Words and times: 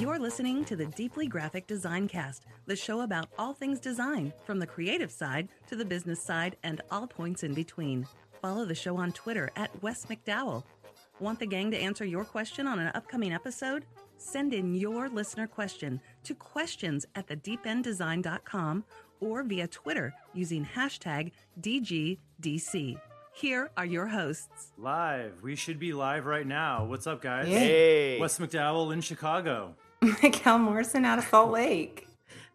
You're 0.00 0.18
listening 0.18 0.64
to 0.64 0.76
the 0.76 0.86
Deeply 0.86 1.26
Graphic 1.26 1.66
Design 1.66 2.08
Cast, 2.08 2.46
the 2.64 2.74
show 2.74 3.02
about 3.02 3.28
all 3.38 3.52
things 3.52 3.78
design, 3.78 4.32
from 4.46 4.58
the 4.58 4.66
creative 4.66 5.12
side 5.12 5.50
to 5.66 5.76
the 5.76 5.84
business 5.84 6.24
side 6.24 6.56
and 6.62 6.80
all 6.90 7.06
points 7.06 7.42
in 7.42 7.52
between. 7.52 8.06
Follow 8.40 8.64
the 8.64 8.74
show 8.74 8.96
on 8.96 9.12
Twitter 9.12 9.50
at 9.56 9.82
Wes 9.82 10.06
McDowell. 10.06 10.64
Want 11.20 11.38
the 11.38 11.44
gang 11.44 11.70
to 11.72 11.76
answer 11.76 12.06
your 12.06 12.24
question 12.24 12.66
on 12.66 12.78
an 12.78 12.90
upcoming 12.94 13.34
episode? 13.34 13.84
Send 14.16 14.54
in 14.54 14.74
your 14.74 15.10
listener 15.10 15.46
question 15.46 16.00
to 16.24 16.34
questions 16.34 17.04
at 17.14 17.26
thedeependdesign.com 17.26 18.84
or 19.20 19.42
via 19.42 19.68
Twitter 19.68 20.14
using 20.32 20.64
hashtag 20.64 21.30
DGDC. 21.60 22.98
Here 23.34 23.70
are 23.76 23.86
your 23.86 24.06
hosts. 24.06 24.72
Live. 24.78 25.42
We 25.42 25.56
should 25.56 25.78
be 25.78 25.92
live 25.92 26.24
right 26.24 26.46
now. 26.46 26.86
What's 26.86 27.06
up, 27.06 27.20
guys? 27.20 27.48
Hey, 27.48 28.18
Wes 28.18 28.38
McDowell 28.38 28.94
in 28.94 29.02
Chicago. 29.02 29.76
Mikkel 30.04 30.60
Morrison 30.60 31.04
out 31.04 31.18
of 31.18 31.24
Salt 31.24 31.50
Lake. 31.50 32.06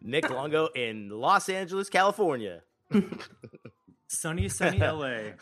Nick 0.02 0.28
Longo 0.30 0.66
in 0.74 1.08
Los 1.10 1.48
Angeles, 1.48 1.88
California. 1.88 2.62
Sunny, 4.08 4.48
sunny 4.48 4.78
LA. 4.80 5.32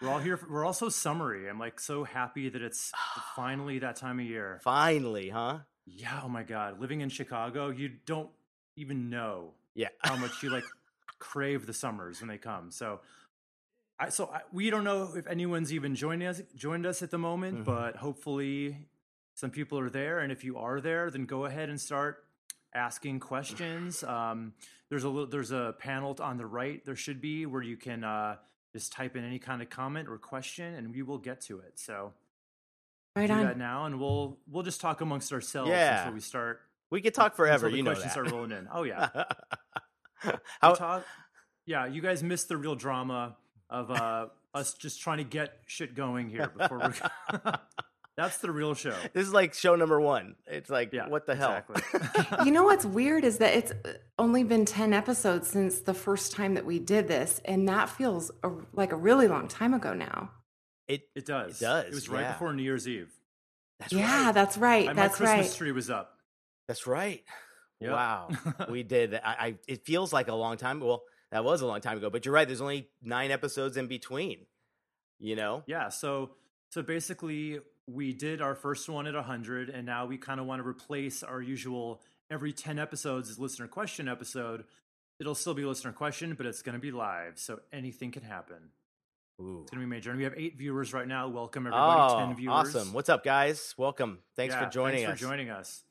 We're 0.00 0.08
all 0.08 0.18
here. 0.18 0.36
For, 0.36 0.50
we're 0.50 0.64
also 0.64 0.88
summery. 0.88 1.48
I'm 1.48 1.58
like 1.58 1.80
so 1.80 2.04
happy 2.04 2.48
that 2.50 2.60
it's 2.62 2.92
finally 3.36 3.78
that 3.80 3.96
time 3.96 4.20
of 4.20 4.26
year. 4.26 4.60
Finally, 4.62 5.30
huh? 5.30 5.58
Yeah. 5.86 6.20
Oh 6.22 6.28
my 6.28 6.42
God. 6.42 6.80
Living 6.80 7.00
in 7.00 7.08
Chicago, 7.08 7.70
you 7.70 7.90
don't 8.06 8.28
even 8.76 9.08
know 9.10 9.52
Yeah. 9.74 9.88
how 10.00 10.16
much 10.16 10.42
you 10.42 10.50
like 10.50 10.64
crave 11.18 11.66
the 11.66 11.72
summers 11.74 12.20
when 12.20 12.28
they 12.28 12.38
come. 12.38 12.70
So, 12.70 13.00
I 13.98 14.10
so 14.10 14.26
I, 14.32 14.40
we 14.52 14.70
don't 14.70 14.84
know 14.84 15.12
if 15.16 15.26
anyone's 15.26 15.72
even 15.72 15.94
joined 15.94 16.22
us 16.22 16.40
joined 16.54 16.86
us 16.86 17.02
at 17.02 17.10
the 17.10 17.18
moment, 17.18 17.60
Mhm. 17.60 17.64
but 17.64 17.96
hopefully 17.96 18.86
some 19.40 19.48
people 19.50 19.78
are 19.78 19.88
there. 19.88 20.18
And 20.18 20.30
if 20.30 20.44
you 20.44 20.58
are 20.58 20.82
there, 20.82 21.10
then 21.10 21.24
go 21.24 21.46
ahead 21.46 21.70
and 21.70 21.80
start 21.80 22.24
asking 22.74 23.20
questions. 23.20 24.04
Um, 24.04 24.52
there's 24.90 25.04
a 25.04 25.08
little, 25.08 25.26
there's 25.26 25.50
a 25.50 25.74
panel 25.78 26.14
on 26.20 26.36
the 26.36 26.44
right. 26.44 26.84
There 26.84 26.94
should 26.94 27.22
be 27.22 27.46
where 27.46 27.62
you 27.62 27.78
can 27.78 28.04
uh, 28.04 28.36
just 28.74 28.92
type 28.92 29.16
in 29.16 29.24
any 29.24 29.38
kind 29.38 29.62
of 29.62 29.70
comment 29.70 30.08
or 30.10 30.18
question, 30.18 30.74
and 30.74 30.94
we 30.94 31.00
will 31.00 31.16
get 31.16 31.40
to 31.42 31.60
it. 31.60 31.72
So 31.80 32.12
Right 33.16 33.28
do 33.28 33.34
that 33.34 33.52
on. 33.52 33.58
now, 33.58 33.86
and 33.86 33.98
we'll 33.98 34.36
we'll 34.46 34.62
just 34.62 34.78
talk 34.78 35.00
amongst 35.00 35.32
ourselves 35.32 35.70
Yeah. 35.70 36.00
until 36.00 36.12
we 36.12 36.20
start. 36.20 36.60
We 36.90 37.00
could 37.00 37.14
talk 37.14 37.34
forever. 37.34 37.66
You 37.70 37.82
know 37.82 37.92
questions 37.92 38.12
that. 38.14 38.26
start 38.26 38.30
rolling 38.30 38.52
in. 38.52 38.68
Oh 38.70 38.82
yeah. 38.82 39.08
How, 40.60 40.74
talk, 40.74 41.06
yeah, 41.64 41.86
you 41.86 42.02
guys 42.02 42.22
missed 42.22 42.48
the 42.48 42.58
real 42.58 42.74
drama 42.74 43.36
of 43.70 43.90
uh, 43.90 44.26
us 44.52 44.74
just 44.74 45.00
trying 45.00 45.16
to 45.18 45.24
get 45.24 45.54
shit 45.66 45.94
going 45.94 46.28
here 46.28 46.52
before 46.54 46.78
we're. 46.78 47.54
That's 48.20 48.36
the 48.36 48.50
real 48.50 48.74
show. 48.74 48.94
this 49.14 49.26
is 49.26 49.32
like 49.32 49.54
show 49.54 49.76
number 49.76 49.98
one. 49.98 50.36
It's 50.46 50.68
like, 50.68 50.92
Yeah, 50.92 51.08
what 51.08 51.24
the 51.26 51.34
hell? 51.34 51.62
exactly. 51.68 52.44
You 52.44 52.50
know 52.52 52.64
what's 52.64 52.84
weird 52.84 53.24
is 53.24 53.38
that 53.38 53.54
it's 53.54 53.72
uh, 53.72 53.94
only 54.18 54.44
been 54.44 54.66
10 54.66 54.92
episodes 54.92 55.48
since 55.48 55.80
the 55.80 55.94
first 55.94 56.32
time 56.32 56.54
that 56.54 56.66
we 56.66 56.78
did 56.78 57.08
this, 57.08 57.40
and 57.46 57.66
that 57.68 57.88
feels 57.88 58.30
a, 58.42 58.50
like 58.74 58.92
a 58.92 58.96
really 58.96 59.26
long 59.26 59.48
time 59.48 59.72
ago 59.72 59.94
now. 59.94 60.32
it, 60.86 61.02
It 61.14 61.24
does. 61.24 61.62
It 61.62 61.64
does, 61.64 61.84
It 61.86 61.94
was 61.94 62.08
right 62.10 62.20
yeah. 62.20 62.32
before 62.32 62.52
New 62.52 62.62
Year's 62.62 62.86
Eve. 62.86 63.10
that's 63.78 63.92
yeah, 63.92 64.26
right. 64.26 64.34
that's 64.34 64.58
right. 64.58 64.88
And 64.88 64.98
that's 64.98 65.18
my 65.18 65.26
Christmas 65.26 65.48
right. 65.52 65.56
tree 65.56 65.72
was 65.72 65.88
up. 65.88 66.18
That's 66.68 66.86
right. 66.86 67.24
Yep. 67.80 67.90
Wow. 67.90 68.28
we 68.68 68.82
did. 68.82 69.14
I, 69.14 69.20
I, 69.24 69.54
it 69.66 69.86
feels 69.86 70.12
like 70.12 70.28
a 70.28 70.34
long 70.34 70.58
time. 70.58 70.80
Well, 70.80 71.04
that 71.32 71.42
was 71.42 71.62
a 71.62 71.66
long 71.66 71.80
time 71.80 71.96
ago, 71.96 72.10
but 72.10 72.26
you're 72.26 72.34
right. 72.34 72.46
There's 72.46 72.60
only 72.60 72.90
nine 73.02 73.30
episodes 73.30 73.78
in 73.78 73.86
between, 73.86 74.44
you 75.18 75.36
know? 75.36 75.62
Yeah. 75.66 75.88
So 75.88 76.32
so 76.70 76.82
basically, 76.82 77.58
we 77.92 78.12
did 78.12 78.40
our 78.40 78.54
first 78.54 78.88
one 78.88 79.06
at 79.06 79.14
100, 79.14 79.68
and 79.68 79.86
now 79.86 80.06
we 80.06 80.16
kind 80.16 80.40
of 80.40 80.46
want 80.46 80.62
to 80.62 80.68
replace 80.68 81.22
our 81.22 81.40
usual 81.42 82.00
every 82.30 82.52
10 82.52 82.78
episodes 82.78 83.28
is 83.28 83.38
listener 83.38 83.66
question 83.66 84.08
episode. 84.08 84.64
It'll 85.18 85.34
still 85.34 85.54
be 85.54 85.64
listener 85.64 85.92
question, 85.92 86.34
but 86.34 86.46
it's 86.46 86.62
going 86.62 86.74
to 86.74 86.80
be 86.80 86.92
live, 86.92 87.38
so 87.38 87.60
anything 87.72 88.10
can 88.10 88.22
happen. 88.22 88.70
Ooh. 89.40 89.60
It's 89.62 89.70
going 89.70 89.80
to 89.80 89.86
be 89.86 89.90
major. 89.90 90.10
And 90.10 90.18
we 90.18 90.24
have 90.24 90.34
eight 90.36 90.56
viewers 90.56 90.92
right 90.92 91.08
now. 91.08 91.28
Welcome 91.28 91.66
everybody. 91.66 92.12
Oh, 92.14 92.26
10 92.26 92.36
viewers. 92.36 92.74
awesome. 92.74 92.92
What's 92.92 93.08
up, 93.08 93.24
guys? 93.24 93.74
Welcome. 93.76 94.18
Thanks 94.36 94.54
Yeah, 94.54 94.64
for 94.64 94.70
joining 94.70 95.00
us. 95.04 95.06
thanks 95.08 95.22
us. 95.22 95.26
for 95.26 95.30
joining 95.30 95.50
us. 95.50 95.82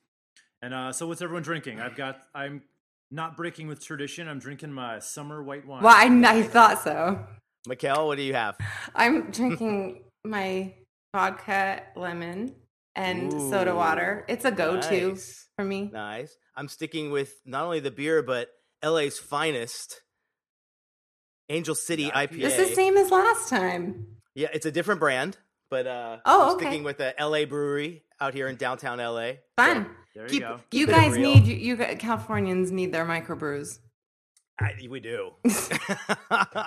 And 0.62 0.74
uh, 0.74 0.92
so, 0.92 1.08
what's 1.08 1.22
everyone 1.22 1.44
drinking? 1.44 1.80
I've 1.80 1.96
got. 1.96 2.20
I'm 2.36 2.64
not 3.12 3.38
breaking 3.38 3.68
with 3.68 3.84
tradition. 3.84 4.28
I'm 4.28 4.40
drinking 4.40 4.72
my 4.74 5.00
summer 5.00 5.42
white 5.42 5.66
wine. 5.66 5.84
Well, 5.84 5.96
I, 5.96 6.38
I 6.38 6.44
thought 6.44 6.84
so. 6.84 7.26
Mikkel, 7.68 8.06
what 8.08 8.18
do 8.18 8.24
you 8.24 8.34
have? 8.34 8.58
I'm 8.94 9.32
drinking 9.32 10.02
my 10.26 10.74
vodka, 11.14 11.84
lemon, 11.96 12.56
and 12.96 13.32
soda 13.32 13.76
water. 13.76 14.26
It's 14.28 14.46
a 14.46 14.52
go 14.52 14.80
to 14.82 15.08
nice. 15.10 15.48
for 15.56 15.66
me. 15.66 15.90
Nice. 15.92 16.36
I'm 16.56 16.68
sticking 16.68 17.12
with 17.12 17.34
not 17.46 17.64
only 17.66 17.80
the 17.80 17.92
beer, 17.92 18.22
but 18.22 18.50
LA's 18.84 19.18
finest 19.18 20.02
Angel 21.50 21.76
City 21.76 22.10
IPA. 22.10 22.30
IPA. 22.30 22.44
It's 22.44 22.58
the 22.58 22.76
same 22.76 22.98
as 22.98 23.12
last 23.12 23.50
time. 23.50 24.06
Yeah, 24.36 24.50
it's 24.54 24.66
a 24.66 24.72
different 24.72 25.00
brand, 25.00 25.38
but 25.70 25.88
uh, 25.88 26.18
Oh, 26.26 26.50
I'm 26.50 26.56
okay. 26.56 26.66
sticking 26.66 26.84
with 26.84 26.98
the 26.98 27.14
LA 27.20 27.46
brewery 27.46 28.04
out 28.22 28.34
here 28.34 28.48
in 28.48 28.56
downtown 28.56 29.00
LA. 29.00 29.32
Fun. 29.58 29.88
There 30.16 30.24
you 30.26 30.30
Keep- 30.30 30.42
go. 30.42 30.60
You 30.72 30.88
guys 30.88 31.18
need 31.18 31.46
you, 31.46 31.56
you 31.56 31.78
Californians 31.78 32.72
need 32.72 32.92
their 32.92 33.06
microbrews. 33.06 33.80
I, 34.60 34.88
we 34.90 35.00
do. 35.00 35.32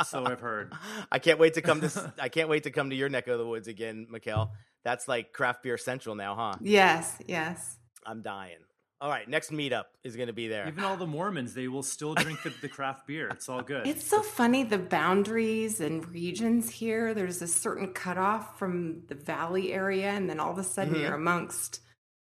So 0.07 0.25
I've 0.25 0.41
heard. 0.41 0.73
I 1.11 1.19
can't 1.19 1.39
wait 1.39 1.55
to 1.55 1.63
come 1.63 1.81
to. 1.81 1.87
s- 1.87 2.07
I 2.19 2.29
can't 2.29 2.49
wait 2.49 2.65
to 2.65 2.71
come 2.71 2.91
to 2.91 2.97
your 2.97 3.09
neck 3.09 3.29
of 3.29 3.39
the 3.39 3.47
woods 3.47 3.69
again, 3.69 4.07
Mikkel. 4.13 4.51
That's 4.85 5.07
like 5.09 5.33
craft 5.33 5.63
beer 5.63 5.79
central 5.79 6.15
now, 6.15 6.35
huh? 6.35 6.55
Yes, 6.61 7.17
yes. 7.27 7.77
I'm 8.05 8.23
dying. 8.23 8.59
All 9.01 9.09
right, 9.09 9.29
next 9.29 9.51
meetup 9.51 9.85
is 10.05 10.15
going 10.17 10.29
to 10.29 10.33
be 10.33 10.49
there. 10.49 10.67
Even 10.69 10.85
all 10.85 10.97
the 10.97 11.07
Mormons, 11.07 11.55
they 11.55 11.67
will 11.69 11.83
still 11.83 12.15
drink 12.15 12.43
the, 12.43 12.53
the 12.63 12.69
craft 12.69 13.07
beer. 13.07 13.29
It's 13.29 13.49
all 13.49 13.63
good. 13.63 13.87
It's 13.87 14.05
so 14.07 14.23
funny 14.23 14.63
the 14.63 14.79
boundaries 14.79 15.81
and 15.81 16.09
regions 16.09 16.71
here. 16.71 17.13
There's 17.15 17.43
a 17.43 17.49
certain 17.49 17.93
cutoff 17.93 18.59
from 18.59 19.03
the 19.09 19.15
valley 19.17 19.73
area, 19.73 20.11
and 20.11 20.29
then 20.31 20.39
all 20.41 20.53
of 20.53 20.59
a 20.59 20.65
sudden 20.65 20.95
Mhm. 20.95 21.01
you're 21.03 21.15
amongst 21.15 21.81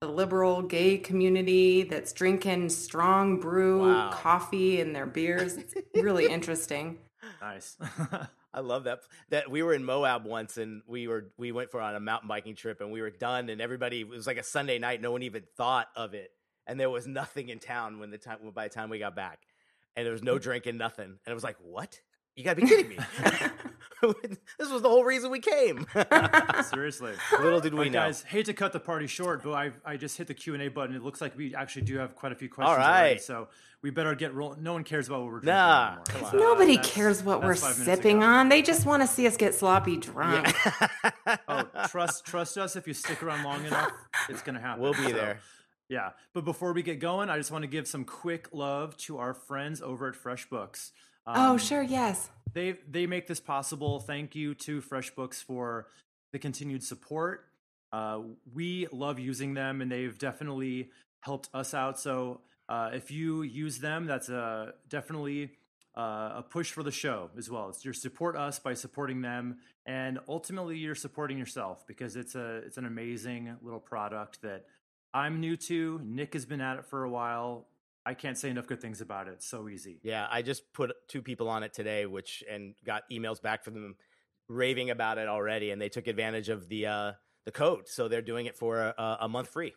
the 0.02 0.08
liberal 0.08 0.64
gay 0.64 0.98
community 0.98 1.84
that's 1.84 2.12
drinking 2.12 2.70
strong 2.70 3.40
brew 3.40 3.88
Wow. 3.88 4.10
coffee 4.12 4.82
and 4.82 4.96
their 4.96 5.06
beers. 5.06 5.58
It's 5.58 5.76
really 5.94 6.26
interesting. 6.30 6.98
nice. 7.40 7.78
I 8.54 8.60
love 8.60 8.86
that. 8.86 9.02
That 9.30 9.50
we 9.50 9.62
were 9.62 9.74
in 9.74 9.86
Moab 9.86 10.26
once, 10.26 10.58
and 10.58 10.82
we 10.88 11.08
were 11.08 11.32
we 11.38 11.52
went 11.52 11.70
for 11.72 11.80
on 11.80 11.96
a 11.96 12.00
mountain 12.00 12.28
biking 12.28 12.56
trip, 12.56 12.82
and 12.82 12.92
we 12.92 13.00
were 13.00 13.12
done, 13.12 13.50
and 13.50 13.62
everybody 13.62 14.02
it 14.02 14.10
was 14.10 14.28
like 14.28 14.38
a 14.38 14.44
Sunday 14.44 14.80
night. 14.80 15.02
No 15.02 15.12
one 15.12 15.22
even 15.22 15.44
thought 15.56 15.88
of 15.96 16.16
it, 16.16 16.32
and 16.68 16.80
there 16.80 16.90
was 16.90 17.08
nothing 17.08 17.50
in 17.50 17.60
town 17.60 18.00
when 18.00 18.10
the 18.10 18.18
time 18.18 18.40
by 18.54 18.68
the 18.68 18.74
time 18.74 18.90
we 18.90 19.00
got 19.00 19.16
back, 19.16 19.40
and 19.96 20.06
there 20.06 20.12
was 20.12 20.24
no 20.24 20.34
hmm. 20.34 20.42
drinking, 20.42 20.78
nothing, 20.78 21.06
and 21.06 21.32
it 21.32 21.34
was 21.34 21.44
like, 21.44 21.58
what? 21.62 22.02
You 22.36 22.44
gotta 22.44 22.60
be 22.60 22.68
kidding 22.68 22.90
me! 22.90 22.98
this 24.60 24.70
was 24.72 24.82
the 24.82 24.90
whole 24.90 25.04
reason 25.04 25.32
we 25.32 25.40
came. 25.40 25.86
Seriously. 26.64 27.14
Little 27.40 27.60
did 27.60 27.74
we 27.74 27.80
Alright, 27.80 27.92
know. 27.92 28.00
guys, 28.00 28.24
hate 28.24 28.46
to 28.46 28.54
cut 28.54 28.74
the 28.74 28.80
party 28.80 29.08
short, 29.08 29.44
but 29.44 29.54
I 29.54 29.72
I 29.86 29.98
just 29.98 30.18
hit 30.18 30.28
the 30.28 30.34
Q 30.34 30.54
and 30.54 30.64
A 30.64 30.68
button. 30.70 30.96
It 30.96 31.04
looks 31.04 31.22
like 31.22 31.38
we 31.38 31.56
actually 31.56 31.84
do 31.84 31.98
have 31.98 32.16
quite 32.16 32.32
a 32.32 32.36
few 32.36 32.50
questions. 32.50 32.78
All 32.78 32.84
already, 32.84 33.20
so 33.20 33.48
we 33.82 33.90
better 33.90 34.14
get 34.16 34.34
rolling. 34.34 34.62
No 34.64 34.74
one 34.74 34.84
cares 34.84 35.08
about 35.08 35.22
what 35.22 35.26
we're 35.32 35.40
drinking 35.40 35.54
Nah, 35.56 35.98
anymore. 36.10 36.30
come 36.32 36.40
Nobody 36.40 36.76
that's- 36.76 36.94
cares 36.94 37.24
what 37.24 37.42
we're 37.42 37.50
that's 37.50 37.62
five 37.62 37.80
minutes 37.80 37.98
sipping 37.98 38.18
ago. 38.18 38.26
on. 38.28 38.50
They 38.50 38.62
just 38.62 38.86
want 38.86 39.02
to 39.04 39.08
see 39.08 39.26
us 39.28 39.38
get 39.38 39.54
sloppy 39.56 39.98
drunk. 39.98 40.48
Yeah. 40.66 40.88
Oh, 41.48 41.64
trust 41.88 42.26
trust 42.26 42.58
us. 42.58 42.76
If 42.76 42.88
you 42.88 42.94
stick 42.94 43.22
around 43.24 43.44
long 43.44 43.64
enough, 43.66 43.92
it's 44.30 44.42
gonna 44.42 44.60
happen. 44.60 44.82
We'll 44.82 44.94
be 44.94 45.04
So, 45.08 45.12
there. 45.14 45.40
Yeah, 45.88 46.12
but 46.34 46.46
before 46.46 46.74
we 46.74 46.84
get 46.84 47.00
going, 47.00 47.30
I 47.30 47.38
just 47.38 47.52
want 47.52 47.64
to 47.64 47.68
give 47.68 47.88
some 47.88 48.06
quick 48.06 48.48
love 48.54 48.96
to 48.98 49.18
our 49.18 49.34
friends 49.34 49.82
over 49.82 50.08
at 50.08 50.16
FreshBooks. 50.16 50.92
Oh, 51.28 51.52
Um, 51.52 51.58
sure, 51.58 51.82
yes. 51.82 52.30
they 52.54 52.78
they 52.90 53.06
make 53.08 53.28
this 53.28 53.40
possible. 53.40 54.00
Thank 54.00 54.36
you 54.36 54.54
to 54.56 54.82
FreshBooks 54.82 55.44
for 55.44 55.88
the 56.34 56.40
continued 56.40 56.84
support. 56.84 57.46
Uh, 57.92 58.22
we 58.54 58.88
love 58.92 59.20
using 59.20 59.54
them, 59.54 59.82
and 59.82 59.91
they've 59.91 60.18
definitely 60.18 60.90
helped 61.22 61.50
us 61.53 61.73
out. 61.73 62.00
So 62.00 62.41
uh, 62.70 62.91
if 62.94 63.12
you 63.12 63.41
use 63.41 63.79
them, 63.79 64.06
that's 64.06 64.29
a 64.29 64.73
definitely 64.90 65.52
uh, 65.97 66.35
a 66.38 66.46
push 66.50 66.72
for 66.72 66.84
the 66.84 66.91
show 66.91 67.29
as 67.38 67.50
well. 67.50 67.70
It's 67.70 67.84
you 67.84 67.91
support 67.94 68.35
us 68.38 68.59
by 68.59 68.73
supporting 68.73 69.22
them, 69.22 69.58
and 69.85 70.20
ultimately 70.28 70.78
you're 70.78 70.96
supporting 70.96 71.38
yourself 71.38 71.85
because 71.85 72.16
it's 72.16 72.35
a 72.35 72.58
it's 72.66 72.78
an 72.78 72.85
amazing 72.85 73.58
little 73.62 73.79
product 73.82 74.41
that 74.41 74.66
I'm 75.14 75.41
new 75.41 75.58
to. 75.58 76.00
Nick 76.03 76.34
has 76.34 76.46
been 76.46 76.62
at 76.62 76.78
it 76.78 76.85
for 76.85 77.03
a 77.03 77.09
while. 77.09 77.68
I 78.06 78.14
can't 78.14 78.38
say 78.38 78.50
enough 78.50 78.68
good 78.68 78.82
things 78.82 79.02
about 79.02 79.28
it. 79.28 79.32
It's 79.34 79.48
so 79.48 79.70
easy. 79.70 80.00
Yeah, 80.03 80.28
I 80.30 80.42
just 80.42 80.74
put 80.74 80.92
two 81.08 81.22
people 81.22 81.48
on 81.50 81.64
it 81.64 81.74
today, 81.74 82.06
which 82.06 82.44
and 82.50 82.74
got 82.86 83.03
emails 83.12 83.42
back 83.42 83.64
from 83.64 83.76
them 83.76 83.96
raving 84.48 84.90
about 84.90 85.18
it 85.18 85.28
already, 85.28 85.72
and 85.72 85.82
they 85.82 85.90
took 85.90 86.08
advantage 86.08 86.50
of 86.50 86.68
the 86.68 86.88
uh, 86.88 87.12
the 87.46 87.52
code, 87.52 87.88
so 87.88 88.08
they're 88.08 88.22
doing 88.22 88.46
it 88.48 88.58
for 88.58 88.80
a, 88.80 89.18
a 89.22 89.30
month 89.30 89.50
free. 89.50 89.74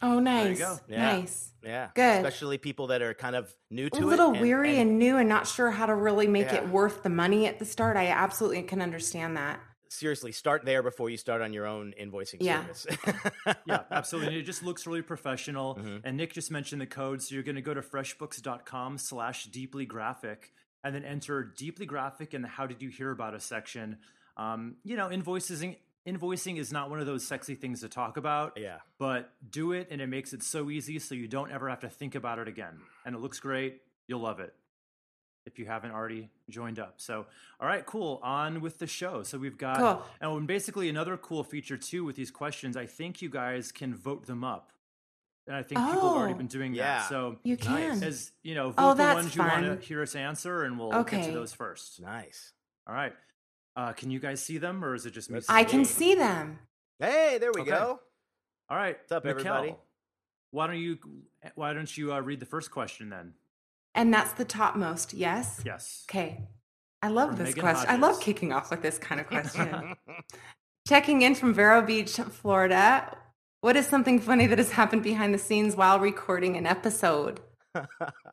Oh, 0.00 0.14
you 0.16 0.20
nice. 0.22 0.58
go. 0.58 0.78
Yeah. 0.88 1.12
Nice. 1.12 1.52
Yeah, 1.62 1.88
Good. 1.94 2.16
Especially 2.16 2.58
people 2.58 2.88
that 2.88 3.02
are 3.02 3.14
kind 3.14 3.36
of 3.36 3.54
new 3.70 3.88
to 3.88 3.96
it, 3.96 4.02
A 4.02 4.06
little 4.06 4.32
weary 4.32 4.78
and, 4.80 4.98
new 4.98 5.16
and 5.16 5.28
not 5.28 5.46
sure 5.46 5.70
how 5.70 5.86
to 5.86 5.94
really 5.94 6.26
make 6.26 6.46
Yeah. 6.46 6.56
it 6.56 6.68
worth 6.68 7.04
the 7.04 7.08
money 7.08 7.46
at 7.46 7.60
the 7.60 7.64
start. 7.64 7.96
I 7.96 8.08
absolutely 8.08 8.62
can 8.62 8.82
understand 8.82 9.36
that. 9.36 9.60
Seriously 9.92 10.32
start 10.32 10.64
there 10.64 10.82
before 10.82 11.10
you 11.10 11.16
start 11.16 11.42
on 11.42 11.52
your 11.52 11.66
own 11.66 11.92
invoicing 12.00 12.38
Yeah. 12.40 12.64
service. 12.72 12.86
yeah, 13.66 13.82
absolutely. 13.90 14.28
And 14.28 14.36
it 14.38 14.44
just 14.44 14.62
looks 14.62 14.86
really 14.86 15.02
professional. 15.02 15.76
Mhm. 15.76 16.00
And 16.04 16.16
Nick 16.16 16.32
just 16.32 16.50
mentioned 16.50 16.80
the 16.80 16.86
code. 16.86 17.22
So 17.22 17.34
you're 17.34 17.44
going 17.44 17.56
to 17.56 17.62
go 17.62 17.74
to 17.74 17.82
freshbooks.com 17.82 18.98
slash 18.98 19.44
deeply 19.46 19.84
graphic 19.84 20.52
and 20.82 20.94
then 20.94 21.04
enter 21.04 21.44
deeply 21.44 21.86
graphic 21.86 22.34
in 22.34 22.42
the 22.42 22.48
how 22.48 22.66
did 22.66 22.82
you 22.82 22.88
hear 22.88 23.10
about 23.10 23.34
us 23.34 23.44
section. 23.44 23.98
Um, 24.36 24.76
you 24.82 24.96
know, 24.96 25.08
invoicing, 25.08 25.76
invoicing 26.06 26.58
is 26.58 26.72
not 26.72 26.90
one 26.90 26.98
of 26.98 27.06
those 27.06 27.24
sexy 27.24 27.54
things 27.54 27.80
to 27.80 27.88
talk 27.88 28.16
about, 28.16 28.54
yeah. 28.56 28.78
but 28.98 29.32
do 29.48 29.72
it 29.72 29.88
and 29.90 30.00
it 30.00 30.08
makes 30.08 30.32
it 30.32 30.42
so 30.42 30.70
easy 30.70 30.98
so 30.98 31.14
you 31.14 31.28
don't 31.28 31.52
ever 31.52 31.68
have 31.68 31.80
to 31.80 31.88
think 31.88 32.14
about 32.14 32.38
it 32.38 32.48
again. 32.48 32.80
And 33.04 33.14
it 33.14 33.18
looks 33.20 33.38
great. 33.40 33.82
You'll 34.08 34.20
love 34.20 34.40
it 34.40 34.54
if 35.46 35.58
you 35.58 35.66
haven't 35.66 35.90
already 35.90 36.30
joined 36.48 36.78
up. 36.78 36.94
So, 37.00 37.26
all 37.60 37.66
right, 37.66 37.84
cool. 37.84 38.20
On 38.22 38.60
with 38.60 38.78
the 38.78 38.86
show. 38.86 39.22
So 39.22 39.38
we've 39.38 39.58
got 39.58 39.78
Cool. 40.20 40.36
and 40.38 40.46
basically 40.46 40.88
another 40.88 41.16
cool 41.16 41.42
feature 41.44 41.76
too 41.76 42.04
with 42.04 42.16
these 42.16 42.30
questions, 42.30 42.76
I 42.76 42.86
think 42.86 43.20
you 43.22 43.28
guys 43.28 43.72
can 43.72 43.94
vote 43.94 44.26
them 44.26 44.44
up. 44.44 44.70
And 45.46 45.56
I 45.56 45.62
think 45.64 45.80
people 45.80 46.08
have 46.10 46.16
already 46.16 46.34
Oh. 46.34 46.38
been 46.38 46.46
doing 46.46 46.74
Yeah. 46.74 46.98
that. 46.98 47.08
So 47.08 47.38
You 47.42 47.56
Nice. 47.56 47.66
can. 47.98 48.02
as 48.04 48.32
you 48.42 48.54
know, 48.54 48.70
vote 48.70 48.82
Oh, 48.92 48.94
the 48.94 49.02
ones 49.14 49.34
you 49.34 49.42
want 49.42 49.64
to 49.64 49.84
hear 49.84 50.02
us 50.02 50.14
answer 50.14 50.62
and 50.62 50.78
we'll 50.78 50.90
get 50.90 51.00
Okay. 51.00 51.26
to 51.26 51.32
those 51.32 51.52
first. 51.52 52.00
Nice. 52.00 52.52
All 52.86 52.94
right. 52.94 53.14
Uh, 53.74 53.92
can 53.92 54.10
you 54.10 54.20
guys 54.20 54.42
see 54.44 54.58
them 54.58 54.84
or 54.84 54.94
is 54.94 55.06
it 55.06 55.10
just 55.12 55.30
me? 55.30 55.40
I 55.48 55.64
can 55.64 55.78
them? 55.80 55.84
see 55.84 56.14
them. 56.14 56.58
Hey, 57.00 57.38
there 57.38 57.50
we 57.52 57.62
Okay. 57.62 57.70
go. 57.70 58.00
All 58.68 58.76
right. 58.76 58.96
What's 59.00 59.12
up, 59.12 59.26
everybody? 59.26 59.74
Why 60.50 60.66
don't 60.68 60.78
you 60.78 60.98
why 61.56 61.72
don't 61.72 61.96
you 61.96 62.12
uh, 62.12 62.20
read 62.20 62.38
the 62.38 62.46
first 62.46 62.70
question 62.70 63.08
then? 63.08 63.34
And 63.94 64.12
that's 64.12 64.32
the 64.32 64.44
topmost, 64.44 65.12
yes? 65.14 65.60
Yes. 65.64 66.04
Okay. 66.10 66.40
I 67.02 67.08
love 67.08 67.30
From 67.30 67.38
this 67.38 67.48
Megan 67.48 67.60
question. 67.62 67.90
I 67.90 67.96
love 67.96 68.20
kicking 68.20 68.52
off 68.52 68.70
with 68.70 68.80
this 68.82 68.96
kind 68.98 69.20
of 69.20 69.26
question. 69.28 69.94
Checking 70.88 71.22
in 71.22 71.34
from 71.34 71.52
Vero 71.54 71.82
Beach, 71.82 72.12
Florida. 72.16 73.16
What 73.60 73.76
is 73.76 73.86
something 73.86 74.18
funny 74.20 74.46
that 74.48 74.58
has 74.58 74.72
happened 74.72 75.02
behind 75.02 75.32
the 75.34 75.38
scenes 75.38 75.76
while 75.76 76.00
recording 76.00 76.56
an 76.56 76.66
episode? 76.66 77.40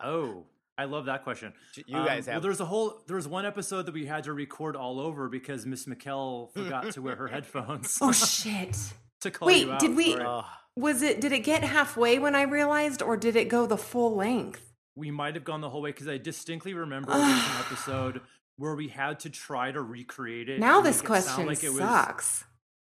Oh, 0.01 0.45
I 0.77 0.85
love 0.85 1.05
that 1.05 1.23
question. 1.25 1.51
you 1.75 1.83
guys 1.93 2.27
Um, 2.27 2.33
have 2.33 2.35
Well, 2.35 2.41
there's 2.41 2.59
a 2.61 2.65
whole. 2.65 3.01
There 3.07 3.17
was 3.17 3.27
one 3.27 3.45
episode 3.45 3.85
that 3.85 3.93
we 3.93 4.05
had 4.05 4.23
to 4.25 4.33
record 4.33 4.75
all 4.77 4.99
over 4.99 5.27
because 5.27 5.65
Miss 5.65 5.85
Mikkel 5.85 6.53
forgot 6.53 6.91
to 6.93 7.01
wear 7.01 7.15
her 7.17 7.27
headphones. 7.27 7.97
Oh 8.01 8.11
shit. 8.13 8.77
to 9.21 9.29
call 9.31 9.47
Wait, 9.47 9.65
you 9.65 9.71
out. 9.73 9.79
did 9.79 9.95
we- 9.95 10.13
Sorry. 10.13 10.43
Was 10.77 11.01
it 11.01 11.19
did 11.19 11.33
it 11.33 11.39
get 11.39 11.63
halfway 11.63 12.17
when 12.19 12.33
I 12.35 12.43
realized 12.43 13.01
or 13.01 13.17
did 13.17 13.35
it 13.35 13.49
go 13.49 13.65
the 13.65 13.77
full 13.77 14.15
length? 14.15 14.68
We 14.99 15.11
might 15.11 15.35
have 15.35 15.43
gone 15.43 15.61
the 15.61 15.69
whole 15.69 15.81
way 15.81 15.91
because 15.91 16.07
I 16.07 16.17
distinctly 16.17 16.73
remember 16.73 17.11
an 17.13 17.41
episode 17.59 18.21
where 18.57 18.75
we 18.75 18.89
had 18.89 19.21
to 19.21 19.29
try 19.29 19.71
to 19.71 19.81
recreate 19.81 20.49
it. 20.49 20.59
Now 20.59 20.81
this 20.81 20.97
make 20.97 21.03
it 21.03 21.07
question 21.07 21.45
like 21.47 21.63
it 21.63 21.69
was- 21.69 21.77
sucks. 21.79 22.43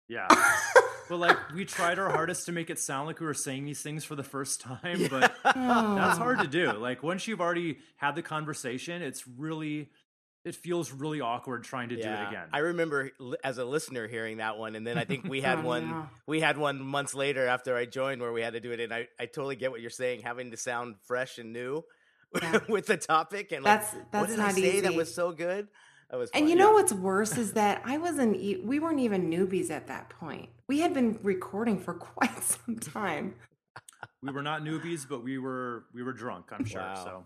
yeah. 0.09 0.27
but 1.09 1.17
like 1.19 1.37
we 1.55 1.65
tried 1.65 1.99
our 1.99 2.11
hardest 2.11 2.47
to 2.47 2.53
make 2.53 2.71
it 2.71 2.79
sound 2.79 3.07
like 3.07 3.21
we 3.21 3.27
were 3.27 3.35
saying 3.35 3.65
these 3.65 3.81
things 3.83 4.05
for 4.05 4.15
the 4.17 4.23
first 4.25 4.61
time, 4.61 5.07
but 5.09 5.33
that's 5.45 6.19
hard 6.19 6.41
to 6.41 6.47
do. 6.49 6.73
Like 6.79 7.03
once 7.03 7.27
you've 7.29 7.41
already 7.41 7.79
had 7.97 8.15
the 8.17 8.23
conversation, 8.23 9.03
it's 9.03 9.27
really 9.27 9.91
it 10.45 10.55
feels 10.55 10.91
really 10.91 11.21
awkward 11.21 11.65
trying 11.65 11.91
to 11.91 11.97
do 11.97 12.09
it 12.09 12.29
again. 12.29 12.47
I 12.51 12.61
remember 12.61 13.11
as 13.45 13.59
a 13.59 13.65
listener 13.65 14.09
hearing 14.09 14.39
that 14.39 14.57
one, 14.57 14.75
and 14.75 14.87
then 14.87 14.97
I 14.97 15.05
think 15.05 15.25
we 15.29 15.41
had 15.51 15.59
Oh, 15.59 15.62
one. 15.62 15.91
no. 15.91 16.09
We 16.27 16.41
had 16.41 16.57
one 16.57 16.81
months 16.81 17.15
later 17.15 17.47
after 17.47 17.77
I 17.77 17.85
joined 17.85 18.23
where 18.23 18.33
we 18.33 18.41
had 18.41 18.55
to 18.55 18.61
do 18.61 18.73
it, 18.73 18.81
and 18.81 18.91
I, 18.95 19.07
I 19.21 19.27
totally 19.27 19.57
get 19.57 19.71
what 19.71 19.83
you're 19.83 19.91
saying, 19.91 20.23
having 20.23 20.51
to 20.53 20.57
sound 20.57 20.95
fresh 21.07 21.37
and 21.39 21.53
new 21.53 21.83
Yeah. 22.41 22.59
with 22.69 22.87
the 22.87 22.97
topic. 22.97 23.53
And 23.53 23.65
like, 23.65 23.81
That's 23.81 23.94
what 24.12 24.29
did 24.29 24.38
not 24.38 24.50
I 24.50 24.53
say 24.53 24.81
that 24.81 24.94
was 24.94 25.12
so 25.15 25.32
good? 25.32 25.69
That 26.11 26.17
was. 26.19 26.31
And 26.35 26.49
you 26.49 26.56
know 26.56 26.73
what's 26.73 26.93
worse 26.93 27.37
is 27.37 27.53
that 27.55 27.82
I 27.85 27.99
wasn't 27.99 28.37
e- 28.37 28.61
we 28.65 28.79
weren't 28.81 29.00
even 29.00 29.31
newbies 29.31 29.71
at 29.71 29.87
that 29.88 30.11
point. 30.11 30.49
We 30.69 30.81
had 30.81 30.94
been 30.94 31.19
recording 31.23 31.79
for 31.79 31.94
quite 32.15 32.43
some 32.43 32.79
time. 32.79 33.35
we 34.23 34.32
were 34.32 34.43
not 34.43 34.62
newbies, 34.62 35.06
but 35.09 35.23
we 35.25 35.38
were 35.38 35.85
we 35.94 36.03
were 36.03 36.12
drunk. 36.12 36.47
I'm 36.53 36.65
sure. 36.65 36.81
Wow. 36.81 37.05
So 37.05 37.25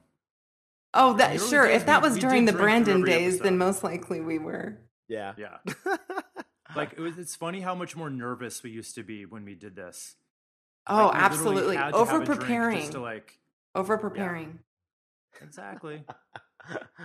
Oh, 0.96 1.14
that 1.14 1.32
the 1.32 1.38
sure. 1.44 1.66
days, 1.66 1.80
If 1.80 1.86
that 1.86 2.02
was 2.02 2.14
we 2.14 2.20
during 2.20 2.44
did 2.44 2.54
the 2.54 2.58
Brandon 2.58 2.98
every 3.00 3.10
days, 3.10 3.40
then 3.40 3.58
most 3.58 3.82
likely 3.82 4.20
we 4.20 4.38
were. 4.38 4.78
Yeah. 5.08 5.32
yeah, 5.36 5.58
like 6.76 6.92
it 6.92 7.00
was. 7.00 7.18
It's 7.18 7.34
funny 7.36 7.60
how 7.60 7.74
much 7.74 7.94
more 7.96 8.08
nervous 8.08 8.62
we 8.62 8.70
used 8.70 8.94
to 8.94 9.02
be 9.02 9.26
when 9.26 9.44
we 9.44 9.54
did 9.54 9.76
this. 9.76 10.14
Oh, 10.86 11.06
Like, 11.06 11.14
we 11.14 11.20
absolutely. 11.20 11.76
had 11.76 11.90
to 11.92 11.98
have 11.98 12.08
a 12.08 12.12
Over 12.14 12.24
preparing. 12.24 12.78
just 12.80 12.92
to 12.92 13.00
like 13.00 13.38
Over 13.74 13.98
preparing. 13.98 14.60
Exactly. 15.42 16.04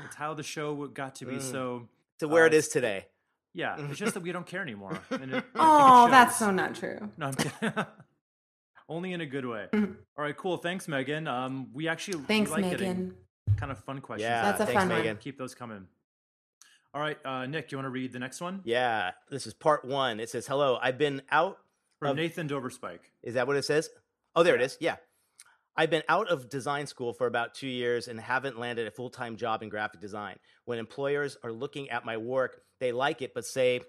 It's 0.06 0.16
how 0.16 0.34
the 0.34 0.44
show 0.44 0.88
got 0.88 1.16
to 1.16 1.26
be 1.26 1.36
Mm. 1.36 1.42
so. 1.42 1.90
to 2.20 2.28
where 2.28 2.46
it 2.46 2.54
Uh, 2.54 2.58
is 2.58 2.68
today. 2.68 3.08
Yeah, 3.54 3.78
it's 3.90 3.98
just 3.98 4.14
that 4.14 4.20
we 4.22 4.32
don't 4.32 4.46
care 4.46 4.62
anymore. 4.62 5.00
and 5.10 5.34
it- 5.34 5.36
I 5.36 5.38
it 5.38 5.46
Oh, 5.56 6.08
that's 6.10 6.34
shows. 6.34 6.40
so 6.48 6.52
not 6.52 6.76
true. 6.76 7.12
No, 7.18 7.32
I'm. 7.62 7.86
Only 8.90 9.14
in 9.14 9.22
a 9.22 9.26
good 9.26 9.46
way. 9.46 9.68
Mhm. 9.72 9.96
All 10.18 10.24
right, 10.24 10.36
cool. 10.36 10.58
Thanks, 10.58 10.88
Megan. 10.88 11.28
Um, 11.28 11.72
we 11.74 11.88
actually 11.88 12.24
Thanks, 12.24 12.50
like 12.52 12.64
getting 12.70 12.88
Megan. 12.88 13.18
kind 13.58 13.72
of 13.72 13.78
fun 13.84 14.02
questions. 14.02 14.28
Yeah, 14.30 14.42
That's 14.44 14.62
a 14.62 14.66
thanks, 14.66 14.80
fun 14.82 14.90
one. 14.90 14.98
Megan. 14.98 15.18
Keep 15.18 15.38
those 15.38 15.54
coming. 15.56 15.88
All 16.94 17.02
right, 17.02 17.24
uh, 17.24 17.46
Nick, 17.46 17.72
you 17.72 17.78
want 17.78 17.86
to 17.86 17.92
read 17.92 18.12
the 18.14 18.18
next 18.20 18.42
one 18.42 18.62
Yeah, 18.66 19.12
this 19.30 19.46
is 19.46 19.54
part 19.54 19.86
one. 19.86 20.20
It 20.20 20.30
says, 20.32 20.48
"Hello, 20.48 20.80
I've 20.82 20.98
been 20.98 21.22
out 21.30 21.60
from 22.00 22.12
Um, 22.12 22.16
Nathan 22.16 22.50
Doverspike? 22.50 23.02
Is 23.22 23.36
that 23.36 23.46
what 23.46 23.56
it 23.58 23.64
says? 23.66 23.90
Oh, 24.36 24.42
there 24.42 24.56
it 24.56 24.60
Yeah. 24.62 24.66
is. 24.66 24.78
Yeah. 24.80 24.96
I've 25.80 25.90
been 25.90 26.04
out 26.10 26.28
of 26.28 26.50
design 26.50 26.88
school 26.88 27.14
for 27.14 27.26
about 27.26 27.54
two 27.54 27.70
years 27.70 28.10
and 28.10 28.20
haven't 28.20 28.60
landed 28.60 28.86
a 28.86 28.92
full 28.92 29.10
time 29.10 29.38
job 29.38 29.64
in 29.64 29.70
graphic 29.70 30.02
design. 30.02 30.36
When 30.66 30.78
employers 30.78 31.38
are 31.42 31.54
looking 31.54 31.90
at 31.90 32.04
my 32.04 32.18
work, 32.18 32.64
they 32.82 32.92
like 32.92 33.22
it, 33.22 33.34
but 33.34 33.46
say 33.46 33.80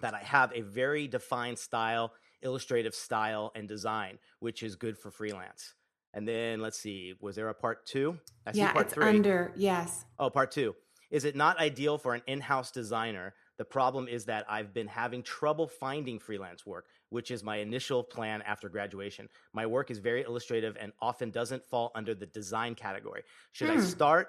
that 0.00 0.14
I 0.14 0.18
have 0.18 0.50
a 0.52 0.62
very 0.62 1.06
defined 1.06 1.60
style, 1.60 2.12
illustrative 2.42 2.92
style, 2.92 3.52
and 3.54 3.68
design, 3.68 4.18
which 4.40 4.64
is 4.64 4.74
good 4.74 4.98
for 4.98 5.12
freelance. 5.12 5.74
And 6.12 6.26
then 6.26 6.60
let's 6.60 6.80
see, 6.80 7.14
was 7.20 7.36
there 7.36 7.50
a 7.50 7.54
part 7.54 7.86
two? 7.86 8.18
I 8.44 8.50
see 8.50 8.58
Yeah, 8.58 8.72
part 8.72 8.86
it's 8.86 8.94
three. 8.94 9.04
under. 9.04 9.52
Yes. 9.54 10.04
Oh, 10.18 10.28
part 10.28 10.50
two. 10.50 10.74
Is 11.12 11.24
it 11.24 11.36
not 11.36 11.60
ideal 11.60 11.98
for 11.98 12.14
an 12.14 12.22
in 12.26 12.40
house 12.40 12.72
designer? 12.72 13.34
The 13.58 13.64
problem 13.64 14.08
is 14.08 14.24
that 14.24 14.44
I've 14.48 14.74
been 14.74 14.88
having 14.88 15.22
trouble 15.22 15.68
finding 15.68 16.18
freelance 16.18 16.66
work, 16.66 16.86
which 17.12 17.30
is 17.30 17.44
my 17.44 17.56
initial 17.58 18.02
plan 18.02 18.42
after 18.42 18.68
graduation. 18.68 19.28
My 19.52 19.66
work 19.66 19.90
is 19.90 19.98
very 19.98 20.22
illustrative 20.22 20.76
and 20.80 20.92
often 21.00 21.30
doesn't 21.30 21.64
fall 21.64 21.92
under 21.94 22.14
the 22.14 22.26
design 22.26 22.74
category. 22.74 23.22
Should 23.52 23.70
I 23.70 23.74
Hmm. 23.74 23.80
start 23.82 24.28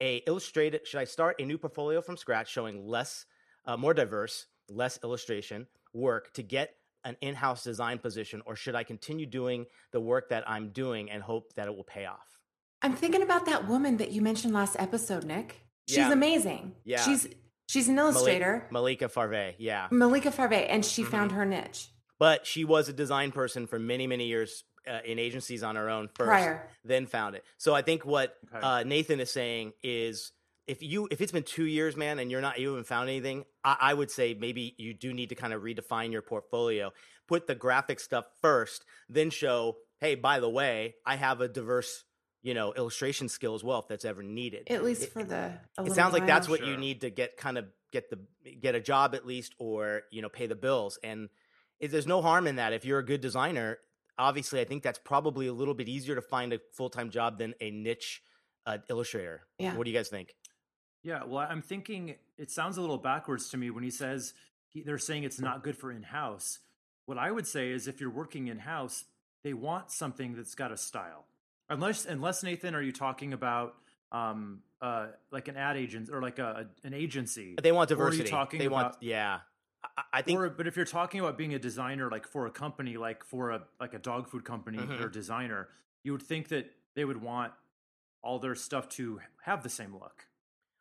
a 0.00 0.16
illustrated 0.26 0.86
should 0.86 0.98
I 1.00 1.04
start 1.04 1.40
a 1.40 1.44
new 1.44 1.56
portfolio 1.56 2.00
from 2.02 2.16
scratch 2.16 2.50
showing 2.50 2.86
less 2.86 3.26
uh, 3.64 3.76
more 3.76 3.94
diverse, 3.94 4.46
less 4.68 4.98
illustration 5.04 5.66
work 5.92 6.32
to 6.34 6.42
get 6.42 6.74
an 7.04 7.16
in-house 7.20 7.62
design 7.62 7.98
position 7.98 8.42
or 8.44 8.56
should 8.56 8.74
I 8.74 8.82
continue 8.82 9.24
doing 9.26 9.66
the 9.92 10.00
work 10.00 10.28
that 10.30 10.42
I'm 10.50 10.70
doing 10.70 11.10
and 11.12 11.22
hope 11.22 11.52
that 11.54 11.68
it 11.68 11.76
will 11.76 11.84
pay 11.84 12.06
off? 12.06 12.40
I'm 12.82 12.94
thinking 12.96 13.22
about 13.22 13.46
that 13.46 13.68
woman 13.68 13.96
that 13.98 14.10
you 14.10 14.20
mentioned 14.20 14.52
last 14.52 14.74
episode, 14.80 15.24
Nick. 15.24 15.60
She's 15.86 15.98
Yeah. 15.98 16.12
amazing. 16.12 16.74
Yeah. 16.84 17.02
She's 17.04 17.28
she's 17.66 17.88
an 17.88 17.94
Malik- 17.96 18.14
illustrator. 18.14 18.66
Malika 18.70 19.08
Favre, 19.08 19.54
yeah. 19.58 19.88
Malika 19.90 20.30
Favre, 20.30 20.54
and 20.54 20.84
she 20.84 21.02
Mhm. 21.04 21.10
found 21.10 21.32
her 21.32 21.44
niche 21.44 21.90
but 22.20 22.46
she 22.46 22.64
was 22.64 22.88
a 22.88 22.92
design 22.92 23.32
person 23.32 23.66
for 23.66 23.78
many 23.78 24.06
many 24.06 24.26
years 24.26 24.62
uh, 24.88 25.00
in 25.04 25.18
agencies 25.18 25.62
on 25.64 25.74
her 25.76 25.88
own 25.90 26.06
first 26.14 26.28
prior. 26.28 26.68
then 26.84 27.06
found 27.06 27.34
it 27.34 27.42
so 27.58 27.74
i 27.74 27.82
think 27.82 28.04
what 28.04 28.36
Okay. 28.54 28.64
uh, 28.64 28.82
nathan 28.84 29.18
is 29.18 29.30
saying 29.32 29.72
is 29.82 30.30
if 30.68 30.80
you 30.82 31.08
if 31.10 31.20
it's 31.20 31.32
been 31.32 31.42
two 31.42 31.64
years 31.64 31.96
man 31.96 32.18
and 32.20 32.30
you're 32.30 32.40
not 32.40 32.60
you 32.60 32.68
haven't 32.68 32.86
found 32.86 33.08
anything 33.08 33.44
I, 33.64 33.76
I 33.80 33.94
would 33.94 34.10
say 34.12 34.34
maybe 34.34 34.74
you 34.78 34.94
do 34.94 35.12
need 35.12 35.30
to 35.30 35.34
kind 35.34 35.52
of 35.52 35.62
redefine 35.62 36.12
your 36.12 36.22
portfolio 36.22 36.92
put 37.26 37.46
the 37.48 37.54
graphic 37.56 37.98
stuff 37.98 38.26
first 38.40 38.84
then 39.08 39.30
show 39.30 39.76
hey 40.00 40.14
by 40.14 40.38
the 40.38 40.48
way 40.50 40.94
i 41.04 41.16
have 41.16 41.40
a 41.40 41.48
diverse 41.48 42.04
you 42.44 42.54
know 42.54 42.72
illustration 42.74 43.28
skill 43.28 43.54
as 43.56 43.64
well 43.64 43.80
if 43.80 43.88
that's 43.88 44.04
ever 44.04 44.22
needed 44.22 44.68
At 44.70 44.84
least 44.84 45.02
It- 45.02 45.12
for 45.12 45.24
the. 45.24 45.52
it 45.84 45.92
sounds 45.92 46.12
like 46.12 46.26
that's 46.26 46.46
while. 46.48 46.58
what 46.60 46.68
you 46.68 46.76
need 46.76 47.00
to 47.00 47.10
get 47.10 47.36
kind 47.36 47.58
of 47.58 47.64
get 47.90 48.10
the 48.10 48.18
get 48.60 48.74
a 48.76 48.80
job 48.80 49.14
at 49.16 49.26
least 49.26 49.54
or 49.58 50.02
you 50.12 50.22
know 50.22 50.28
pay 50.28 50.46
the 50.46 50.54
bills 50.54 50.98
and 51.02 51.28
if 51.80 51.90
there's 51.90 52.06
no 52.06 52.22
harm 52.22 52.46
in 52.46 52.56
that 52.56 52.72
if 52.72 52.84
you're 52.84 52.98
a 53.00 53.04
good 53.04 53.20
designer 53.20 53.78
obviously 54.18 54.60
i 54.60 54.64
think 54.64 54.82
that's 54.82 54.98
probably 54.98 55.46
a 55.48 55.52
little 55.52 55.74
bit 55.74 55.88
easier 55.88 56.14
to 56.14 56.22
find 56.22 56.52
a 56.52 56.60
full-time 56.72 57.10
job 57.10 57.38
than 57.38 57.54
a 57.60 57.70
niche 57.70 58.22
uh, 58.66 58.78
illustrator 58.88 59.42
Yeah. 59.58 59.76
what 59.76 59.84
do 59.84 59.90
you 59.90 59.96
guys 59.96 60.08
think 60.08 60.34
Yeah, 61.02 61.24
well, 61.24 61.46
I'm 61.50 61.60
thinking 61.62 62.14
it 62.38 62.50
sounds 62.50 62.76
a 62.78 62.80
little 62.80 62.96
backwards 62.98 63.48
to 63.50 63.56
me 63.58 63.70
when 63.70 63.84
he 63.84 63.90
says 63.90 64.32
he, 64.70 64.82
they're 64.82 64.96
saying 64.98 65.24
it's 65.24 65.38
not 65.40 65.62
good 65.62 65.76
for 65.76 65.92
in 65.92 66.02
house. 66.02 66.60
What 67.06 67.18
I 67.18 67.30
would 67.30 67.46
say 67.46 67.70
is 67.72 67.86
if 67.86 68.00
you're 68.00 68.08
working 68.22 68.48
in 68.48 68.58
house, 68.60 69.04
they 69.42 69.52
want 69.52 69.90
something 69.90 70.34
that's 70.34 70.54
got 70.54 70.72
a 70.72 70.78
style. 70.78 71.26
Unless, 71.68 72.04
unless 72.06 72.42
Nathan, 72.42 72.74
are 72.74 72.82
you 72.82 72.92
talking 72.92 73.32
about 73.32 73.74
um, 74.12 74.60
uh, 74.82 75.06
like 75.30 75.48
an 75.48 75.56
ad 75.56 75.76
agent 75.76 76.10
or 76.12 76.20
like 76.20 76.38
a, 76.38 76.66
an 76.84 76.94
agency? 76.94 77.56
they 77.62 77.72
want 77.72 77.90
Or 77.90 77.94
are 77.94 77.96
you 77.96 78.10
diversity 78.10 78.30
talking 78.30 78.58
they 78.60 78.68
want 78.68 78.96
yeah 79.00 79.40
I, 79.82 80.02
I 80.14 80.22
think 80.22 80.38
or, 80.40 80.48
but 80.50 80.66
if 80.66 80.76
you're 80.76 80.84
talking 80.84 81.20
about 81.20 81.36
being 81.38 81.54
a 81.54 81.58
designer, 81.58 82.10
like 82.10 82.26
for 82.26 82.46
a 82.46 82.50
company, 82.50 82.96
like 82.96 83.24
for 83.24 83.50
a 83.50 83.62
like 83.80 83.94
a 83.94 83.98
dog 83.98 84.28
food 84.28 84.44
company 84.44 84.78
Mhm. 84.78 85.00
or 85.02 85.08
designer, 85.08 85.68
you 86.02 86.12
would 86.12 86.22
think 86.22 86.48
that 86.48 86.70
they 86.94 87.04
would 87.04 87.20
want 87.20 87.52
all 88.22 88.38
their 88.38 88.54
stuff 88.54 88.88
to 88.90 89.20
have 89.42 89.62
the 89.62 89.68
same 89.68 89.92
look. 89.94 90.26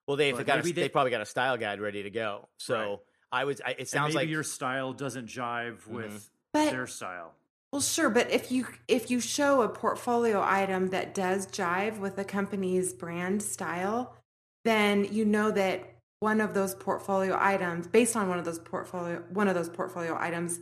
well 0.08 0.16
they've 0.18 0.36
but 0.38 0.46
got 0.46 0.56
a, 0.60 0.64
maybe 0.64 0.72
they, 0.74 0.82
they- 0.84 0.90
probably 0.90 1.12
got 1.12 1.22
a 1.22 1.26
style 1.26 1.58
guide 1.58 1.80
ready 1.82 2.04
to 2.04 2.10
go 2.10 2.48
so 2.58 2.76
Right. 2.76 3.00
I 3.32 3.46
would. 3.46 3.62
I, 3.66 3.72
it 3.80 3.90
sounds 3.90 4.14
maybe 4.14 4.26
like 4.26 4.30
your 4.32 4.44
style 4.44 4.94
doesn't 4.94 5.28
jive 5.28 5.88
with 5.88 6.30
But 6.54 6.70
their 6.72 6.86
style. 6.88 7.34
Well, 7.74 7.82
sure, 7.82 8.12
but 8.12 8.30
if 8.30 8.52
you 8.52 8.68
if 8.88 9.10
you 9.10 9.20
show 9.20 9.64
a 9.64 9.68
portfolio 9.68 10.44
item 10.46 10.90
that 10.92 11.16
does 11.16 11.48
jive 11.48 11.98
with 11.98 12.16
the 12.16 12.24
company's 12.24 12.94
brand 12.94 13.42
style, 13.42 14.16
then 14.64 15.06
you 15.12 15.26
know 15.26 15.50
that 15.50 15.96
one 16.20 16.40
of 16.40 16.54
those 16.54 16.76
portfolio 16.76 17.36
items, 17.36 17.88
based 17.88 18.16
on 18.16 18.30
one 18.30 18.38
of 18.38 18.46
those 18.46 18.60
portfolio 18.60 19.24
one 19.32 19.48
of 19.48 19.56
those 19.56 19.70
portfolio 19.70 20.16
items, 20.16 20.60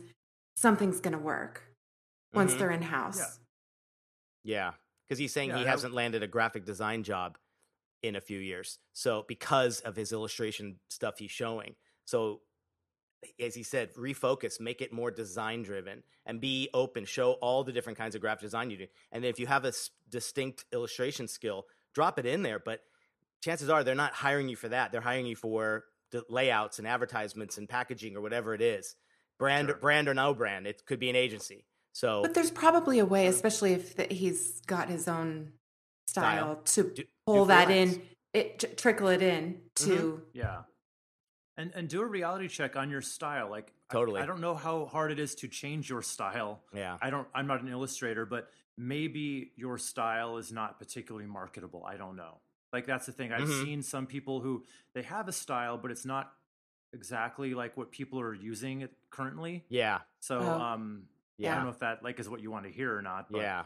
something's 0.56 1.00
going 1.00 1.12
to 1.12 1.18
work 1.18 1.62
once 2.32 2.54
Mhm. 2.54 2.58
they're 2.58 2.70
in 2.70 2.80
house. 2.80 3.18
Yeah. 3.18 3.28
Yeah, 4.44 4.72
because 5.06 5.18
he's 5.18 5.34
saying 5.34 5.50
Yeah, 5.50 5.58
he 5.58 5.64
hasn't 5.66 5.92
landed 5.92 6.22
a 6.22 6.26
graphic 6.26 6.64
design 6.64 7.02
job 7.02 7.36
in 8.02 8.16
a 8.16 8.22
few 8.22 8.38
years. 8.38 8.78
So 8.94 9.26
because 9.28 9.80
of 9.80 9.96
his 9.96 10.12
illustration 10.12 10.80
stuff 10.88 11.18
he's 11.18 11.30
showing, 11.30 11.76
so 12.06 12.40
as 13.40 13.54
he 13.54 13.62
said, 13.62 13.92
refocus, 13.94 14.60
make 14.60 14.80
it 14.82 14.92
more 14.92 15.10
design 15.10 15.62
driven, 15.62 16.02
and 16.26 16.40
be 16.40 16.68
open. 16.74 17.04
Show 17.04 17.32
all 17.34 17.64
the 17.64 17.72
different 17.72 17.98
kinds 17.98 18.14
of 18.14 18.20
graphic 18.20 18.42
design 18.42 18.70
you 18.70 18.76
do, 18.76 18.86
and 19.12 19.24
if 19.24 19.38
you 19.38 19.46
have 19.46 19.64
a 19.64 19.68
s- 19.68 19.90
distinct 20.10 20.64
illustration 20.72 21.28
skill, 21.28 21.66
drop 21.94 22.18
it 22.18 22.26
in 22.26 22.42
there. 22.42 22.58
But 22.58 22.80
chances 23.42 23.68
are 23.68 23.84
they're 23.84 23.94
not 23.94 24.12
hiring 24.14 24.48
you 24.48 24.56
for 24.56 24.68
that. 24.68 24.92
They're 24.92 25.00
hiring 25.00 25.26
you 25.26 25.36
for 25.36 25.84
the 26.10 26.24
layouts 26.28 26.78
and 26.78 26.86
advertisements 26.86 27.58
and 27.58 27.68
packaging 27.68 28.16
or 28.16 28.20
whatever 28.20 28.54
it 28.54 28.60
is. 28.60 28.96
Brand, 29.38 29.68
Sure. 29.68 29.76
brand 29.76 30.08
or 30.08 30.14
no 30.14 30.34
brand, 30.34 30.66
it 30.66 30.84
could 30.86 31.00
be 31.00 31.10
an 31.10 31.16
agency. 31.16 31.64
So 31.94 32.22
But 32.22 32.34
there's 32.34 32.50
probably 32.50 32.98
a 32.98 33.04
way, 33.06 33.26
especially 33.26 33.72
if 33.72 33.96
that 33.96 34.12
he's 34.12 34.60
got 34.62 34.88
his 34.88 35.08
own 35.08 35.52
style, 36.06 36.56
to 36.56 36.82
Do- 36.84 37.04
pull 37.26 37.44
do 37.44 37.48
that 37.48 37.70
in, 37.70 38.02
it 38.32 38.58
tr- 38.60 38.66
trickle 38.76 39.08
it 39.08 39.22
in 39.22 39.60
mm-hmm. 39.74 39.90
to. 39.90 40.22
Yeah. 40.32 40.62
And 41.56 41.70
and 41.74 41.88
do 41.88 42.00
a 42.00 42.06
reality 42.06 42.48
check 42.48 42.76
on 42.76 42.90
your 42.90 43.02
style. 43.02 43.50
Like 43.50 43.72
Totally. 43.90 44.20
I, 44.22 44.26
don't 44.26 44.40
know 44.40 44.54
how 44.54 44.86
hard 44.86 45.12
it 45.12 45.18
is 45.18 45.34
to 45.36 45.48
change 45.48 45.90
your 45.90 46.00
style. 46.02 46.62
yeah, 46.74 46.96
I 47.02 47.10
don't 47.10 47.28
I'm 47.34 47.46
not 47.46 47.60
an 47.60 47.68
illustrator, 47.68 48.24
but 48.24 48.50
maybe 48.78 49.52
your 49.56 49.76
style 49.76 50.38
is 50.38 50.50
not 50.50 50.78
particularly 50.78 51.26
marketable. 51.26 51.84
I 51.84 51.96
don't 51.98 52.16
know. 52.16 52.38
Like 52.72 52.86
that's 52.86 53.04
the 53.04 53.12
thing. 53.12 53.32
I've 53.32 53.42
Mhm. 53.48 53.64
seen 53.64 53.82
some 53.82 54.06
people 54.06 54.40
who 54.40 54.64
they 54.94 55.02
have 55.02 55.28
a 55.28 55.32
style, 55.32 55.76
but 55.76 55.90
it's 55.90 56.06
not 56.06 56.32
exactly 56.94 57.54
like 57.54 57.76
what 57.76 57.90
people 57.90 58.18
are 58.20 58.34
using 58.34 58.80
it 58.82 58.92
currently. 59.10 59.64
yeah, 59.68 60.00
So 60.20 60.38
Oh. 60.40 60.60
um 60.60 61.08
I 61.40 61.54
don't 61.54 61.64
know 61.64 61.70
if 61.70 61.80
that 61.80 62.02
like 62.04 62.20
is 62.20 62.28
what 62.28 62.40
you 62.40 62.50
want 62.50 62.64
to 62.66 62.70
hear 62.70 62.96
or 62.96 63.02
not, 63.02 63.30
but 63.30 63.40
yeah. 63.40 63.64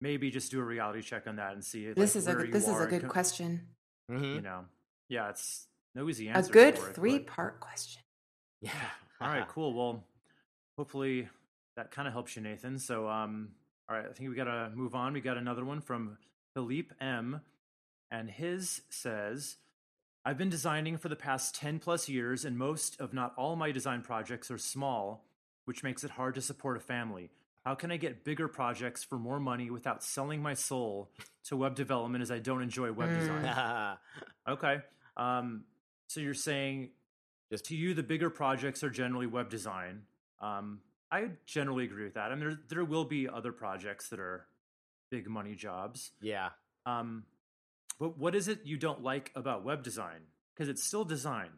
maybe 0.00 0.30
just 0.30 0.50
do 0.50 0.60
a 0.60 0.64
reality 0.64 1.00
check 1.00 1.26
on 1.28 1.36
that 1.36 1.52
and 1.52 1.64
see 1.64 1.86
if, 1.86 1.94
This 1.96 2.14
like, 2.16 2.20
is 2.22 2.26
a 2.26 2.30
where 2.34 2.44
good- 2.44 2.52
this 2.52 2.66
is 2.68 2.80
a 2.80 2.86
good 2.86 3.02
co- 3.02 3.08
question. 3.08 3.68
hmm 4.08 4.24
You 4.24 4.40
know. 4.40 4.64
Yeah, 5.08 5.28
it's 5.30 5.68
no 5.94 6.08
easy 6.08 6.28
A 6.28 6.42
good 6.42 6.78
for 6.78 6.90
it, 6.90 6.94
three 6.94 7.18
part 7.20 7.60
question. 7.60 8.02
Yeah. 8.60 8.70
All 9.20 9.28
right, 9.28 9.46
cool. 9.48 9.74
Well, 9.74 10.04
hopefully 10.78 11.28
that 11.76 11.90
kind 11.90 12.08
of 12.08 12.14
helps 12.14 12.34
you, 12.34 12.40
Nathan. 12.42 12.78
So, 12.78 13.06
um, 13.08 13.50
all 13.88 13.96
right, 13.96 14.06
I 14.08 14.12
think 14.14 14.30
we 14.30 14.36
got 14.36 14.44
to 14.44 14.70
move 14.74 14.94
on. 14.94 15.12
We 15.12 15.20
got 15.20 15.36
another 15.36 15.64
one 15.66 15.82
from 15.82 16.16
Philippe 16.54 16.94
M. 17.00 17.42
And 18.10 18.30
his 18.30 18.80
says, 18.88 19.56
I've 20.24 20.38
been 20.38 20.48
designing 20.48 20.96
for 20.96 21.10
the 21.10 21.16
past 21.16 21.54
10 21.56 21.78
plus 21.78 22.08
years, 22.08 22.46
and 22.46 22.56
most, 22.56 22.96
if 23.00 23.12
not 23.12 23.34
all, 23.36 23.54
my 23.56 23.70
design 23.70 24.00
projects 24.00 24.50
are 24.50 24.56
small, 24.58 25.26
which 25.66 25.82
makes 25.82 26.02
it 26.04 26.12
hard 26.12 26.34
to 26.36 26.40
support 26.40 26.78
a 26.78 26.80
family. 26.80 27.28
How 27.66 27.74
can 27.74 27.90
I 27.90 27.98
get 27.98 28.24
bigger 28.24 28.48
projects 28.48 29.04
for 29.04 29.18
more 29.18 29.40
money 29.40 29.70
without 29.70 30.02
selling 30.02 30.40
my 30.40 30.54
soul 30.54 31.10
to 31.44 31.56
web 31.56 31.74
development 31.74 32.22
as 32.22 32.30
I 32.30 32.38
don't 32.38 32.62
enjoy 32.62 32.92
web 32.92 33.10
Mm. 33.10 33.18
design? 33.20 33.96
Okay. 34.48 34.76
Um, 35.16 35.64
so 36.14 36.20
you're 36.20 36.34
saying 36.34 36.90
Just- 37.50 37.66
to 37.66 37.76
you, 37.76 37.92
the 37.94 38.02
bigger 38.02 38.30
projects 38.30 38.82
are 38.82 38.90
generally 38.90 39.26
web 39.26 39.50
design. 39.50 40.02
Um, 40.40 40.80
I 41.10 41.30
generally 41.46 41.84
agree 41.84 42.04
with 42.04 42.14
that. 42.14 42.32
I 42.32 42.34
mean, 42.34 42.40
there, 42.48 42.58
there 42.68 42.84
will 42.84 43.04
be 43.04 43.28
other 43.28 43.52
projects 43.52 44.08
that 44.08 44.18
are 44.18 44.46
big 45.10 45.28
money 45.28 45.54
jobs. 45.54 46.12
yeah. 46.20 46.50
Um, 46.86 47.24
but 47.98 48.18
what 48.18 48.34
is 48.34 48.48
it 48.48 48.60
you 48.64 48.76
don't 48.76 49.02
like 49.02 49.30
about 49.36 49.64
web 49.64 49.82
design? 49.84 50.20
Because 50.54 50.68
it's 50.68 50.82
still 50.82 51.04
design. 51.04 51.50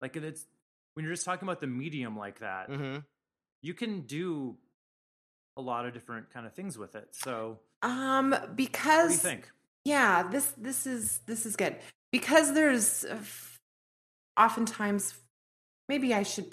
Like 0.00 0.16
it's 0.16 0.46
when 0.94 1.04
you're 1.04 1.12
just 1.14 1.26
talking 1.26 1.46
about 1.46 1.60
the 1.60 1.66
medium 1.66 2.16
like 2.16 2.40
that, 2.40 2.68
hmm 2.68 2.98
you 3.60 3.74
can 3.74 4.02
do 4.02 4.56
a 5.56 5.60
lot 5.60 5.84
of 5.84 5.92
different 5.92 6.30
kind 6.32 6.46
of 6.46 6.54
things 6.54 6.78
with 6.78 6.94
it. 6.94 7.08
So 7.12 7.58
Um, 7.82 8.30
what 8.30 8.56
because 8.56 9.08
do 9.08 9.14
you 9.14 9.18
think? 9.34 9.50
yeah, 9.84 10.22
this 10.22 10.46
this 10.56 10.86
is 10.86 11.18
this 11.26 11.44
is 11.44 11.54
good 11.56 11.76
because 12.12 12.54
there's 12.54 13.04
uh, 13.04 13.16
f- 13.20 13.57
oftentimes 14.38 15.14
maybe 15.88 16.14
I 16.14 16.22
should 16.22 16.52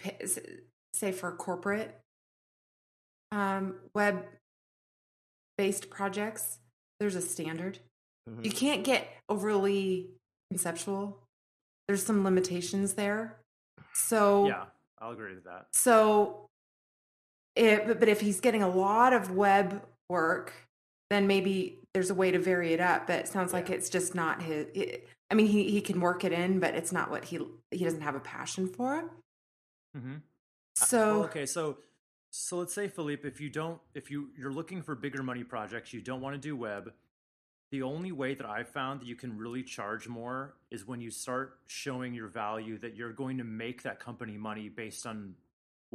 say 0.93 1.11
for 1.11 1.31
corporate 1.33 1.99
um, 3.31 3.75
web 3.93 4.25
based 5.57 5.89
projects. 5.89 6.59
There's 6.99 7.15
a 7.15 7.21
standard. 7.21 7.79
hmm 8.27 8.43
You 8.43 8.51
can't 8.51 8.83
get 8.83 9.07
overly 9.29 10.09
conceptual. 10.49 11.21
There's 11.87 12.03
some 12.03 12.23
limitations 12.23 12.93
there. 12.93 13.37
So 13.93 14.47
Yeah, 14.47 14.65
I'll 14.99 15.11
agree 15.11 15.35
with 15.35 15.43
that. 15.45 15.67
So, 15.73 16.47
it, 17.55 17.87
but 17.87 17.99
but 17.99 18.09
if 18.09 18.21
he's 18.21 18.39
getting 18.41 18.63
a 18.63 18.69
lot 18.69 19.13
of 19.13 19.31
web 19.31 19.83
work, 20.09 20.53
then 21.09 21.27
maybe 21.27 21.79
there's 21.93 22.09
a 22.09 22.15
way 22.15 22.31
to 22.31 22.39
vary 22.39 22.73
it 22.73 22.79
up. 22.79 23.07
But 23.07 23.19
it 23.19 23.27
sounds 23.27 23.53
like 23.53 23.69
it's 23.69 23.89
just 23.89 24.15
not 24.15 24.41
his. 24.41 24.67
It, 24.73 25.07
I 25.29 25.35
mean, 25.35 25.47
he 25.47 25.71
he 25.71 25.81
can 25.81 25.99
work 25.99 26.23
it 26.23 26.31
in, 26.31 26.59
but 26.59 26.75
it's 26.75 26.91
not 26.91 27.09
what 27.09 27.25
he 27.25 27.39
he 27.71 27.83
doesn't 27.83 28.01
have 28.01 28.15
a 28.15 28.19
passion 28.19 28.67
for 28.67 28.99
it. 28.99 29.05
hmm 29.95 30.15
So 30.75 30.97
well, 30.97 31.23
okay, 31.25 31.45
so 31.45 31.77
so 32.29 32.57
let's 32.57 32.73
say 32.73 32.87
Philippe, 32.87 33.27
if 33.27 33.39
you 33.39 33.49
don't, 33.49 33.79
if 33.93 34.11
you 34.11 34.29
you're 34.37 34.53
looking 34.53 34.81
for 34.81 34.95
bigger 34.95 35.23
money 35.23 35.43
projects, 35.43 35.93
you 35.93 36.01
don't 36.01 36.21
want 36.21 36.35
to 36.35 36.41
do 36.41 36.55
web. 36.55 36.93
The 37.71 37.81
only 37.81 38.11
way 38.11 38.35
that 38.35 38.45
I've 38.45 38.69
found 38.69 39.01
that 39.01 39.07
you 39.07 39.15
can 39.15 39.37
really 39.37 39.63
charge 39.63 40.07
more 40.07 40.55
is 40.69 40.85
when 40.87 41.01
you 41.01 41.09
start 41.09 41.57
showing 41.65 42.13
your 42.13 42.27
value 42.27 42.77
that 42.79 42.95
you're 42.95 43.11
going 43.11 43.37
to 43.39 43.43
make 43.43 43.83
that 43.83 43.99
company 43.99 44.37
money 44.37 44.69
based 44.69 45.05
on 45.07 45.33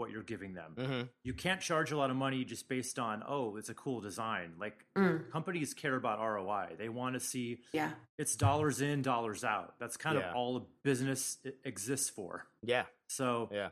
what 0.00 0.10
you're 0.10 0.24
giving 0.24 0.54
them. 0.54 0.72
hmm 0.76 1.02
You 1.22 1.34
can't 1.34 1.60
charge 1.60 1.92
a 1.92 1.96
lot 1.96 2.10
of 2.10 2.16
money 2.16 2.44
just 2.44 2.68
based 2.68 2.98
on 2.98 3.22
oh, 3.28 3.56
it's 3.56 3.68
a 3.68 3.74
cool 3.74 4.00
design. 4.00 4.54
Like 4.58 4.84
mm, 4.98 5.30
companies 5.30 5.74
care 5.74 5.94
about 5.94 6.18
ROI. 6.18 6.76
They 6.78 6.88
want 6.88 7.14
to 7.14 7.20
see 7.20 7.58
yeah, 7.72 7.92
it's 8.18 8.34
dollars 8.34 8.80
in, 8.80 9.02
dollars 9.02 9.44
out. 9.44 9.74
That's 9.78 9.96
kind 9.96 10.18
Yeah. 10.18 10.30
of 10.30 10.36
all 10.36 10.56
a 10.56 10.62
business 10.82 11.38
exists 11.64 12.08
for. 12.10 12.46
Yeah. 12.62 12.86
So 13.08 13.48
Yeah. 13.52 13.68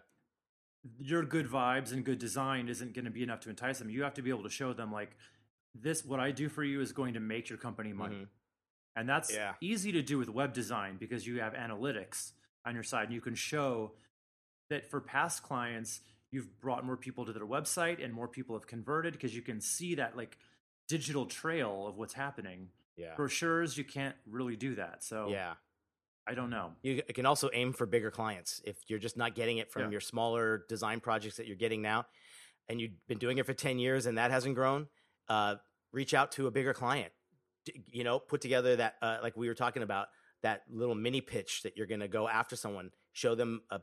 your 0.98 1.24
good 1.24 1.48
vibes 1.48 1.92
and 1.92 2.04
good 2.04 2.18
design 2.18 2.68
isn't 2.68 2.94
going 2.94 3.04
to 3.06 3.10
be 3.10 3.22
enough 3.22 3.40
to 3.40 3.50
entice 3.50 3.78
them. 3.78 3.90
You 3.90 4.02
have 4.04 4.14
to 4.14 4.22
be 4.22 4.30
able 4.30 4.44
to 4.44 4.50
show 4.50 4.72
them 4.72 4.92
like 4.92 5.16
this 5.74 6.04
what 6.04 6.20
I 6.20 6.30
do 6.30 6.48
for 6.48 6.62
you 6.62 6.80
is 6.80 6.92
going 6.92 7.14
to 7.14 7.20
make 7.20 7.48
your 7.48 7.58
company 7.58 7.92
money. 7.92 8.16
Mhm. 8.16 8.28
And 8.96 9.08
that's 9.08 9.32
Yeah. 9.32 9.54
easy 9.60 9.92
to 9.92 10.02
do 10.02 10.18
with 10.18 10.28
web 10.28 10.52
design 10.52 10.96
because 10.98 11.26
you 11.26 11.40
have 11.40 11.54
analytics 11.54 12.32
on 12.64 12.74
your 12.74 12.82
side 12.82 13.04
and 13.04 13.14
you 13.14 13.20
can 13.20 13.34
show 13.34 13.92
that 14.70 14.90
for 14.90 15.00
past 15.00 15.42
clients 15.42 16.00
you've 16.30 16.60
brought 16.60 16.84
more 16.84 16.96
people 16.96 17.24
to 17.26 17.32
their 17.32 17.46
website 17.46 18.04
and 18.04 18.12
more 18.12 18.28
people 18.28 18.56
have 18.56 18.66
converted 18.66 19.12
because 19.14 19.34
you 19.34 19.42
can 19.42 19.60
see 19.60 19.94
that 19.96 20.16
like 20.16 20.36
digital 20.88 21.26
trail 21.26 21.86
of 21.86 21.96
what's 21.96 22.14
happening. 22.14 22.68
Yeah. 22.96 23.14
Brochures 23.16 23.76
you 23.76 23.84
can't 23.84 24.16
really 24.26 24.56
do 24.56 24.74
that. 24.76 25.02
So 25.04 25.28
Yeah. 25.30 25.54
I 26.26 26.34
don't 26.34 26.50
know. 26.50 26.74
You 26.82 27.02
can 27.14 27.24
also 27.24 27.48
aim 27.54 27.72
for 27.72 27.86
bigger 27.86 28.10
clients 28.10 28.60
if 28.64 28.76
you're 28.88 28.98
just 28.98 29.16
not 29.16 29.34
getting 29.34 29.56
it 29.58 29.70
from 29.72 29.82
Yeah. 29.84 29.90
your 29.92 30.00
smaller 30.00 30.64
design 30.68 31.00
projects 31.00 31.36
that 31.38 31.46
you're 31.46 31.56
getting 31.56 31.80
now, 31.80 32.04
and 32.68 32.78
you've 32.78 33.06
been 33.06 33.16
doing 33.18 33.38
it 33.38 33.46
for 33.46 33.54
ten 33.54 33.78
years 33.78 34.04
and 34.04 34.18
that 34.18 34.30
hasn't 34.30 34.54
grown. 34.54 34.88
Uh, 35.28 35.56
reach 35.90 36.12
out 36.12 36.32
to 36.32 36.46
a 36.46 36.50
bigger 36.50 36.74
client. 36.74 37.12
You 37.86 38.04
know, 38.04 38.18
put 38.18 38.42
together 38.42 38.76
that 38.76 38.96
uh, 39.00 39.18
like 39.22 39.38
we 39.38 39.48
were 39.48 39.54
talking 39.54 39.82
about 39.82 40.08
that 40.42 40.64
little 40.70 40.94
mini 40.94 41.22
pitch 41.22 41.62
that 41.62 41.78
you're 41.78 41.86
going 41.86 42.00
to 42.00 42.08
go 42.08 42.28
after 42.28 42.56
someone. 42.56 42.90
Show 43.14 43.34
them 43.34 43.62
a 43.70 43.80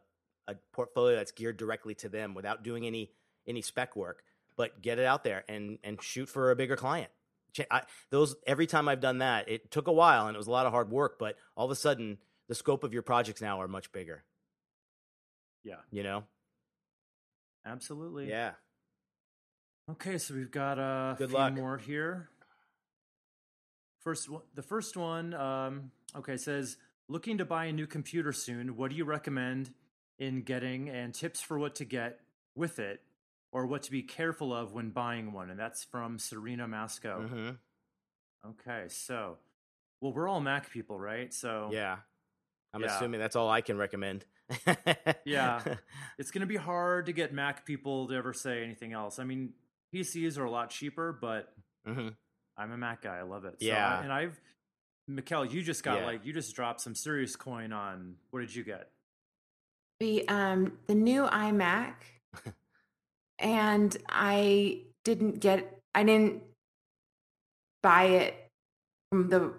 a 0.48 0.56
portfolio 0.74 1.16
that's 1.16 1.32
geared 1.32 1.58
directly 1.58 1.96
to 1.96 2.10
them 2.10 2.34
without 2.34 2.64
doing 2.64 2.86
any 2.86 3.12
any 3.48 3.62
spec 3.62 3.96
work, 3.96 4.24
but 4.58 4.82
get 4.82 5.00
it 5.00 5.06
out 5.06 5.24
there 5.24 5.44
and 5.48 5.80
and 5.84 6.02
shoot 6.02 6.28
for 6.30 6.52
a 6.52 6.56
bigger 6.56 6.76
client. 6.76 7.10
I, 7.72 7.84
those 8.10 8.36
every 8.46 8.68
time 8.68 8.90
I've 8.90 9.00
done 9.00 9.20
that, 9.20 9.48
it 9.48 9.72
took 9.72 9.88
a 9.88 9.94
while 9.94 10.28
and 10.28 10.36
it 10.36 10.38
was 10.38 10.48
a 10.48 10.52
lot 10.52 10.66
of 10.66 10.74
hard 10.74 10.90
work, 10.92 11.18
but 11.20 11.38
all 11.56 11.66
of 11.66 11.72
a 11.72 11.76
sudden 11.76 12.18
the 12.48 12.56
scope 12.56 12.84
of 12.84 12.94
your 12.94 13.02
projects 13.02 13.42
now 13.42 13.62
are 13.62 13.68
much 13.68 13.92
bigger. 13.92 14.24
Yeah. 15.64 15.78
You 15.92 16.04
know? 16.04 16.24
Absolutely. 17.66 18.30
Yeah. 18.30 18.52
Okay, 19.90 20.18
so 20.18 20.34
we've 20.34 20.52
got 20.52 20.78
a 20.80 21.16
Good 21.18 21.30
few 21.30 21.38
luck. 21.38 21.54
more 21.54 21.78
here. 21.78 22.30
First, 24.04 24.30
the 24.54 24.62
first 24.62 24.98
one, 24.98 25.34
um, 25.34 25.92
okay, 26.16 26.38
says 26.38 26.78
looking 27.08 27.38
to 27.40 27.46
buy 27.46 27.66
a 27.66 27.72
new 27.72 27.88
computer 27.88 28.34
soon. 28.34 28.78
What 28.78 28.92
do 28.92 28.98
you 28.98 29.06
recommend 29.06 29.72
in 30.20 30.42
getting, 30.44 30.90
and 30.90 31.14
tips 31.14 31.42
for 31.42 31.60
what 31.60 31.76
to 31.76 31.86
get 31.86 32.20
with 32.56 32.80
it, 32.80 33.02
or 33.52 33.66
what 33.66 33.84
to 33.84 33.92
be 33.92 34.02
careful 34.02 34.54
of 34.54 34.74
when 34.74 34.90
buying 34.90 35.34
one? 35.34 35.50
And 35.50 35.60
that's 35.60 35.84
from 35.84 36.20
Serena 36.20 36.68
Masco. 36.68 37.28
hmm 37.28 37.50
Okay, 38.48 38.86
so, 38.90 39.38
well, 40.02 40.14
we're 40.14 40.28
all 40.28 40.40
Mac 40.42 40.70
people, 40.70 41.00
right? 41.00 41.34
So, 41.34 41.70
Yeah. 41.72 41.98
I'm 42.74 42.82
Yeah. 42.82 42.96
assuming 42.96 43.20
that's 43.20 43.36
all 43.36 43.50
I 43.50 43.62
can 43.62 43.78
recommend. 43.78 44.26
Yeah. 45.26 45.64
it's 46.20 46.30
going 46.32 46.42
to 46.42 46.46
be 46.48 46.58
hard 46.58 47.08
to 47.08 47.14
get 47.14 47.34
Mac 47.34 47.66
people 47.66 48.08
to 48.10 48.14
ever 48.16 48.34
say 48.34 48.64
anything 48.64 48.94
else. 48.94 49.18
I 49.18 49.24
mean, 49.24 49.54
PCs 49.94 50.38
are 50.38 50.44
a 50.44 50.52
lot 50.52 50.70
cheaper, 50.70 51.12
but 51.20 51.54
hmm 51.86 52.10
I'm 52.58 52.72
a 52.72 52.78
Mac 52.78 53.02
guy. 53.02 53.18
I 53.18 53.24
love 53.24 53.46
it. 53.46 53.56
Yeah. 53.60 53.98
So, 53.98 54.04
and 54.04 54.14
I've, 54.14 54.40
Mikkel, 55.10 55.52
you 55.52 55.62
just 55.64 55.84
got 55.84 56.00
Yeah. 56.00 56.06
like, 56.06 56.26
you 56.26 56.34
just 56.34 56.56
dropped 56.56 56.82
some 56.82 56.94
serious 56.96 57.36
coin 57.36 57.74
on, 57.74 58.16
what 58.30 58.42
did 58.42 58.54
you 58.54 58.64
get? 58.64 58.92
The 60.00 60.28
um 60.28 60.78
the 60.88 60.96
new 60.96 61.24
iMac, 61.26 61.94
and 63.40 63.96
I 64.10 64.82
didn't 65.04 65.40
get 65.40 65.80
I 65.94 66.04
didn't 66.04 66.44
buy 67.82 68.04
it 68.06 68.50
from 69.12 69.30
the 69.30 69.54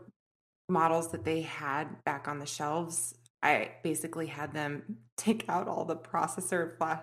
models 0.69 1.13
that 1.13 1.25
they 1.25 1.43
had 1.43 2.03
back 2.05 2.29
on 2.29 2.39
the 2.39 2.47
shelves. 2.47 3.15
I 3.43 3.71
basically 3.83 4.27
had 4.27 4.53
them 4.53 4.99
take 5.17 5.49
out 5.49 5.69
all 5.69 5.85
the 5.85 5.97
processor 5.97 6.77
flash 6.77 7.03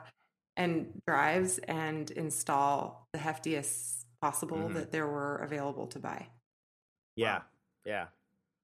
and 0.55 1.01
drives 1.07 1.57
and 1.59 2.11
install 2.11 3.07
the 3.13 3.19
heftiest 3.19 4.05
possible 4.21 4.57
Mhm. 4.69 4.73
that 4.75 4.91
there 4.91 5.07
were 5.07 5.37
available 5.37 5.87
to 5.87 5.99
buy. 5.99 6.27
yeah, 7.15 7.41
yeah. 7.85 8.07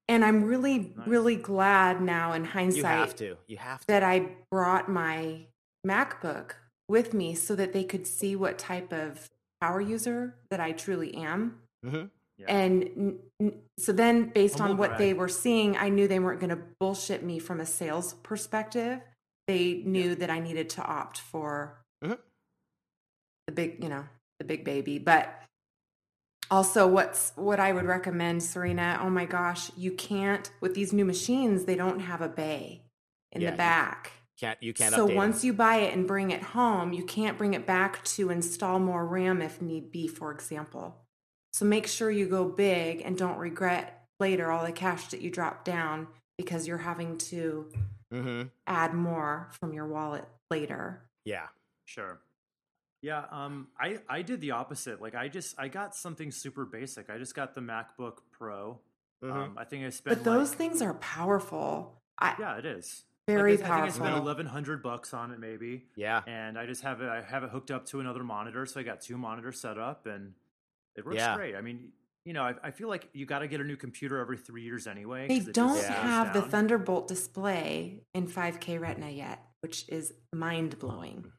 And 0.09 0.25
I'm 0.25 0.43
really, 0.43 0.91
Nice. 0.97 1.07
really 1.07 1.35
glad 1.37 2.01
now 2.01 2.33
in 2.33 2.43
You 2.43 2.49
hindsight 2.49 2.83
have 2.99 3.15
to. 3.17 3.37
You 3.47 3.57
have 3.57 3.79
to. 3.81 3.87
that 3.87 4.03
I 4.03 4.29
brought 4.51 4.89
my 4.89 5.45
MacBook 5.87 6.53
with 6.89 7.13
me 7.13 7.35
so 7.35 7.55
that 7.55 7.71
they 7.73 7.83
could 7.83 8.05
see 8.07 8.35
what 8.35 8.57
type 8.57 8.91
of 8.91 9.29
power 9.61 9.79
user 9.79 10.35
that 10.49 10.59
I 10.59 10.71
truly 10.71 11.13
am. 11.13 11.61
hmm 11.85 12.05
Yeah. 12.39 12.45
And 12.47 12.83
n- 12.83 13.19
n- 13.39 13.61
so 13.77 13.91
then, 13.91 14.29
based 14.29 14.59
on 14.59 14.69
Humble 14.69 14.79
what 14.87 14.97
they 14.97 15.13
were 15.13 15.29
seeing, 15.29 15.77
I 15.77 15.89
knew 15.89 16.07
they 16.07 16.19
weren't 16.19 16.39
going 16.39 16.49
to 16.57 16.63
bullshit 16.79 17.21
me 17.23 17.37
from 17.37 17.59
a 17.59 17.65
sales 17.65 18.15
perspective. 18.23 19.01
They 19.47 19.83
knew 19.85 20.15
that 20.15 20.29
I 20.29 20.39
needed 20.39 20.69
to 20.71 20.83
opt 20.83 21.19
for 21.19 21.81
Mhm. 22.03 22.17
the 23.47 23.51
big, 23.53 23.83
you 23.83 23.89
know, 23.89 24.05
the 24.39 24.45
big 24.45 24.63
baby. 24.63 24.97
But 24.99 25.43
also, 26.51 26.87
what's 26.87 27.31
what 27.35 27.59
I 27.59 27.71
would 27.73 27.85
recommend, 27.85 28.43
Serena? 28.43 28.99
Oh 29.01 29.09
my 29.09 29.25
gosh, 29.25 29.71
you 29.77 29.91
can't 29.91 30.49
with 30.61 30.73
these 30.73 30.93
new 30.93 31.05
machines. 31.05 31.65
They 31.65 31.75
don't 31.75 31.99
have 31.99 32.21
a 32.21 32.29
bay 32.29 32.83
in 33.31 33.41
Yeah, 33.41 33.51
the 33.51 33.53
you 33.53 33.57
back. 33.57 34.11
Can't 34.39 34.61
you 34.63 34.73
can't 34.73 34.93
So 34.95 35.05
update 35.07 35.11
'em. 35.11 35.15
once 35.17 35.43
you 35.43 35.53
buy 35.53 35.77
it 35.77 35.93
and 35.93 36.07
bring 36.07 36.31
it 36.31 36.41
home, 36.41 36.93
you 36.93 37.03
can't 37.03 37.37
bring 37.37 37.53
it 37.53 37.65
back 37.65 38.03
to 38.05 38.29
install 38.29 38.79
more 38.79 39.05
RAM 39.05 39.41
if 39.41 39.61
need 39.61 39.91
be, 39.91 40.07
for 40.07 40.31
example. 40.31 41.05
So 41.53 41.65
make 41.65 41.87
sure 41.87 42.09
you 42.09 42.27
go 42.27 42.45
big 42.45 43.01
and 43.01 43.17
don't 43.17 43.37
regret 43.37 44.05
later 44.19 44.51
all 44.51 44.65
the 44.65 44.71
cash 44.71 45.07
that 45.09 45.21
you 45.21 45.29
drop 45.29 45.63
down 45.65 46.07
because 46.37 46.67
you're 46.67 46.77
having 46.77 47.17
to 47.17 47.69
Mhm. 48.13 48.51
add 48.65 48.93
more 48.93 49.49
from 49.51 49.73
your 49.73 49.87
wallet 49.87 50.25
later. 50.49 51.01
Yeah. 51.25 51.47
Sure. 51.85 52.21
Yeah, 53.01 53.25
um 53.31 53.67
I 53.79 53.99
I 54.09 54.21
did 54.21 54.41
the 54.41 54.51
opposite. 54.51 55.01
Like 55.01 55.15
I 55.15 55.27
just 55.29 55.55
I 55.57 55.67
got 55.69 55.95
something 55.95 56.31
super 56.31 56.65
basic. 56.65 57.09
I 57.09 57.17
just 57.17 57.33
got 57.35 57.55
the 57.55 57.61
MacBook 57.61 58.17
Pro. 58.31 58.79
Mhm. 59.23 59.31
Um 59.31 59.57
I 59.57 59.63
think 59.63 59.85
I 59.85 59.89
spent 59.89 60.17
But 60.17 60.23
those 60.25 60.49
like- 60.49 60.57
things 60.57 60.81
are 60.81 60.93
powerful. 60.95 62.01
I, 62.21 62.35
Yeah, 62.39 62.57
it 62.57 62.65
is. 62.65 63.05
very 63.27 63.55
like, 63.55 63.61
I, 63.61 63.63
I 63.63 63.75
think 63.77 63.85
I 63.85 63.89
spent 63.89 64.09
powerful. 64.09 64.25
1100 64.25 64.83
bucks 64.83 65.13
on 65.13 65.31
it 65.31 65.39
maybe. 65.39 65.85
yeah. 65.95 66.21
And 66.27 66.57
I 66.59 66.65
just 66.65 66.81
have 66.83 67.01
it 67.01 67.07
I 67.09 67.21
have 67.21 67.43
it 67.43 67.49
hooked 67.51 67.71
up 67.71 67.85
to 67.87 67.99
another 68.01 68.23
monitor, 68.23 68.65
so 68.65 68.79
I 68.79 68.83
got 68.83 68.99
two 69.01 69.17
monitors 69.17 69.59
set 69.61 69.77
up 69.77 70.05
and 70.05 70.33
it 70.95 71.05
works 71.05 71.15
Yeah. 71.17 71.35
great. 71.37 71.55
I 71.55 71.61
mean, 71.61 71.93
you 72.25 72.33
know, 72.33 72.43
I, 72.43 72.55
I 72.61 72.71
feel 72.71 72.89
like 72.89 73.07
you 73.13 73.25
got 73.25 73.39
to 73.39 73.47
get 73.47 73.61
a 73.61 73.63
new 73.63 73.77
computer 73.77 74.17
every 74.19 74.37
3 74.37 74.61
years 74.61 74.87
anyway 74.87 75.27
They 75.29 75.39
'cause 75.39 75.47
it 75.47 75.55
just 75.55 75.55
don't 75.55 75.77
slows 75.77 75.85
have 75.87 76.33
the. 76.33 76.41
Thunderbolt 76.41 77.07
display 77.07 78.03
in 78.13 78.27
5K 78.27 78.77
Retina 78.79 79.09
yet, 79.09 79.39
which 79.61 79.87
is 79.87 80.13
mind 80.33 80.77
blowing. 80.79 81.31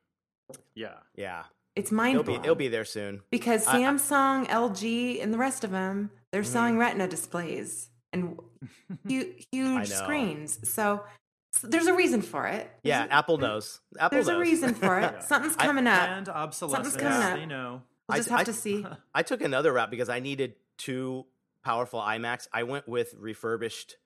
Yeah. 0.75 0.95
Yeah. 1.14 1.45
It's 1.76 1.90
mind 1.92 2.14
It'll 2.16 2.25
be 2.25 2.33
blowing. 2.33 2.45
it'll 2.45 2.54
be 2.57 2.69
there 2.69 2.85
soon. 2.85 3.23
because 3.30 3.66
I- 3.66 3.78
I- 3.78 3.80
Samsung, 3.83 4.47
LG, 4.49 5.23
and 5.23 5.33
the 5.33 5.38
rest 5.38 5.64
of 5.64 5.71
them 5.71 6.11
they're 6.33 6.42
Mhm. 6.42 6.47
selling 6.47 6.78
Retina 6.78 7.09
displays 7.09 7.90
and 8.12 8.38
hu- 9.09 9.35
huge 9.53 9.88
screens. 9.88 10.59
So, 10.68 11.05
so 11.53 11.66
there's 11.68 11.87
a 11.87 11.94
reason 11.94 12.22
for 12.22 12.46
it. 12.46 12.64
There's 12.64 12.70
Yeah, 12.83 13.05
a- 13.05 13.09
Apple 13.09 13.38
knows. 13.38 13.81
Apple 13.98 14.16
There's 14.16 14.27
knows. 14.29 14.37
a 14.37 14.40
reason 14.40 14.74
for 14.74 14.98
it. 14.98 15.03
Yeah. 15.14 15.18
Something's 15.20 15.57
I- 15.57 15.66
coming 15.66 15.87
up. 15.87 16.09
And 16.09 16.29
obsolescence, 16.29 16.96
coming 16.96 17.12
up. 17.22 17.35
they 17.37 17.46
know. 17.46 17.83
We'll 18.09 18.14
I- 18.14 18.18
just 18.18 18.29
have 18.31 18.40
I- 18.40 18.44
to 18.44 18.53
see. 18.53 18.85
I 19.14 19.22
took 19.22 19.40
another 19.42 19.72
route 19.72 19.90
because 19.90 20.09
I 20.09 20.20
needed 20.20 20.55
two 20.79 21.27
powerful 21.64 22.01
iMacs. 22.01 22.48
I 22.53 22.62
went 22.64 22.88
with 22.88 23.14
refurbished. 23.18 23.96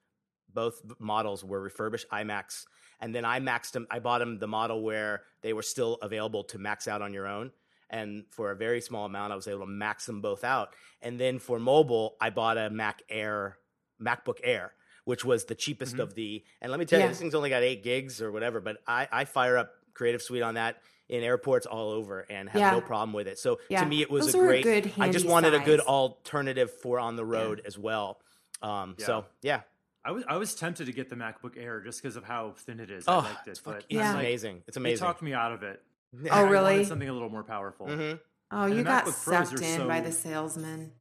Both 0.53 0.83
models 1.01 1.42
were 1.45 1.61
refurbished 1.61 2.09
iMacs, 2.11 2.64
and 3.05 3.14
then 3.14 3.25
I 3.27 3.38
maxed 3.38 3.73
them. 3.73 3.87
I 3.90 3.99
bought 3.99 4.21
them 4.21 4.38
the 4.38 4.47
model 4.47 4.83
where 4.83 5.23
they 5.43 5.53
were 5.53 5.62
still 5.62 5.99
available 6.01 6.45
to 6.45 6.59
max 6.59 6.88
out 6.88 7.03
on 7.03 7.12
your 7.12 7.27
own. 7.27 7.53
And 7.90 8.25
for 8.31 8.51
a 8.51 8.57
very 8.57 8.81
small 8.81 9.05
amount, 9.05 9.31
I 9.33 9.37
was 9.37 9.47
able 9.47 9.61
to 9.61 9.67
max 9.67 10.07
them 10.07 10.23
both 10.23 10.43
out. 10.43 10.75
And 11.03 11.21
then 11.21 11.38
for 11.38 11.59
mobile, 11.59 12.17
I 12.19 12.31
bought 12.31 12.57
a 12.57 12.71
Mac 12.71 13.03
Air, 13.11 13.59
MacBook 14.03 14.38
Air, 14.43 14.73
which 15.05 15.23
was 15.23 15.45
the 15.45 15.55
cheapest 15.55 15.97
Mhm. 15.97 16.01
of 16.01 16.14
the. 16.14 16.43
And 16.62 16.71
let 16.71 16.81
me 16.81 16.87
tell 16.87 16.99
you, 16.99 17.07
this 17.09 17.19
thing's 17.19 17.35
only 17.35 17.51
got 17.51 17.62
eight 17.62 17.83
gigs 17.85 18.23
or 18.23 18.33
whatever. 18.33 18.61
But 18.61 18.79
I, 18.87 19.07
I 19.12 19.25
fire 19.27 19.59
up 19.59 19.71
Creative 19.93 20.23
Suite 20.23 20.43
on 20.43 20.55
that 20.55 20.79
in 21.11 21.23
airports 21.23 21.67
all 21.67 21.90
over 21.90 22.21
and 22.21 22.49
have 22.49 22.59
Yeah. 22.59 22.71
no 22.71 22.81
problem 22.81 23.12
with 23.12 23.29
it. 23.29 23.38
So 23.38 23.61
Yeah. 23.69 23.81
to 23.85 23.87
me, 23.87 24.01
it 24.01 24.11
was 24.11 24.25
Those 24.25 24.35
a 24.37 24.38
are 24.38 24.45
a 24.45 24.47
great. 24.47 24.64
good, 24.64 24.85
I 24.99 25.11
just 25.11 25.25
handy 25.25 25.29
wanted 25.29 25.55
a 25.55 25.61
good 25.61 25.81
alternative 25.81 26.71
for 26.81 26.99
on 26.99 27.17
the 27.17 27.25
road 27.27 27.61
as 27.67 27.79
well. 27.79 28.19
Um, 28.62 28.97
Yeah. 28.99 29.07
So 29.07 29.25
yeah, 29.43 29.61
I 30.05 30.11
was 30.12 30.25
I 30.29 30.37
was 30.37 30.55
tempted 30.55 30.87
to 30.87 30.93
get 30.93 31.09
the 31.09 31.17
MacBook 31.17 31.57
Air 31.57 31.81
just 31.81 32.03
because 32.03 32.17
of 32.17 32.25
how 32.25 32.53
thin 32.57 32.79
it 32.81 32.90
is. 32.90 33.05
oh, 33.09 33.12
I 33.12 33.17
liked 33.21 33.47
it, 33.49 33.51
it's, 33.53 33.61
but 33.61 33.75
fuck- 33.75 33.83
I'm 33.83 33.87
it's 33.88 33.95
Yeah. 33.95 34.11
like, 34.12 34.21
amazing. 34.21 34.62
It's 34.67 34.75
They 34.77 34.81
amazing. 34.81 35.07
talked 35.07 35.23
me 35.23 35.33
out 35.33 35.53
of 35.53 35.62
it. 35.62 35.83
Oh, 36.31 36.31
I 36.31 36.40
really? 36.43 36.85
something 36.85 37.09
a 37.09 37.12
little 37.12 37.31
more 37.31 37.43
powerful. 37.45 37.87
hmm 37.88 38.12
Oh, 38.51 38.62
And 38.64 38.77
you 38.77 38.85
got 38.85 39.07
MacBook 39.07 39.12
sucked 39.14 39.61
are 39.61 39.64
in 39.64 39.88
by 39.88 40.01
the 40.01 40.12
salesman. 40.12 40.93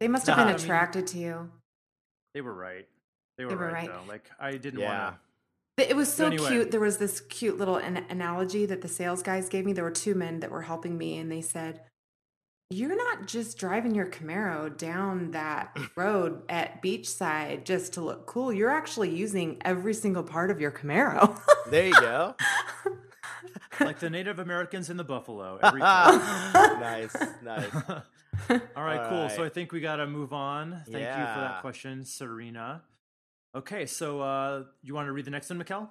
They 0.00 0.08
must 0.08 0.26
have 0.26 0.36
Nah, 0.36 0.44
been 0.44 0.54
I 0.54 0.56
mean- 0.56 0.64
attracted 0.64 1.06
to 1.08 1.18
you. 1.18 1.50
They 2.34 2.40
were 2.42 2.52
right. 2.52 2.86
They 3.38 3.44
were, 3.44 3.50
They 3.50 3.56
were 3.56 3.64
right, 3.66 3.72
right. 3.72 3.88
though. 3.88 4.02
Like 4.08 4.30
I 4.38 4.52
didn't 4.56 4.80
Yeah. 4.80 5.04
want 5.04 5.16
to. 5.78 5.88
It 5.90 5.96
was 5.96 6.12
so 6.12 6.26
Anyway. 6.26 6.48
cute. 6.50 6.70
There 6.72 6.80
was 6.80 6.98
this 6.98 7.20
cute 7.20 7.56
little 7.56 7.76
an- 7.76 8.04
analogy 8.10 8.66
that 8.66 8.82
the 8.82 8.88
sales 8.88 9.22
guys 9.22 9.48
gave 9.48 9.64
me. 9.64 9.72
There 9.72 9.84
were 9.84 9.90
two 9.90 10.14
men 10.14 10.40
that 10.40 10.50
were 10.50 10.60
helping 10.62 10.98
me, 10.98 11.16
and 11.16 11.32
they 11.32 11.40
said, 11.40 11.80
You're 12.72 12.96
not 12.96 13.26
just 13.26 13.58
driving 13.58 13.96
your 13.96 14.06
Camaro 14.06 14.76
down 14.76 15.32
that 15.32 15.76
road 15.96 16.42
at 16.48 16.80
beachside 16.80 17.64
just 17.64 17.94
to 17.94 18.00
look 18.00 18.26
cool. 18.26 18.52
You're 18.52 18.70
actually 18.70 19.10
using 19.10 19.56
every 19.64 19.92
single 19.92 20.22
part 20.22 20.52
of 20.52 20.60
your 20.60 20.70
Camaro. 20.70 21.36
There 21.68 21.86
you 21.88 22.00
go. 22.00 22.34
Like 23.78 23.98
the 23.98 24.10
Native 24.10 24.38
Americans 24.38 24.90
in 24.90 24.98
the 24.98 25.04
buffalo. 25.04 25.58
Every 25.62 25.80
time. 25.80 26.20
nice, 26.80 27.16
nice. 27.42 27.74
All 28.76 28.84
right, 28.84 29.00
All 29.00 29.08
cool. 29.08 29.28
So. 29.30 29.42
I 29.42 29.48
think 29.48 29.72
we 29.72 29.80
got 29.80 29.96
to 29.96 30.06
move 30.06 30.34
on. 30.34 30.82
Thank 30.84 30.96
you 30.96 31.00
for 31.00 31.40
that 31.40 31.62
question, 31.62 32.04
Serena. 32.04 32.82
Okay, 33.54 33.86
so 33.86 34.20
uh, 34.20 34.64
you 34.82 34.92
want 34.94 35.06
to 35.06 35.12
read 35.12 35.24
the 35.24 35.30
next 35.30 35.48
one, 35.48 35.62
Mikkel? 35.62 35.88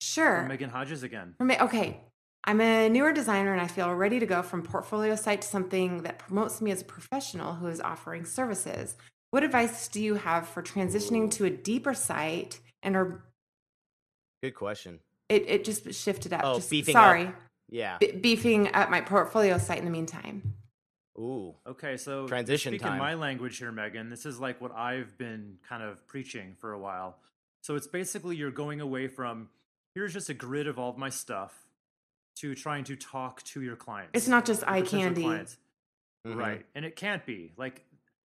sure. 0.00 0.38
Or 0.42 0.48
Megan 0.48 0.70
Hodges 0.70 1.04
again. 1.04 1.36
Okay. 1.40 2.00
I'm 2.44 2.60
a 2.60 2.88
newer 2.88 3.12
designer 3.12 3.52
and 3.52 3.60
I 3.60 3.66
feel 3.66 3.92
ready 3.94 4.20
to 4.20 4.26
go 4.26 4.42
from 4.42 4.62
portfolio 4.62 5.16
site 5.16 5.42
to 5.42 5.48
something 5.48 6.02
that 6.04 6.18
promotes 6.18 6.60
me 6.60 6.70
as 6.70 6.80
a 6.82 6.84
professional 6.84 7.54
who 7.54 7.66
is 7.66 7.80
offering 7.80 8.24
services. 8.24 8.96
What 9.30 9.44
advice 9.44 9.88
do 9.88 10.00
you 10.02 10.14
have 10.14 10.48
for 10.48 10.62
transitioning 10.62 11.30
to 11.32 11.44
a 11.44 11.50
deeper 11.50 11.92
site 11.94 12.60
and 12.82 12.96
or 12.96 13.24
Good 14.42 14.54
question. 14.54 15.00
it, 15.28 15.44
it 15.48 15.64
just 15.64 15.92
shifted 15.92 16.32
up? 16.32 16.40
Oh, 16.44 16.56
just, 16.56 16.70
beefing 16.70 16.96
up. 16.96 17.02
sorry. 17.02 17.32
Yeah. 17.68 17.98
Be- 17.98 18.12
beefing 18.12 18.72
up 18.74 18.88
my 18.88 19.02
portfolio 19.02 19.58
site 19.58 19.78
in 19.78 19.84
the 19.84 19.90
meantime. 19.90 20.54
Ooh. 21.18 21.54
Okay, 21.66 21.96
so 21.96 22.28
Transition 22.28 22.70
speaking 22.70 22.86
time. 22.86 22.98
my 22.98 23.14
language 23.14 23.58
here, 23.58 23.72
Megan. 23.72 24.08
This 24.08 24.24
is 24.24 24.38
like 24.40 24.60
what 24.60 24.72
I've 24.74 25.18
been 25.18 25.56
kind 25.68 25.82
of 25.82 26.06
preaching 26.06 26.54
for 26.58 26.72
a 26.72 26.78
while. 26.78 27.16
So 27.62 27.74
it's 27.74 27.88
basically 27.88 28.36
you're 28.36 28.52
going 28.52 28.80
away 28.80 29.08
from 29.08 29.48
here's 29.94 30.12
just 30.14 30.30
a 30.30 30.34
grid 30.34 30.68
of 30.68 30.78
all 30.78 30.90
of 30.90 30.96
my 30.96 31.10
stuff 31.10 31.52
to 32.40 32.54
trying 32.54 32.84
to 32.84 32.96
talk 32.96 33.42
to 33.44 33.62
your 33.62 33.76
clients. 33.76 34.10
It's 34.14 34.28
not 34.28 34.44
just 34.44 34.62
eye 34.66 34.82
candy. 34.82 35.22
clients. 35.22 35.56
Mhm. 36.26 36.36
Right. 36.36 36.66
And 36.74 36.84
it 36.84 36.96
can't 36.96 37.24
be. 37.24 37.52
Like 37.56 37.84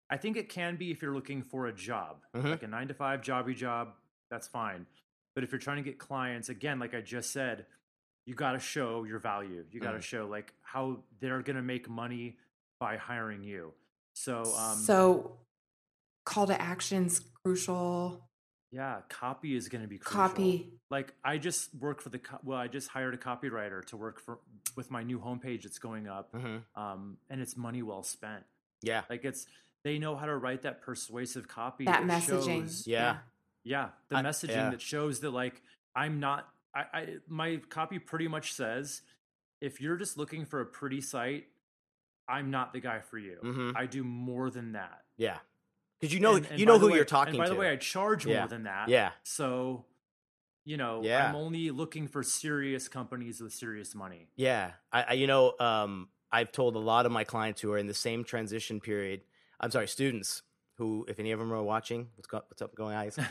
I 0.09 0.17
think 0.17 0.37
it 0.37 0.49
can 0.49 0.77
be 0.77 0.91
if 0.91 1.01
you're 1.03 1.15
looking 1.15 1.43
for 1.43 1.67
a 1.67 1.73
job. 1.73 2.25
Mhm. 2.35 2.51
Like 2.51 2.63
a 2.63 2.67
9 2.67 2.89
to 2.89 2.95
5 2.95 3.21
jobby 3.21 3.55
job, 3.55 3.95
that's 4.31 4.49
fine. 4.49 4.87
But 5.35 5.45
if 5.45 5.53
you're 5.53 5.61
trying 5.61 5.77
to 5.77 5.83
get 5.83 5.99
clients, 5.99 6.49
again, 6.49 6.79
like 6.81 6.95
I 6.95 7.01
just 7.01 7.31
said, 7.31 7.67
you 8.27 8.35
got 8.35 8.53
to 8.53 8.59
show 8.59 9.05
your 9.05 9.19
value. 9.21 9.65
You 9.71 9.81
got 9.81 9.93
to 9.93 9.99
Mm. 9.99 10.03
show 10.03 10.27
like 10.27 10.53
how 10.63 11.03
they're 11.21 11.43
going 11.43 11.57
to 11.57 11.63
make 11.63 11.89
money 11.89 12.37
by 12.81 12.97
hiring 12.97 13.43
you. 13.45 13.73
So 14.15 14.43
um 14.57 14.79
so 14.79 15.39
call 16.25 16.47
to 16.49 16.61
actions 16.61 17.21
crucial. 17.45 18.29
Yeah, 18.73 19.01
copy 19.09 19.57
is 19.57 19.69
going 19.69 19.83
to 19.83 19.89
be 19.89 19.99
crucial. 19.99 20.29
Copy. 20.29 20.73
Like 20.91 21.15
I 21.25 21.39
just 21.39 21.75
work 21.75 22.01
for 22.01 22.09
the 22.09 22.19
co- 22.19 22.39
well, 22.45 22.59
I 22.59 22.69
just 22.69 22.89
hired 22.89 23.15
a 23.15 23.17
copywriter 23.17 23.85
to 23.87 23.97
work 23.97 24.21
for 24.21 24.39
with 24.77 24.91
my 24.91 25.03
new 25.03 25.19
homepage 25.19 25.63
that's 25.63 25.79
going 25.79 26.07
up. 26.09 26.33
Mhm. 26.33 26.63
Um 26.77 27.19
and 27.29 27.41
it's 27.41 27.57
money 27.57 27.83
well 27.83 28.03
spent. 28.03 28.45
Yeah. 28.83 29.03
Like 29.11 29.25
it's 29.25 29.47
they 29.83 29.99
know 29.99 30.15
how 30.17 30.27
to 30.27 30.37
write 30.37 30.63
that 30.63 30.83
persuasive 30.83 31.49
copy 31.49 31.85
That 31.87 32.03
messaging. 32.05 32.63
shows- 32.63 32.87
Yeah. 32.87 33.19
yeah, 33.65 33.91
the 34.09 34.17
I- 34.17 34.23
messaging 34.23 34.49
yeah. 34.51 34.71
that 34.71 34.81
shows 34.81 35.21
that 35.21 35.31
like 35.31 35.63
I'm 35.95 36.21
not 36.21 36.49
I, 36.75 36.85
I 36.93 37.17
my 37.27 37.57
copy 37.69 37.99
pretty 37.99 38.29
much 38.29 38.53
says 38.53 39.03
if 39.61 39.81
you're 39.81 39.97
just 39.97 40.17
looking 40.17 40.45
for 40.47 40.61
a 40.61 40.67
pretty 40.67 41.01
site, 41.01 41.47
I'm 42.29 42.51
not 42.51 42.73
the 42.73 42.81
guy 42.81 43.01
for 43.01 43.19
you. 43.19 43.39
Mhm. 43.43 43.73
I 43.77 43.87
do 43.87 44.05
more 44.05 44.49
than 44.51 44.73
that. 44.73 45.05
Yeah, 45.17 45.39
because 46.01 46.15
you 46.15 46.21
know 46.21 46.37
And- 46.37 46.47
and 46.47 46.59
you 46.61 46.67
know 46.67 46.79
who 46.79 46.89
way- 46.89 46.97
you're 46.97 47.05
talking 47.05 47.35
And 47.35 47.39
by 47.39 47.47
to. 47.47 47.53
the 47.55 47.59
way, 47.59 47.71
I 47.71 47.77
charge 47.77 48.27
Yeah. 48.27 48.41
more 48.41 48.49
than 48.49 48.65
that. 48.65 48.89
yeah, 48.89 49.13
So, 49.23 49.85
you 50.65 50.77
know, 50.77 51.03
Yeah. 51.03 51.29
I'm 51.29 51.37
only 51.37 51.71
looking 51.71 52.09
for 52.09 52.23
serious 52.23 52.89
companies 52.89 53.41
with 53.41 53.53
serious 53.53 53.95
money. 53.95 54.29
yeah. 54.37 54.73
I, 54.93 55.03
I 55.03 55.13
you 55.15 55.27
know 55.27 55.55
um, 55.59 56.09
I've 56.33 56.53
told 56.53 56.77
a 56.77 56.81
lot 56.81 57.07
of 57.07 57.13
my 57.13 57.25
clients 57.25 57.61
who 57.61 57.73
are 57.73 57.79
in 57.79 57.87
the 57.87 57.95
same 57.95 58.25
transition 58.25 58.81
period. 58.81 59.23
I'm 59.59 59.71
sorry, 59.71 59.89
students 59.89 60.43
who, 60.77 61.05
if 61.09 61.19
any 61.19 61.33
of 61.33 61.39
them 61.39 61.53
are 61.53 61.63
watching, 61.63 62.09
what's, 62.15 62.27
go, 62.27 62.41
what's 62.49 62.63
up, 62.63 62.75
going 62.75 62.95
guys? 62.95 63.17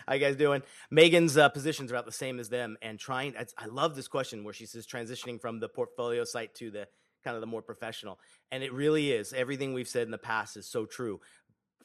How 0.06 0.14
you 0.14 0.20
guys 0.20 0.36
doing? 0.36 0.62
Megan's 0.90 1.36
uh, 1.36 1.48
positions 1.50 1.90
are 1.92 1.96
about 1.96 2.06
the 2.06 2.12
same 2.12 2.38
as 2.40 2.48
them, 2.48 2.78
and 2.80 2.98
trying. 2.98 3.36
I, 3.36 3.44
I 3.58 3.66
love 3.66 3.94
this 3.94 4.08
question 4.08 4.42
where 4.44 4.54
she 4.54 4.64
says 4.64 4.86
transitioning 4.86 5.38
from 5.40 5.60
the 5.60 5.68
portfolio 5.68 6.24
site 6.24 6.54
to 6.54 6.70
the 6.70 6.88
kind 7.22 7.34
of 7.34 7.42
the 7.42 7.46
more 7.46 7.60
professional, 7.60 8.18
and 8.50 8.62
it 8.62 8.72
really 8.72 9.10
is. 9.12 9.32
Everything 9.34 9.74
we've 9.74 9.88
said 9.88 10.02
in 10.04 10.10
the 10.12 10.16
past 10.18 10.56
is 10.56 10.66
so 10.66 10.86
true. 10.86 11.20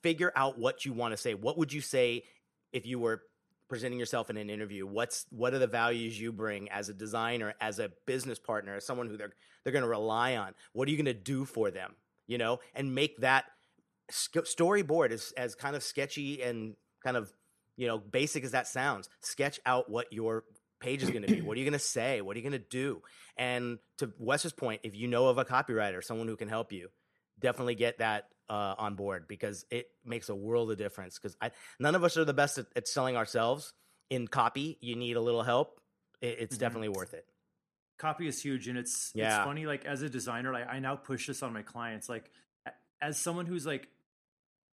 Figure 0.02 0.32
out 0.36 0.58
what 0.58 0.86
you 0.86 0.94
want 0.94 1.14
to 1.14 1.18
say. 1.18 1.34
What 1.34 1.58
would 1.58 1.74
you 1.74 1.82
say 1.82 2.24
if 2.72 2.86
you 2.86 3.00
were 3.00 3.24
presenting 3.70 4.00
yourself 4.00 4.30
in 4.30 4.38
an 4.38 4.50
interview? 4.50 4.86
What's 4.86 5.26
what 5.30 5.54
are 5.54 5.60
the 5.60 5.68
values 5.68 6.20
you 6.20 6.32
bring 6.32 6.70
as 6.70 6.90
a 6.90 6.94
designer, 6.94 7.54
as 7.62 7.80
a 7.80 7.92
business 8.06 8.40
partner, 8.40 8.76
as 8.76 8.86
someone 8.86 9.08
who 9.08 9.18
they're 9.18 9.34
they're 9.64 9.74
going 9.74 9.84
to 9.84 9.90
rely 9.90 10.36
on? 10.36 10.54
What 10.74 10.88
are 10.88 10.92
you 10.92 10.98
going 10.98 11.06
to 11.06 11.14
do 11.14 11.46
for 11.46 11.72
them? 11.72 11.96
You 12.28 12.38
know, 12.38 12.60
and 12.76 12.94
make 12.94 13.20
that 13.20 13.46
storyboard 14.12 15.12
as 15.12 15.32
as 15.38 15.56
kind 15.56 15.76
of 15.76 15.84
sketchy 15.84 16.42
and 16.42 16.76
kind 17.04 17.16
of 17.16 17.32
you 17.78 17.88
know 17.88 17.98
basic 17.98 18.44
as 18.44 18.52
that 18.52 18.68
sounds. 18.68 19.10
Sketch 19.22 19.60
out 19.66 19.90
what 19.90 20.12
your 20.12 20.44
page 20.80 21.04
is 21.04 21.10
going 21.10 21.24
to 21.24 21.34
be. 21.34 21.42
What 21.42 21.56
are 21.56 21.60
you 21.60 21.66
going 21.66 21.74
to 21.74 21.80
say? 21.80 22.22
What 22.22 22.36
are 22.36 22.40
you 22.40 22.50
going 22.50 22.62
to 22.62 22.70
do? 22.70 23.02
And 23.38 23.80
to 23.98 24.12
Wes's 24.18 24.54
point, 24.54 24.82
if 24.84 24.96
you 24.96 25.08
know 25.08 25.28
of 25.28 25.38
a 25.38 25.46
copywriter, 25.46 26.04
someone 26.04 26.28
who 26.28 26.38
can 26.38 26.48
help 26.48 26.72
you, 26.72 26.90
definitely 27.40 27.76
get 27.76 28.00
that 28.00 28.30
uh, 28.50 28.76
on 28.78 28.96
board 28.96 29.28
because 29.28 29.66
it 29.70 29.88
makes 30.04 30.30
a 30.30 30.36
world 30.36 30.72
of 30.72 30.78
difference. 30.78 31.20
Because 31.20 31.38
none 31.80 31.96
of 31.96 32.04
us 32.04 32.18
are 32.18 32.26
the 32.26 32.34
best 32.34 32.58
at, 32.58 32.66
at 32.76 32.88
selling 32.88 33.16
ourselves 33.16 33.74
in 34.10 34.28
copy. 34.28 34.78
You 34.82 34.96
need 34.96 35.16
a 35.18 35.22
little 35.22 35.44
help. 35.44 35.80
It, 36.22 36.38
it's 36.40 36.56
Mhm. 36.56 36.60
definitely 36.60 36.90
worth 36.90 37.14
it. 37.14 37.26
Copy 37.98 38.28
is 38.28 38.42
huge, 38.42 38.68
and 38.68 38.78
it's 38.78 39.12
Yeah. 39.14 39.38
it's 39.40 39.46
funny. 39.46 39.66
Like 39.66 39.86
as 39.86 40.02
a 40.02 40.10
designer, 40.10 40.52
like 40.54 40.68
I 40.68 40.80
now 40.80 40.96
push 40.96 41.28
this 41.28 41.44
on 41.44 41.54
my 41.54 41.62
clients. 41.64 42.08
Like 42.10 42.32
as 43.02 43.18
someone 43.18 43.46
who's 43.46 43.66
like 43.66 43.88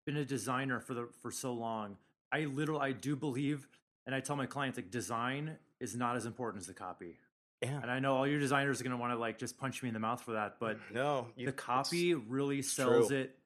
been 0.06 0.16
a 0.16 0.24
designer 0.24 0.80
for 0.80 0.94
the 0.94 1.08
for 1.20 1.30
so 1.30 1.52
long, 1.52 1.98
I 2.32 2.44
literally 2.44 2.80
I 2.80 2.92
do 2.92 3.16
believe, 3.16 3.68
and 4.06 4.14
I 4.14 4.20
tell 4.20 4.36
my 4.36 4.46
clients 4.46 4.78
like 4.78 4.90
design 4.90 5.58
is 5.80 5.94
not 5.96 6.16
as 6.16 6.24
important 6.24 6.62
as 6.62 6.66
the 6.68 6.74
copy. 6.74 7.18
Yeah. 7.62 7.80
And 7.82 7.90
I 7.90 7.98
know 7.98 8.14
all 8.16 8.26
your 8.26 8.38
designers 8.38 8.80
are 8.80 8.84
gonna 8.84 8.96
want 8.96 9.12
to 9.12 9.18
like 9.18 9.38
just 9.38 9.58
punch 9.58 9.82
me 9.82 9.88
in 9.88 9.92
the 9.94 10.00
mouth 10.00 10.22
for 10.22 10.32
that, 10.32 10.58
but 10.60 10.78
no, 10.92 11.26
you, 11.36 11.46
the 11.46 11.52
copy 11.52 12.14
really 12.14 12.62
sells 12.62 13.08
true. 13.08 13.16
it 13.18 13.38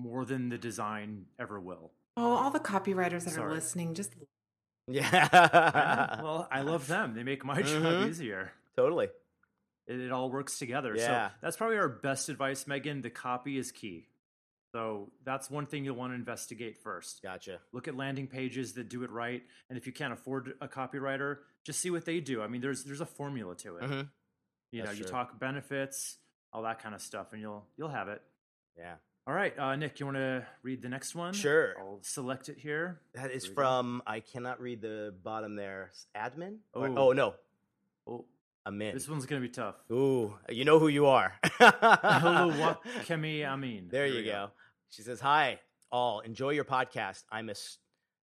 more 0.00 0.24
than 0.24 0.48
the 0.48 0.58
design 0.58 1.26
ever 1.38 1.60
will. 1.60 1.92
Oh, 2.16 2.32
all 2.32 2.50
the 2.50 2.60
copywriters 2.60 3.24
that 3.24 3.38
are 3.38 3.52
listening, 3.52 3.94
just 3.94 4.12
I 4.18 4.24
Yeah. 4.88 6.20
well, 6.22 6.48
I 6.50 6.62
love 6.62 6.86
them. 6.86 7.14
They 7.14 7.22
make 7.22 7.44
my 7.44 7.62
Mhm. 7.62 7.82
job 7.82 8.08
easier. 8.08 8.52
totally. 8.76 9.08
It, 9.86 10.00
it 10.00 10.12
all 10.12 10.30
works 10.30 10.58
together. 10.58 10.94
Yeah. 10.96 11.28
So 11.28 11.34
that's 11.42 11.56
probably 11.56 11.78
our 11.78 11.88
best 11.88 12.28
advice, 12.28 12.66
Megan. 12.66 13.02
The 13.02 13.10
copy 13.10 13.58
is 13.58 13.72
key. 13.72 14.06
So 14.72 15.10
that's 15.24 15.50
one 15.50 15.66
thing 15.66 15.84
you'll 15.84 15.96
want 15.96 16.12
to 16.12 16.14
investigate 16.14 16.78
first. 16.78 17.22
Gotcha. 17.22 17.58
Look 17.72 17.88
at 17.88 17.96
landing 17.96 18.28
pages 18.28 18.74
that 18.74 18.88
do 18.88 19.02
it 19.02 19.10
right, 19.10 19.42
and 19.68 19.76
if 19.76 19.86
you 19.86 19.92
can't 19.92 20.12
afford 20.12 20.52
a 20.60 20.68
copywriter, 20.68 21.38
just 21.64 21.80
see 21.80 21.90
what 21.90 22.04
they 22.04 22.20
do. 22.20 22.40
I 22.40 22.46
mean, 22.46 22.60
there's 22.60 22.84
there's 22.84 23.00
a 23.00 23.06
formula 23.06 23.56
to 23.56 23.76
it. 23.78 23.82
Mhm. 23.82 24.08
You 24.70 24.80
know, 24.82 24.86
That's 24.86 24.98
you 24.98 25.04
talk 25.04 25.40
benefits, 25.40 26.18
all 26.52 26.62
that 26.62 26.80
kind 26.80 26.94
of 26.94 27.00
stuff, 27.02 27.32
and 27.32 27.40
you'll 27.42 27.66
you'll 27.76 27.88
have 27.88 28.06
it. 28.08 28.22
Yeah. 28.78 28.94
All 29.30 29.36
right, 29.36 29.56
uh, 29.56 29.76
Nick, 29.76 30.00
you 30.00 30.06
want 30.06 30.16
to 30.18 30.44
read 30.64 30.82
the 30.82 30.88
next 30.88 31.14
one? 31.14 31.32
Sure. 31.32 31.76
I'll 31.78 32.00
select 32.02 32.48
it 32.48 32.58
here. 32.58 32.98
That 33.14 33.30
is 33.30 33.46
go. 33.46 33.54
from, 33.54 34.02
I 34.04 34.18
cannot 34.18 34.60
read 34.60 34.82
the 34.82 35.14
bottom 35.22 35.54
there. 35.54 35.92
Admin? 36.16 36.56
Or- 36.74 36.88
Oh. 36.88 36.96
oh, 36.96 37.12
no. 37.12 37.34
Oh, 38.08 38.24
Amin. 38.66 38.92
this 38.92 39.08
one's 39.08 39.26
gonna 39.26 39.40
be 39.40 39.48
tough. 39.48 39.76
Ooh, 39.92 40.36
you 40.48 40.64
know 40.64 40.80
who 40.80 40.88
you 40.88 41.06
are. 41.06 41.32
Hello, 41.44 42.76
Kemi 43.06 43.44
Amin. 43.46 43.86
There 43.88 44.04
Here 44.06 44.14
you 44.16 44.20
we 44.22 44.26
go. 44.32 44.50
She 44.88 45.02
says, 45.02 45.20
Hi, 45.20 45.60
all. 45.92 46.18
Enjoy 46.18 46.50
your 46.50 46.64
podcast. 46.64 47.22
I'm 47.30 47.50
a 47.50 47.52
s- 47.52 47.78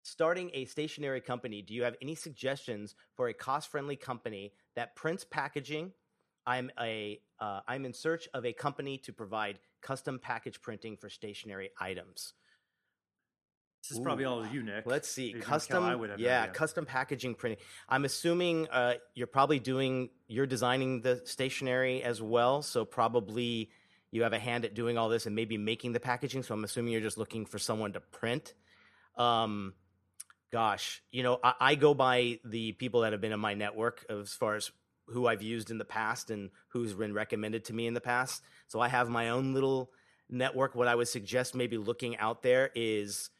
starting 0.04 0.52
a 0.54 0.64
stationery 0.64 1.20
company. 1.20 1.60
Do 1.60 1.74
you 1.74 1.82
have 1.84 1.96
any 2.00 2.14
suggestions 2.14 2.94
for 3.14 3.28
a 3.28 3.34
cost 3.34 3.70
friendly 3.70 3.96
company 3.96 4.54
that 4.74 4.96
prints 4.96 5.22
packaging? 5.22 5.92
I'm 6.46 6.70
a 6.80 7.20
uh, 7.40 7.60
I'm 7.68 7.84
in 7.84 7.92
search 7.92 8.26
of 8.32 8.46
a 8.46 8.54
company 8.54 8.96
to 9.04 9.12
provide 9.12 9.58
custom 9.84 10.18
package 10.18 10.60
printing 10.60 10.96
for 10.96 11.08
stationery 11.08 11.70
items. 11.78 12.32
This 13.82 13.98
is 13.98 14.02
probably 14.02 14.24
Ooh. 14.24 14.28
all 14.28 14.46
you, 14.46 14.62
Nick. 14.62 14.86
Let's 14.86 15.10
see. 15.10 15.34
Mikkel, 15.34 15.42
Custom, 15.42 15.84
I 15.84 15.94
would 15.94 16.08
have 16.08 16.18
yeah, 16.18 16.46
custom 16.46 16.86
packaging 16.86 17.34
printing. 17.34 17.62
I'm 17.86 18.06
assuming 18.06 18.66
uh, 18.68 18.94
you're 19.14 19.26
probably 19.26 19.58
doing, 19.58 20.08
you're 20.26 20.46
designing 20.46 21.02
the 21.02 21.20
stationery 21.26 22.02
as 22.02 22.22
well. 22.22 22.62
So 22.62 22.86
probably 22.86 23.70
you 24.10 24.22
have 24.22 24.32
a 24.32 24.38
hand 24.38 24.64
at 24.64 24.74
doing 24.74 24.96
all 24.96 25.10
this 25.10 25.26
and 25.26 25.36
maybe 25.36 25.58
making 25.58 25.92
the 25.92 26.00
packaging. 26.00 26.42
So 26.44 26.54
I'm 26.54 26.64
assuming 26.64 26.92
you're 26.92 27.02
just 27.02 27.18
looking 27.18 27.44
for 27.44 27.58
someone 27.58 27.92
to 27.92 28.00
print. 28.00 28.54
Um, 29.18 29.74
gosh, 30.50 31.02
you 31.10 31.22
know, 31.22 31.38
I, 31.44 31.52
I 31.60 31.74
go 31.74 31.92
by 31.92 32.38
the 32.42 32.72
people 32.72 33.02
that 33.02 33.12
have 33.12 33.20
been 33.20 33.32
in 33.32 33.40
my 33.40 33.52
network 33.52 34.06
as 34.08 34.32
far 34.32 34.54
as 34.54 34.70
who 35.06 35.26
I've 35.26 35.42
used 35.42 35.70
in 35.70 35.78
the 35.78 35.84
past 35.84 36.30
and 36.30 36.50
who's 36.68 36.94
been 36.94 37.12
recommended 37.12 37.64
to 37.66 37.72
me 37.72 37.86
in 37.86 37.94
the 37.94 38.00
past. 38.00 38.42
So 38.68 38.80
I 38.80 38.88
have 38.88 39.08
my 39.08 39.30
own 39.30 39.52
little 39.54 39.90
network. 40.30 40.74
What 40.74 40.88
I 40.88 40.94
would 40.94 41.08
suggest 41.08 41.54
maybe 41.54 41.76
looking 41.76 42.16
out 42.16 42.42
there 42.42 42.70
is 42.74 43.30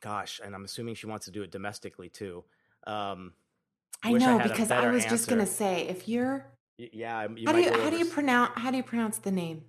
gosh, 0.00 0.40
and 0.44 0.54
I'm 0.54 0.64
assuming 0.64 0.94
she 0.94 1.06
wants 1.06 1.26
to 1.26 1.32
do 1.32 1.42
it 1.42 1.50
domestically 1.50 2.08
too. 2.08 2.44
Um, 2.86 3.32
I 4.02 4.12
Wish 4.12 4.22
I 4.22 4.26
know 4.26 4.38
because 4.38 4.70
I 4.70 4.76
better 4.76 4.92
was 4.92 5.04
just 5.04 5.28
gonna 5.28 5.46
say 5.46 5.88
if 5.88 6.08
you're 6.08 6.46
y- 6.78 6.90
yeah, 6.92 7.26
you 7.34 7.46
how 7.46 7.52
do 7.52 7.60
you 7.60 7.70
go 7.70 7.82
how 7.82 7.90
do 7.90 7.98
you 7.98 8.04
pronounce 8.04 8.52
how 8.56 8.70
do 8.70 8.76
you 8.76 8.82
pronounce 8.82 9.18
the 9.18 9.30
name? 9.30 9.64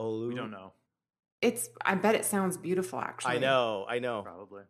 Olu? 0.00 0.28
we 0.28 0.34
don't 0.34 0.50
know. 0.50 0.72
It's 1.44 1.68
I 1.84 1.94
bet 1.94 2.14
it 2.14 2.24
sounds 2.24 2.56
beautiful 2.56 2.98
actually. 2.98 3.36
I 3.36 3.38
know, 3.38 3.84
I 3.86 3.98
know. 3.98 4.22
Probably. 4.22 4.62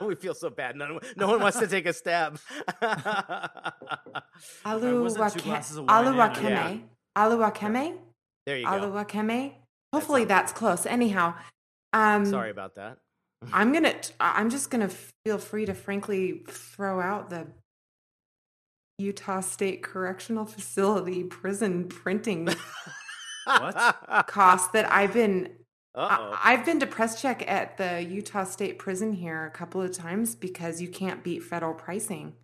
we 0.06 0.16
feel 0.16 0.34
so 0.34 0.50
bad. 0.50 0.74
No, 0.74 0.98
no 1.16 1.28
one 1.28 1.40
wants 1.40 1.60
to 1.60 1.68
take 1.68 1.86
a 1.86 1.92
stab. 1.92 2.40
Alu 4.64 5.02
wasn't 5.02 5.32
two 5.32 5.36
wake- 5.38 5.44
glasses 5.44 5.76
of 5.76 5.84
wine 5.84 6.06
Alu 6.06 6.16
Wakeme. 6.16 6.82
Alu 7.14 7.36
Wakeme? 7.38 7.98
there 8.46 8.58
you 8.58 8.64
go. 8.64 8.70
Alu 8.72 8.92
Wakeme? 8.92 9.52
Hopefully 9.92 10.22
sounds- 10.22 10.28
that's 10.28 10.52
close. 10.52 10.86
Anyhow, 10.86 11.34
um 11.92 12.26
Sorry 12.26 12.50
about 12.50 12.74
that. 12.74 12.98
I'm 13.52 13.72
gonna. 13.72 13.92
t- 14.00 14.12
I'm 14.18 14.50
just 14.50 14.70
gonna 14.70 14.90
feel 15.24 15.38
free 15.38 15.66
to 15.66 15.74
frankly 15.74 16.42
throw 16.48 17.00
out 17.00 17.30
the 17.30 17.46
Utah 18.98 19.40
State 19.40 19.82
Correctional 19.84 20.46
Facility 20.46 21.22
prison 21.24 21.88
printing 21.88 22.48
What? 23.46 24.26
cost 24.26 24.72
that 24.72 24.90
I've 24.92 25.12
been. 25.14 25.50
Uh-oh. 25.94 26.36
I, 26.42 26.52
I've 26.52 26.64
been 26.64 26.80
to 26.80 26.86
press 26.86 27.20
check 27.20 27.48
at 27.50 27.76
the 27.76 28.02
Utah 28.02 28.44
State 28.44 28.78
Prison 28.78 29.12
here 29.12 29.44
a 29.44 29.50
couple 29.50 29.82
of 29.82 29.92
times 29.92 30.34
because 30.34 30.80
you 30.80 30.88
can't 30.88 31.22
beat 31.22 31.42
federal 31.42 31.74
pricing. 31.74 32.34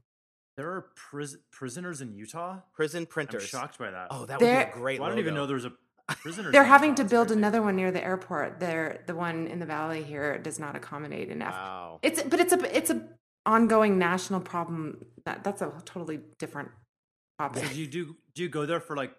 There 0.57 0.69
are 0.71 0.87
pris- 0.97 1.37
prisoners 1.51 2.01
in 2.01 2.15
Utah. 2.15 2.59
Prison 2.75 3.07
printers. 3.07 3.35
I'm 3.35 3.39
printers. 3.41 3.49
shocked 3.49 3.79
by 3.79 3.91
that. 3.93 4.09
Oh, 4.11 4.27
that 4.27 4.41
would 4.41 4.45
be 4.45 4.51
a 4.51 4.71
great. 4.73 5.01
Well, 5.01 5.07
I 5.07 5.11
don't 5.11 5.21
even 5.21 5.35
logo. 5.35 5.43
know 5.45 5.47
there's 5.47 5.65
a 5.65 5.73
prisoner. 6.09 6.51
They're 6.51 6.65
having 6.65 6.95
to 6.97 7.05
build 7.05 7.31
another 7.31 7.63
one 7.63 7.77
near 7.77 7.91
the 7.93 8.05
airport. 8.05 8.59
They're 8.61 9.03
the 9.07 9.15
one 9.15 9.47
in 9.47 9.61
the 9.61 9.67
valley 9.67 10.03
here 10.03 10.37
does 10.39 10.59
not 10.59 10.75
accommodate 10.75 11.31
enough. 11.31 11.55
Wow. 11.55 12.01
It's 12.03 12.23
but 12.23 12.41
it's 12.41 12.53
a 12.53 12.77
it's 12.77 12.91
a 12.91 13.03
ongoing 13.47 13.99
national 13.99 14.41
problem. 14.41 15.05
That 15.25 15.45
that's 15.45 15.63
a 15.63 15.73
totally 15.85 16.21
different 16.39 16.71
topic. 17.39 17.65
So 17.65 17.73
do 17.73 17.81
you 17.81 17.87
do 17.87 18.17
do 18.35 18.43
you 18.43 18.49
go 18.49 18.67
there 18.67 18.81
for 18.81 18.97
like 18.97 19.15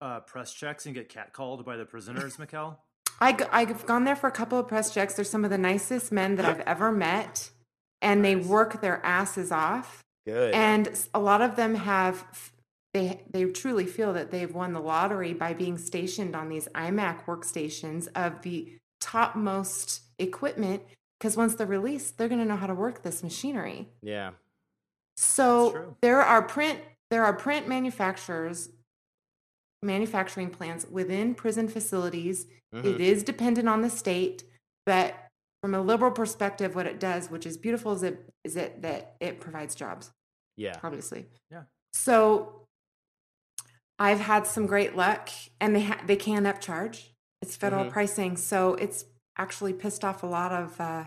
uh, 0.00 0.20
press 0.20 0.52
checks 0.52 0.86
and 0.86 0.94
get 0.94 1.08
catcalled 1.08 1.64
by 1.64 1.76
the 1.76 1.84
prisoners, 1.84 2.36
Mikkel? 2.36 2.76
I 3.20 3.36
I've 3.52 3.86
gone 3.86 4.04
there 4.04 4.16
for 4.16 4.26
a 4.26 4.32
couple 4.32 4.58
of 4.58 4.68
press 4.68 4.92
checks. 4.92 5.14
They're 5.14 5.24
some 5.24 5.44
of 5.44 5.50
the 5.50 5.58
nicest 5.58 6.12
men 6.12 6.36
that 6.36 6.44
I've 6.44 6.60
ever 6.66 6.92
met, 6.92 7.50
and 8.02 8.24
they 8.24 8.36
work 8.36 8.80
their 8.80 9.04
asses 9.04 9.52
off. 9.52 10.02
Good. 10.26 10.54
And 10.54 10.88
a 11.12 11.20
lot 11.20 11.42
of 11.42 11.56
them 11.56 11.74
have 11.74 12.24
they 12.92 13.20
they 13.30 13.44
truly 13.46 13.86
feel 13.86 14.12
that 14.14 14.30
they've 14.30 14.54
won 14.54 14.72
the 14.72 14.80
lottery 14.80 15.34
by 15.34 15.52
being 15.52 15.78
stationed 15.78 16.34
on 16.34 16.48
these 16.48 16.68
iMac 16.74 17.24
workstations 17.26 18.08
of 18.14 18.42
the 18.42 18.72
topmost 19.00 20.02
equipment. 20.18 20.82
Because 21.18 21.36
once 21.36 21.54
they're 21.54 21.66
released, 21.66 22.18
they're 22.18 22.28
going 22.28 22.40
to 22.40 22.46
know 22.46 22.56
how 22.56 22.66
to 22.66 22.74
work 22.74 23.02
this 23.02 23.22
machinery. 23.22 23.88
yeah. 24.02 24.32
So 25.16 25.96
there 26.00 26.20
are 26.20 26.42
print 26.42 26.80
there 27.10 27.24
are 27.24 27.32
print 27.32 27.68
manufacturers 27.68 28.68
manufacturing 29.84 30.50
plants 30.50 30.86
within 30.90 31.34
prison 31.34 31.68
facilities. 31.68 32.46
Mhm. 32.74 32.84
It 32.84 33.00
is 33.00 33.22
dependent 33.22 33.68
on 33.68 33.82
the 33.82 33.90
state, 33.90 34.42
but 34.86 35.14
from 35.62 35.74
a 35.74 35.80
liberal 35.80 36.10
perspective, 36.10 36.74
what 36.74 36.86
it 36.86 36.98
does, 36.98 37.30
which 37.30 37.46
is 37.46 37.56
beautiful, 37.56 37.92
is 37.92 38.02
it 38.02 38.28
is 38.44 38.56
it 38.56 38.82
that 38.82 39.16
it 39.20 39.40
provides 39.40 39.74
jobs. 39.74 40.10
Yeah. 40.56 40.78
obviously. 40.84 41.26
Yeah. 41.50 41.64
So 41.92 42.66
I've 43.98 44.20
had 44.20 44.46
some 44.46 44.66
great 44.66 44.94
luck, 44.96 45.28
and 45.60 45.74
they 45.74 45.82
ha- 45.84 46.02
they 46.06 46.16
can 46.16 46.44
upcharge. 46.44 47.08
It's 47.42 47.56
federal 47.56 47.86
Mhm. 47.86 47.90
pricing, 47.90 48.36
so 48.36 48.74
it's 48.74 49.04
actually 49.36 49.72
pissed 49.72 50.04
off 50.04 50.22
a 50.22 50.26
lot 50.26 50.52
of 50.52 50.80
uh, 50.80 51.06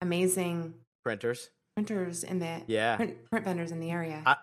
amazing 0.00 0.74
Printers. 1.04 1.50
printers 1.76 2.22
in 2.24 2.38
the 2.38 2.62
Yeah. 2.66 2.96
print, 2.96 3.24
print 3.30 3.44
vendors 3.44 3.70
in 3.72 3.80
the 3.80 3.90
area. 3.90 4.22
I- 4.26 4.36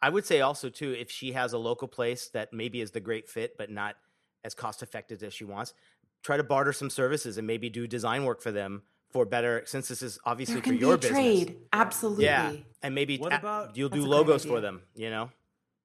I 0.00 0.08
would 0.10 0.24
say 0.26 0.40
also 0.40 0.68
too, 0.68 0.92
if 0.92 1.10
she 1.10 1.32
has 1.32 1.52
a 1.52 1.58
local 1.58 1.88
place 1.88 2.28
that 2.30 2.52
maybe 2.52 2.80
is 2.80 2.90
the 2.92 3.00
great 3.00 3.28
fit, 3.28 3.56
but 3.58 3.70
not 3.70 3.96
as 4.44 4.54
cost 4.54 4.82
effective 4.82 5.22
as 5.22 5.34
she 5.34 5.44
wants, 5.44 5.74
try 6.22 6.36
to 6.36 6.44
barter 6.44 6.72
some 6.72 6.90
services 6.90 7.38
and 7.38 7.46
maybe 7.46 7.68
do 7.68 7.86
design 7.86 8.24
work 8.24 8.40
for 8.40 8.52
them 8.52 8.82
for 9.10 9.24
better. 9.24 9.62
Since 9.66 9.88
this 9.88 10.02
is 10.02 10.18
obviously 10.24 10.54
there 10.56 10.62
for 10.62 10.68
can 10.68 10.74
be 10.76 10.80
your 10.80 10.94
a 10.94 10.98
business, 10.98 11.18
trade, 11.18 11.56
absolutely. 11.72 12.24
yeah, 12.26 12.52
and 12.82 12.94
maybe 12.94 13.18
What 13.18 13.32
a- 13.32 13.38
about- 13.38 13.76
you'll 13.76 13.88
do 13.88 14.04
logos 14.04 14.44
for 14.44 14.60
them. 14.60 14.82
You 14.94 15.10
know, 15.10 15.30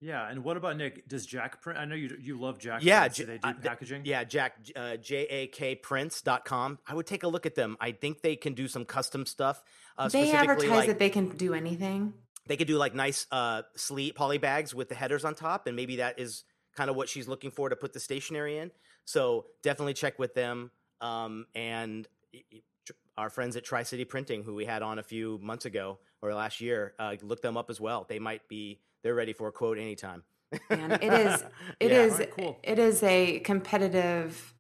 Yeah, 0.02 0.30
and 0.30 0.44
what 0.44 0.58
about 0.58 0.76
Nick? 0.78 1.08
Does 1.08 1.26
Jack 1.26 1.62
print? 1.62 1.80
I 1.80 1.86
know 1.86 1.96
you 1.96 2.16
you 2.20 2.38
love 2.38 2.60
Jack. 2.60 2.84
yeah, 2.84 3.02
prints. 3.02 3.18
J- 3.18 3.24
Do 3.24 3.32
they 3.32 3.38
do 3.38 3.48
uh, 3.48 3.54
packaging? 3.64 4.02
yeah, 4.06 4.24
Jack 4.26 4.58
uh, 4.76 4.98
J 4.98 5.16
A 5.30 5.48
K 5.48 5.76
Prints.com. 5.76 6.80
I 6.86 6.94
would 6.94 7.08
take 7.08 7.24
a 7.24 7.28
look 7.30 7.46
at 7.46 7.56
them. 7.56 7.78
I 7.80 7.94
think 7.94 8.22
they 8.22 8.36
can 8.36 8.54
do 8.54 8.68
some 8.68 8.84
custom 8.86 9.26
stuff. 9.26 9.64
Uh, 9.98 10.10
they 10.10 10.32
advertise 10.34 10.70
like, 10.70 10.88
that 10.88 11.00
they 11.00 11.10
can 11.10 11.30
do 11.30 11.54
anything. 11.54 12.14
They 12.48 12.58
could 12.58 12.68
do 12.68 12.78
like 12.78 12.94
nice 12.94 13.26
uh 13.32 13.62
sleeve 13.76 14.16
poly 14.16 14.38
bags 14.38 14.74
with 14.76 14.90
the 14.90 14.96
headers 14.96 15.24
on 15.26 15.34
top 15.36 15.68
and 15.68 15.76
maybe 15.76 15.98
that 15.98 16.20
is 16.20 16.44
kind 16.76 16.90
of 16.90 16.96
what 16.96 17.08
she's 17.10 17.28
looking 17.28 17.52
for 17.52 17.70
to 17.70 17.76
put 17.76 17.94
the 17.94 18.00
stationery 18.00 18.58
in 18.58 18.72
so 19.06 19.46
definitely 19.62 19.94
check 19.94 20.18
with 20.20 20.34
them 20.34 20.72
um 21.02 21.46
and 21.56 22.08
y- 22.34 22.42
y- 22.52 22.62
tr- 22.86 22.94
our 23.18 23.30
friends 23.30 23.56
at 23.56 23.64
tri 23.64 23.84
city 23.84 24.06
printing 24.06 24.44
who 24.44 24.54
we 24.56 24.66
had 24.66 24.82
on 24.82 25.00
a 25.00 25.04
few 25.04 25.40
months 25.42 25.66
ago 25.66 26.00
or 26.22 26.34
last 26.34 26.62
year 26.62 26.94
uh, 27.00 27.16
look 27.22 27.42
them 27.42 27.58
up 27.58 27.70
as 27.70 27.80
well 27.80 28.06
they 28.10 28.20
might 28.20 28.48
be 28.48 28.80
they're 29.04 29.16
ready 29.16 29.34
for 29.34 29.48
a 29.48 29.52
quote 29.52 29.78
anytime 29.78 30.24
And 30.70 30.94
it 30.94 31.14
is 31.14 31.44
it 31.80 31.92
Yeah. 31.92 32.02
is 32.04 32.14
Alright, 32.14 32.32
cool. 32.32 32.60
it 32.64 32.80
is 32.80 33.02
a 33.04 33.40
competitive 33.40 34.53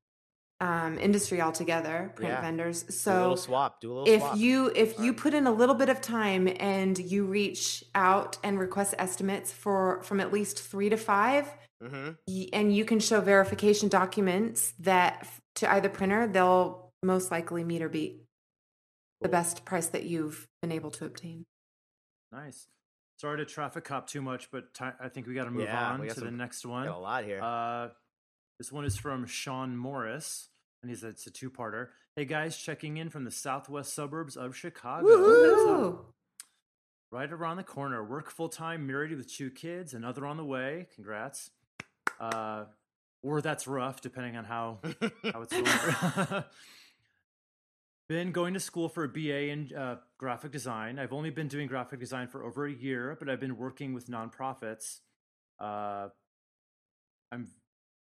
um, 0.59 0.97
industry 0.99 1.41
altogether. 1.41 2.11
Print 2.15 2.31
Yeah. 2.31 2.41
vendors. 2.41 2.83
do 2.83 2.89
a 2.89 2.91
So 2.93 3.21
little 3.21 3.37
swap 3.37 3.81
do 3.81 3.91
a 3.91 3.93
little 3.93 4.07
if 4.07 4.21
swap 4.21 4.37
you 4.37 4.71
if 4.75 4.97
you 4.99 5.13
put 5.13 5.33
in 5.33 5.45
a 5.47 5.51
little 5.51 5.75
bit 5.75 5.89
of 5.89 5.99
time 6.01 6.47
and 6.59 6.97
you 6.97 7.25
reach 7.25 7.83
out 7.95 8.37
and 8.43 8.57
request 8.59 8.95
estimates 8.97 9.51
for 9.51 10.01
from 10.03 10.19
at 10.19 10.31
least 10.31 10.59
three 10.61 10.89
to 10.89 10.97
five 10.97 11.47
hmm 11.81 12.11
y- 12.27 12.47
and 12.53 12.73
you 12.75 12.85
can 12.85 12.99
show 12.99 13.19
verification 13.19 13.89
documents 13.89 14.73
that 14.79 15.27
to 15.55 15.69
either 15.73 15.89
printer 15.89 16.27
they'll 16.27 16.91
most 17.03 17.29
likely 17.31 17.63
meet 17.65 17.81
or 17.81 17.89
beat 17.89 18.21
the 19.19 19.27
best 19.29 19.65
price 19.65 19.87
that 19.87 20.03
you've 20.03 20.47
been 20.61 20.71
able 20.71 20.91
to 20.91 21.03
obtain 21.05 21.45
Nice. 22.31 22.67
Sorry 23.19 23.37
to 23.37 23.45
traffic 23.45 23.83
cop 23.83 24.07
too 24.07 24.21
much, 24.21 24.49
but 24.51 24.73
ti 24.73 24.85
I 24.99 25.07
think 25.09 25.27
we 25.27 25.33
got 25.35 25.43
to 25.45 25.51
move 25.51 25.63
Yeah, 25.65 25.91
on 25.91 25.99
to 25.99 26.07
got 26.07 26.15
the 26.15 26.21
some- 26.21 26.37
next 26.37 26.63
got 26.63 26.69
one. 26.71 26.87
a 26.87 26.97
lot 26.99 27.23
here 27.23 27.41
Uh, 27.41 27.89
this 28.57 28.71
one 28.71 28.85
is 28.85 28.97
from 28.97 29.25
Sean 29.25 29.75
Morris, 29.75 30.49
and 30.81 30.89
he's 30.89 31.03
it's 31.03 31.27
a 31.27 31.31
two-parter. 31.31 31.87
Hey 32.15 32.25
guys, 32.25 32.57
checking 32.57 32.97
in 32.97 33.09
from 33.09 33.23
the 33.23 33.31
southwest 33.31 33.93
suburbs 33.93 34.37
of 34.37 34.55
Chicago. 34.55 35.05
What's 35.05 35.63
up? 35.63 35.67
Woo! 35.67 36.05
Right 37.11 37.31
around 37.31 37.57
the 37.57 37.63
corner. 37.63 38.03
Work 38.03 38.29
full 38.29 38.49
time, 38.49 38.87
married 38.87 39.15
with 39.15 39.31
two 39.31 39.49
kids, 39.49 39.93
another 39.93 40.25
on 40.25 40.37
the 40.37 40.45
way. 40.45 40.87
Congrats. 40.95 41.51
Uh, 42.19 42.65
or 43.23 43.41
that's 43.41 43.67
rough, 43.67 44.01
depending 44.01 44.35
on 44.35 44.43
how 44.43 44.79
how 45.31 45.41
it's 45.41 45.53
going. 45.53 46.43
been 48.09 48.31
going 48.31 48.53
to 48.53 48.59
school 48.59 48.89
for 48.89 49.05
a 49.05 49.09
BA 49.09 49.49
in 49.49 49.71
uh, 49.75 49.95
graphic 50.17 50.51
design. 50.51 50.99
I've 50.99 51.13
only 51.13 51.29
been 51.29 51.47
doing 51.47 51.67
graphic 51.67 51.99
design 51.99 52.27
for 52.27 52.43
over 52.43 52.65
a 52.65 52.71
year, 52.71 53.15
but 53.17 53.29
I've 53.29 53.39
been 53.39 53.57
working 53.57 53.93
with 53.93 54.07
nonprofits. 54.07 54.99
Uh, 55.59 56.09
I'm 57.31 57.47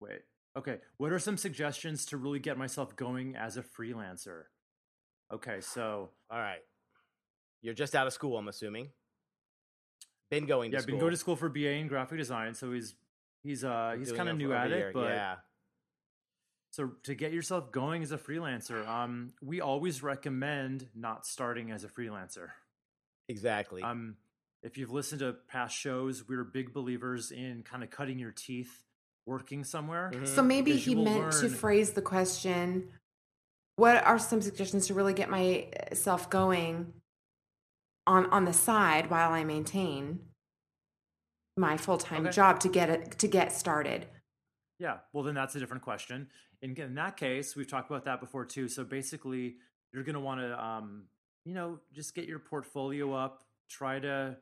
wait. 0.01 0.23
Okay, 0.57 0.79
what 0.97 1.13
are 1.13 1.19
some 1.19 1.37
suggestions 1.37 2.07
to 2.07 2.17
really 2.17 2.41
get 2.41 2.59
myself 2.59 2.97
going 2.97 3.37
as 3.37 3.57
a 3.57 3.63
freelancer? 3.63 4.45
Okay, 5.33 5.61
so 5.61 6.11
all 6.31 6.39
right. 6.39 6.61
You're 7.63 7.75
just 7.75 7.95
out 7.95 8.07
of 8.07 8.13
school 8.13 8.37
i'm 8.37 8.49
assuming. 8.49 8.89
Been 10.31 10.47
going 10.47 10.71
to 10.71 10.77
yeah, 10.77 10.83
school 10.83 10.93
been 10.93 11.01
going 11.01 11.11
to 11.13 11.17
school. 11.17 11.37
for 11.37 11.49
BA 11.49 11.71
in 11.73 11.89
graphic 11.89 12.19
design, 12.19 12.55
so 12.55 12.73
he's 12.73 12.95
he's 13.43 13.65
uh 13.65 13.95
he's 13.99 14.13
kind 14.13 14.29
of 14.29 14.37
new 14.37 14.53
at 14.53 14.71
it, 14.73 14.93
but 14.93 15.11
yeah. 15.11 15.37
So 16.73 16.93
to 17.03 17.15
get 17.15 17.33
yourself 17.33 17.73
going 17.73 18.03
as 18.03 18.13
a 18.13 18.19
freelancer, 18.19 18.87
um, 18.87 19.33
we 19.43 19.61
always 19.61 20.05
recommend 20.05 20.89
not 20.95 21.27
starting 21.27 21.73
as 21.73 21.83
a 21.83 21.89
freelancer. 21.89 22.51
exactly. 23.29 23.83
Um, 23.83 24.17
if 24.63 24.79
you've 24.79 24.93
listened 24.93 25.21
to 25.21 25.35
past 25.49 25.77
shows, 25.77 26.29
we're 26.29 26.45
big 26.45 26.73
believers 26.73 27.33
in 27.33 27.65
kind 27.65 27.83
of 27.83 27.91
cutting 27.91 28.19
your 28.19 28.31
teeth 28.31 28.85
working 29.27 29.65
somewhere. 29.65 30.11
Mhm. 30.15 30.27
So 30.27 30.43
maybe 30.43 30.77
he 30.77 30.93
you 30.93 30.97
will 30.99 31.05
meant 31.05 31.33
to 31.33 31.49
phrase 31.49 31.93
the 31.93 32.03
question 32.03 32.93
what 33.77 34.03
are 34.05 34.19
some 34.19 34.43
suggestions 34.43 34.87
to 34.89 34.95
really 34.95 35.15
get 35.15 35.31
myself 35.31 36.29
going 36.29 36.93
on 38.07 38.27
on 38.31 38.45
the 38.45 38.53
side 38.53 39.09
while 39.11 39.33
I 39.33 39.45
maintain 39.45 40.33
my 41.57 41.77
full-time 41.77 42.27
Okay. 42.27 42.31
job 42.35 42.61
to 42.61 42.69
get 42.69 42.91
it 42.91 43.19
to 43.19 43.29
get 43.29 43.53
started. 43.53 44.07
Yeah, 44.79 45.01
well, 45.13 45.23
then 45.25 45.35
that's 45.35 45.55
a 45.55 45.59
different 45.61 45.83
question. 45.83 46.31
In, 46.63 46.75
in 46.77 46.95
that 46.95 47.17
case, 47.17 47.55
we've 47.57 47.69
talked 47.69 47.91
about 47.91 48.05
that 48.07 48.21
before 48.21 48.45
too. 48.47 48.69
So 48.69 48.85
basically, 48.85 49.57
you're 49.93 50.05
going 50.05 50.15
to 50.15 50.21
want 50.21 50.41
to, 50.41 50.63
um, 50.63 51.09
you 51.45 51.55
know, 51.55 51.81
just 51.93 52.15
get 52.15 52.27
your 52.27 52.39
portfolio 52.39 53.13
up. 53.13 53.45
Try 53.69 53.99
to, 54.01 54.37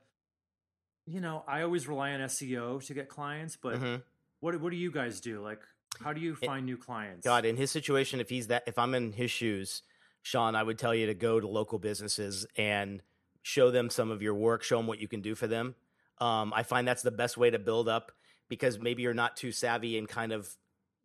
you 1.07 1.21
know, 1.21 1.45
I 1.47 1.62
always 1.62 1.87
rely 1.88 2.12
on 2.12 2.21
SEO 2.21 2.81
to 2.87 2.95
get 2.95 3.09
clients, 3.09 3.57
but 3.57 3.77
Mhm. 3.81 4.03
What 4.40 4.61
what 4.61 4.70
do 4.70 4.77
you 4.77 4.90
guys 4.90 5.20
do? 5.20 5.40
Like, 5.40 5.61
how 6.01 6.12
do 6.12 6.20
you 6.20 6.37
It- 6.40 6.46
find 6.46 6.64
new 6.66 6.77
clients? 6.77 7.24
God, 7.24 7.44
in 7.44 7.57
his 7.57 7.70
situation, 7.70 8.20
if 8.20 8.29
he's 8.29 8.48
that, 8.48 8.64
if 8.66 8.79
I'm 8.79 8.94
in 8.94 9.12
his 9.12 9.31
shoes, 9.31 9.83
Sean, 10.22 10.55
I 10.55 10.62
would 10.62 10.79
tell 10.79 10.94
you 10.94 11.07
to 11.07 11.14
go 11.14 11.40
to 11.40 11.46
local 11.48 11.79
businesses 11.79 12.46
and 12.57 13.03
show 13.42 13.70
them 13.70 13.90
some 13.90 14.11
of 14.11 14.22
your 14.22 14.35
work, 14.35 14.62
show 14.62 14.77
them 14.77 14.87
what 14.87 15.01
you 15.01 15.09
can 15.09 15.20
do 15.22 15.35
for 15.35 15.46
them. 15.46 15.74
Um, 16.18 16.53
I 16.55 16.62
find 16.62 16.87
that's 16.87 17.03
the 17.03 17.11
best 17.11 17.37
way 17.37 17.51
to 17.51 17.59
build 17.59 17.88
up 17.88 18.12
because 18.48 18.79
maybe 18.79 19.03
you're 19.03 19.14
not 19.14 19.37
too 19.37 19.53
savvy 19.53 19.96
in 19.96 20.07
kind 20.07 20.33
of 20.33 20.57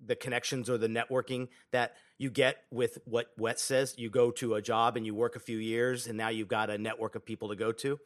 the 0.03 0.15
connections 0.15 0.69
or 0.69 0.77
the 0.77 0.87
networking 0.87 1.47
that 1.71 1.95
you 2.17 2.29
get 2.29 2.57
with 2.71 2.97
what 3.05 3.27
Wes 3.37 3.61
says. 3.61 3.95
You 3.97 4.09
go 4.09 4.31
to 4.31 4.55
a 4.55 4.61
job 4.61 4.97
and 4.97 5.05
you 5.05 5.13
work 5.15 5.35
a 5.35 5.39
few 5.39 5.57
years, 5.57 6.07
and 6.07 6.17
now 6.17 6.29
you've 6.29 6.47
got 6.47 6.69
a 6.69 6.77
network 6.77 7.15
of 7.15 7.25
people 7.25 7.49
to 7.49 7.55
go 7.55 7.71
to. 7.71 7.99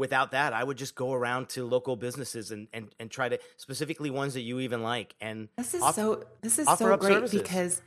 Without 0.00 0.30
that, 0.30 0.54
I 0.54 0.64
would 0.64 0.78
just 0.78 0.94
go 0.94 1.12
around 1.12 1.50
to 1.50 1.66
local 1.66 1.94
businesses 1.94 2.50
and, 2.50 2.68
and, 2.72 2.88
and 2.98 3.10
try 3.10 3.28
to 3.28 3.38
specifically 3.58 4.08
ones 4.08 4.32
that 4.32 4.40
you 4.40 4.58
even 4.60 4.82
like 4.82 5.14
and 5.20 5.48
This 5.58 5.74
is 5.74 5.82
off- 5.82 5.94
so 5.94 6.24
this 6.40 6.58
is 6.58 6.66
so 6.66 6.96
great 6.96 7.12
services. 7.12 7.42
because 7.42 7.82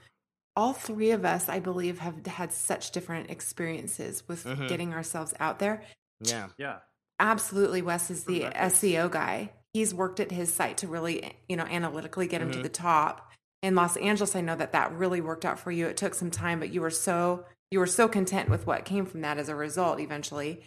all 0.56 0.74
three 0.74 1.10
of 1.10 1.26
us, 1.26 1.50
I 1.50 1.60
believe, 1.60 1.98
have 1.98 2.24
had 2.28 2.54
such 2.54 2.92
different 2.92 3.32
experiences 3.32 4.24
with 4.28 4.44
Mhm. 4.46 4.68
getting 4.70 4.94
ourselves 4.94 5.34
out 5.40 5.58
there. 5.58 5.82
yeah. 6.20 6.50
Yeah, 6.58 6.80
Absolutely, 7.20 7.82
Wes 7.82 8.12
is 8.12 8.26
the 8.26 8.42
From. 8.42 8.52
SEO 8.54 9.10
guy. 9.10 9.52
He's 9.74 9.92
worked 9.94 10.20
at 10.20 10.30
his 10.30 10.54
site 10.54 10.78
to 10.78 10.88
really, 10.88 11.36
you 11.50 11.56
know, 11.58 11.64
analytically 11.64 12.28
get 12.28 12.42
him 12.44 12.52
to 12.52 12.60
Mhm. 12.60 12.64
the 12.64 12.70
top. 12.70 13.32
In 13.64 13.74
Los 13.74 13.98
Angeles, 13.98 14.36
I 14.36 14.42
know 14.42 14.56
that 14.56 14.72
that 14.74 14.92
really 14.94 15.20
worked 15.22 15.46
out 15.46 15.58
for 15.60 15.72
you. 15.72 15.88
It 15.88 15.98
took 15.98 16.14
some 16.14 16.30
time, 16.30 16.60
but 16.60 16.70
you 16.70 16.82
were 16.82 16.92
so 16.92 17.46
you 17.72 17.80
were 17.80 17.88
so 17.88 18.08
content 18.08 18.50
with 18.50 18.68
what 18.68 18.86
came 18.86 19.04
from 19.08 19.22
that 19.22 19.40
as 19.40 19.50
a 19.50 19.56
result 19.56 20.00
eventually. 20.00 20.64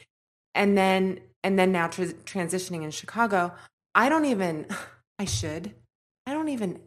And 0.56 0.76
then 0.76 1.20
and 1.44 1.58
then 1.58 1.70
now 1.70 1.86
tr- 1.88 2.02
transitioning 2.24 2.82
in 2.82 2.90
Chicago, 2.90 3.52
I 3.94 4.08
don't 4.08 4.24
even 4.24 4.66
I 5.18 5.26
should. 5.26 5.74
I 6.26 6.32
don't 6.32 6.48
even 6.48 6.80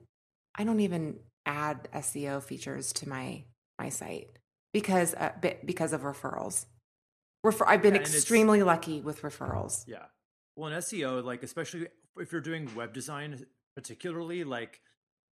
I 0.55 0.63
don't 0.65 0.81
even 0.81 1.19
add 1.45 1.87
SEO 1.93 2.43
features 2.43 2.91
to 2.93 3.07
my 3.07 3.43
my 3.79 3.89
site 3.89 4.27
because 4.73 5.13
uh, 5.15 5.31
be- 5.41 5.55
because 5.63 5.93
of 5.93 6.01
referrals. 6.01 6.65
Refer- 7.43 7.65
I've 7.67 7.81
been 7.81 7.95
Yeah, 7.95 8.01
extremely 8.01 8.61
lucky 8.63 8.99
with 8.99 9.21
referrals. 9.21 9.85
yeah. 9.87 10.05
Well, 10.57 10.69
in 10.73 10.77
SEO, 10.79 11.23
like 11.23 11.41
especially 11.43 11.87
if 12.17 12.33
you're 12.33 12.41
doing 12.41 12.69
web 12.75 12.91
design, 12.93 13.45
particularly, 13.77 14.43
like 14.43 14.81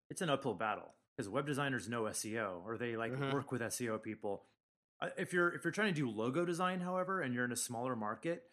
it's 0.09 0.23
an 0.23 0.31
uphill 0.31 0.55
battle 0.55 0.95
because 1.17 1.29
web 1.29 1.47
designers 1.47 1.89
know 1.89 2.05
SEO 2.05 2.65
or 2.65 2.79
they 2.79 2.97
like 2.97 3.13
Mhm. 3.13 3.33
work 3.35 3.53
with 3.53 3.61
SEO 3.61 4.03
people. 4.03 4.47
If 5.17 5.33
you're 5.33 5.53
if 5.55 5.65
you're 5.65 5.71
trying 5.73 5.95
to 5.95 6.01
do 6.01 6.11
logo 6.11 6.45
design, 6.45 6.81
however, 6.81 7.21
and 7.21 7.35
you're 7.35 7.45
in 7.45 7.53
a 7.53 7.57
smaller 7.57 7.97
market, 7.97 8.45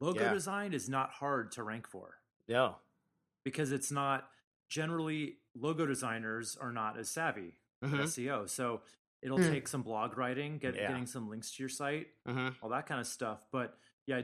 logo 0.00 0.20
Yeah. 0.22 0.32
design 0.32 0.72
is 0.72 0.88
not 0.88 1.10
hard 1.10 1.52
to 1.52 1.62
rank 1.62 1.86
for 1.88 2.18
No. 2.48 2.76
because 3.44 3.70
it's 3.72 3.90
not 3.90 4.30
generally 4.68 5.38
logo 5.54 5.86
designers 5.86 6.56
are 6.56 6.72
not 6.72 6.98
as 6.98 7.10
savvy 7.10 7.60
with 7.82 7.92
Mhm. 7.92 8.00
SEO. 8.00 8.46
So 8.48 8.82
it'll 9.22 9.38
Mm. 9.38 9.50
take 9.50 9.68
some 9.68 9.82
blog 9.82 10.16
writing, 10.16 10.58
get, 10.58 10.74
Yeah. 10.74 10.88
getting 10.88 11.06
some 11.06 11.28
links 11.28 11.52
to 11.54 11.62
your 11.62 11.68
site, 11.68 12.08
Mm-hmm. 12.26 12.62
all 12.64 12.70
that 12.70 12.86
kind 12.86 13.00
of 13.00 13.06
stuff. 13.06 13.46
But 13.50 13.78
yeah, 14.06 14.22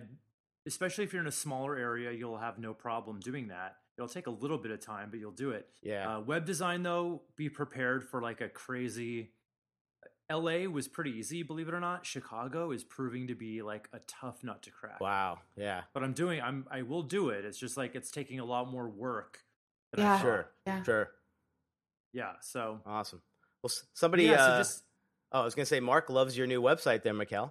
especially 0.66 1.04
if 1.04 1.12
you're 1.12 1.22
in 1.22 1.28
a 1.28 1.32
smaller 1.32 1.76
area, 1.76 2.10
you'll 2.12 2.38
have 2.38 2.58
no 2.58 2.72
problem 2.74 3.20
doing 3.20 3.48
that. 3.48 3.76
It'll 3.96 4.08
take 4.08 4.26
a 4.26 4.30
little 4.30 4.58
bit 4.58 4.70
of 4.72 4.80
time, 4.80 5.10
but 5.10 5.18
you'll 5.20 5.30
do 5.32 5.50
it. 5.50 5.70
Yeah. 5.82 6.16
Uh, 6.16 6.20
web 6.20 6.46
design, 6.46 6.82
though, 6.82 7.22
be 7.36 7.48
prepared 7.50 8.02
for 8.08 8.22
like 8.22 8.40
a 8.40 8.48
crazy 8.48 9.34
LA 10.30 10.68
was 10.70 10.86
pretty 10.88 11.10
easy, 11.10 11.42
believe 11.42 11.68
it 11.68 11.74
or 11.74 11.80
not. 11.80 12.06
Chicago 12.06 12.70
is 12.70 12.84
proving 12.84 13.26
to 13.28 13.34
be 13.34 13.62
like 13.62 13.88
a 13.92 13.98
tough 14.06 14.42
nut 14.44 14.62
to 14.62 14.70
crack. 14.70 15.00
Wow. 15.00 15.38
Yeah. 15.56 15.82
But 15.92 16.02
I'm 16.04 16.12
doing 16.12 16.40
I'm 16.40 16.66
I 16.70 16.82
will 16.82 17.02
do 17.02 17.30
it. 17.30 17.44
It's 17.44 17.58
just 17.58 17.76
like 17.76 17.94
it's 17.94 18.10
taking 18.10 18.38
a 18.40 18.44
lot 18.44 18.70
more 18.70 18.88
work. 18.88 19.40
than 19.92 20.04
Yeah. 20.04 20.16
thought. 20.16 20.22
Sure. 20.22 20.50
Yeah. 20.66 20.82
Sure. 20.84 21.10
Yeah. 22.12 22.32
So 22.40 22.80
Awesome. 22.86 23.22
Well, 23.62 23.70
somebody. 23.92 24.24
yeah, 24.24 24.42
uh, 24.42 24.52
so 24.52 24.58
just 24.58 24.82
oh, 25.32 25.40
I 25.40 25.44
was 25.44 25.54
gonna 25.54 25.66
say, 25.66 25.80
Mark 25.80 26.08
loves 26.10 26.36
your 26.38 26.46
new 26.46 26.62
website 26.62 27.02
there, 27.02 27.12
Mikkel. 27.14 27.50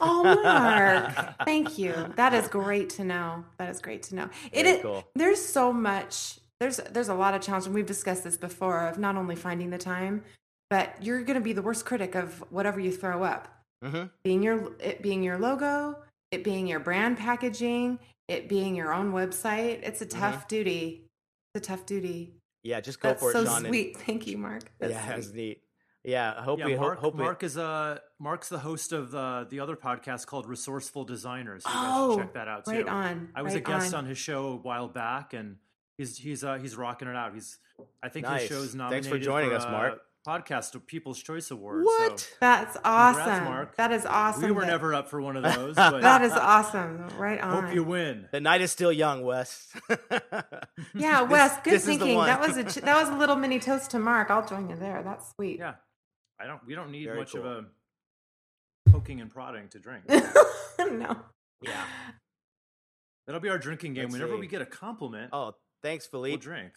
Oh, 0.00 0.22
Mark. 0.42 1.34
Thank 1.44 1.76
you. 1.78 1.92
That 2.16 2.34
is 2.34 2.48
great 2.48 2.90
to 2.90 3.04
know. 3.04 3.44
That 3.58 3.68
is 3.70 3.80
great 3.80 4.02
to 4.04 4.14
know. 4.14 4.28
It 4.52 4.62
Very 4.64 4.76
is, 4.76 4.82
cool. 4.82 5.04
there's 5.14 5.44
so 5.44 5.72
much 5.72 6.38
there's 6.60 6.78
there's 6.90 7.08
a 7.08 7.14
lot 7.14 7.34
of 7.34 7.42
challenge 7.42 7.66
and 7.66 7.74
we've 7.74 7.84
discussed 7.86 8.24
this 8.24 8.36
before 8.36 8.86
of 8.88 8.98
not 8.98 9.16
only 9.16 9.36
finding 9.36 9.70
the 9.70 9.78
time, 9.78 10.22
but 10.70 10.94
you're 11.02 11.22
going 11.22 11.38
to 11.38 11.44
be 11.44 11.52
the 11.52 11.62
worst 11.62 11.84
critic 11.84 12.14
of 12.14 12.44
whatever 12.50 12.80
you 12.80 12.92
throw 12.92 13.22
up. 13.22 13.48
hmm 13.82 14.04
Being 14.24 14.42
your 14.42 14.72
it 14.80 15.02
being 15.02 15.22
your 15.22 15.38
logo, 15.38 15.96
it 16.30 16.42
being 16.44 16.66
your 16.66 16.80
brand 16.80 17.18
packaging, 17.18 17.98
it 18.28 18.48
being 18.48 18.74
your 18.74 18.92
own 18.92 19.12
website. 19.12 19.80
It's 19.82 20.00
a 20.02 20.06
tough 20.06 20.48
duty. 20.48 21.08
It's 21.54 21.66
a 21.66 21.68
tough 21.70 21.86
duty. 21.86 22.34
Yeah, 22.62 22.80
just 22.80 23.00
go 23.00 23.10
That's 23.10 23.20
for 23.20 23.30
it, 23.30 23.32
so 23.34 23.44
Sean. 23.44 23.56
and- 23.58 23.66
sweet. 23.68 23.96
Thank 24.06 24.26
you, 24.26 24.38
Mark. 24.38 24.64
That's 24.80 24.92
yeah, 24.92 25.06
that's 25.06 25.26
sweet. 25.28 25.36
neat. 25.36 25.62
Yeah, 26.04 26.34
I 26.38 26.42
hope 26.42 26.60
yeah, 26.60 26.66
we 26.66 26.76
Mark, 26.76 26.98
hope 27.00 27.14
we- 27.16 27.22
Mark 27.24 27.42
is 27.42 27.56
uh 27.58 27.98
Mark's 28.20 28.48
the 28.48 28.58
host 28.58 28.92
of 28.92 29.10
the 29.10 29.46
the 29.50 29.60
other 29.60 29.76
podcast 29.76 30.26
called 30.26 30.46
Resourceful 30.46 31.04
Designers. 31.04 31.62
You 31.66 31.72
guys 31.72 31.82
Oh, 31.96 32.12
should 32.14 32.22
check 32.22 32.34
that 32.34 32.48
out 32.48 32.64
too. 32.64 32.70
right 32.72 32.88
on. 32.88 33.28
I 33.34 33.42
was 33.42 33.54
a 33.54 33.60
guest 33.60 33.92
on. 33.94 34.04
his 34.06 34.16
show 34.18 34.48
a 34.52 34.56
while 34.56 34.86
back, 34.88 35.32
and 35.32 35.56
he's 35.98 36.16
he's 36.16 36.44
uh, 36.44 36.58
he's 36.58 36.76
rocking 36.76 37.08
it 37.08 37.16
out. 37.16 37.34
He's 37.34 37.58
I 38.02 38.08
think 38.08 38.26
Nice. 38.26 38.42
his 38.42 38.48
show's 38.50 38.74
nominated. 38.74 39.04
Thanks 39.04 39.06
for 39.08 39.30
nominated 39.30 39.50
joining 39.50 39.52
us, 39.56 39.64
a 39.64 39.70
Mark. 39.70 40.00
Podcast 40.26 40.74
of 40.74 40.86
People's 40.86 41.22
Choice 41.22 41.50
Awards. 41.50 41.84
What? 41.86 42.20
So 42.20 42.26
That's 42.40 42.76
awesome. 42.84 43.44
Mark. 43.44 43.76
That 43.76 43.92
is 43.92 44.04
awesome. 44.04 44.42
we 44.42 44.50
were 44.50 44.62
that- 44.62 44.66
never 44.68 44.92
up 44.94 45.08
for 45.08 45.20
one 45.20 45.36
of 45.36 45.42
those, 45.54 45.76
but 45.76 46.00
That 46.02 46.22
is 46.22 46.32
awesome. 46.32 47.08
Right 47.16 47.40
on. 47.40 47.64
hope 47.66 47.74
you 47.74 47.84
win. 47.84 48.28
The 48.32 48.40
night 48.40 48.60
is 48.60 48.72
still 48.72 48.92
young, 48.92 49.22
Wes. 49.22 49.72
Yeah, 50.94 51.22
This- 51.22 51.30
Wes, 51.30 51.58
good 51.62 51.72
this 51.74 51.84
thinking. 51.86 52.18
That 52.18 52.40
was 52.40 52.56
a 52.56 52.64
ch- 52.64 52.82
that 52.84 52.96
was 53.00 53.08
a 53.08 53.16
little 53.16 53.36
mini 53.36 53.58
toast 53.60 53.90
to 53.92 53.98
Mark. 53.98 54.30
I'll 54.30 54.46
join 54.46 54.68
you 54.68 54.76
there. 54.76 55.02
That's 55.02 55.30
sweet. 55.34 55.58
Yeah, 55.58 55.74
I 56.40 56.46
don't. 56.46 56.60
We 56.66 56.74
don't 56.74 56.90
need 56.90 57.04
Very 57.06 57.18
much 57.18 57.34
of 57.34 57.44
a 57.46 57.64
poking 58.90 59.20
and 59.20 59.30
prodding 59.30 59.68
to 59.68 59.78
drink. 59.78 60.04
no. 60.08 61.16
yeah. 61.62 61.84
That'll 63.26 63.40
be 63.40 63.48
our 63.48 63.58
drinking 63.58 63.94
game. 63.94 64.04
Let's 64.04 64.14
Whenever 64.14 64.34
see. 64.34 64.40
we 64.40 64.46
get 64.46 64.62
a 64.62 64.66
compliment, 64.66 65.30
Oh, 65.32 65.54
thanks, 65.82 66.08
we'll 66.12 66.36
drink. 66.36 66.72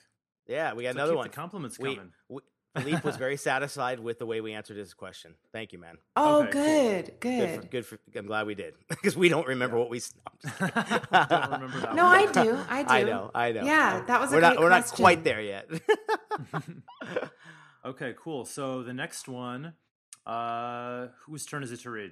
Yeah, 0.48 0.74
we 0.74 0.84
got 0.84 0.94
So 0.94 0.98
another 0.98 1.12
keep 1.14 1.18
one. 1.18 1.28
The 1.28 1.34
compliments 1.36 1.80
We- 1.80 1.96
coming. 1.96 2.12
we- 2.28 2.42
Philippe 2.78 3.02
was 3.04 3.18
very 3.26 3.36
satisfied 3.38 4.00
with 4.00 4.20
the 4.20 4.26
way 4.26 4.42
we 4.42 4.54
answered 4.54 4.78
his 4.78 4.94
question. 4.94 5.36
Thank 5.52 5.74
you, 5.74 5.80
man. 5.80 5.98
Oh, 6.16 6.44
Okay, 6.44 6.52
cool. 6.52 6.62
good, 6.64 7.20
Good. 7.20 7.20
good. 7.20 7.62
For, 7.62 7.68
good 7.68 7.86
for. 8.14 8.18
I'm 8.20 8.26
glad 8.28 8.46
we 8.48 8.56
did 8.56 8.76
because 8.90 9.18
we 9.18 9.28
don't 9.30 9.48
remember 9.48 9.78
what 9.78 9.90
we. 9.90 9.98
s- 9.98 10.14
I'm 10.26 10.34
just. 10.42 10.60
Don't 11.30 11.52
remember 11.52 11.80
that 11.82 11.96
No, 11.96 12.06
one. 12.06 12.16
I 12.30 12.32
do. 12.32 12.58
I 12.70 12.84
do. 12.84 12.90
I 12.90 13.04
know. 13.04 13.32
I 13.34 13.52
know. 13.52 13.64
Yeah, 13.66 14.04
that 14.08 14.22
was 14.22 14.32
a 14.32 14.36
we're 14.36 14.42
not. 14.42 14.54
great 14.58 14.64
We're 14.64 14.70
not 14.70 14.86
quite 14.88 15.24
there 15.24 15.42
yet. 15.42 15.68
okay, 17.86 18.14
cool. 18.22 18.46
So 18.46 18.84
the 18.84 18.94
next 18.94 19.28
one, 19.28 19.74
uh, 20.26 21.08
whose 21.26 21.46
turn 21.46 21.64
is 21.64 21.72
it 21.72 21.82
to 21.82 21.90
read? 21.90 22.12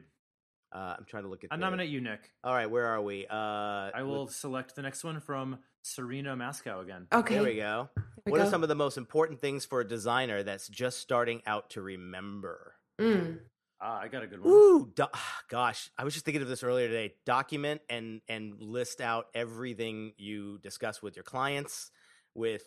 Uh, 0.77 0.95
I'm 0.97 1.05
trying 1.05 1.23
to 1.23 1.29
look 1.29 1.43
at. 1.43 1.51
I 1.51 1.55
the- 1.55 1.61
nominate 1.61 1.89
you, 1.89 2.01
Nick. 2.01 2.31
All 2.43 2.53
right, 2.53 2.69
where 2.69 2.85
are 2.85 3.01
we? 3.01 3.25
Uh, 3.27 3.33
I 3.33 4.03
will 4.03 4.27
select 4.27 4.75
the 4.75 4.83
next 4.83 5.03
one 5.03 5.19
from 5.19 5.57
Serena 5.81 6.35
Mascow 6.35 6.81
again. 6.83 7.07
Okay. 7.11 7.35
There 7.35 7.43
we 7.43 7.55
go. 7.55 7.89
we 8.25 8.31
what 8.31 8.41
are 8.41 8.49
some 8.49 8.61
of 8.61 8.69
the 8.69 8.75
most 8.75 8.97
important 8.97 9.39
things 9.39 9.65
for 9.65 9.81
a 9.81 9.87
designer 9.87 10.43
that's 10.43 10.67
just 10.67 10.99
starting 10.99 11.41
out 11.47 11.71
to 11.71 11.81
remember? 11.81 12.75
Mm. 13.01 13.39
Ah, 13.81 14.01
I 14.01 14.07
got 14.07 14.23
a 14.23 14.27
good 14.27 14.43
one. 14.43 14.53
Ooh, 14.53 14.91
do- 14.95 15.05
gosh, 15.49 15.89
I 15.97 16.03
was 16.03 16.13
just 16.13 16.25
thinking 16.25 16.43
of 16.43 16.47
this 16.47 16.63
earlier 16.63 16.87
today. 16.87 17.15
Document 17.25 17.81
and 17.89 18.21
and 18.27 18.61
list 18.61 19.01
out 19.01 19.27
everything 19.33 20.13
you 20.17 20.59
discuss 20.59 21.01
with 21.01 21.15
your 21.15 21.23
clients, 21.23 21.89
with 22.35 22.63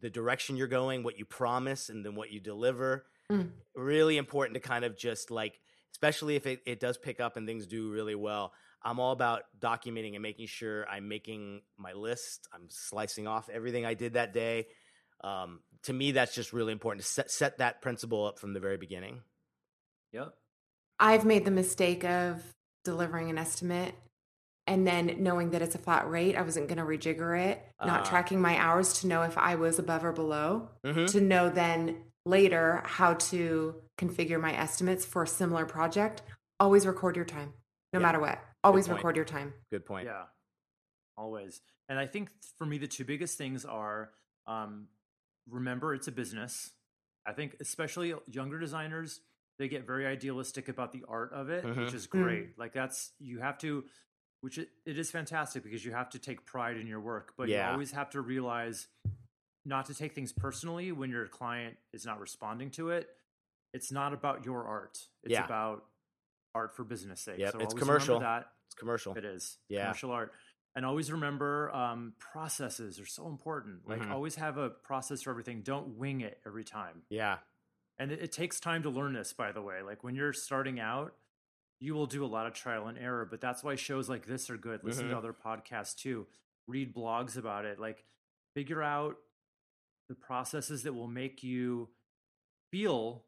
the 0.00 0.10
direction 0.10 0.56
you're 0.56 0.66
going, 0.66 1.02
what 1.02 1.18
you 1.18 1.24
promise, 1.24 1.88
and 1.88 2.04
then 2.04 2.14
what 2.14 2.30
you 2.30 2.40
deliver. 2.40 3.06
Mm. 3.30 3.50
Really 3.74 4.18
important 4.18 4.54
to 4.54 4.60
kind 4.60 4.84
of 4.84 4.96
just 4.96 5.30
like, 5.30 5.60
especially 5.92 6.36
if 6.36 6.46
it, 6.46 6.60
it 6.66 6.80
does 6.80 6.98
pick 6.98 7.20
up 7.20 7.36
and 7.36 7.46
things 7.46 7.66
do 7.66 7.90
really 7.90 8.14
well. 8.14 8.52
I'm 8.82 8.98
all 8.98 9.12
about 9.12 9.42
documenting 9.58 10.14
and 10.14 10.22
making 10.22 10.46
sure 10.46 10.88
I'm 10.88 11.08
making 11.08 11.60
my 11.76 11.92
list. 11.92 12.48
I'm 12.52 12.68
slicing 12.70 13.26
off 13.26 13.48
everything 13.50 13.84
I 13.84 13.94
did 13.94 14.14
that 14.14 14.32
day. 14.32 14.68
Um, 15.22 15.60
to 15.82 15.92
me, 15.92 16.12
that's 16.12 16.34
just 16.34 16.52
really 16.54 16.72
important 16.72 17.02
to 17.04 17.08
set 17.10 17.30
set 17.30 17.58
that 17.58 17.82
principle 17.82 18.24
up 18.24 18.38
from 18.38 18.54
the 18.54 18.60
very 18.60 18.78
beginning. 18.78 19.20
Yep. 20.12 20.32
I've 20.98 21.24
made 21.26 21.44
the 21.44 21.50
mistake 21.50 22.04
of 22.04 22.42
delivering 22.84 23.28
an 23.30 23.36
estimate 23.38 23.94
and 24.66 24.86
then 24.86 25.16
knowing 25.18 25.50
that 25.50 25.60
it's 25.62 25.74
a 25.74 25.78
flat 25.78 26.08
rate. 26.10 26.36
I 26.36 26.42
wasn't 26.42 26.68
going 26.68 26.78
to 26.78 26.84
rejigger 26.84 27.38
it, 27.50 27.62
not 27.84 28.00
Ah. 28.00 28.04
tracking 28.04 28.40
my 28.40 28.56
hours 28.58 29.00
to 29.00 29.06
know 29.08 29.22
if 29.22 29.36
I 29.36 29.56
was 29.56 29.78
above 29.78 30.04
or 30.04 30.12
below, 30.12 30.68
Mm-hmm. 30.84 31.06
to 31.06 31.20
know 31.20 31.50
then 31.50 32.02
later 32.26 32.82
how 32.84 33.14
to 33.14 33.74
configure 33.98 34.40
my 34.40 34.54
estimates 34.56 35.04
for 35.04 35.22
a 35.22 35.26
similar 35.26 35.64
project. 35.66 36.22
Always 36.58 36.86
record 36.86 37.16
your 37.16 37.24
time, 37.24 37.52
no 37.92 37.98
Yeah. 37.98 38.06
matter 38.06 38.20
what. 38.20 38.38
Always 38.62 38.88
record 38.88 39.16
your 39.16 39.24
time. 39.24 39.54
Good 39.70 39.86
point. 39.86 40.06
Yeah. 40.06 40.26
Always. 41.16 41.60
And 41.88 41.98
I 41.98 42.06
think 42.06 42.30
for 42.56 42.66
me, 42.66 42.78
the 42.78 42.86
two 42.86 43.04
biggest 43.04 43.38
things 43.38 43.64
are 43.64 44.12
um, 44.46 44.88
remember 45.48 45.94
it's 45.94 46.08
a 46.08 46.12
business. 46.12 46.70
I 47.26 47.32
think 47.32 47.56
especially 47.60 48.14
younger 48.26 48.58
designers, 48.58 49.20
they 49.58 49.68
get 49.68 49.86
very 49.86 50.06
idealistic 50.06 50.68
about 50.68 50.92
the 50.92 51.04
art 51.06 51.32
of 51.32 51.50
it, 51.50 51.64
which 51.64 51.76
Mhm. 51.76 51.94
is 51.94 52.06
great. 52.06 52.58
Like 52.58 52.72
that's 52.72 53.12
you 53.18 53.38
have 53.40 53.58
to, 53.58 53.84
which 54.40 54.58
it, 54.58 54.70
it 54.86 54.98
is 54.98 55.10
fantastic 55.10 55.62
because 55.62 55.84
you 55.84 55.92
have 55.92 56.08
to 56.10 56.18
take 56.18 56.46
pride 56.46 56.78
in 56.78 56.86
your 56.86 57.00
work, 57.00 57.34
but 57.36 57.48
Yeah. 57.48 57.66
you 57.66 57.72
always 57.72 57.92
have 57.92 58.10
to 58.10 58.20
realize 58.20 58.88
not 59.64 59.86
to 59.86 59.94
take 59.94 60.14
things 60.14 60.32
personally 60.32 60.92
when 60.92 61.10
your 61.10 61.26
client 61.26 61.76
is 61.92 62.04
not 62.06 62.18
responding 62.20 62.70
to 62.72 62.90
it. 62.90 63.08
It's 63.72 63.92
not 63.92 64.12
about 64.12 64.44
your 64.44 64.64
art. 64.66 64.98
It's 65.22 65.32
Yeah. 65.32 65.44
about 65.44 65.84
art 66.54 66.74
for 66.74 66.82
business 66.84 67.20
sake. 67.20 67.38
Yep, 67.38 67.52
So 67.52 67.58
it's 67.60 67.74
commercial. 67.74 68.20
That 68.20 68.52
It's 68.66 68.74
commercial. 68.74 69.16
it 69.16 69.24
is 69.24 69.58
Yeah. 69.68 69.84
commercial 69.84 70.10
art. 70.10 70.32
And 70.74 70.84
always 70.86 71.10
remember 71.12 71.70
um, 71.74 72.14
processes 72.18 72.98
are 73.00 73.06
so 73.06 73.28
important. 73.28 73.86
Like 73.88 74.00
Mhm. 74.02 74.10
always 74.10 74.36
have 74.36 74.56
a 74.56 74.70
process 74.70 75.22
for 75.22 75.30
everything. 75.30 75.62
Don't 75.62 75.96
wing 75.98 76.20
it 76.20 76.40
every 76.46 76.64
time. 76.64 77.02
Yeah. 77.08 77.38
And 77.98 78.10
it, 78.12 78.20
it 78.22 78.32
takes 78.32 78.58
time 78.60 78.82
to 78.84 78.90
learn 78.90 79.12
this, 79.12 79.32
by 79.32 79.52
the 79.52 79.60
way. 79.62 79.82
Like 79.82 80.02
when 80.02 80.14
you're 80.14 80.32
starting 80.32 80.80
out, 80.80 81.16
you 81.80 81.94
will 81.94 82.06
do 82.06 82.24
a 82.24 82.26
lot 82.26 82.46
of 82.46 82.54
trial 82.54 82.88
and 82.88 82.96
error. 82.98 83.24
But 83.24 83.40
that's 83.40 83.62
why 83.62 83.74
shows 83.74 84.08
like 84.08 84.26
this 84.26 84.48
are 84.50 84.56
good. 84.56 84.82
Listen 84.84 85.06
Mhm. 85.06 85.10
to 85.10 85.18
other 85.18 85.32
podcasts 85.34 85.96
too. 85.96 86.26
Read 86.66 86.94
blogs 86.94 87.36
about 87.36 87.64
it. 87.64 87.78
Like 87.78 88.04
figure 88.54 88.82
out 88.82 89.18
the 90.10 90.14
processes 90.16 90.82
that 90.82 90.92
will 90.92 91.06
make 91.06 91.42
you 91.42 91.88
feel 92.72 93.24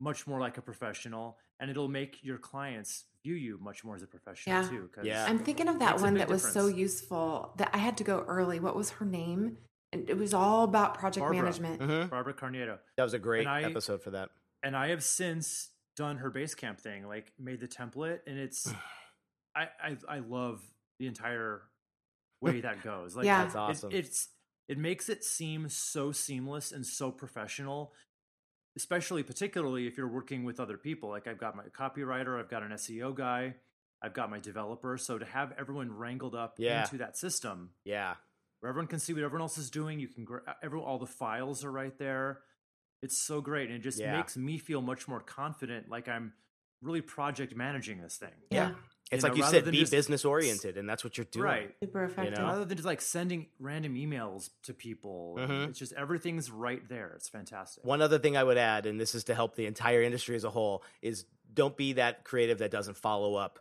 much 0.00 0.26
more 0.26 0.40
like 0.40 0.58
a 0.58 0.62
professional, 0.62 1.38
and 1.60 1.70
it'll 1.70 1.88
make 1.88 2.18
your 2.22 2.38
clients 2.38 3.04
view 3.22 3.36
you 3.36 3.56
much 3.62 3.84
more 3.84 3.94
as 3.94 4.02
a 4.02 4.06
professional 4.06 4.62
Yeah. 4.62 4.68
too. 4.68 4.88
'cause 4.92 5.06
Yeah. 5.06 5.24
I'm 5.26 5.38
thinking 5.38 5.68
of 5.68 5.78
that 5.78 6.00
one 6.00 6.14
big 6.14 6.18
that 6.18 6.28
was 6.28 6.42
so 6.52 6.66
useful 6.66 7.54
that 7.56 7.70
I 7.72 7.78
had 7.78 7.96
to 7.98 8.04
go 8.04 8.20
early. 8.24 8.58
What 8.60 8.74
was 8.74 8.90
her 8.90 9.06
name? 9.06 9.58
And 9.92 10.10
it 10.10 10.16
was 10.18 10.34
all 10.34 10.64
about 10.64 10.98
project 10.98 11.22
Barbara. 11.22 11.40
management. 11.42 11.80
hmm 11.80 12.08
Barbara 12.10 12.34
Carnieto. 12.34 12.80
That 12.96 13.04
was 13.04 13.14
a 13.14 13.18
great 13.20 13.46
I- 13.46 13.62
episode 13.62 14.02
for 14.02 14.10
that. 14.10 14.30
and 14.64 14.76
I 14.76 14.88
have 14.88 15.04
since 15.04 15.70
done 15.94 16.16
her 16.16 16.30
Basecamp 16.32 16.80
thing, 16.80 17.06
like 17.06 17.32
made 17.38 17.60
the 17.60 17.68
template, 17.68 18.20
and 18.26 18.36
it's 18.38 18.66
I 19.54 19.68
I, 19.80 19.96
I 20.08 20.18
love 20.18 20.62
the 20.98 21.06
entire 21.06 21.70
way 22.40 22.60
that 22.62 22.82
goes. 22.82 23.14
Like 23.14 23.24
Yeah. 23.26 23.44
That's 23.44 23.54
it- 23.54 23.58
awesome. 23.58 23.92
it's 23.92 24.28
it 24.68 24.78
makes 24.78 25.08
it 25.08 25.24
seem 25.24 25.68
so 25.68 26.12
seamless 26.12 26.72
and 26.72 26.86
so 26.86 27.10
professional, 27.10 27.92
especially 28.76 29.22
particularly 29.22 29.86
if 29.86 29.96
you're 29.96 30.08
working 30.08 30.44
with 30.44 30.58
other 30.60 30.76
people. 30.78 31.08
Like 31.10 31.26
I've 31.26 31.38
got 31.38 31.56
my 31.56 31.64
copywriter, 31.64 32.38
I've 32.38 32.48
got 32.48 32.62
an 32.62 32.70
SEO 32.72 33.14
guy, 33.14 33.54
I've 34.02 34.14
got 34.14 34.30
my 34.30 34.38
developer. 34.40 34.96
So 34.98 35.18
to 35.18 35.24
have 35.24 35.52
everyone 35.58 35.92
wrangled 35.92 36.34
up 36.34 36.54
Yeah. 36.58 36.82
into 36.82 36.98
that 36.98 37.16
system 37.16 37.70
yeah. 37.84 38.14
where 38.60 38.70
everyone 38.70 38.88
can 38.88 38.98
see 38.98 39.12
what 39.12 39.22
everyone 39.22 39.42
else 39.42 39.58
is 39.58 39.70
doing. 39.70 40.00
You 40.00 40.08
can, 40.08 40.24
gra- 40.24 40.42
uh, 40.46 40.54
every, 40.62 40.80
all 40.80 40.98
the 40.98 41.06
files 41.06 41.64
are 41.64 41.72
right 41.72 41.96
there. 41.98 42.40
It's 43.02 43.18
so 43.18 43.40
great. 43.40 43.68
And 43.68 43.76
it 43.78 43.82
just 43.82 43.98
Yeah. 43.98 44.16
makes 44.16 44.36
me 44.36 44.58
feel 44.58 44.80
much 44.80 45.06
more 45.06 45.20
confident, 45.20 45.88
like 45.88 46.08
I'm 46.08 46.32
really 46.82 47.02
project 47.02 47.54
managing 47.54 48.00
this 48.00 48.16
thing. 48.16 48.34
Yeah. 48.50 48.72
Yeah. 49.14 49.16
It's 49.16 49.24
You 49.24 49.28
like 49.30 49.38
know, 49.38 49.44
you 49.44 49.50
said, 49.50 49.70
be 49.70 49.78
just- 49.80 49.92
business 49.92 50.24
oriented, 50.24 50.76
and 50.76 50.88
that's 50.88 51.04
what 51.04 51.16
you're 51.16 51.24
doing. 51.26 51.44
Right. 51.44 51.74
Super 51.80 52.04
effective. 52.04 52.38
know? 52.38 52.44
Rather 52.44 52.64
than 52.64 52.76
just 52.76 52.86
like 52.86 53.00
sending 53.00 53.46
random 53.58 53.94
emails 53.94 54.50
to 54.64 54.74
people, 54.74 55.36
Mhm. 55.38 55.68
it's 55.68 55.78
just 55.78 55.92
everything's 55.94 56.50
right 56.50 56.86
there. 56.88 57.12
It's 57.16 57.28
fantastic. 57.28 57.84
One 57.84 58.02
other 58.02 58.18
thing 58.18 58.36
I 58.36 58.44
would 58.44 58.58
add, 58.58 58.86
and 58.86 59.00
this 59.00 59.14
is 59.14 59.24
to 59.24 59.34
help 59.34 59.54
the 59.56 59.66
entire 59.66 60.02
industry 60.02 60.36
as 60.36 60.44
a 60.44 60.50
whole, 60.50 60.82
is 61.02 61.24
don't 61.52 61.76
be 61.76 61.94
that 61.94 62.24
creative 62.24 62.58
that 62.58 62.70
doesn't 62.70 62.96
follow 62.96 63.34
up 63.36 63.60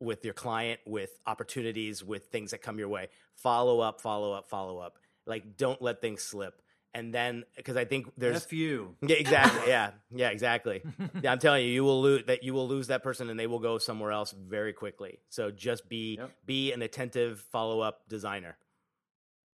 with 0.00 0.24
your 0.24 0.34
client, 0.34 0.80
with 0.86 1.18
opportunities, 1.26 2.02
with 2.02 2.26
things 2.26 2.50
that 2.50 2.58
come 2.58 2.78
your 2.78 2.88
way. 2.88 3.08
Follow 3.34 3.80
up, 3.80 4.00
follow 4.00 4.32
up, 4.32 4.48
follow 4.48 4.78
up. 4.78 4.98
Like, 5.26 5.56
don't 5.56 5.80
let 5.80 6.00
things 6.00 6.22
slip. 6.22 6.60
And 6.94 7.12
then 7.12 7.44
because 7.56 7.76
I 7.76 7.84
think 7.84 8.06
there's 8.16 8.36
F 8.44 8.52
you. 8.52 8.94
yeah 9.02 9.16
exactly 9.16 9.62
yeah 9.68 9.90
yeah 10.14 10.28
exactly 10.30 10.82
yeah 11.22 11.32
I'm 11.32 11.38
telling 11.40 11.64
you 11.64 11.70
you 11.72 11.82
will 11.84 12.00
lose 12.00 12.24
that 12.26 12.42
you 12.44 12.54
will 12.54 12.68
lose 12.68 12.86
that 12.86 13.02
person 13.02 13.28
and 13.30 13.38
they 13.38 13.46
will 13.48 13.58
go 13.58 13.78
somewhere 13.78 14.12
else 14.12 14.32
very 14.32 14.72
quickly. 14.72 15.18
So 15.28 15.50
just 15.50 15.88
be 15.88 16.16
Yep. 16.18 16.30
be 16.46 16.72
an 16.72 16.82
attentive 16.82 17.40
follow 17.52 17.80
up 17.80 18.08
designer. 18.08 18.56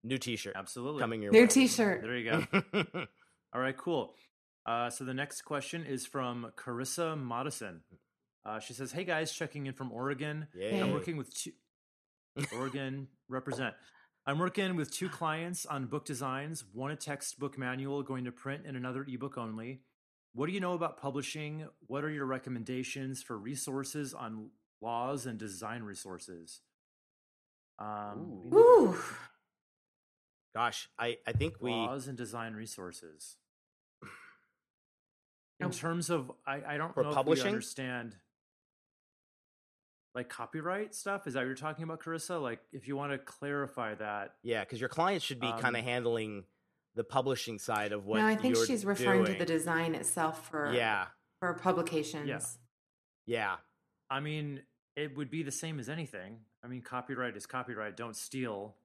New 0.04 0.18
T-shirt 0.18 0.52
Absolutely. 0.54 1.00
coming 1.00 1.22
your 1.22 1.32
New 1.32 1.40
way. 1.42 1.46
T-shirt. 1.46 2.02
There 2.02 2.16
you 2.16 2.30
go. 2.30 2.84
All 3.54 3.60
right, 3.60 3.76
cool. 3.76 4.14
Uh, 4.66 4.90
so 4.90 5.04
the 5.04 5.14
next 5.14 5.42
question 5.42 5.84
is 5.84 6.06
from 6.06 6.52
Carissa 6.56 7.16
Modison. 7.18 7.80
Uh, 8.44 8.58
she 8.60 8.74
says, 8.74 8.92
"Hey 8.92 9.04
guys, 9.04 9.32
checking 9.32 9.66
in 9.66 9.72
from 9.72 9.90
Oregon. 9.92 10.46
Yay. 10.54 10.78
I'm 10.80 10.92
working 10.92 11.16
with 11.16 11.34
two 11.34 11.52
Oregon 12.56 13.08
represent. 13.28 13.74
I'm 14.26 14.38
working 14.38 14.74
with 14.76 14.90
two 14.90 15.08
clients 15.08 15.66
on 15.66 15.86
book 15.86 16.06
designs. 16.06 16.64
One 16.72 16.90
a 16.90 16.96
textbook 16.96 17.58
manual 17.58 18.02
going 18.02 18.24
to 18.24 18.32
print, 18.32 18.62
and 18.66 18.76
another 18.76 19.04
ebook 19.06 19.36
only. 19.36 19.80
What 20.34 20.46
do 20.46 20.52
you 20.52 20.60
know 20.60 20.72
about 20.72 20.96
publishing? 20.98 21.68
What 21.86 22.04
are 22.04 22.10
your 22.10 22.24
recommendations 22.24 23.22
for 23.22 23.36
resources 23.36 24.14
on 24.14 24.50
laws 24.80 25.26
and 25.26 25.38
design 25.38 25.82
resources? 25.82 26.60
Um, 27.78 28.50
Ooh. 28.52 28.56
Ooh. 28.56 28.96
Gosh, 30.54 30.88
I 30.98 31.18
I 31.26 31.32
think 31.32 31.56
we 31.60 31.70
laws 31.70 32.08
and 32.08 32.16
design 32.16 32.54
resources. 32.54 33.36
In 35.60 35.70
terms 35.70 36.10
of, 36.10 36.32
I, 36.46 36.62
I 36.66 36.76
don't 36.76 36.92
For 36.94 37.04
know 37.04 37.10
if 37.10 37.14
publishing? 37.14 37.44
we 37.44 37.50
understand 37.50 38.16
like 40.14 40.28
copyright 40.28 40.94
stuff. 40.94 41.26
Is 41.26 41.34
that 41.34 41.40
what 41.40 41.46
you're 41.46 41.54
talking 41.56 41.84
about, 41.84 42.00
Carissa? 42.00 42.40
Like, 42.40 42.60
if 42.72 42.86
you 42.86 42.96
want 42.96 43.12
to 43.12 43.18
clarify 43.18 43.94
that, 43.96 44.34
yeah 44.42 44.60
because 44.60 44.80
your 44.80 44.88
clients 44.88 45.24
should 45.24 45.40
be 45.40 45.50
kind 45.50 45.76
of 45.76 45.80
Um, 45.82 45.84
handling 45.84 46.44
the 46.94 47.04
publishing 47.04 47.58
side 47.58 47.92
of 47.92 48.06
what 48.06 48.18
no, 48.18 48.26
I 48.26 48.36
think 48.36 48.54
you're 48.56 48.66
she's 48.66 48.84
referring 48.84 49.24
to 49.24 49.34
the 49.34 49.44
design 49.44 49.94
itself 49.94 50.48
for 50.48 50.72
yeah 50.72 51.06
for 51.40 51.54
publications. 51.54 52.28
yeah 52.28 52.40
yeah, 53.26 53.56
I 54.10 54.20
mean, 54.20 54.60
it 54.96 55.16
would 55.16 55.30
be 55.30 55.42
the 55.42 55.50
same 55.50 55.80
as 55.80 55.88
anything. 55.88 56.40
I 56.62 56.68
mean, 56.68 56.82
copyright 56.82 57.36
is 57.36 57.46
copyright. 57.46 57.96
Don't 57.96 58.14
steal. 58.16 58.76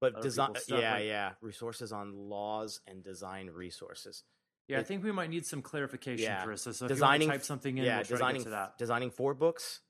but 0.00 0.20
design 0.20 0.50
yeah 0.68 0.94
like- 0.94 1.04
yeah 1.04 1.30
resources 1.40 1.92
on 1.92 2.28
laws 2.28 2.80
and 2.88 3.02
design 3.04 3.48
resources 3.50 4.24
Yeah, 4.68 4.80
I 4.80 4.82
think 4.84 5.04
we 5.04 5.12
might 5.12 5.30
need 5.30 5.46
some 5.46 5.62
clarification, 5.62 6.24
Yeah. 6.24 6.44
Carissa. 6.44 6.74
So 6.74 6.86
if 6.86 6.88
designing 6.88 7.22
you 7.22 7.28
want 7.28 7.34
to 7.34 7.38
type 7.38 7.44
something 7.46 7.78
in, 7.78 7.84
yeah 7.84 7.96
we'll 7.98 8.04
try 8.04 8.14
designing 8.16 8.40
to 8.42 8.44
get 8.44 8.44
to 8.44 8.50
that. 8.50 8.78
designing 8.78 9.10
four 9.10 9.32
books 9.34 9.80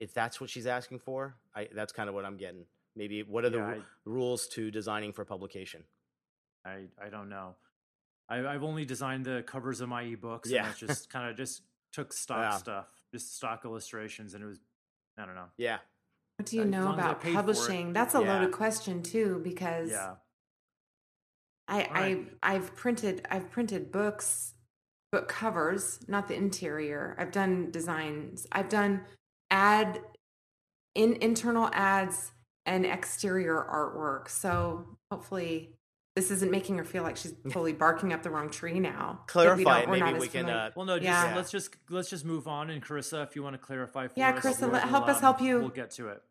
if 0.00 0.12
that's 0.14 0.40
what 0.40 0.50
she's 0.50 0.66
asking 0.66 0.98
for 0.98 1.36
i 1.54 1.68
that's 1.74 1.92
kind 1.92 2.08
of 2.08 2.14
what 2.14 2.24
i'm 2.24 2.36
getting 2.36 2.64
maybe 2.96 3.22
what 3.22 3.44
are 3.44 3.50
the 3.50 3.58
Yeah, 3.58 3.70
ru- 3.74 3.84
rules 4.04 4.48
to 4.48 4.70
designing 4.70 5.12
for 5.12 5.24
publication 5.24 5.84
I, 6.62 6.88
I 7.02 7.08
don't 7.08 7.30
know. 7.30 7.54
I, 8.28 8.44
I've 8.46 8.62
only 8.62 8.84
designed 8.84 9.24
the 9.24 9.42
covers 9.46 9.80
of 9.80 9.88
my 9.88 10.04
ebooks. 10.04 10.44
Yeah. 10.44 10.58
and 10.64 10.68
it's 10.68 10.78
just 10.78 11.08
kind 11.14 11.30
of 11.30 11.34
just 11.34 11.62
took 11.90 12.12
stock 12.12 12.38
Yeah. 12.52 12.56
stuff, 12.58 12.86
just 13.14 13.34
stock 13.34 13.64
illustrations, 13.64 14.34
and 14.34 14.44
it 14.44 14.46
was 14.46 14.58
I 15.18 15.24
don't 15.24 15.34
know. 15.36 15.46
yeah 15.56 15.78
What 16.36 16.44
do 16.50 16.56
you 16.56 16.64
As 16.64 16.68
know 16.68 16.84
long 16.84 16.98
as 16.98 17.04
I 17.06 17.08
about 17.12 17.20
paid 17.22 17.30
it. 17.30 17.34
publishing? 17.36 17.92
That's 17.94 18.14
a 18.14 18.20
Yeah. 18.20 18.34
loaded 18.34 18.52
question 18.52 19.02
too, 19.02 19.40
because 19.42 19.88
Yeah, 19.90 20.16
I, 21.66 21.84
All 21.84 21.94
right. 21.94 22.28
I 22.42 22.54
I've 22.56 22.74
printed 22.76 23.26
I've 23.30 23.50
printed 23.50 23.90
books, 23.90 24.52
book 25.12 25.28
covers, 25.28 26.00
not 26.08 26.28
the 26.28 26.34
interior. 26.34 27.16
I've 27.18 27.32
done 27.32 27.70
designs. 27.70 28.46
I've 28.52 28.68
done 28.68 29.00
ad 29.50 30.00
in 30.94 31.14
internal 31.20 31.68
ads 31.72 32.32
and 32.66 32.84
exterior 32.86 33.54
artwork. 33.56 34.28
So 34.28 34.86
hopefully 35.10 35.76
this 36.16 36.30
isn't 36.30 36.50
making 36.50 36.76
her 36.78 36.84
feel 36.84 37.02
like 37.02 37.16
she's 37.16 37.32
totally 37.44 37.72
barking 37.72 38.12
up 38.12 38.22
the 38.22 38.30
wrong 38.30 38.50
tree 38.50 38.80
now. 38.80 39.20
Clarify, 39.26 39.56
we 39.90 39.98
not 39.98 40.06
maybe 40.06 40.16
as 40.16 40.20
we 40.20 40.28
can 40.28 40.50
uh 40.50 40.70
Well, 40.74 40.84
no, 40.86 40.98
just 40.98 41.06
Yeah. 41.06 41.34
let's 41.36 41.50
just 41.50 41.76
let's 41.88 42.10
just 42.10 42.24
move 42.24 42.48
on. 42.48 42.70
And 42.70 42.82
Carissa, 42.84 43.24
if 43.26 43.36
you 43.36 43.42
want 43.42 43.54
to 43.54 43.58
clarify 43.58 44.08
for 44.08 44.14
Yeah, 44.16 44.30
us, 44.30 44.44
Carissa, 44.44 44.62
we'll- 44.62 44.70
let- 44.70 44.88
help 44.88 45.06
we'll, 45.06 45.14
us 45.14 45.20
help 45.20 45.40
um, 45.40 45.46
you. 45.46 45.58
We'll 45.60 45.68
get 45.68 45.92
to 45.92 46.08
it. 46.08 46.22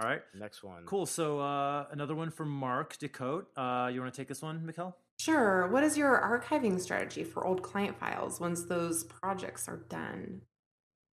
All 0.00 0.08
right, 0.08 0.22
next 0.34 0.62
one 0.62 0.84
cool. 0.84 1.06
So 1.06 1.40
uh, 1.40 1.86
another 1.90 2.14
one 2.14 2.30
from 2.30 2.50
Mark 2.50 2.96
Des 2.98 3.08
Cotes. 3.08 3.48
Uh, 3.56 3.90
you 3.92 4.00
want 4.00 4.12
to 4.12 4.16
take 4.20 4.28
this 4.28 4.42
one, 4.42 4.60
Mikkel? 4.60 4.94
Sure. 5.18 5.66
What 5.68 5.82
is 5.82 5.98
your 5.98 6.20
archiving 6.20 6.80
strategy 6.80 7.24
for 7.24 7.44
old 7.44 7.62
client 7.62 7.98
files 7.98 8.38
once 8.38 8.64
those 8.64 9.02
projects 9.04 9.66
are 9.68 9.78
done? 9.88 10.42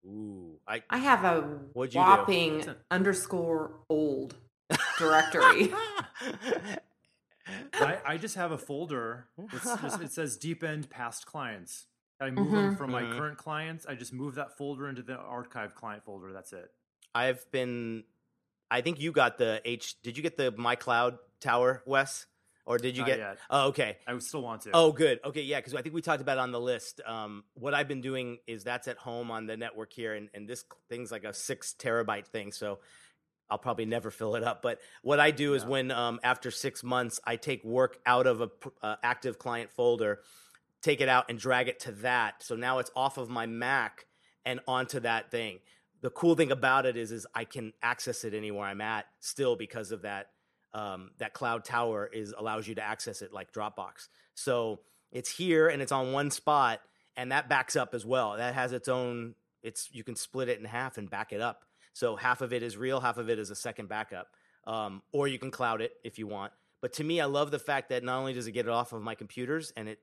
Ooh 0.05 0.59
i 0.67 0.81
I 0.89 0.97
have 0.97 1.23
a 1.23 1.41
What'd 1.73 1.93
you 1.93 1.99
do? 2.01 2.05
whopping 2.05 2.57
Listen. 2.57 2.75
underscore 2.91 3.71
old 3.89 4.35
directory. 4.97 5.71
I, 7.73 7.97
I 8.05 8.17
just 8.17 8.35
have 8.35 8.51
a 8.51 8.57
folder. 8.57 9.27
It's 9.51 9.63
just, 9.81 10.01
it 10.01 10.11
says 10.17 10.37
deep 10.37 10.63
end 10.63 10.89
past 10.89 11.25
clients. 11.25 11.85
I 12.21 12.29
move 12.31 12.51
them 12.51 12.73
Mhm. 12.75 12.77
from 12.77 12.91
my 12.91 13.03
Mhm. 13.03 13.17
current 13.17 13.37
clients. 13.37 13.85
I 13.85 13.95
just 13.95 14.13
move 14.13 14.35
that 14.35 14.57
folder 14.57 14.87
into 14.87 15.01
the 15.03 15.15
archive 15.17 15.75
client 15.75 16.03
folder. 16.05 16.31
That's 16.33 16.53
it. 16.53 16.71
i've 17.15 17.45
been 17.51 18.03
i 18.71 18.81
think 18.81 18.99
you 18.99 19.11
got 19.11 19.37
the 19.37 19.61
h 19.65 20.01
did 20.01 20.17
you 20.17 20.23
get 20.23 20.35
the 20.35 20.51
my 20.57 20.75
cloud 20.75 21.19
tower 21.39 21.83
wes 21.85 22.25
or 22.65 22.77
did 22.77 22.95
you 22.95 23.01
Not 23.01 23.07
get 23.07 23.19
yet. 23.19 23.37
oh 23.49 23.67
okay 23.69 23.97
I 24.07 24.17
still 24.19 24.41
want 24.41 24.61
to. 24.61 24.71
Oh, 24.73 24.91
good. 24.91 25.19
Okay, 25.25 25.41
yeah, 25.41 25.59
because 25.59 25.73
I 25.75 25.81
think 25.81 25.93
we 25.95 26.01
talked 26.01 26.21
about 26.21 26.37
it 26.37 26.41
on 26.41 26.51
the 26.51 26.59
list. 26.59 27.01
Um, 27.05 27.43
what 27.55 27.73
I've 27.73 27.87
been 27.87 28.01
doing 28.01 28.37
is 28.47 28.63
that's 28.63 28.87
at 28.87 28.97
home 28.97 29.31
on 29.31 29.45
the 29.47 29.57
network 29.57 29.91
here, 29.93 30.13
and, 30.13 30.29
and 30.33 30.47
this 30.47 30.63
thing's 30.89 31.11
like 31.11 31.23
a 31.23 31.33
six 31.33 31.73
terabyte 31.77 32.27
thing, 32.27 32.51
so 32.51 32.79
I'll 33.49 33.57
probably 33.57 33.85
never 33.85 34.09
fill 34.09 34.35
it 34.35 34.43
up. 34.43 34.61
But 34.61 34.79
what 35.01 35.19
I 35.19 35.31
do 35.31 35.53
is 35.53 35.63
Yeah. 35.63 35.69
when 35.69 35.91
um, 35.91 36.19
after 36.23 36.49
six 36.51 36.83
months, 36.83 37.19
I 37.25 37.35
take 37.35 37.63
work 37.63 37.97
out 38.05 38.25
of 38.27 38.41
a 38.41 38.49
uh, 38.81 38.95
active 39.03 39.37
client 39.37 39.71
folder, 39.71 40.21
take 40.81 41.01
it 41.01 41.09
out, 41.09 41.25
and 41.29 41.37
drag 41.37 41.67
it 41.67 41.81
to 41.81 41.91
that. 42.03 42.43
So 42.43 42.55
now 42.55 42.79
it's 42.79 42.91
off 42.95 43.17
of 43.17 43.29
my 43.29 43.45
Mac 43.45 44.05
and 44.45 44.59
onto 44.67 44.99
that 45.01 45.31
thing. 45.31 45.59
The 46.01 46.09
cool 46.09 46.35
thing 46.35 46.51
about 46.51 46.85
it 46.85 46.97
is, 46.97 47.11
is 47.11 47.25
I 47.33 47.45
can 47.45 47.71
access 47.81 48.23
it 48.25 48.33
anywhere 48.33 48.65
I'm 48.67 48.81
at 48.81 49.05
still 49.19 49.55
because 49.55 49.91
of 49.91 50.01
that 50.01 50.27
um, 50.73 51.11
that 51.19 51.33
cloud 51.33 51.63
tower 51.65 52.09
is 52.11 52.33
allows 52.37 52.67
you 52.67 52.75
to 52.75 52.81
access 52.83 53.21
it 53.21 53.31
like 53.33 53.51
Dropbox. 53.51 54.07
So 54.35 54.79
it's 55.11 55.29
here 55.29 55.67
and 55.67 55.81
it's 55.81 55.91
on 55.91 56.11
one 56.11 56.31
spot, 56.31 56.81
and 57.15 57.31
that 57.31 57.49
backs 57.49 57.75
up 57.75 57.93
as 57.93 58.05
well. 58.05 58.37
That 58.37 58.53
has 58.55 58.73
its 58.73 58.87
own. 58.87 59.35
It's 59.61 59.89
you 59.91 60.03
can 60.03 60.15
split 60.15 60.49
it 60.49 60.59
in 60.59 60.65
half 60.65 60.97
and 60.97 61.09
back 61.09 61.31
it 61.31 61.41
up. 61.41 61.63
So 61.93 62.15
half 62.15 62.41
of 62.41 62.53
it 62.53 62.63
is 62.63 62.75
real, 62.75 62.99
half 62.99 63.17
of 63.17 63.29
it 63.29 63.37
is 63.37 63.51
a 63.51 63.55
second 63.55 63.87
backup, 63.87 64.27
um, 64.65 65.03
or 65.11 65.27
you 65.27 65.37
can 65.37 65.51
cloud 65.51 65.81
it 65.81 65.91
if 66.03 66.17
you 66.17 66.25
want. 66.27 66.51
But 66.81 66.93
to 66.93 67.03
me, 67.03 67.21
I 67.21 67.25
love 67.25 67.51
the 67.51 67.59
fact 67.59 67.89
that 67.89 68.03
not 68.03 68.17
only 68.17 68.33
does 68.33 68.47
it 68.47 68.51
get 68.51 68.65
it 68.65 68.71
off 68.71 68.91
of 68.93 69.01
my 69.03 69.15
computers 69.15 69.71
and 69.77 69.87
it 69.87 69.99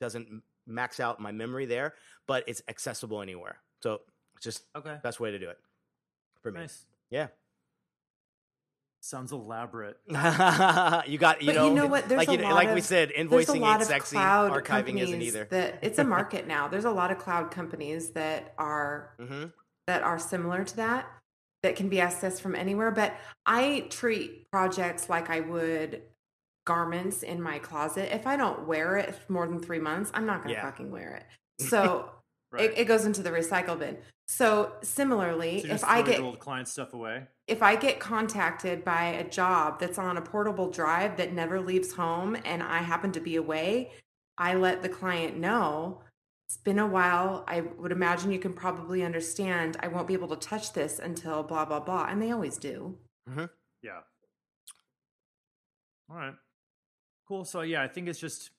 doesn't 0.00 0.42
max 0.66 0.98
out 0.98 1.20
my 1.20 1.30
memory 1.32 1.66
there, 1.66 1.94
but 2.26 2.44
it's 2.48 2.62
accessible 2.66 3.20
anywhere. 3.20 3.58
So 3.82 4.00
it's 4.36 4.44
just 4.44 4.62
Okay. 4.74 4.96
best 5.02 5.20
way 5.20 5.30
to 5.30 5.38
do 5.38 5.50
it 5.50 5.58
for 6.40 6.50
me. 6.50 6.60
Nice. 6.60 6.86
Yeah. 7.10 7.28
Sounds 9.04 9.32
elaborate. 9.32 9.98
you 10.08 10.14
got 10.16 11.42
you 11.42 11.48
But 11.48 11.54
know, 11.56 11.68
you 11.68 11.74
know 11.74 11.86
what? 11.86 12.08
There's 12.08 12.26
like 12.26 12.28
a 12.28 12.32
you, 12.32 12.38
lot 12.38 12.54
like 12.54 12.74
we 12.74 12.80
said, 12.80 13.12
There's 13.14 13.50
a 13.50 13.52
invoicing 13.52 13.60
lot 13.60 13.72
ain't 13.72 13.82
of 13.82 13.86
sexy, 13.86 14.16
cloud 14.16 14.52
archiving 14.52 14.98
isn't 14.98 15.20
either. 15.20 15.46
That 15.50 15.78
it's 15.82 15.98
a 15.98 16.04
market 16.04 16.46
now. 16.46 16.68
There's 16.68 16.86
a 16.86 16.90
lot 16.90 17.10
of 17.10 17.18
cloud 17.18 17.50
companies 17.50 18.12
that 18.12 18.54
are 18.56 19.14
hmm 19.20 19.44
that 19.86 20.02
are 20.02 20.18
similar 20.18 20.64
to 20.64 20.76
that 20.76 21.06
that 21.62 21.76
can 21.76 21.90
be 21.90 21.96
accessed 21.98 22.40
from 22.40 22.54
anywhere. 22.54 22.90
But 22.90 23.14
I 23.44 23.88
treat 23.90 24.50
projects 24.50 25.10
like 25.10 25.28
I 25.28 25.40
would 25.40 26.00
garments 26.64 27.22
in 27.22 27.42
my 27.42 27.58
closet. 27.58 28.14
If 28.14 28.26
I 28.26 28.36
don't 28.36 28.66
wear 28.66 28.96
it 28.96 29.14
more 29.28 29.46
than 29.46 29.60
three 29.60 29.80
months, 29.80 30.10
I'm 30.14 30.24
not 30.24 30.38
going 30.42 30.54
to 30.54 30.60
Yeah. 30.60 30.62
fucking 30.62 30.90
wear 30.90 31.16
it. 31.16 31.26
So 31.68 32.08
Right. 32.50 32.70
it, 32.70 32.78
it 32.78 32.84
goes 32.86 33.04
into 33.04 33.22
the 33.22 33.30
recycle 33.30 33.78
bin. 33.78 33.98
So 34.26 34.72
similarly, 34.82 35.60
so 35.60 35.68
if 35.68 35.84
I 35.84 36.02
get 36.02 36.18
your 36.18 36.26
old 36.26 36.38
client 36.38 36.68
stuff 36.68 36.94
away. 36.94 37.26
if 37.46 37.62
I 37.62 37.76
get 37.76 38.00
contacted 38.00 38.84
by 38.84 39.04
a 39.04 39.28
job 39.28 39.78
that's 39.78 39.98
on 39.98 40.16
a 40.16 40.22
portable 40.22 40.70
drive 40.70 41.18
that 41.18 41.32
never 41.32 41.60
leaves 41.60 41.92
home 41.92 42.36
and 42.44 42.62
I 42.62 42.78
happen 42.78 43.12
to 43.12 43.20
be 43.20 43.36
away, 43.36 43.92
I 44.38 44.54
let 44.54 44.82
the 44.82 44.88
client 44.88 45.36
know 45.36 46.00
it's 46.46 46.56
been 46.56 46.78
a 46.78 46.86
while. 46.86 47.44
I 47.48 47.60
would 47.60 47.92
imagine 47.92 48.30
you 48.32 48.38
can 48.38 48.52
probably 48.52 49.02
understand 49.02 49.76
I 49.80 49.88
won't 49.88 50.06
be 50.06 50.14
able 50.14 50.28
to 50.28 50.36
touch 50.36 50.72
this 50.72 50.98
until 50.98 51.42
blah, 51.42 51.64
blah, 51.64 51.80
blah. 51.80 52.06
And 52.08 52.20
they 52.20 52.30
always 52.30 52.58
do. 52.58 52.96
Mm-hmm. 53.28 53.46
Yeah. 53.82 54.00
All 56.10 56.16
right. 56.16 56.34
Cool. 57.26 57.44
So 57.44 57.62
yeah, 57.62 57.82
I 57.82 57.88
think 57.88 58.08
it's 58.08 58.18
just 58.18 58.50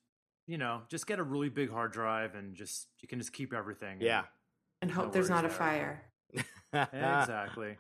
you 0.47 0.57
know 0.57 0.82
just 0.89 1.07
get 1.07 1.20
a 1.20 1.24
really 1.24 1.49
big 1.49 1.72
hard 1.72 1.91
drive 1.91 2.36
and 2.36 2.53
just 2.55 2.88
you 3.01 3.07
can 3.07 3.20
just 3.20 3.34
keep 3.34 3.53
everything. 3.53 3.97
Yeah. 3.99 4.20
And 4.20 4.28
No 4.88 4.93
hope 4.93 5.13
there's 5.13 5.29
not 5.29 5.45
a 5.45 5.47
there. 5.47 5.57
fire. 5.57 6.01
exactly. 6.73 7.77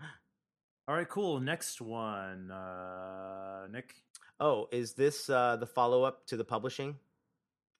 All 0.87 0.95
right. 0.95 1.07
Cool. 1.09 1.39
Next 1.39 1.81
one, 1.81 2.51
uh, 2.51 3.67
Nick. 3.71 3.95
Oh, 4.39 4.67
is 4.71 4.93
this 4.93 5.29
uh, 5.29 5.55
the 5.57 5.65
follow 5.65 6.03
up 6.03 6.25
to 6.27 6.37
the 6.37 6.43
publishing? 6.43 6.95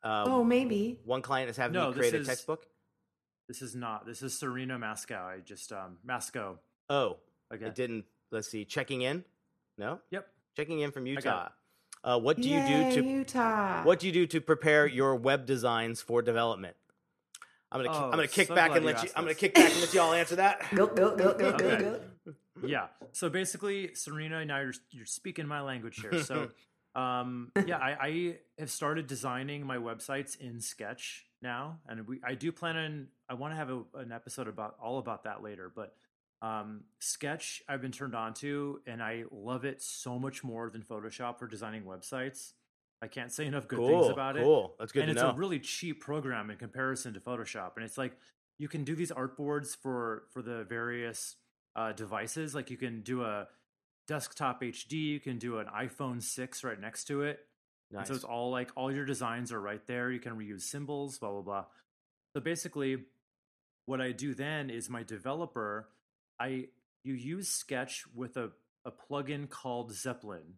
Uh, 0.04 0.24
oh, 0.28 0.44
maybe. 0.44 1.00
One 1.04 1.22
client 1.22 1.50
is 1.50 1.58
having 1.58 1.74
No, 1.74 1.90
me 1.90 1.96
create 1.98 2.14
a 2.14 2.18
is- 2.20 2.28
textbook. 2.28 2.66
This 3.48 3.62
is 3.62 3.76
not. 3.76 4.08
This 4.08 4.24
is 4.24 4.38
Serena 4.38 4.80
Mascow. 4.80 5.24
I 5.24 5.40
just 5.40 5.72
um 5.72 5.98
Masco 6.04 6.58
Oh, 6.90 7.18
again. 7.52 7.68
it 7.68 7.76
didn't. 7.76 8.06
Let's 8.32 8.48
see. 8.50 8.66
Checking 8.66 9.04
in. 9.04 9.24
No, 9.78 10.00
Yep. 10.10 10.28
checking 10.58 10.80
in 10.80 10.92
from. 10.92 11.06
Utah. 11.06 11.50
Uh, 12.04 12.20
what 12.20 12.38
do 12.38 12.50
you 12.50 12.60
do 12.66 12.92
to 12.92 13.04
Utah? 13.04 13.84
what 13.84 14.00
do 14.00 14.08
you 14.08 14.14
do 14.14 14.26
to 14.28 14.42
prepare 14.42 14.88
your 14.88 15.16
web 15.16 15.46
designs 15.46 16.02
for 16.02 16.22
development? 16.24 16.76
I'm 17.76 17.84
gonna 17.86 17.98
I'm 17.98 18.04
Oh, 18.08 18.12
gonna 18.12 18.28
kick 18.28 18.48
so 18.48 18.56
back 18.56 18.76
and 18.76 18.86
let 18.86 18.98
you 18.98 19.10
asked 19.10 19.14
I'm 19.18 19.24
gonna 19.24 19.34
this. 19.34 19.40
kick 19.40 19.54
back 19.56 19.72
and 19.72 19.82
let 19.82 19.94
y'all 19.94 20.14
answer 20.14 20.36
that. 20.38 20.62
Go, 20.76 20.88
go, 20.88 21.16
go, 21.16 21.34
go, 21.34 21.58
go, 21.58 21.78
go. 21.80 22.00
yeah 22.66 22.88
so 23.12 23.30
basically 23.30 23.94
serena 23.96 24.44
now 24.46 24.60
you're, 24.62 24.74
you're 24.92 25.06
speaking 25.06 25.46
my 25.46 25.62
language 25.62 26.00
here 26.02 26.24
so 26.24 26.50
um 26.96 27.52
yeah 27.66 27.78
I, 27.78 27.98
I 28.08 28.36
have 28.58 28.72
started 28.72 29.08
designing 29.08 29.66
my 29.66 29.76
websites 29.78 30.40
in 30.40 30.62
sketch 30.62 31.26
now 31.42 31.80
and 31.90 32.08
we 32.08 32.20
i 32.26 32.34
do 32.34 32.52
plan 32.54 32.78
on 32.78 33.08
i 33.30 33.34
want 33.34 33.52
to 33.52 33.58
have 33.58 33.70
a, 33.70 33.82
an 33.96 34.12
episode 34.14 34.48
about 34.48 34.78
all 34.82 35.00
about 35.00 35.26
that 35.26 35.44
later 35.44 35.70
but 35.76 35.94
um 36.42 36.86
sketch 37.00 37.62
i've 37.68 37.82
been 37.82 37.92
turned 37.92 38.16
on 38.16 38.34
to 38.36 38.80
and 38.88 39.04
i 39.04 39.26
love 39.32 39.66
it 39.66 39.82
so 39.82 40.18
much 40.18 40.42
more 40.44 40.70
than 40.70 40.82
photoshop 40.82 41.38
for 41.38 41.48
designing 41.48 41.84
websites 41.84 42.54
i 43.02 43.08
can't 43.08 43.32
say 43.32 43.46
enough 43.52 43.68
good 43.68 43.80
cool, 43.80 44.02
things 44.02 44.12
about 44.12 44.38
it 44.38 44.44
cool. 44.44 44.76
That's 44.80 44.92
good 44.92 45.04
and 45.04 45.12
it's 45.12 45.22
know. 45.22 45.32
a 45.32 45.36
really 45.36 45.60
cheap 45.60 46.02
program 46.02 46.50
in 46.50 46.58
comparison 46.58 47.14
to 47.14 47.20
Photoshop. 47.20 47.72
And 47.76 47.86
it's 47.86 47.98
like 47.98 48.18
you 48.58 48.68
can 48.68 48.84
do 48.84 48.96
these 48.96 49.12
artboards 49.12 49.76
for 49.76 50.24
for 50.32 50.42
the 50.42 50.64
various 50.64 51.36
uh, 51.76 51.92
devices. 51.92 52.56
Like 52.56 52.70
you 52.70 52.78
can 52.78 53.02
do 53.02 53.24
a 53.24 53.48
desktop 54.08 54.62
HD, 54.62 54.94
you 54.94 55.20
can 55.20 55.38
do 55.38 55.60
an 55.60 55.68
iPhone 55.68 56.22
six 56.22 56.64
right 56.64 56.80
next 56.80 57.06
to 57.06 57.24
it. 57.24 57.40
And 57.92 58.00
nice. 58.00 58.08
so 58.08 58.16
it's 58.16 58.24
all 58.24 58.52
like 58.52 58.72
all 58.76 58.92
your 58.92 59.06
designs 59.06 59.52
are 59.52 59.62
right 59.62 59.86
there. 59.88 60.12
You 60.12 60.20
can 60.20 60.34
reuse 60.34 60.62
symbols, 60.62 61.20
blah 61.20 61.32
blah 61.32 61.42
blah. 61.42 61.66
So 62.36 62.42
basically, 62.42 62.98
what 63.86 64.02
I 64.02 64.12
do 64.12 64.34
then 64.34 64.70
is 64.70 64.90
my 64.90 65.04
developer, 65.04 65.90
I 66.40 66.68
you 67.04 67.14
use 67.14 67.50
Sketch 67.50 68.06
with 68.14 68.38
a 68.38 68.52
a 68.86 68.92
plugin 68.92 69.50
called 69.50 69.92
Zeppelin, 69.92 70.56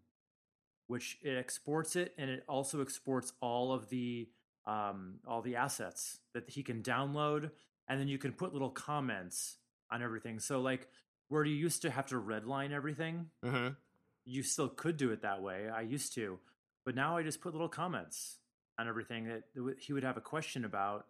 which 0.87 1.17
it 1.21 1.37
exports 1.37 1.95
it 1.95 2.13
and 2.17 2.29
it 2.29 2.43
also 2.47 2.81
exports 2.81 3.33
all 3.41 3.71
of 3.71 3.89
the 3.89 4.27
um, 4.65 5.15
all 5.25 5.41
the 5.41 5.55
assets 5.55 6.19
that 6.33 6.49
he 6.49 6.61
can 6.61 6.83
download, 6.83 7.51
and 7.87 7.99
then 7.99 8.09
you 8.09 8.17
can 8.17 8.33
put 8.33 8.51
little 8.51 8.69
comments 8.69 9.57
on 9.89 10.03
everything. 10.03 10.39
So 10.39 10.59
like 10.59 10.89
where 11.29 11.45
you 11.45 11.55
used 11.55 11.81
to 11.83 11.89
have 11.89 12.07
to 12.07 12.15
redline 12.15 12.71
everything, 12.71 13.27
hmm 13.43 13.69
you 14.29 14.43
still 14.43 14.67
could 14.67 14.97
do 14.97 15.11
it 15.11 15.21
that 15.21 15.41
way. 15.41 15.69
I 15.73 15.81
used 15.81 16.13
to, 16.15 16.37
but 16.85 16.95
now 16.95 17.15
I 17.15 17.23
just 17.23 17.39
put 17.39 17.53
little 17.53 17.69
comments 17.69 18.39
on 18.77 18.85
everything 18.85 19.25
that 19.27 19.43
he 19.79 19.93
would 19.93 20.03
have 20.03 20.17
a 20.17 20.21
question 20.21 20.65
about, 20.65 21.05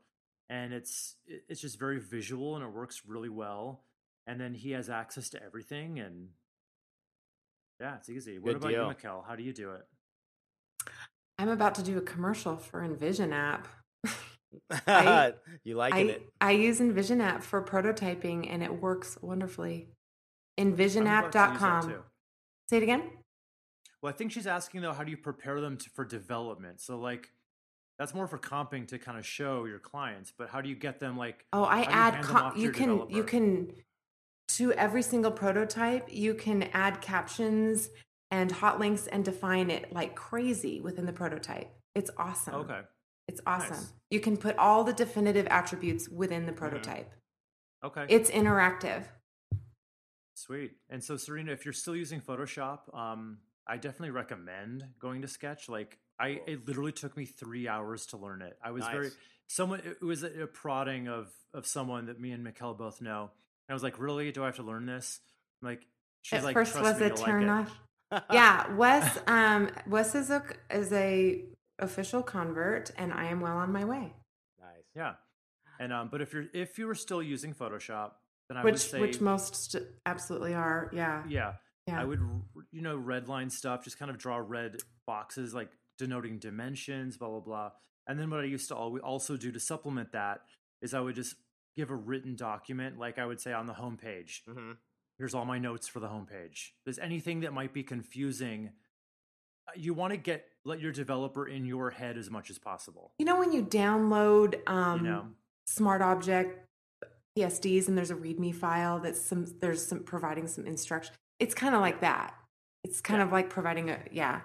and 0.51 0.71
it's 0.71 1.15
it's 1.25 1.61
just 1.61 1.79
very 1.79 1.99
visual 1.99 2.55
and 2.55 2.63
it 2.63 2.71
works 2.71 3.01
really 3.07 3.29
well. 3.29 3.83
And 4.27 4.39
then 4.39 4.53
he 4.53 4.71
has 4.71 4.89
access 4.89 5.29
to 5.29 5.43
everything, 5.43 5.99
and 5.99 6.29
yeah, 7.79 7.95
it's 7.95 8.09
easy. 8.09 8.39
What 8.39 8.45
Good 8.45 8.55
about 8.57 8.69
deal. 8.69 8.87
you, 8.87 8.93
Mikkel? 8.93 9.25
How 9.27 9.35
do 9.35 9.43
you 9.43 9.53
do 9.53 9.71
it? 9.71 9.85
I'm 11.39 11.49
about 11.49 11.75
to 11.75 11.83
do 11.83 11.97
a 11.97 12.01
commercial 12.01 12.57
for 12.57 12.81
InVision 12.81 13.31
app. 13.31 13.67
I- 14.87 15.33
you 15.63 15.75
liking 15.75 16.09
I, 16.09 16.13
it? 16.13 16.29
I 16.41 16.51
use 16.51 16.79
InVision 16.79 17.21
app 17.21 17.43
for 17.43 17.61
prototyping 17.61 18.47
and 18.51 18.63
it 18.63 18.81
works 18.81 19.17
wonderfully. 19.21 19.89
I'm 20.57 20.73
about 20.73 20.77
to 20.77 20.83
use 20.83 20.93
that 20.95 21.03
InVisionApp.com. 21.03 21.95
Say 22.69 22.77
it 22.77 22.83
again. 22.83 23.03
Well, 24.01 24.11
I 24.11 24.15
think 24.15 24.31
she's 24.31 24.47
asking 24.47 24.81
though, 24.81 24.93
how 24.93 25.03
do 25.03 25.11
you 25.11 25.17
prepare 25.17 25.61
them 25.61 25.77
to, 25.77 25.89
for 25.91 26.05
development? 26.05 26.81
So 26.81 26.97
like, 26.97 27.29
that's 27.99 28.13
more 28.13 28.27
for 28.27 28.37
comping 28.37 28.87
to 28.89 28.99
kind 28.99 29.17
of 29.17 29.25
show 29.25 29.65
your 29.65 29.79
clients, 29.79 30.31
but 30.35 30.49
how 30.49 30.61
do 30.61 30.69
you 30.69 30.75
get 30.75 30.99
them 30.99 31.17
like? 31.17 31.45
Oh, 31.51 31.63
I 31.63 31.77
how 31.77 31.81
you 31.81 31.87
add 31.89 32.23
com- 32.23 32.53
you 32.55 32.63
your 32.63 32.71
can 32.73 33.09
you 33.09 33.23
can 33.23 33.71
to 34.49 34.71
every 34.73 35.01
single 35.01 35.31
prototype 35.31 36.07
you 36.11 36.33
can 36.33 36.63
add 36.73 37.01
captions 37.01 37.89
and 38.31 38.51
hot 38.51 38.79
links 38.79 39.07
and 39.07 39.23
define 39.23 39.69
it 39.69 39.91
like 39.93 40.15
crazy 40.15 40.81
within 40.81 41.05
the 41.05 41.13
prototype. 41.13 41.69
It's 41.95 42.11
awesome. 42.17 42.55
Okay. 42.55 42.81
It's 43.27 43.41
awesome. 43.45 43.71
Nice. 43.71 43.79
Mm-hmm. 43.83 43.95
You 44.11 44.19
can 44.19 44.37
put 44.37 44.57
all 44.57 44.83
the 44.83 44.93
definitive 44.93 45.47
attributes 45.47 46.07
within 46.09 46.45
the 46.45 46.53
prototype. 46.53 47.11
Okay. 47.83 48.05
It's 48.09 48.31
interactive. 48.31 49.03
Sweet. 50.33 50.73
And 50.89 51.03
so, 51.03 51.17
Serena, 51.17 51.51
if 51.51 51.65
you're 51.65 51.73
still 51.73 51.95
using 51.95 52.21
Photoshop, 52.21 52.95
um, 52.95 53.39
I 53.65 53.77
definitely 53.77 54.11
recommend 54.11 54.85
going 54.99 55.23
to 55.23 55.27
Sketch. 55.27 55.67
Like, 55.67 55.97
I 56.19 56.41
it 56.47 56.67
literally 56.67 56.91
took 56.91 57.17
me 57.17 57.25
three 57.25 57.67
hours 57.67 58.05
to 58.07 58.17
learn 58.17 58.41
it. 58.41 58.57
I 58.63 58.71
was 58.71 58.85
very 58.85 59.09
someone. 59.47 59.81
It 59.83 60.03
was 60.03 60.23
a, 60.23 60.43
a 60.43 60.47
prodding 60.47 61.07
of 61.07 61.31
of 61.53 61.65
someone 61.65 62.05
that 62.05 62.19
me 62.19 62.31
and 62.31 62.45
Mikkel 62.45 62.77
both 62.77 63.01
know. 63.01 63.31
And 63.67 63.73
I 63.73 63.75
was 63.75 63.83
like, 63.83 63.99
really? 63.99 64.31
Do 64.31 64.43
I 64.43 64.47
have 64.47 64.55
to 64.57 64.63
learn 64.63 64.85
this? 64.85 65.19
I'm 65.61 65.69
like, 65.69 65.81
she's 66.21 66.39
At 66.39 66.45
like, 66.45 66.53
first 66.53 66.79
was 66.79 66.99
me, 66.99 67.05
a 67.05 67.09
you'll 67.09 67.17
turn 67.17 67.47
like 67.47 67.67
it." 68.11 68.23
yeah, 68.31 68.73
Wes 68.75 69.19
um 69.27 69.69
Wes 69.87 70.15
is 70.15 70.29
a 70.29 70.41
is 70.71 70.93
a 70.93 71.43
official 71.79 72.23
convert 72.23 72.91
and 72.97 73.11
I 73.13 73.25
am 73.25 73.41
well 73.41 73.57
on 73.57 73.71
my 73.71 73.83
way. 73.85 74.13
nice. 74.59 74.85
Yeah. 74.95 75.13
And 75.79 75.91
um, 75.93 76.09
but 76.11 76.21
if 76.21 76.33
you're 76.33 76.45
if 76.53 76.79
you 76.79 76.87
were 76.87 76.95
still 76.95 77.21
using 77.21 77.53
Photoshop, 77.53 78.11
then 78.49 78.57
I 78.57 78.63
would 78.63 78.79
say 78.79 78.99
which 78.99 79.19
most 79.21 79.71
st- 79.71 79.83
absolutely 80.05 80.53
are. 80.53 80.89
Yeah. 80.93 81.23
yeah, 81.27 81.53
Yeah. 81.85 82.01
I 82.01 82.05
would 82.05 82.21
you 82.71 82.81
know 82.81 82.97
redline 82.97 83.51
stuff, 83.51 83.83
just 83.83 83.99
kind 83.99 84.09
of 84.09 84.17
draw 84.17 84.37
red 84.37 84.77
boxes 85.05 85.53
like 85.53 85.69
denoting 85.99 86.39
dimensions, 86.39 87.17
blah 87.17 87.29
blah 87.29 87.39
blah. 87.41 87.71
And 88.07 88.17
then 88.19 88.29
what 88.29 88.39
I 88.39 88.45
used 88.45 88.69
to 88.69 88.75
al- 88.75 88.97
also 89.03 89.35
do 89.37 89.51
to 89.51 89.59
supplement 89.59 90.13
that 90.13 90.39
is 90.81 90.93
I 90.93 90.99
would 91.01 91.15
just 91.15 91.35
give 91.77 91.91
a 91.91 91.95
written 91.95 92.35
document, 92.35 92.97
like 92.99 93.17
I 93.19 93.25
would 93.25 93.39
say 93.39 93.53
on 93.53 93.67
the 93.67 93.73
homepage. 93.73 94.41
hmm 94.45 94.71
Here's 95.17 95.33
all 95.33 95.45
my 95.45 95.57
notes 95.57 95.87
for 95.87 95.99
the 95.99 96.07
homepage. 96.07 96.71
There's 96.85 96.99
anything 96.99 97.39
that 97.39 97.51
might 97.51 97.73
be 97.73 97.81
confusing. 97.81 98.69
uh, 99.67 99.71
You 99.75 99.95
want 99.95 100.11
to 100.13 100.17
get 100.17 100.45
let 100.63 100.79
your 100.79 100.91
developer 100.91 101.47
in 101.47 101.65
your 101.65 101.89
head 101.89 102.17
as 102.17 102.29
much 102.29 102.49
as 102.51 102.59
possible. 102.59 103.13
You 103.17 103.25
know 103.25 103.37
when 103.39 103.51
you 103.51 103.63
download 103.63 104.59
um 104.69 104.99
you 105.05 105.09
know, 105.09 105.25
smart 105.65 106.01
object 106.03 106.65
PSDs 107.37 107.87
and 107.87 107.97
there's 107.97 108.11
a 108.11 108.15
README 108.15 108.53
file 108.55 108.99
that's 108.99 109.19
some 109.21 109.45
there's 109.59 109.85
some 109.85 110.03
providing 110.03 110.47
some 110.47 110.65
instruction. 110.67 111.13
It's 111.39 111.53
kind 111.55 111.73
of 111.73 111.81
like 111.81 112.01
that. 112.01 112.35
It's 112.83 113.01
kind 113.01 113.19
Yeah. 113.19 113.25
of 113.25 113.31
like 113.31 113.49
providing 113.49 113.89
a 113.89 113.99
yeah. 114.11 114.41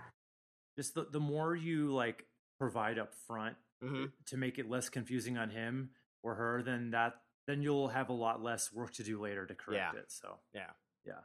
just 0.79 0.95
the 0.95 1.05
the 1.11 1.21
more 1.21 1.55
you 1.55 1.93
like 1.93 2.25
provide 2.59 2.99
up 2.99 3.15
front 3.27 3.57
hmm 3.83 4.07
to 4.27 4.37
make 4.39 4.59
it 4.59 4.71
less 4.71 4.89
confusing 4.89 5.37
on 5.37 5.51
him 5.51 5.91
or 6.23 6.35
her, 6.37 6.63
then 6.63 6.93
that 6.93 7.15
then 7.47 7.63
you'll 7.63 7.89
have 7.89 8.09
a 8.09 8.13
lot 8.13 8.43
less 8.43 8.73
work 8.73 8.93
to 8.95 9.03
do 9.03 9.21
later 9.21 9.47
to 9.47 9.55
correct 9.55 9.95
Yeah. 9.95 10.01
it. 10.01 10.13
So 10.13 10.39
Yeah. 10.55 10.71
yeah, 11.05 11.21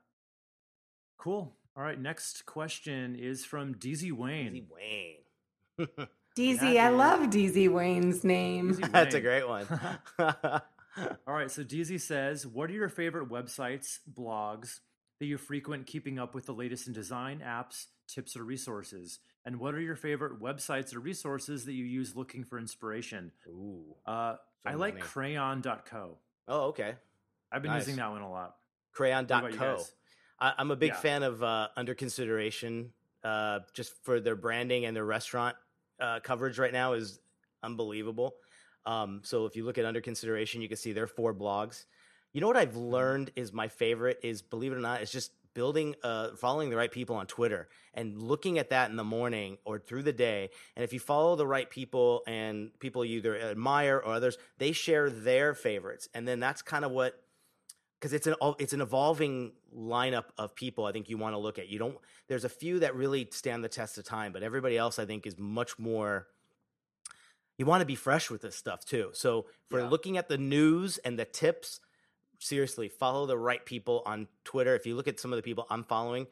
cool. 1.17 1.55
All 1.75 1.83
right, 1.83 1.99
next 1.99 2.45
question 2.45 3.15
is 3.15 3.45
from 3.45 3.75
DZ 3.75 4.11
Wayne. 4.11 4.55
Easy 4.55 4.67
Wayne. 4.69 5.87
DZ, 6.37 6.73
Yeah, 6.73 6.87
I 6.87 6.89
love 6.89 7.29
DZ 7.29 7.69
Wayne's 7.71 8.23
name. 8.23 8.73
DZ 8.73 8.91
That's 8.91 9.15
a 9.15 9.21
great 9.21 9.47
one. 9.47 9.67
All 10.19 11.33
right, 11.33 11.51
so 11.51 11.63
DZ 11.63 12.01
says, 12.01 12.47
"What 12.47 12.69
are 12.71 12.73
your 12.73 12.89
favorite 12.89 13.29
websites, 13.29 13.99
blogs 14.11 14.79
that 15.19 15.27
you 15.27 15.37
frequent, 15.37 15.85
keeping 15.85 16.17
up 16.17 16.33
with 16.33 16.47
the 16.47 16.53
latest 16.53 16.87
in 16.87 16.93
design, 16.93 17.41
apps, 17.45 17.85
tips, 18.07 18.35
or 18.35 18.43
resources? 18.43 19.19
And 19.47 19.61
what 19.61 19.73
are 19.73 19.79
your 19.79 19.95
favorite 19.95 20.41
websites 20.41 20.93
or 20.93 20.99
resources 20.99 21.63
that 21.65 21.71
you 21.71 21.85
use 21.85 22.17
looking 22.17 22.43
for 22.43 22.59
inspiration?" 22.59 23.31
Ooh. 23.47 23.95
Uh, 24.05 24.35
I 24.65 24.73
So 24.73 24.77
like. 24.77 24.99
Crayon.co. 24.99 26.17
Oh, 26.49 26.61
okay. 26.67 26.95
I've 27.49 27.61
been 27.61 27.71
Nice. 27.71 27.87
using 27.87 27.95
that 27.95 28.11
one 28.11 28.21
a 28.21 28.29
lot. 28.29 28.57
What 28.93 29.13
about 29.13 29.51
you 29.53 29.57
Crayon.co. 29.57 29.85
I, 30.41 30.53
I'm 30.57 30.69
a 30.71 30.75
big 30.75 30.91
Yeah. 30.91 30.97
fan 30.99 31.23
of 31.23 31.41
uh, 31.41 31.69
Under 31.77 31.95
Consideration, 31.95 32.91
uh, 33.23 33.59
just 33.73 33.93
for 34.03 34.19
their 34.19 34.35
branding 34.35 34.83
and 34.83 34.93
their 34.93 35.05
restaurant 35.05 35.55
uh, 36.01 36.19
coverage 36.19 36.59
right 36.59 36.73
now 36.73 36.91
is 36.93 37.19
unbelievable. 37.63 38.35
Um, 38.85 39.21
so 39.23 39.45
if 39.45 39.55
you 39.55 39.63
look 39.63 39.77
at 39.77 39.85
Under 39.85 40.01
Consideration, 40.01 40.61
you 40.61 40.67
can 40.67 40.77
see 40.77 40.91
their 40.91 41.07
four 41.07 41.33
blogs. 41.33 41.85
You 42.33 42.41
know 42.41 42.47
what 42.47 42.57
I've 42.57 42.75
learned 42.75 43.31
is 43.37 43.53
my 43.53 43.69
favorite 43.69 44.19
is, 44.23 44.41
believe 44.41 44.73
it 44.73 44.75
or 44.75 44.81
not, 44.81 45.01
is 45.01 45.11
just 45.11 45.31
building, 45.57 45.95
uh, 46.03 46.35
following 46.35 46.69
the 46.69 46.75
right 46.75 46.91
people 46.91 47.15
on 47.15 47.25
Twitter 47.25 47.67
and 47.95 48.21
looking 48.21 48.59
at 48.59 48.69
that 48.69 48.91
in 48.91 48.95
the 48.95 49.03
morning 49.03 49.57
or 49.65 49.79
through 49.79 50.03
the 50.03 50.13
day. 50.13 50.51
And 50.75 50.83
if 50.83 50.93
you 50.93 50.99
follow 50.99 51.35
the 51.35 51.47
right 51.47 51.67
people 51.67 52.21
and 52.27 52.69
people 52.79 53.03
you 53.03 53.17
either 53.17 53.35
admire 53.35 53.97
or 53.97 54.13
others, 54.13 54.37
they 54.59 54.71
share 54.71 55.09
their 55.09 55.55
favorites, 55.55 56.07
and 56.13 56.27
then 56.27 56.39
that's 56.39 56.61
kind 56.61 56.85
of 56.85 56.91
what 56.91 57.19
because 57.99 58.13
it's 58.13 58.27
an 58.27 58.35
it's 58.59 58.73
an 58.73 58.81
evolving 58.81 59.53
lineup 59.75 60.25
of 60.37 60.53
people 60.53 60.85
I 60.85 60.91
think 60.91 61.09
you 61.09 61.17
want 61.17 61.33
to 61.33 61.39
look 61.39 61.57
at. 61.57 61.69
You 61.69 61.79
don't 61.79 61.97
there's 62.27 62.45
a 62.45 62.49
few 62.49 62.77
that 62.81 62.95
really 62.95 63.27
stand 63.31 63.63
the 63.63 63.69
test 63.69 63.97
of 63.97 64.03
time, 64.03 64.33
but 64.33 64.43
everybody 64.43 64.77
else 64.77 64.99
I 64.99 65.05
think 65.07 65.25
is 65.25 65.39
much 65.39 65.79
more 65.79 66.27
you 67.57 67.65
want 67.65 67.81
to 67.81 67.85
be 67.87 67.95
fresh 67.95 68.29
with 68.29 68.43
this 68.43 68.55
stuff 68.55 68.85
too. 68.85 69.09
So 69.13 69.47
for 69.71 69.79
Yeah. 69.79 69.89
looking 69.89 70.17
at 70.17 70.27
the 70.27 70.37
news 70.37 70.99
and 70.99 71.17
the 71.17 71.25
tips, 71.25 71.79
seriously, 72.39 72.87
follow 72.89 73.25
the 73.25 73.37
right 73.37 73.63
people 73.65 74.03
on 74.05 74.27
Twitter. 74.43 74.75
If 74.75 74.85
you 74.85 74.95
look 74.95 75.07
at 75.07 75.19
some 75.19 75.31
of 75.33 75.37
the 75.37 75.43
people 75.43 75.65
I'm 75.69 75.83
following, 75.83 76.27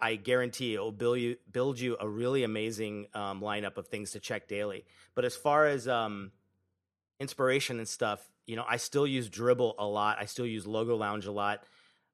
I 0.00 0.16
guarantee 0.16 0.74
it 0.74 0.78
will 0.80 0.92
build 0.92 1.18
you 1.18 1.36
build 1.50 1.78
you 1.80 1.96
a 1.98 2.08
really 2.08 2.42
amazing 2.44 3.06
um, 3.14 3.40
lineup 3.40 3.76
of 3.78 3.88
things 3.88 4.10
to 4.12 4.20
check 4.20 4.46
daily. 4.48 4.84
But 5.14 5.24
as 5.24 5.36
far 5.36 5.66
as 5.66 5.88
um, 5.88 6.32
inspiration 7.20 7.78
and 7.78 7.88
stuff, 7.88 8.20
you 8.46 8.56
know, 8.56 8.64
I 8.68 8.76
still 8.76 9.06
use 9.06 9.28
Dribbble 9.28 9.74
a 9.78 9.86
lot. 9.86 10.18
I 10.20 10.26
still 10.26 10.46
use 10.46 10.66
Logo 10.66 10.96
Lounge 10.96 11.26
a 11.26 11.32
lot. 11.32 11.62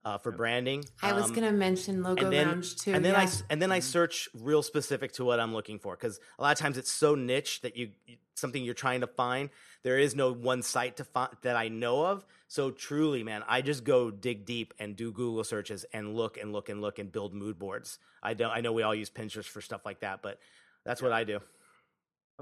uh, 0.04 0.18
for 0.18 0.32
branding. 0.32 0.84
I 1.00 1.12
was 1.12 1.26
Um, 1.26 1.32
going 1.32 1.46
to 1.46 1.52
mention 1.56 2.02
Logo 2.02 2.24
and 2.24 2.32
then, 2.32 2.48
Lounge 2.48 2.74
too. 2.74 2.92
and 2.92 3.04
then 3.04 3.14
I 3.14 3.18
yeah. 3.20 3.24
s- 3.28 3.44
and 3.48 3.62
then 3.62 3.70
I 3.70 3.78
Mhm. 3.78 3.82
search 3.84 4.28
real 4.34 4.60
specific 4.64 5.12
to 5.12 5.24
what 5.24 5.38
I'm 5.38 5.54
looking 5.54 5.78
for 5.78 5.94
because 5.94 6.18
a 6.40 6.42
lot 6.42 6.50
of 6.50 6.58
times 6.58 6.76
it's 6.76 6.90
so 6.90 7.14
niche 7.14 7.60
that 7.60 7.76
you 7.76 7.92
you- 8.06 8.16
something 8.34 8.64
you're 8.64 8.74
trying 8.74 9.02
to 9.02 9.06
find. 9.06 9.48
There 9.84 10.00
is 10.00 10.16
no 10.16 10.32
one 10.32 10.62
site 10.62 10.96
to 10.96 11.04
find 11.04 11.30
that 11.42 11.54
I 11.54 11.68
know 11.68 12.04
of. 12.04 12.26
So 12.52 12.70
truly, 12.70 13.22
man, 13.22 13.42
I 13.48 13.62
just 13.62 13.82
go 13.82 14.10
dig 14.10 14.44
deep 14.44 14.74
and 14.78 14.94
do 14.94 15.10
Google 15.10 15.42
searches 15.42 15.86
and 15.90 16.14
look 16.14 16.36
and 16.36 16.52
look 16.52 16.68
and 16.68 16.82
look 16.82 16.98
and 16.98 17.10
build 17.10 17.32
mood 17.32 17.58
boards. 17.58 17.98
I 18.22 18.34
don't. 18.34 18.50
I 18.50 18.60
know 18.60 18.74
we 18.74 18.82
all 18.82 18.94
use 18.94 19.08
Pinterest 19.08 19.46
for 19.46 19.62
stuff 19.62 19.86
like 19.86 20.00
that, 20.00 20.20
but 20.20 20.38
that's 20.84 21.00
what 21.00 21.12
I 21.12 21.24
do. 21.24 21.40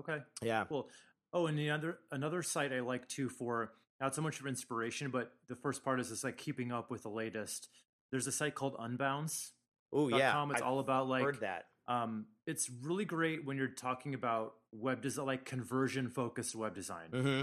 Okay. 0.00 0.16
Yeah. 0.42 0.64
Cool. 0.68 0.88
Oh, 1.32 1.46
and 1.46 1.56
the 1.56 1.70
other 1.70 2.00
another 2.10 2.42
site 2.42 2.72
I 2.72 2.80
like 2.80 3.06
too 3.06 3.28
for 3.28 3.70
not 4.00 4.16
so 4.16 4.20
much 4.20 4.34
for 4.38 4.48
inspiration, 4.48 5.12
but 5.12 5.30
the 5.48 5.54
first 5.54 5.84
part 5.84 6.00
is 6.00 6.08
just 6.08 6.24
like 6.24 6.36
keeping 6.36 6.72
up 6.72 6.90
with 6.90 7.04
the 7.04 7.08
latest. 7.08 7.68
There's 8.10 8.26
a 8.26 8.32
site 8.32 8.56
called 8.56 8.76
Unbounce. 8.78 9.50
Oh 9.92 10.08
yeah. 10.08 10.32
com. 10.32 10.50
It's 10.50 10.60
I've 10.60 10.66
all 10.66 10.80
about 10.80 11.06
like 11.08 11.22
heard 11.22 11.40
that. 11.42 11.66
um 11.86 12.26
it's 12.48 12.68
really 12.82 13.04
great 13.04 13.46
when 13.46 13.56
you're 13.56 13.68
talking 13.68 14.14
about 14.14 14.54
web 14.72 15.02
design 15.02 15.26
like 15.26 15.44
conversion 15.44 16.08
focused 16.08 16.56
web 16.56 16.74
design, 16.74 17.10
hmm 17.12 17.42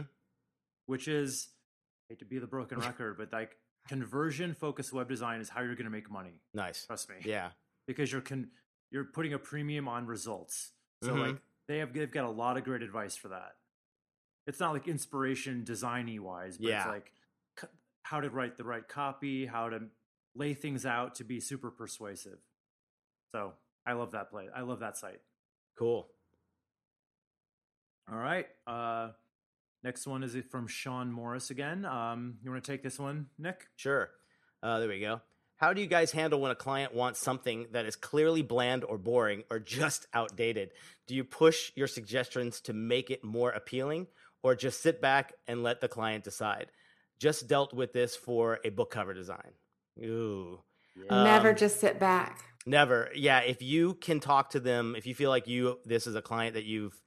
which 0.86 1.08
is 1.08 1.48
hate 2.10 2.20
to 2.20 2.26
be 2.26 2.40
the 2.40 2.48
broken 2.48 2.80
record, 2.80 3.18
but 3.18 3.32
like 3.34 3.58
conversion 3.88 4.54
focused 4.54 4.94
web 4.94 5.08
design 5.10 5.42
is 5.42 5.50
how 5.50 5.62
you're 5.62 5.76
gonna 5.76 5.90
make 5.90 6.10
money. 6.10 6.42
Nice. 6.54 6.86
Trust 6.86 7.10
me. 7.10 7.16
Yeah. 7.24 7.52
Because 7.88 8.12
you're 8.12 8.22
con- 8.22 8.52
you're 8.92 9.06
putting 9.06 9.34
a 9.34 9.40
premium 9.40 9.88
on 9.88 10.06
results. 10.06 10.74
So 11.04 11.14
Mhm. 11.14 11.28
like 11.28 11.42
they 11.68 11.78
have 11.80 11.94
they've 11.94 12.12
got 12.12 12.26
a 12.26 12.30
lot 12.30 12.58
of 12.58 12.64
great 12.64 12.82
advice 12.82 13.16
for 13.16 13.30
that. 13.30 13.58
It's 14.46 14.60
not 14.60 14.72
like 14.74 14.88
inspiration 14.88 15.64
designy 15.66 16.20
wise, 16.20 16.58
but 16.58 16.68
Yeah. 16.68 16.80
it's 16.84 16.88
like 16.88 17.14
c- 17.60 17.68
how 18.04 18.22
to 18.22 18.30
write 18.30 18.56
the 18.58 18.64
right 18.64 18.88
copy, 18.88 19.46
how 19.46 19.70
to 19.70 19.90
lay 20.36 20.54
things 20.54 20.86
out 20.86 21.16
to 21.16 21.24
be 21.24 21.40
super 21.40 21.70
persuasive. 21.72 22.40
So 23.34 23.54
I 23.86 23.94
love 23.94 24.12
that 24.12 24.30
play. 24.30 24.50
I 24.50 24.62
love 24.62 24.80
that 24.80 24.96
site. 24.98 25.22
Cool. 25.78 26.10
All 28.10 28.18
right. 28.18 28.48
Uh, 28.66 29.12
next 29.84 30.08
one 30.08 30.24
is 30.24 30.36
from 30.50 30.68
Sean 30.68 31.12
Morris 31.12 31.50
again. 31.50 31.86
Um, 31.86 32.38
you 32.44 32.52
want 32.52 32.64
to 32.64 32.72
take 32.72 32.84
this 32.84 33.00
one, 33.00 33.28
Nick? 33.38 33.68
Sure. 33.76 34.10
Uh, 34.62 34.80
there 34.80 34.90
we 34.90 35.00
go. 35.00 35.22
How 35.58 35.74
do 35.74 35.82
you 35.82 35.88
guys 35.88 36.12
handle 36.12 36.40
when 36.40 36.52
a 36.52 36.56
client 36.56 36.94
wants 36.94 37.20
something 37.20 37.68
that 37.72 37.86
is 37.86 37.96
clearly 37.96 38.44
bland 38.44 38.84
or 38.84 38.98
boring 39.00 39.44
or 39.50 39.60
just 39.60 40.06
outdated? 40.14 40.70
Do 41.08 41.16
you 41.16 41.24
push 41.24 41.72
your 41.76 41.88
suggestions 41.88 42.62
to 42.62 42.74
make 42.74 43.10
it 43.10 43.24
more 43.24 43.50
appealing 43.50 44.08
or 44.44 44.56
just 44.56 44.82
sit 44.82 45.02
back 45.02 45.34
and 45.48 45.64
let 45.64 45.82
the 45.82 45.88
client 45.88 46.24
decide? 46.24 46.68
Just 47.20 47.48
dealt 47.48 47.74
with 47.74 47.92
this 47.92 48.16
for 48.16 48.60
a 48.64 48.70
book 48.70 48.92
cover 48.92 49.16
design. 49.16 49.54
Ooh. 50.00 50.60
Never 51.10 51.50
um, 51.50 51.56
just 51.56 51.80
sit 51.80 52.00
back. 52.00 52.44
Never. 52.68 53.10
Yeah, 53.16 53.40
if 53.40 53.62
you 53.62 53.96
can 53.96 54.20
talk 54.20 54.52
to 54.52 54.60
them, 54.60 54.96
if 54.96 55.08
you 55.08 55.16
feel 55.16 55.30
like 55.30 55.48
you 55.48 55.80
this 55.86 56.06
is 56.06 56.16
a 56.16 56.22
client 56.22 56.54
that 56.54 56.66
you've 56.66 57.00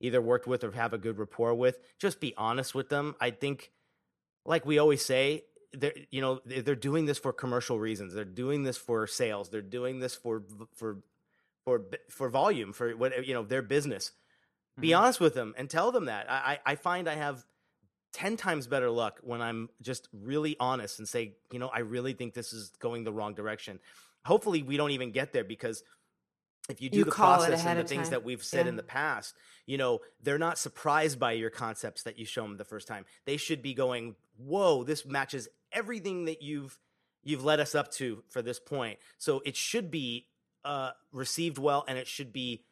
either 0.00 0.20
worked 0.20 0.46
with 0.46 0.64
or 0.64 0.72
have 0.72 0.92
a 0.92 0.98
good 0.98 1.18
rapport 1.18 1.54
with, 1.54 1.78
just 1.98 2.20
be 2.20 2.34
honest 2.36 2.74
with 2.74 2.88
them. 2.88 3.14
I 3.20 3.30
think 3.30 3.72
like 4.44 4.66
we 4.66 4.78
always 4.78 5.04
say, 5.04 5.44
they're 5.72 5.94
you 6.10 6.20
know, 6.20 6.40
they're 6.46 6.74
doing 6.76 7.06
this 7.06 7.18
for 7.18 7.32
commercial 7.32 7.78
reasons. 7.78 8.14
They're 8.14 8.24
doing 8.24 8.62
this 8.64 8.76
for 8.78 9.06
sales. 9.06 9.50
They're 9.50 9.62
doing 9.62 10.00
this 10.00 10.14
for 10.14 10.44
for 10.74 11.02
for 11.64 11.82
for 12.10 12.28
volume, 12.30 12.72
for 12.72 12.96
what 12.96 13.26
you 13.26 13.34
know, 13.34 13.44
their 13.44 13.62
business. 13.62 14.12
Be 14.80 14.92
Mhm. 14.92 14.94
honest 14.94 15.20
with 15.20 15.34
them 15.34 15.54
and 15.56 15.70
tell 15.70 15.92
them 15.92 16.06
that. 16.06 16.30
I 16.30 16.60
I 16.66 16.72
I 16.72 16.74
find 16.76 17.08
I 17.08 17.14
have 17.14 17.46
10 18.12 18.36
times 18.36 18.66
better 18.66 18.90
luck 18.90 19.20
when 19.22 19.42
I'm 19.42 19.70
just 19.82 20.08
really 20.12 20.56
honest 20.60 20.98
and 20.98 21.08
say, 21.08 21.36
you 21.52 21.58
know, 21.58 21.68
I 21.68 21.80
really 21.80 22.14
think 22.14 22.34
this 22.34 22.52
is 22.52 22.70
going 22.78 23.04
the 23.04 23.12
wrong 23.12 23.34
direction. 23.34 23.80
Hopefully, 24.24 24.62
we 24.62 24.76
don't 24.76 24.90
even 24.92 25.12
get 25.12 25.32
there 25.32 25.44
because 25.44 25.82
if 26.68 26.80
you 26.80 26.88
do 26.90 26.98
You 26.98 27.04
the 27.04 27.10
call 27.10 27.36
process 27.36 27.64
and 27.64 27.78
the 27.78 27.84
things 27.84 28.04
time. 28.04 28.10
that 28.10 28.24
we've 28.24 28.42
said 28.42 28.66
Yeah. 28.66 28.70
in 28.70 28.76
the 28.76 28.82
past, 28.82 29.34
you 29.66 29.78
know, 29.78 30.00
they're 30.22 30.38
not 30.38 30.58
surprised 30.58 31.18
by 31.18 31.32
your 31.32 31.50
concepts 31.50 32.02
that 32.04 32.18
you 32.18 32.24
show 32.24 32.42
them 32.42 32.56
the 32.56 32.64
first 32.64 32.88
time. 32.88 33.04
They 33.24 33.36
should 33.36 33.62
be 33.62 33.74
going, 33.74 34.16
"Whoa, 34.36 34.84
this 34.84 35.04
matches 35.06 35.48
everything 35.72 36.24
that 36.26 36.42
you've 36.42 36.78
you've 37.22 37.44
led 37.44 37.58
us 37.60 37.74
up 37.74 37.90
to 37.92 38.22
for 38.28 38.42
this 38.42 38.58
point." 38.60 38.98
So 39.18 39.40
it 39.44 39.56
should 39.56 39.90
be 39.90 40.28
uh, 40.64 40.90
received 41.12 41.58
well, 41.58 41.84
and 41.86 41.96
it 41.96 42.08
should 42.08 42.32
be 42.32 42.64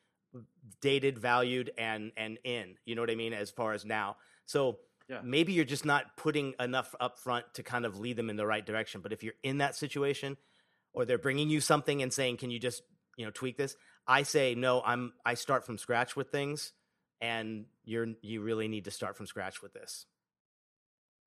dated, 0.80 1.18
valued, 1.18 1.70
and 1.78 2.12
and 2.16 2.38
in. 2.44 2.76
You 2.84 2.94
know 2.94 3.02
what 3.02 3.10
I 3.10 3.14
mean? 3.14 3.32
As 3.32 3.50
far 3.50 3.72
as 3.72 3.84
now, 3.84 4.16
so 4.46 4.80
Yeah. 5.08 5.20
maybe 5.22 5.52
you're 5.52 5.64
just 5.66 5.84
not 5.84 6.16
putting 6.16 6.54
enough 6.58 6.94
up 6.98 7.18
front 7.18 7.52
to 7.54 7.62
kind 7.62 7.84
of 7.84 7.98
lead 8.00 8.16
them 8.16 8.30
in 8.30 8.36
the 8.36 8.46
right 8.46 8.64
direction. 8.64 9.00
But 9.02 9.12
if 9.12 9.22
you're 9.22 9.34
in 9.42 9.58
that 9.58 9.76
situation, 9.76 10.36
or 10.92 11.04
they're 11.04 11.18
bringing 11.18 11.50
you 11.50 11.60
something 11.60 12.02
and 12.02 12.12
saying, 12.12 12.38
"Can 12.38 12.50
you 12.50 12.58
just 12.58 12.82
you 13.16 13.24
know 13.24 13.30
tweak 13.30 13.56
this?" 13.56 13.76
I 14.06 14.22
say, 14.22 14.54
"No, 14.54 14.82
I'm 14.84 15.12
I 15.24 15.34
start 15.34 15.64
from 15.64 15.78
scratch 15.78 16.16
with 16.16 16.30
things." 16.30 16.72
And 17.20 17.66
you're 17.84 18.08
you 18.22 18.42
really 18.42 18.68
need 18.68 18.84
to 18.84 18.90
start 18.90 19.16
from 19.16 19.26
scratch 19.26 19.62
with 19.62 19.72
this. 19.72 20.06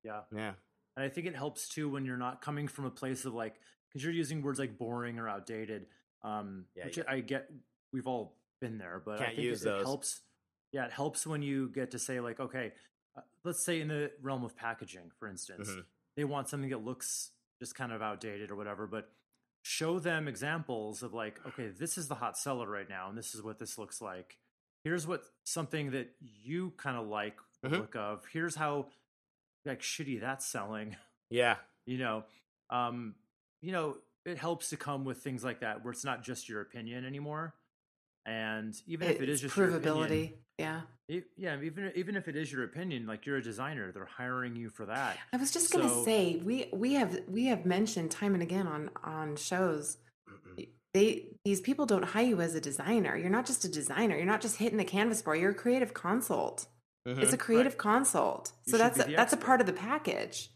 Yeah. 0.04 0.20
Yeah. 0.34 0.52
And 0.96 1.04
I 1.04 1.08
think 1.08 1.26
it 1.26 1.34
helps 1.34 1.68
too 1.68 1.88
when 1.88 2.04
you're 2.04 2.16
not 2.16 2.40
coming 2.42 2.68
from 2.68 2.84
a 2.84 2.90
place 2.90 3.24
of 3.24 3.34
like, 3.34 3.54
because 3.88 4.02
you're 4.04 4.12
using 4.12 4.42
words 4.42 4.58
like 4.58 4.78
boring 4.78 5.18
or 5.18 5.28
outdated, 5.28 5.86
um, 6.22 6.66
Yeah, 6.74 6.84
which 6.86 6.98
yeah. 6.98 7.04
I 7.08 7.20
get. 7.20 7.50
We've 7.92 8.06
all 8.06 8.36
been 8.60 8.78
there, 8.78 9.00
but 9.04 9.16
I 9.16 9.24
Can't 9.24 9.36
think 9.36 9.46
use 9.46 9.64
it, 9.64 9.70
it 9.70 9.82
helps. 9.82 10.20
Yeah, 10.72 10.84
it 10.84 10.92
helps 10.92 11.26
when 11.26 11.40
you 11.42 11.68
get 11.70 11.92
to 11.92 11.98
say 11.98 12.20
like, 12.20 12.38
okay, 12.38 12.72
uh, 13.16 13.22
let's 13.44 13.64
say 13.64 13.80
in 13.80 13.88
the 13.88 14.12
realm 14.20 14.44
of 14.44 14.54
packaging, 14.56 15.10
for 15.18 15.26
instance, 15.26 15.70
Mhm. 15.70 15.84
they 16.16 16.24
want 16.24 16.48
something 16.48 16.70
that 16.70 16.84
looks 16.84 17.32
just 17.58 17.74
kind 17.74 17.92
of 17.92 18.02
outdated 18.02 18.50
or 18.50 18.56
whatever, 18.56 18.86
but 18.86 19.10
show 19.68 19.98
them 19.98 20.26
examples 20.28 21.02
of 21.02 21.12
like, 21.12 21.38
okay, 21.46 21.68
this 21.68 21.98
is 21.98 22.08
the 22.08 22.14
hot 22.14 22.38
seller 22.38 22.66
right 22.68 22.88
now, 22.88 23.08
and 23.10 23.18
this 23.18 23.34
is 23.34 23.42
what 23.42 23.58
this 23.58 23.76
looks 23.76 24.00
like. 24.00 24.38
Here's 24.82 25.06
what 25.06 25.22
something 25.44 25.90
that 25.90 26.08
you 26.20 26.72
kind 26.78 26.96
of 26.96 27.06
like 27.06 27.36
Mhm. 27.64 27.72
look 27.72 27.94
of. 27.96 28.24
Here's 28.32 28.54
how 28.54 28.86
like 29.66 29.82
shitty 29.82 30.20
that's 30.20 30.46
selling 30.46 30.96
Yeah. 31.30 31.56
you 31.84 31.98
know 31.98 32.24
um 32.70 33.14
you 33.60 33.72
know 33.72 33.96
it 34.24 34.38
helps 34.38 34.70
to 34.70 34.76
come 34.78 35.04
with 35.04 35.18
things 35.18 35.42
like 35.44 35.60
that 35.60 35.84
where 35.84 35.92
it's 35.92 36.04
not 36.04 36.22
just 36.22 36.48
your 36.48 36.60
opinion 36.62 37.04
anymore 37.04 37.54
and 38.24 38.74
even 38.86 39.08
if 39.08 39.20
it 39.20 39.28
is 39.28 39.40
just 39.42 39.56
your 39.56 39.68
provability. 39.68 40.04
opinion, 40.04 40.32
Yeah. 40.58 40.80
Yeah 41.36 41.56
even 41.62 41.90
even 41.94 42.16
if 42.16 42.28
it 42.28 42.36
is 42.36 42.52
your 42.52 42.64
opinion 42.64 43.06
like 43.06 43.24
you're 43.24 43.38
a 43.38 43.42
designer 43.42 43.90
they're 43.92 44.04
hiring 44.04 44.54
you 44.54 44.68
for 44.68 44.86
that 44.86 45.16
I 45.32 45.36
was 45.38 45.50
just 45.50 45.72
gonna 45.72 45.88
So- 45.88 46.04
say 46.04 46.36
we 46.44 46.68
we 46.72 46.94
have 46.94 47.18
we 47.28 47.46
have 47.46 47.64
mentioned 47.64 48.10
time 48.10 48.34
and 48.34 48.42
again 48.42 48.66
on 48.66 48.90
on 49.02 49.36
shows 49.36 49.96
they 50.94 51.26
these 51.44 51.60
people 51.60 51.86
don't 51.86 52.02
hire 52.04 52.24
you 52.24 52.40
as 52.40 52.54
a 52.54 52.60
designer. 52.62 53.14
You're 53.14 53.28
not 53.30 53.44
just 53.44 53.62
a 53.64 53.68
designer. 53.68 54.16
You're 54.16 54.24
not 54.24 54.40
just 54.40 54.56
hitting 54.56 54.78
the 54.78 54.86
canvas 54.86 55.20
board. 55.20 55.38
You're 55.38 55.50
a 55.50 55.54
creative 55.54 55.92
consult. 55.92 56.66
It's 57.04 57.30
Mhm. 57.30 57.32
a 57.34 57.36
creative 57.36 57.76
consult. 57.76 58.52
You 58.64 58.70
So 58.70 58.76
should 58.78 58.84
that's 58.84 58.96
be 58.96 59.02
a, 59.02 59.06
the 59.08 59.12
that's 59.16 59.32
a 59.34 59.36
expert. 59.36 59.46
part 59.46 59.60
of 59.60 59.66
the 59.66 59.74
package. 59.74 60.50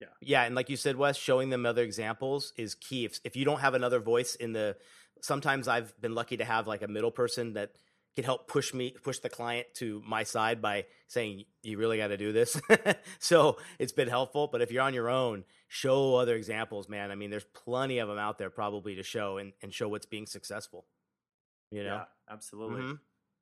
Yeah, 0.00 0.08
Yeah, 0.22 0.42
and 0.44 0.54
like 0.54 0.70
you 0.70 0.76
said, 0.78 0.96
Wes, 0.96 1.16
showing 1.18 1.50
them 1.50 1.66
other 1.66 1.82
examples 1.82 2.54
is 2.56 2.74
key. 2.74 3.04
If 3.04 3.20
if 3.22 3.36
you 3.36 3.44
don't 3.44 3.60
have 3.60 3.74
another 3.74 4.00
voice 4.00 4.34
in 4.34 4.52
the, 4.52 4.76
sometimes 5.20 5.68
I've 5.68 5.98
been 6.00 6.14
lucky 6.14 6.38
to 6.38 6.44
have 6.44 6.66
like 6.66 6.80
a 6.82 6.88
middle 6.88 7.10
person 7.10 7.52
that 7.52 7.72
can 8.16 8.24
help 8.24 8.48
push 8.48 8.74
me 8.74 8.90
push 9.04 9.20
the 9.20 9.28
client 9.28 9.68
to 9.74 10.02
my 10.04 10.24
side 10.24 10.60
by 10.60 10.86
saying 11.06 11.44
you 11.62 11.78
really 11.78 11.98
got 11.98 12.08
to 12.08 12.16
do 12.16 12.32
this. 12.32 12.60
so 13.20 13.58
it's 13.78 13.92
been 13.92 14.08
helpful. 14.08 14.48
But 14.50 14.62
if 14.62 14.72
you're 14.72 14.82
on 14.82 14.94
your 14.94 15.08
own, 15.08 15.44
show 15.68 16.16
other 16.16 16.34
examples, 16.34 16.88
man. 16.88 17.10
I 17.12 17.14
mean, 17.14 17.30
there's 17.30 17.44
plenty 17.44 17.98
of 17.98 18.08
them 18.08 18.18
out 18.18 18.38
there 18.38 18.50
probably 18.50 18.96
to 18.96 19.02
show 19.04 19.36
and 19.38 19.52
and 19.62 19.72
show 19.72 19.88
what's 19.88 20.06
being 20.06 20.26
successful. 20.26 20.86
You 21.70 21.82
know. 21.84 21.94
yeah 21.96 22.04
absolutely 22.30 22.82
Mhm. 22.82 22.98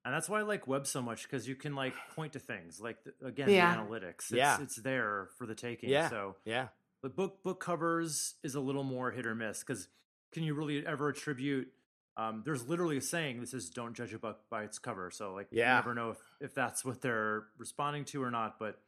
and 0.06 0.14
that's 0.14 0.30
why 0.30 0.38
i 0.38 0.42
like 0.42 0.66
web 0.66 0.86
so 0.86 1.02
much 1.02 1.24
because 1.24 1.46
you 1.46 1.54
can 1.54 1.74
like 1.74 1.92
point 2.16 2.32
to 2.32 2.38
things 2.38 2.80
like 2.80 2.96
the, 3.04 3.26
again 3.26 3.50
Yeah. 3.50 3.74
the 3.76 3.82
analytics 3.82 4.16
it's, 4.16 4.32
Yeah. 4.32 4.62
it's 4.62 4.76
there 4.76 5.28
for 5.36 5.46
the 5.46 5.54
taking 5.54 5.90
Yeah. 5.90 6.08
so 6.08 6.36
Yeah. 6.46 6.68
But 7.02 7.16
book 7.16 7.42
book 7.42 7.60
covers 7.60 8.36
is 8.42 8.54
a 8.54 8.60
little 8.60 8.82
more 8.82 9.10
hit 9.10 9.26
or 9.26 9.34
miss 9.34 9.60
because 9.60 9.88
can 10.32 10.42
you 10.42 10.54
really 10.54 10.86
ever 10.86 11.10
attribute? 11.10 11.68
Um, 12.16 12.42
there's 12.44 12.68
literally 12.68 12.96
a 12.98 13.00
saying 13.00 13.40
that 13.40 13.48
says 13.48 13.68
"Don't 13.70 13.94
judge 13.94 14.14
a 14.14 14.18
book 14.18 14.40
by 14.50 14.62
its 14.64 14.78
cover." 14.78 15.10
So 15.10 15.34
like, 15.34 15.48
Yeah. 15.50 15.70
you 15.72 15.74
never 15.82 15.94
know 15.94 16.10
if, 16.10 16.18
if 16.40 16.54
that's 16.54 16.84
what 16.84 17.00
they're 17.00 17.44
responding 17.58 18.04
to 18.06 18.22
or 18.22 18.30
not. 18.30 18.58
But 18.58 18.78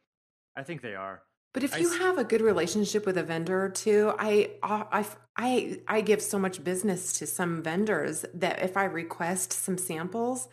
I 0.55 0.63
think 0.63 0.81
they 0.81 0.95
are. 0.95 1.23
But 1.53 1.63
if 1.63 1.73
I 1.73 1.77
you 1.79 1.89
s- 1.91 1.97
have 1.97 2.17
a 2.17 2.23
good 2.23 2.41
relationship 2.41 3.05
with 3.05 3.17
a 3.17 3.23
vendor 3.23 3.63
or 3.65 3.69
two, 3.69 4.13
I, 4.19 4.51
I, 4.61 5.05
I, 5.35 5.79
I 5.87 6.01
give 6.01 6.21
so 6.21 6.37
much 6.37 6.63
business 6.63 7.13
to 7.13 7.25
some 7.25 7.63
vendors 7.63 8.25
that 8.33 8.61
if 8.61 8.77
I 8.77 8.83
request 8.83 9.53
some 9.53 9.77
samples, 9.77 10.49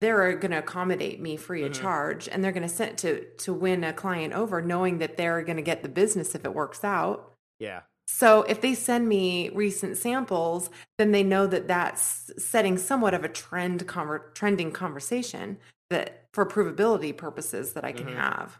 they're 0.00 0.36
going 0.36 0.52
to 0.52 0.58
accommodate 0.58 1.20
me 1.20 1.36
free 1.36 1.64
of 1.64 1.72
Mhm. 1.72 1.80
charge, 1.80 2.28
and 2.28 2.44
they're 2.44 2.52
going 2.52 2.62
to 2.62 2.68
send 2.68 2.96
to 2.98 3.24
to 3.38 3.52
win 3.52 3.82
a 3.82 3.92
client 3.92 4.34
over, 4.34 4.62
knowing 4.62 4.98
that 4.98 5.16
they're 5.16 5.42
going 5.42 5.56
to 5.56 5.62
get 5.62 5.82
the 5.82 5.88
business 5.88 6.34
if 6.34 6.44
it 6.44 6.54
works 6.54 6.84
out. 6.84 7.32
Yeah. 7.58 7.80
So 8.06 8.42
if 8.42 8.60
they 8.60 8.74
send 8.74 9.08
me 9.08 9.48
recent 9.50 9.96
samples, 9.96 10.70
then 10.96 11.10
they 11.12 11.22
know 11.22 11.46
that 11.46 11.66
that's 11.68 12.30
setting 12.42 12.78
somewhat 12.78 13.14
of 13.14 13.24
a 13.24 13.28
trend 13.28 13.86
conver- 13.86 14.32
trending 14.34 14.70
conversation 14.70 15.58
that 15.90 16.28
for 16.32 16.46
provability 16.46 17.16
purposes 17.16 17.72
that 17.72 17.84
I 17.84 17.92
can 17.92 18.06
Mhm. 18.06 18.14
have 18.16 18.58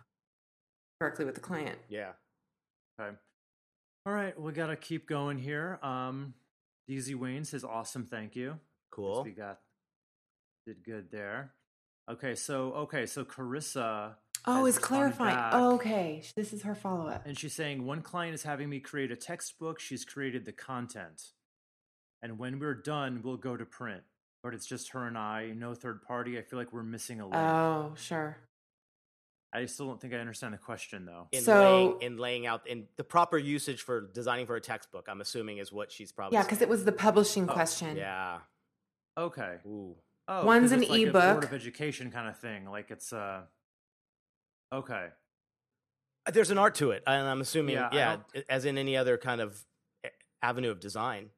directly 1.00 1.24
with 1.24 1.34
the 1.36 1.40
client. 1.40 1.78
Yeah. 1.88 2.14
Okay. 2.98 3.16
All 4.04 4.12
right, 4.12 4.38
we 4.38 4.52
gotta 4.52 4.76
keep 4.76 5.06
going 5.06 5.38
here. 5.38 5.78
Um, 5.82 6.34
DZ 6.88 7.14
Wayne 7.14 7.44
says, 7.44 7.64
"Awesome, 7.64 8.06
thank 8.06 8.36
you." 8.36 8.60
Cool. 8.90 9.24
We 9.24 9.32
got 9.32 9.60
did 10.66 10.82
good 10.84 11.10
there. 11.10 11.54
Okay, 12.08 12.34
so 12.34 12.72
okay, 12.72 13.06
so 13.06 13.24
Carissa. 13.24 14.16
Oh, 14.46 14.64
has 14.66 14.76
it's 14.76 14.84
clarifying. 14.84 15.38
Oh, 15.52 15.74
okay. 15.74 16.22
This 16.36 16.52
is 16.52 16.62
her 16.62 16.74
follow 16.74 17.08
up. 17.08 17.26
And 17.26 17.36
she's 17.38 17.52
saying 17.54 17.84
one 17.84 18.02
client 18.02 18.34
is 18.34 18.42
having 18.44 18.68
me 18.68 18.78
create 18.80 19.10
a 19.10 19.16
textbook. 19.16 19.80
She's 19.80 20.04
created 20.04 20.44
the 20.44 20.52
content, 20.52 21.32
and 22.22 22.38
when 22.38 22.58
we're 22.58 22.74
done, 22.74 23.20
we'll 23.24 23.36
go 23.36 23.56
to 23.56 23.64
print. 23.64 24.02
But 24.42 24.54
it's 24.54 24.66
just 24.66 24.90
her 24.90 25.06
and 25.08 25.18
I, 25.18 25.52
no 25.56 25.74
third 25.74 26.02
party. 26.02 26.38
I 26.38 26.42
feel 26.42 26.58
like 26.58 26.72
we're 26.72 26.84
missing 26.84 27.20
a 27.20 27.24
link. 27.24 27.34
Oh, 27.36 27.94
sure. 27.96 28.36
I 29.52 29.64
still 29.66 29.86
don't 29.86 30.00
think 30.00 30.12
I 30.12 30.18
understand 30.18 30.52
the 30.54 30.58
question 30.58 31.06
though. 31.06 31.28
In 31.32 31.42
So- 31.42 31.60
laying 31.98 32.02
in 32.02 32.18
laying 32.18 32.46
out 32.46 32.66
in 32.68 32.86
the 32.96 33.04
proper 33.04 33.38
usage 33.38 33.82
for 33.82 34.02
designing 34.12 34.46
for 34.46 34.54
a 34.54 34.60
textbook, 34.60 35.06
I'm 35.08 35.20
assuming 35.20 35.58
is 35.58 35.72
what 35.72 35.90
she's 35.90 36.12
probably 36.12 36.36
Yeah, 36.36 36.42
because 36.42 36.60
it 36.62 36.68
was 36.68 36.84
the 36.84 36.92
publishing 36.92 37.48
Oh, 37.48 37.52
question. 37.52 37.96
Yeah. 37.96 38.40
Okay. 39.16 39.56
Ooh. 39.66 39.96
Oh, 40.28 40.44
One's 40.44 40.64
'cause 40.64 40.72
an 40.72 40.82
it's 40.82 40.90
like 40.90 41.00
a 41.00 41.08
ebook. 41.08 41.32
Board 41.34 41.44
of 41.44 41.52
Education 41.54 42.10
kind 42.12 42.28
of 42.28 42.38
thing. 42.38 42.66
Like 42.70 42.90
it's 42.90 43.12
uh. 43.12 43.42
Okay. 44.72 45.08
There's 46.32 46.50
an 46.50 46.58
art 46.58 46.74
to 46.76 46.90
it, 46.90 47.02
and 47.06 47.28
I'm 47.28 47.40
assuming, 47.40 47.76
Yeah, 47.76 47.88
yeah, 47.92 48.16
as 48.48 48.64
in 48.64 48.78
any 48.78 48.96
other 48.96 49.16
kind 49.16 49.40
of 49.40 49.56
eh, 50.04 50.08
avenue 50.42 50.70
of 50.72 50.80
design. 50.80 51.30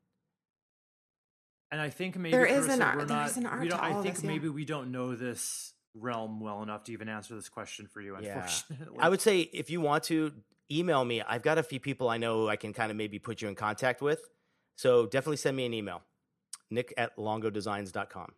And 1.70 1.80
I 1.80 1.90
think 1.90 2.16
maybe 2.16 2.30
There 2.32 2.46
is 2.46 2.66
an 2.68 2.80
art- 2.80 2.96
we're 2.96 3.04
there 3.04 3.16
not. 3.18 3.26
is 3.30 3.36
an 3.36 3.44
art 3.46 3.60
we 3.60 3.68
don't, 3.68 3.80
I 3.82 3.90
all 3.92 3.98
of 3.98 4.02
think 4.02 4.14
this, 4.14 4.24
yeah. 4.24 4.30
maybe 4.30 4.48
we 4.48 4.64
don't 4.64 4.90
know 4.90 5.14
this 5.14 5.74
realm 5.94 6.40
well 6.40 6.62
enough 6.62 6.84
to 6.84 6.92
even 6.92 7.08
answer 7.10 7.34
this 7.34 7.50
question 7.50 7.86
for 7.86 8.00
you. 8.00 8.16
Yeah. 8.22 8.34
Unfortunately, 8.36 8.96
I 8.98 9.08
would 9.10 9.20
say 9.20 9.40
if 9.40 9.68
you 9.68 9.82
want 9.82 10.04
to 10.04 10.32
email 10.70 11.04
me, 11.04 11.20
I've 11.20 11.42
got 11.42 11.58
a 11.58 11.62
few 11.62 11.80
people 11.80 12.08
I 12.08 12.16
know 12.16 12.38
who 12.42 12.48
I 12.48 12.56
can 12.56 12.72
kind 12.72 12.90
of 12.90 12.96
maybe 12.96 13.18
put 13.18 13.42
you 13.42 13.48
in 13.48 13.54
contact 13.54 14.00
with. 14.00 14.22
So 14.76 15.04
definitely 15.06 15.36
send 15.38 15.56
me 15.56 15.66
an 15.66 15.74
email, 15.74 16.02
nick 16.70 16.94
at 16.96 17.14
longodesigns.com. 17.18 18.32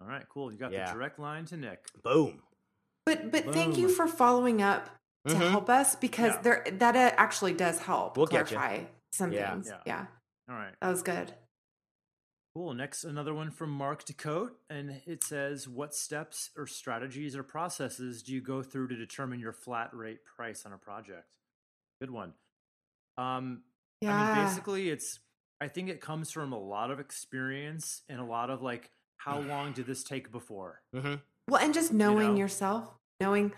All 0.00 0.06
right, 0.06 0.24
cool. 0.28 0.52
You 0.52 0.58
got 0.58 0.70
Yeah. 0.70 0.86
the 0.86 0.92
direct 0.92 1.18
line 1.18 1.46
to 1.46 1.56
Nick. 1.56 1.86
Boom. 2.04 2.42
But 3.06 3.30
but 3.30 3.44
thank 3.52 3.78
you 3.78 3.88
for 3.88 4.06
following 4.08 4.60
up 4.60 4.90
to 5.28 5.34
Mhm. 5.34 5.50
help 5.50 5.70
us 5.70 5.94
because 5.96 6.34
Yeah. 6.34 6.42
there 6.42 6.64
that 6.72 6.96
uh, 6.96 7.14
actually 7.16 7.54
does 7.54 7.78
help 7.80 8.16
We'll 8.16 8.26
clarify 8.26 8.84
some 9.12 9.32
Yeah. 9.32 9.52
things. 9.52 9.68
Yeah. 9.68 9.82
Yeah. 9.86 10.06
All 10.48 10.56
right, 10.56 10.74
that 10.80 10.88
was 10.88 11.02
good. 11.02 11.32
cool. 12.54 12.72
Next, 12.72 13.04
another 13.04 13.34
one 13.34 13.50
from 13.50 13.70
Mark 13.70 14.04
Des 14.06 14.14
Cotes, 14.14 14.54
and 14.70 15.02
it 15.06 15.22
says, 15.22 15.68
"What 15.68 15.94
steps 15.94 16.50
or 16.56 16.66
strategies 16.66 17.36
or 17.36 17.42
processes 17.42 18.22
do 18.22 18.32
you 18.32 18.40
go 18.40 18.62
through 18.62 18.88
to 18.88 18.96
determine 18.96 19.40
your 19.40 19.52
flat 19.52 19.92
rate 19.94 20.24
price 20.24 20.64
on 20.64 20.72
a 20.72 20.78
project?" 20.78 21.28
Good 22.00 22.10
one. 22.10 22.34
Um, 23.18 23.62
Yeah. 24.00 24.14
I 24.14 24.34
mean, 24.34 24.44
basically, 24.46 24.88
it's. 24.90 25.20
I 25.60 25.68
think 25.68 25.88
it 25.90 26.00
comes 26.02 26.30
from 26.32 26.52
a 26.52 26.58
lot 26.58 26.90
of 26.90 26.98
experience 27.00 28.02
and 28.08 28.20
a 28.20 28.24
lot 28.24 28.50
of 28.50 28.60
like, 28.62 28.90
how 29.16 29.38
long 29.40 29.72
did 29.72 29.86
this 29.86 30.02
take 30.04 30.30
before? 30.32 30.82
hmm 30.92 31.16
well, 31.48 31.62
and 31.62 31.72
just 31.72 31.92
knowing 31.92 32.34
know? 32.34 32.40
yourself, 32.40 32.95
knowing 33.20 33.52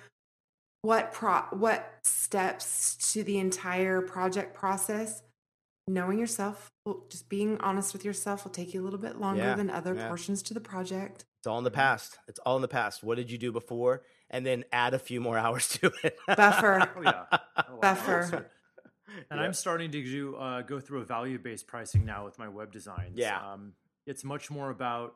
what 0.82 1.12
pro 1.12 1.40
what 1.50 1.98
steps 2.02 2.96
to 3.12 3.22
the 3.24 3.38
entire 3.38 4.00
project 4.00 4.54
process, 4.54 5.22
knowing 5.86 6.18
yourself, 6.18 6.70
well, 6.84 7.04
just 7.10 7.28
being 7.28 7.58
honest 7.60 7.92
with 7.92 8.04
yourself 8.04 8.44
will 8.44 8.52
take 8.52 8.72
you 8.74 8.80
a 8.82 8.84
little 8.84 8.98
bit 8.98 9.20
longer 9.20 9.42
Yeah, 9.42 9.54
than 9.54 9.70
other 9.70 9.94
yeah. 9.94 10.08
portions 10.08 10.42
to 10.44 10.54
the 10.54 10.60
project. 10.60 11.24
It's 11.40 11.46
all 11.46 11.58
in 11.58 11.64
the 11.64 11.70
past. 11.70 12.18
It's 12.28 12.38
all 12.40 12.56
in 12.56 12.62
the 12.62 12.68
past. 12.68 13.02
What 13.02 13.16
did 13.16 13.30
you 13.30 13.38
do 13.38 13.52
before? 13.52 14.02
And 14.30 14.44
then 14.44 14.64
add 14.72 14.92
a 14.94 14.98
few 14.98 15.20
more 15.20 15.38
hours 15.44 15.68
to 15.80 15.90
it. 16.04 16.16
Buffer. 16.36 16.90
Oh 16.96 17.02
yeah, 17.02 17.24
A 17.56 17.72
lot. 17.72 17.80
Buffer. 17.80 18.50
And 19.30 19.40
Yeah. 19.40 19.46
I'm 19.46 19.54
starting 19.54 19.90
to 19.92 20.02
do 20.02 20.36
uh, 20.36 20.60
go 20.60 20.78
through 20.78 21.00
a 21.00 21.04
value 21.04 21.38
based 21.38 21.66
pricing 21.66 22.04
now 22.04 22.26
with 22.26 22.38
my 22.38 22.46
web 22.46 22.70
designs. 22.70 23.14
Yeah. 23.16 23.40
um, 23.52 23.72
it's 24.06 24.22
much 24.22 24.50
more 24.50 24.68
about 24.70 25.14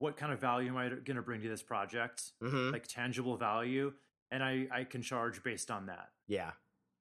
what 0.00 0.16
kind 0.16 0.32
of 0.32 0.40
value 0.40 0.68
am 0.70 0.76
I 0.76 0.88
going 0.88 1.16
to 1.16 1.22
bring 1.22 1.40
to 1.42 1.48
this 1.48 1.62
project, 1.62 2.32
Mhm. 2.42 2.72
like 2.72 2.86
tangible 2.88 3.36
value, 3.36 3.92
and 4.32 4.42
I 4.42 4.66
I 4.72 4.84
can 4.84 5.02
charge 5.02 5.42
based 5.44 5.70
on 5.70 5.86
that. 5.86 6.10
Yeah. 6.26 6.52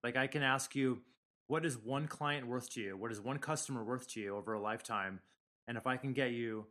Like 0.03 0.15
I 0.15 0.27
can 0.27 0.43
ask 0.43 0.75
you, 0.75 1.01
what 1.47 1.65
is 1.65 1.77
one 1.77 2.07
client 2.07 2.45
worth 2.47 2.69
to 2.71 2.81
you? 2.81 2.95
What 2.95 3.11
is 3.11 3.19
one 3.19 3.39
customer 3.39 3.83
worth 3.83 4.07
to 4.09 4.19
you 4.19 4.35
over 4.35 4.53
a 4.53 4.59
lifetime? 4.61 5.21
And 5.67 5.77
if 5.77 5.87
I 5.87 5.97
can 5.97 6.13
get 6.13 6.31
you 6.31 6.67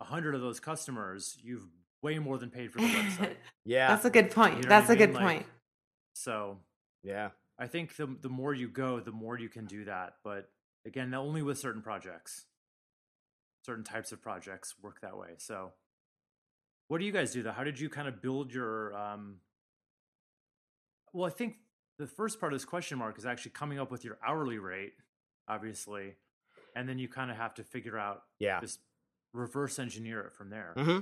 a 0.00 0.04
hundred 0.04 0.34
of 0.34 0.40
those 0.40 0.58
customers, 0.60 1.38
you've 1.42 1.66
way 2.02 2.18
more 2.18 2.38
than 2.38 2.50
paid 2.50 2.72
for 2.72 2.78
the 2.80 2.86
website. 2.86 3.36
Yeah. 3.64 3.88
That's 3.88 4.04
a 4.04 4.10
good 4.10 4.30
point. 4.30 4.56
You 4.56 4.62
know 4.62 4.68
That's 4.68 4.88
a 4.90 4.96
good? 4.96 5.12
Like, 5.14 5.22
point. 5.22 5.46
so 6.14 6.58
yeah. 7.02 7.30
I 7.58 7.66
think 7.66 7.96
the 7.96 8.06
the 8.06 8.28
more 8.28 8.54
you 8.54 8.68
go, 8.68 9.00
the 9.00 9.12
more 9.12 9.38
you 9.38 9.48
can 9.48 9.66
do 9.66 9.84
that. 9.84 10.16
But 10.24 10.50
again, 10.86 11.12
only 11.12 11.42
with 11.42 11.58
certain 11.58 11.82
projects. 11.82 12.46
Certain 13.68 13.84
types 13.84 14.12
of 14.12 14.22
projects 14.22 14.74
work 14.80 15.02
that 15.02 15.18
way. 15.18 15.34
So, 15.36 15.72
what 16.86 17.00
do 17.00 17.04
you 17.04 17.12
guys 17.12 17.34
do 17.34 17.42
though? 17.42 17.52
How 17.52 17.64
did 17.64 17.78
you 17.78 17.90
kind 17.90 18.08
of 18.08 18.22
build 18.22 18.50
your? 18.50 18.96
Um, 18.96 19.40
well, 21.12 21.26
I 21.26 21.30
think 21.30 21.56
the 21.98 22.06
first 22.06 22.40
part 22.40 22.54
of 22.54 22.58
this 22.58 22.64
question 22.64 22.96
mark 22.96 23.18
is 23.18 23.26
actually 23.26 23.50
coming 23.50 23.78
up 23.78 23.90
with 23.90 24.06
your 24.06 24.16
hourly 24.26 24.56
rate, 24.56 24.94
obviously, 25.46 26.14
and 26.74 26.88
then 26.88 26.98
you 26.98 27.08
kind 27.08 27.30
of 27.30 27.36
have 27.36 27.52
to 27.56 27.62
figure 27.62 27.98
out 27.98 28.22
Yeah. 28.38 28.58
just 28.58 28.80
reverse 29.34 29.78
engineer 29.78 30.22
it 30.22 30.32
from 30.32 30.48
there. 30.48 30.72
Mm-hmm. 30.74 31.00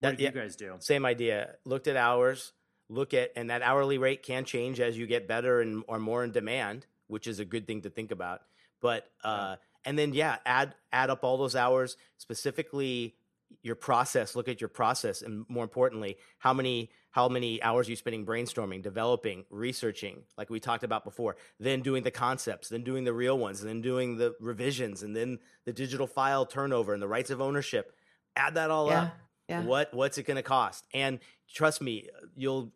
What 0.00 0.10
did 0.10 0.20
yeah. 0.20 0.28
you 0.34 0.34
guys 0.34 0.56
do? 0.56 0.74
Same 0.80 1.06
idea. 1.06 1.54
Looked 1.64 1.88
at 1.88 1.96
hours. 1.96 2.52
Look 2.90 3.14
at 3.14 3.30
and 3.36 3.48
that 3.48 3.62
hourly 3.62 3.96
rate 3.96 4.22
can 4.22 4.44
change 4.44 4.80
as 4.80 4.98
you 4.98 5.06
get 5.06 5.26
better 5.26 5.62
and 5.62 5.82
or 5.88 5.98
more 5.98 6.24
in 6.24 6.30
demand, 6.30 6.84
which 7.06 7.26
is 7.26 7.40
a 7.40 7.46
good 7.46 7.66
thing 7.66 7.80
to 7.80 7.88
think 7.88 8.10
about. 8.10 8.42
But 8.82 9.10
uh, 9.24 9.56
and 9.84 9.98
then 9.98 10.12
yeah, 10.14 10.36
add 10.44 10.74
add 10.92 11.10
up 11.10 11.24
all 11.24 11.36
those 11.38 11.56
hours 11.56 11.96
specifically 12.18 13.14
your 13.62 13.74
process. 13.74 14.36
Look 14.36 14.48
at 14.48 14.60
your 14.60 14.68
process, 14.68 15.22
and 15.22 15.44
more 15.48 15.64
importantly, 15.64 16.16
how 16.38 16.52
many 16.54 16.90
how 17.10 17.28
many 17.28 17.60
hours 17.62 17.88
you 17.88 17.96
spending 17.96 18.24
brainstorming, 18.24 18.82
developing, 18.82 19.44
researching, 19.50 20.22
like 20.38 20.48
we 20.48 20.60
talked 20.60 20.84
about 20.84 21.04
before. 21.04 21.36
Then 21.58 21.80
doing 21.82 22.04
the 22.04 22.10
concepts, 22.12 22.68
then 22.68 22.84
doing 22.84 23.04
the 23.04 23.12
real 23.12 23.36
ones, 23.38 23.60
and 23.60 23.68
then 23.68 23.80
doing 23.80 24.16
the 24.16 24.34
revisions, 24.40 25.02
and 25.02 25.14
then 25.16 25.38
the 25.64 25.72
digital 25.72 26.06
file 26.06 26.46
turnover 26.46 26.94
and 26.94 27.02
the 27.02 27.08
rights 27.08 27.30
of 27.30 27.40
ownership. 27.40 27.92
Add 28.36 28.54
that 28.54 28.70
all 28.70 28.88
Yeah. 28.88 29.02
up 29.02 29.16
Yeah. 29.48 29.62
what 29.62 29.92
what's 29.92 30.16
it 30.16 30.26
going 30.26 30.36
to 30.36 30.44
cost 30.44 30.84
and 30.94 31.18
trust 31.52 31.80
me 31.80 32.08
you'll 32.36 32.72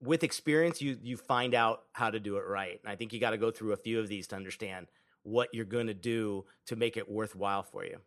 with 0.00 0.22
experience 0.22 0.80
you 0.80 0.96
you 1.02 1.16
find 1.16 1.52
out 1.52 1.82
how 1.92 2.10
to 2.10 2.20
do 2.20 2.36
it 2.36 2.44
right 2.46 2.78
and 2.82 2.92
i 2.92 2.94
think 2.94 3.12
you 3.12 3.18
got 3.18 3.30
to 3.30 3.38
go 3.38 3.50
through 3.50 3.72
a 3.72 3.76
few 3.76 3.98
of 3.98 4.06
these 4.06 4.28
to 4.28 4.36
understand 4.36 4.86
what 5.22 5.48
you're 5.52 5.64
going 5.64 5.86
to 5.86 5.94
do 5.94 6.44
to 6.66 6.76
make 6.76 6.96
it 6.96 7.10
worthwhile 7.10 7.62
for 7.62 7.84
you 7.84 7.98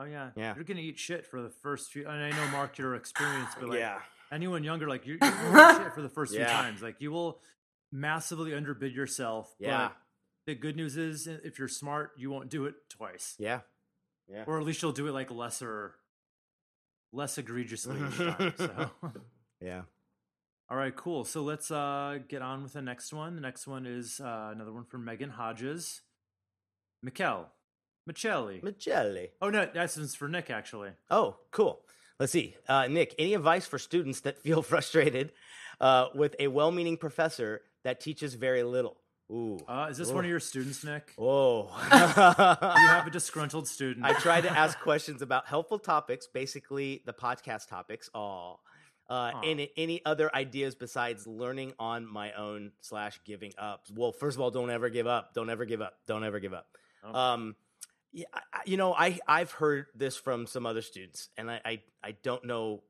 Oh 0.00 0.04
yeah, 0.04 0.30
Yeah. 0.34 0.54
You're 0.54 0.64
gonna 0.64 0.80
eat 0.80 0.98
shit 0.98 1.26
for 1.26 1.42
the 1.42 1.50
first 1.50 1.92
few. 1.92 2.08
And 2.08 2.22
I 2.22 2.30
know 2.30 2.50
Mark, 2.52 2.78
your 2.78 2.94
experience, 2.94 3.50
but 3.58 3.68
like 3.68 3.80
yeah 3.80 3.98
anyone 4.32 4.64
younger, 4.64 4.88
like 4.88 5.06
you're 5.06 5.16
eat 5.16 5.22
shit 5.22 5.94
for 5.94 6.00
the 6.00 6.08
first 6.14 6.34
few 6.34 6.44
times. 6.44 6.80
Like 6.80 6.96
you 7.00 7.10
will 7.10 7.40
massively 7.92 8.54
underbid 8.54 8.94
yourself. 8.94 9.54
Yeah. 9.58 9.88
But 9.88 9.96
the 10.46 10.54
good 10.54 10.74
news 10.76 10.96
is, 10.96 11.26
if 11.26 11.58
you're 11.58 11.68
smart, 11.68 12.12
you 12.16 12.30
won't 12.30 12.48
do 12.48 12.64
it 12.64 12.74
twice, 12.88 13.36
yeah 13.38 13.60
yeah 14.26 14.44
or 14.46 14.58
at 14.58 14.64
least 14.64 14.80
you'll 14.80 14.92
do 14.92 15.06
it 15.06 15.12
like 15.12 15.30
lesser, 15.30 15.96
less 17.12 17.36
egregiously 17.36 17.96
each 17.96 18.16
time. 18.16 18.54
So. 18.56 18.90
yeah 19.60 19.82
All 20.70 20.78
right, 20.78 20.96
cool. 20.96 21.24
So 21.24 21.42
let's 21.42 21.70
uh, 21.70 22.20
get 22.26 22.40
on 22.40 22.62
with 22.62 22.72
the 22.72 22.80
next 22.82 23.12
one. 23.12 23.34
The 23.34 23.42
next 23.42 23.66
one 23.66 23.84
is 23.84 24.18
uh, 24.18 24.50
another 24.52 24.72
one 24.72 24.84
from 24.84 25.04
Megan 25.04 25.30
Hodges. 25.30 26.00
Mikkel. 27.04 27.46
Michelli. 28.10 28.62
Magelli. 28.62 29.28
Oh, 29.40 29.50
no, 29.50 29.68
that's 29.72 29.96
one's 29.96 30.14
for 30.14 30.28
Nick, 30.28 30.50
actually. 30.50 30.90
Oh, 31.10 31.36
cool. 31.50 31.80
Let's 32.18 32.32
see. 32.32 32.56
Uh, 32.68 32.86
Nick, 32.88 33.14
any 33.18 33.34
advice 33.34 33.66
for 33.66 33.78
students 33.78 34.20
that 34.20 34.38
feel 34.42 34.62
frustrated 34.62 35.32
uh, 35.80 36.08
with 36.14 36.34
a 36.38 36.48
well 36.48 36.70
meaning 36.70 36.96
professor 36.96 37.62
that 37.84 38.00
teaches 38.00 38.34
very 38.34 38.62
little? 38.62 38.96
Ooh. 39.30 39.60
Uh, 39.68 39.86
is 39.88 39.96
this 39.96 40.10
one 40.10 40.24
of 40.24 40.30
your 40.30 40.40
students, 40.40 40.82
Nick? 40.84 41.12
Whoa. 41.16 41.70
You 41.90 42.88
have 42.88 43.06
a 43.06 43.10
disgruntled 43.10 43.68
student. 43.68 44.04
I 44.04 44.12
try 44.14 44.40
to 44.40 44.50
ask 44.50 44.78
questions 44.80 45.22
about 45.22 45.46
helpful 45.46 45.78
topics, 45.78 46.26
basically 46.26 47.02
the 47.06 47.12
podcast 47.12 47.68
topics. 47.68 48.10
Aw. 48.12 48.56
Uh, 49.08 49.32
any 49.44 49.70
any 49.76 50.04
other 50.04 50.32
ideas 50.34 50.76
besides 50.76 51.26
learning 51.26 51.72
on 51.80 52.06
my 52.06 52.32
own 52.32 52.70
slash 52.80 53.20
giving 53.24 53.52
up? 53.58 53.84
Well, 53.94 54.12
first 54.12 54.36
of 54.36 54.40
all, 54.40 54.50
don't 54.52 54.70
ever 54.70 54.88
give 54.88 55.06
up. 55.08 55.34
Don't 55.34 55.50
ever 55.50 55.64
give 55.64 55.80
up. 55.80 55.94
Don't 56.06 56.22
ever 56.24 56.38
give 56.38 56.54
up. 56.54 56.66
Oh. 57.04 57.14
Um, 57.14 57.56
yeah, 58.12 58.24
I, 58.34 58.60
you 58.64 58.76
know, 58.76 58.92
I 58.92 59.18
I've 59.26 59.52
heard 59.52 59.86
this 59.94 60.16
from 60.16 60.46
some 60.46 60.66
other 60.66 60.82
students, 60.82 61.28
and 61.36 61.50
I 61.50 61.60
I, 61.64 61.80
I 62.02 62.12
don't 62.22 62.44
know 62.44 62.82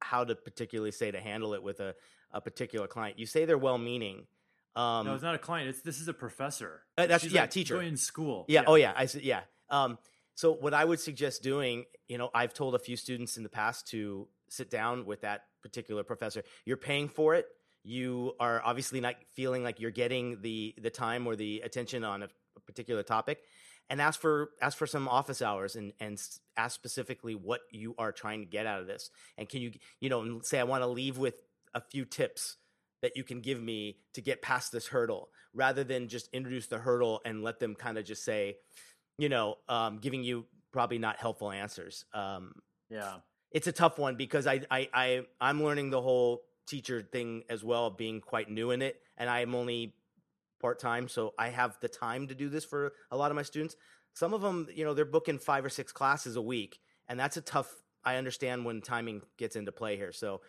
how 0.00 0.24
to 0.24 0.34
particularly 0.34 0.92
say 0.92 1.10
to 1.10 1.20
handle 1.20 1.54
it 1.54 1.62
with 1.62 1.80
a, 1.80 1.94
a 2.32 2.40
particular 2.40 2.86
client. 2.86 3.18
You 3.18 3.26
say 3.26 3.44
they're 3.44 3.58
well 3.58 3.78
meaning. 3.78 4.26
Um, 4.76 5.06
no, 5.06 5.14
it's 5.14 5.22
not 5.22 5.34
a 5.34 5.38
client. 5.38 5.68
It's 5.68 5.82
this 5.82 6.00
is 6.00 6.08
a 6.08 6.12
professor. 6.14 6.82
Uh, 6.96 7.02
that's- 7.02 7.22
She's 7.22 7.32
yeah, 7.32 7.42
like 7.42 7.50
teacher. 7.50 7.74
going 7.74 7.88
in 7.88 7.96
school. 7.96 8.44
Yeah. 8.48 8.64
Oh, 8.66 8.76
yeah. 8.76 8.92
I 8.96 9.06
said, 9.06 9.22
yeah. 9.22 9.40
Um, 9.68 9.98
so 10.36 10.52
what 10.52 10.72
I 10.74 10.84
would 10.84 11.00
suggest 11.00 11.42
doing, 11.42 11.84
you 12.08 12.18
know, 12.18 12.30
I've 12.32 12.54
told 12.54 12.74
a 12.74 12.78
few 12.78 12.96
students 12.96 13.36
in 13.36 13.42
the 13.42 13.48
past 13.48 13.88
to 13.88 14.28
sit 14.48 14.70
down 14.70 15.06
with 15.06 15.22
that 15.22 15.42
particular 15.62 16.02
professor. 16.04 16.44
You're 16.64 16.76
paying 16.76 17.08
for 17.08 17.34
it. 17.34 17.46
you 17.82 18.34
are 18.38 18.62
obviously 18.64 19.00
not 19.00 19.16
feeling 19.34 19.62
like 19.64 19.80
you're 19.80 19.90
getting 19.90 20.40
the 20.42 20.74
the 20.80 20.90
time 20.90 21.26
or 21.26 21.34
the 21.36 21.60
attention 21.64 22.04
on 22.04 22.22
a 22.22 22.28
particular 22.70 23.02
topic 23.02 23.38
and 23.88 24.00
ask 24.00 24.20
for 24.20 24.50
ask 24.62 24.78
for 24.78 24.86
some 24.86 25.08
office 25.08 25.42
hours 25.42 25.76
and 25.76 25.92
and 26.00 26.18
ask 26.56 26.74
specifically 26.74 27.34
what 27.34 27.60
you 27.70 27.94
are 27.98 28.12
trying 28.12 28.40
to 28.40 28.46
get 28.46 28.66
out 28.66 28.80
of 28.80 28.86
this 28.86 29.10
and 29.36 29.48
can 29.48 29.60
you 29.60 29.72
you 30.00 30.08
know 30.08 30.40
say 30.42 30.58
i 30.60 30.64
want 30.64 30.82
to 30.82 30.86
leave 30.86 31.18
with 31.18 31.34
a 31.74 31.80
few 31.80 32.04
tips 32.04 32.56
that 33.02 33.12
you 33.16 33.24
can 33.24 33.40
give 33.40 33.60
me 33.60 33.96
to 34.14 34.20
get 34.20 34.42
past 34.42 34.72
this 34.72 34.88
hurdle 34.88 35.28
rather 35.54 35.84
than 35.84 36.08
just 36.08 36.28
introduce 36.32 36.66
the 36.68 36.78
hurdle 36.78 37.20
and 37.24 37.42
let 37.42 37.58
them 37.58 37.74
kind 37.74 37.98
of 37.98 38.04
just 38.04 38.24
say 38.24 38.56
you 39.18 39.28
know 39.28 39.56
um, 39.68 39.98
giving 39.98 40.22
you 40.22 40.46
probably 40.72 40.98
not 40.98 41.16
helpful 41.16 41.50
answers 41.50 42.04
um, 42.14 42.52
Yeah. 42.90 43.16
it's 43.50 43.66
a 43.66 43.72
tough 43.72 43.98
one 43.98 44.16
because 44.16 44.46
I, 44.46 44.60
I 44.70 44.88
I 44.94 45.22
I'm 45.40 45.62
learning 45.62 45.90
the 45.90 46.00
whole 46.00 46.42
teacher 46.68 47.02
thing 47.02 47.42
as 47.50 47.64
well, 47.64 47.90
being 47.90 48.20
quite 48.20 48.48
new 48.48 48.70
in 48.70 48.80
it, 48.80 48.94
and 49.16 49.28
I'm 49.28 49.56
only 49.56 49.96
part 50.60 50.78
time, 50.78 51.08
so 51.08 51.34
I 51.38 51.48
have 51.48 51.78
the 51.80 51.88
time 51.88 52.28
to 52.28 52.34
do 52.34 52.48
this 52.48 52.64
for 52.64 52.92
a 53.10 53.16
lot 53.16 53.30
of 53.30 53.36
my 53.36 53.42
students. 53.42 53.76
Some 54.14 54.34
of 54.34 54.42
them, 54.42 54.68
you 54.74 54.84
know, 54.84 54.94
they're 54.94 55.04
booking 55.04 55.38
five 55.38 55.64
or 55.64 55.68
six 55.68 55.92
classes 55.92 56.36
a 56.36 56.42
week, 56.42 56.78
and 57.08 57.18
that's 57.18 57.36
a 57.36 57.40
tough. 57.40 57.72
I 58.04 58.16
understand 58.16 58.64
when 58.64 58.80
timing 58.80 59.22
gets 59.36 59.56
into 59.56 59.72
play 59.72 59.96
here, 59.96 60.12
so 60.12 60.40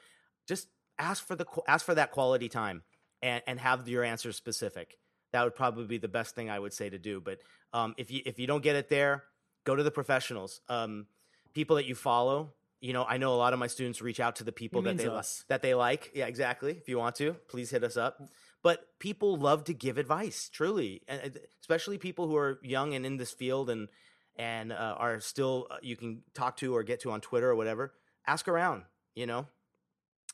just 0.47 0.67
ask 0.97 1.25
for 1.25 1.35
the 1.35 1.45
ask 1.67 1.85
for 1.85 1.95
that 1.95 2.11
quality 2.11 2.49
time 2.49 2.83
and 3.21 3.41
and 3.47 3.59
have 3.59 3.87
your 3.87 4.03
answers 4.03 4.35
specific. 4.35 4.97
That 5.33 5.43
would 5.43 5.55
probably 5.55 5.85
be 5.85 5.97
the 5.97 6.09
best 6.09 6.35
thing 6.35 6.49
I 6.49 6.59
would 6.59 6.73
say 6.73 6.89
to 6.89 6.99
do. 6.99 7.21
But 7.21 7.39
um, 7.73 7.95
if 7.97 8.11
you 8.11 8.21
if 8.25 8.39
you 8.39 8.47
don't 8.47 8.63
get 8.63 8.75
it 8.75 8.89
there, 8.89 9.23
go 9.63 9.75
to 9.75 9.83
the 9.83 9.91
professionals, 9.91 10.61
um, 10.69 11.07
people 11.53 11.75
that 11.77 11.85
you 11.85 11.95
follow. 11.95 12.53
You 12.81 12.93
know, 12.93 13.05
I 13.07 13.17
know 13.17 13.33
a 13.33 13.37
lot 13.37 13.53
of 13.53 13.59
my 13.59 13.67
students 13.67 14.01
reach 14.01 14.19
out 14.19 14.37
to 14.37 14.43
the 14.43 14.51
people 14.51 14.81
that 14.81 14.97
they 14.97 15.07
li- 15.07 15.21
that 15.49 15.61
they 15.61 15.75
like. 15.75 16.11
Yeah, 16.15 16.25
exactly. 16.25 16.71
If 16.71 16.89
you 16.89 16.97
want 16.97 17.15
to, 17.17 17.33
please 17.47 17.69
hit 17.69 17.83
us 17.83 17.95
up. 17.95 18.19
But 18.63 18.87
people 18.99 19.37
love 19.37 19.63
to 19.65 19.73
give 19.73 19.97
advice, 19.97 20.49
truly, 20.49 21.01
and 21.07 21.21
and 21.21 21.39
especially 21.61 21.97
people 21.97 22.27
who 22.27 22.35
are 22.35 22.59
young 22.63 22.93
and 22.93 23.05
in 23.05 23.17
this 23.17 23.31
field 23.31 23.69
and 23.69 23.87
and 24.35 24.71
uh, 24.71 24.95
are 24.97 25.19
still 25.19 25.67
uh, 25.71 25.77
you 25.81 25.95
can 25.97 26.21
talk 26.33 26.57
to 26.57 26.75
or 26.75 26.83
get 26.83 26.99
to 27.01 27.11
on 27.11 27.21
Twitter 27.21 27.49
or 27.49 27.55
whatever. 27.55 27.93
Ask 28.27 28.47
around. 28.47 28.83
You 29.15 29.25
know, 29.25 29.47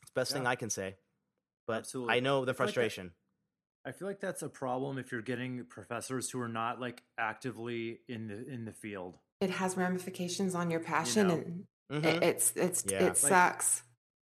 it's 0.01 0.11
the 0.11 0.19
best 0.19 0.33
thing 0.33 0.45
I 0.45 0.55
can 0.55 0.69
say. 0.69 0.97
But 1.67 1.79
Absolutely. 1.79 2.15
I 2.15 2.19
know 2.19 2.43
the 2.45 2.51
I 2.51 2.53
feel 2.53 2.65
like 2.65 2.73
that- 2.73 2.73
frustration. 2.73 3.11
I 3.85 3.91
feel 3.93 4.07
like 4.09 4.19
that's 4.19 4.41
a 4.41 4.49
problem 4.49 4.97
if 4.97 5.13
you're 5.13 5.21
getting 5.21 5.63
professors 5.63 6.29
who 6.29 6.41
are 6.41 6.49
not 6.49 6.81
like 6.81 7.03
actively 7.17 7.99
in 8.09 8.27
the 8.27 8.45
in 8.53 8.65
the 8.65 8.73
field. 8.73 9.17
It 9.39 9.49
has 9.51 9.77
ramifications 9.77 10.55
on 10.55 10.69
your 10.69 10.81
passion, 10.81 11.27
know. 11.29 11.33
and 11.35 12.03
Mhm. 12.03 12.05
it, 12.05 12.23
it's 12.23 12.51
it's 12.57 12.83
Yeah. 12.85 13.03
it 13.03 13.07
Like- 13.07 13.15
sucks. 13.17 13.83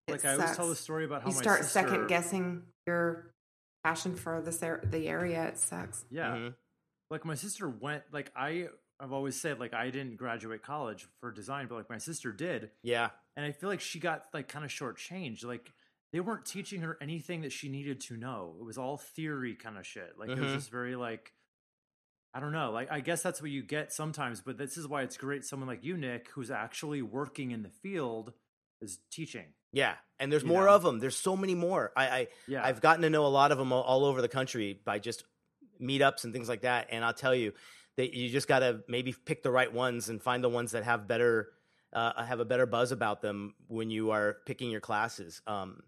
It 0.07 0.13
Like 0.13 0.25
I 0.25 0.33
always 0.33 0.55
tell 0.55 0.67
the 0.67 0.75
story 0.75 1.05
about 1.05 1.21
how 1.21 1.29
You 1.29 1.35
my 1.35 1.41
start 1.43 1.59
sister, 1.59 1.73
second 1.79 2.07
guessing 2.07 2.63
your 2.87 3.30
passion 3.83 4.15
for 4.15 4.41
this 4.41 4.61
ar- 4.63 4.81
the 4.83 5.07
area. 5.07 5.47
It 5.47 5.57
sucks. 5.57 6.05
Yeah. 6.09 6.35
Mhm. 6.35 6.55
Like 7.09 7.25
my 7.25 7.35
sister 7.35 7.69
went 7.69 8.03
like 8.11 8.31
I 8.35 8.69
I've 8.99 9.11
always 9.11 9.39
said 9.39 9.59
like 9.59 9.73
I 9.73 9.89
didn't 9.89 10.17
graduate 10.17 10.61
college 10.63 11.07
for 11.19 11.31
design, 11.31 11.67
but 11.67 11.75
like 11.75 11.89
my 11.89 11.97
sister 11.97 12.31
did. 12.31 12.71
Yeah. 12.83 13.09
And 13.35 13.45
I 13.45 13.51
feel 13.51 13.69
like 13.69 13.81
she 13.81 13.99
got 13.99 14.25
like 14.33 14.47
kind 14.47 14.63
of 14.63 14.71
shortchanged. 14.71 15.43
Like 15.43 15.71
they 16.13 16.19
weren't 16.19 16.45
teaching 16.45 16.81
her 16.81 16.97
anything 17.01 17.41
that 17.41 17.51
she 17.51 17.69
needed 17.69 18.01
to 18.01 18.17
know. 18.17 18.55
It 18.59 18.63
was 18.63 18.77
all 18.77 18.97
theory 18.97 19.55
kind 19.55 19.77
of 19.77 19.85
shit. 19.87 20.13
Like 20.17 20.29
it 20.29 20.37
was 20.39 20.51
Mhm. 20.51 20.55
just 20.55 20.69
very 20.71 20.95
like 20.95 21.33
I 22.33 22.39
don't 22.39 22.51
know. 22.53 22.71
Like 22.71 22.91
I 22.91 23.01
guess 23.01 23.21
that's 23.23 23.41
what 23.41 23.51
you 23.51 23.63
get 23.63 23.91
sometimes, 23.91 24.39
but 24.41 24.57
this 24.57 24.77
is 24.77 24.87
why 24.87 25.01
it's 25.01 25.17
great 25.17 25.43
someone 25.43 25.67
like 25.67 25.83
you, 25.83 25.97
Nick, 25.97 26.29
who's 26.29 26.51
actually 26.51 27.01
working 27.01 27.51
in 27.51 27.63
the 27.63 27.69
field 27.69 28.33
is 28.81 28.99
teaching. 29.11 29.53
Yeah, 29.73 29.93
and 30.19 30.31
there's 30.31 30.43
more 30.43 30.65
know? 30.65 30.75
of 30.75 30.83
them. 30.83 30.99
There's 30.99 31.15
so 31.17 31.35
many 31.37 31.55
more. 31.55 31.91
I, 31.95 32.07
I 32.07 32.27
Yeah. 32.47 32.63
I've 32.63 32.81
gotten 32.81 33.01
to 33.03 33.09
know 33.09 33.25
a 33.25 33.27
lot 33.27 33.51
of 33.51 33.57
them 33.57 33.71
all, 33.71 33.83
all 33.83 34.05
over 34.05 34.21
the 34.21 34.27
country 34.27 34.79
by 34.85 34.99
just 34.99 35.23
meetups 35.81 36.23
and 36.25 36.33
things 36.33 36.49
like 36.49 36.61
that. 36.61 36.87
And 36.91 37.03
I'll 37.05 37.13
tell 37.13 37.33
you 37.33 37.53
that 37.97 38.13
you 38.13 38.29
just 38.29 38.47
got 38.47 38.59
to 38.59 38.81
maybe 38.87 39.13
pick 39.25 39.43
the 39.43 39.51
right 39.51 39.71
ones 39.71 40.09
and 40.09 40.21
find 40.21 40.43
the 40.43 40.49
ones 40.49 40.71
that 40.71 40.83
have 40.83 41.07
better 41.07 41.49
uh, 41.93 42.23
have 42.23 42.39
a 42.39 42.45
better 42.45 42.65
buzz 42.65 42.91
about 42.93 43.21
them 43.21 43.53
when 43.67 43.89
you 43.89 44.11
are 44.11 44.37
picking 44.45 44.71
your 44.71 44.79
classes. 44.79 45.41
Um, 45.45 45.81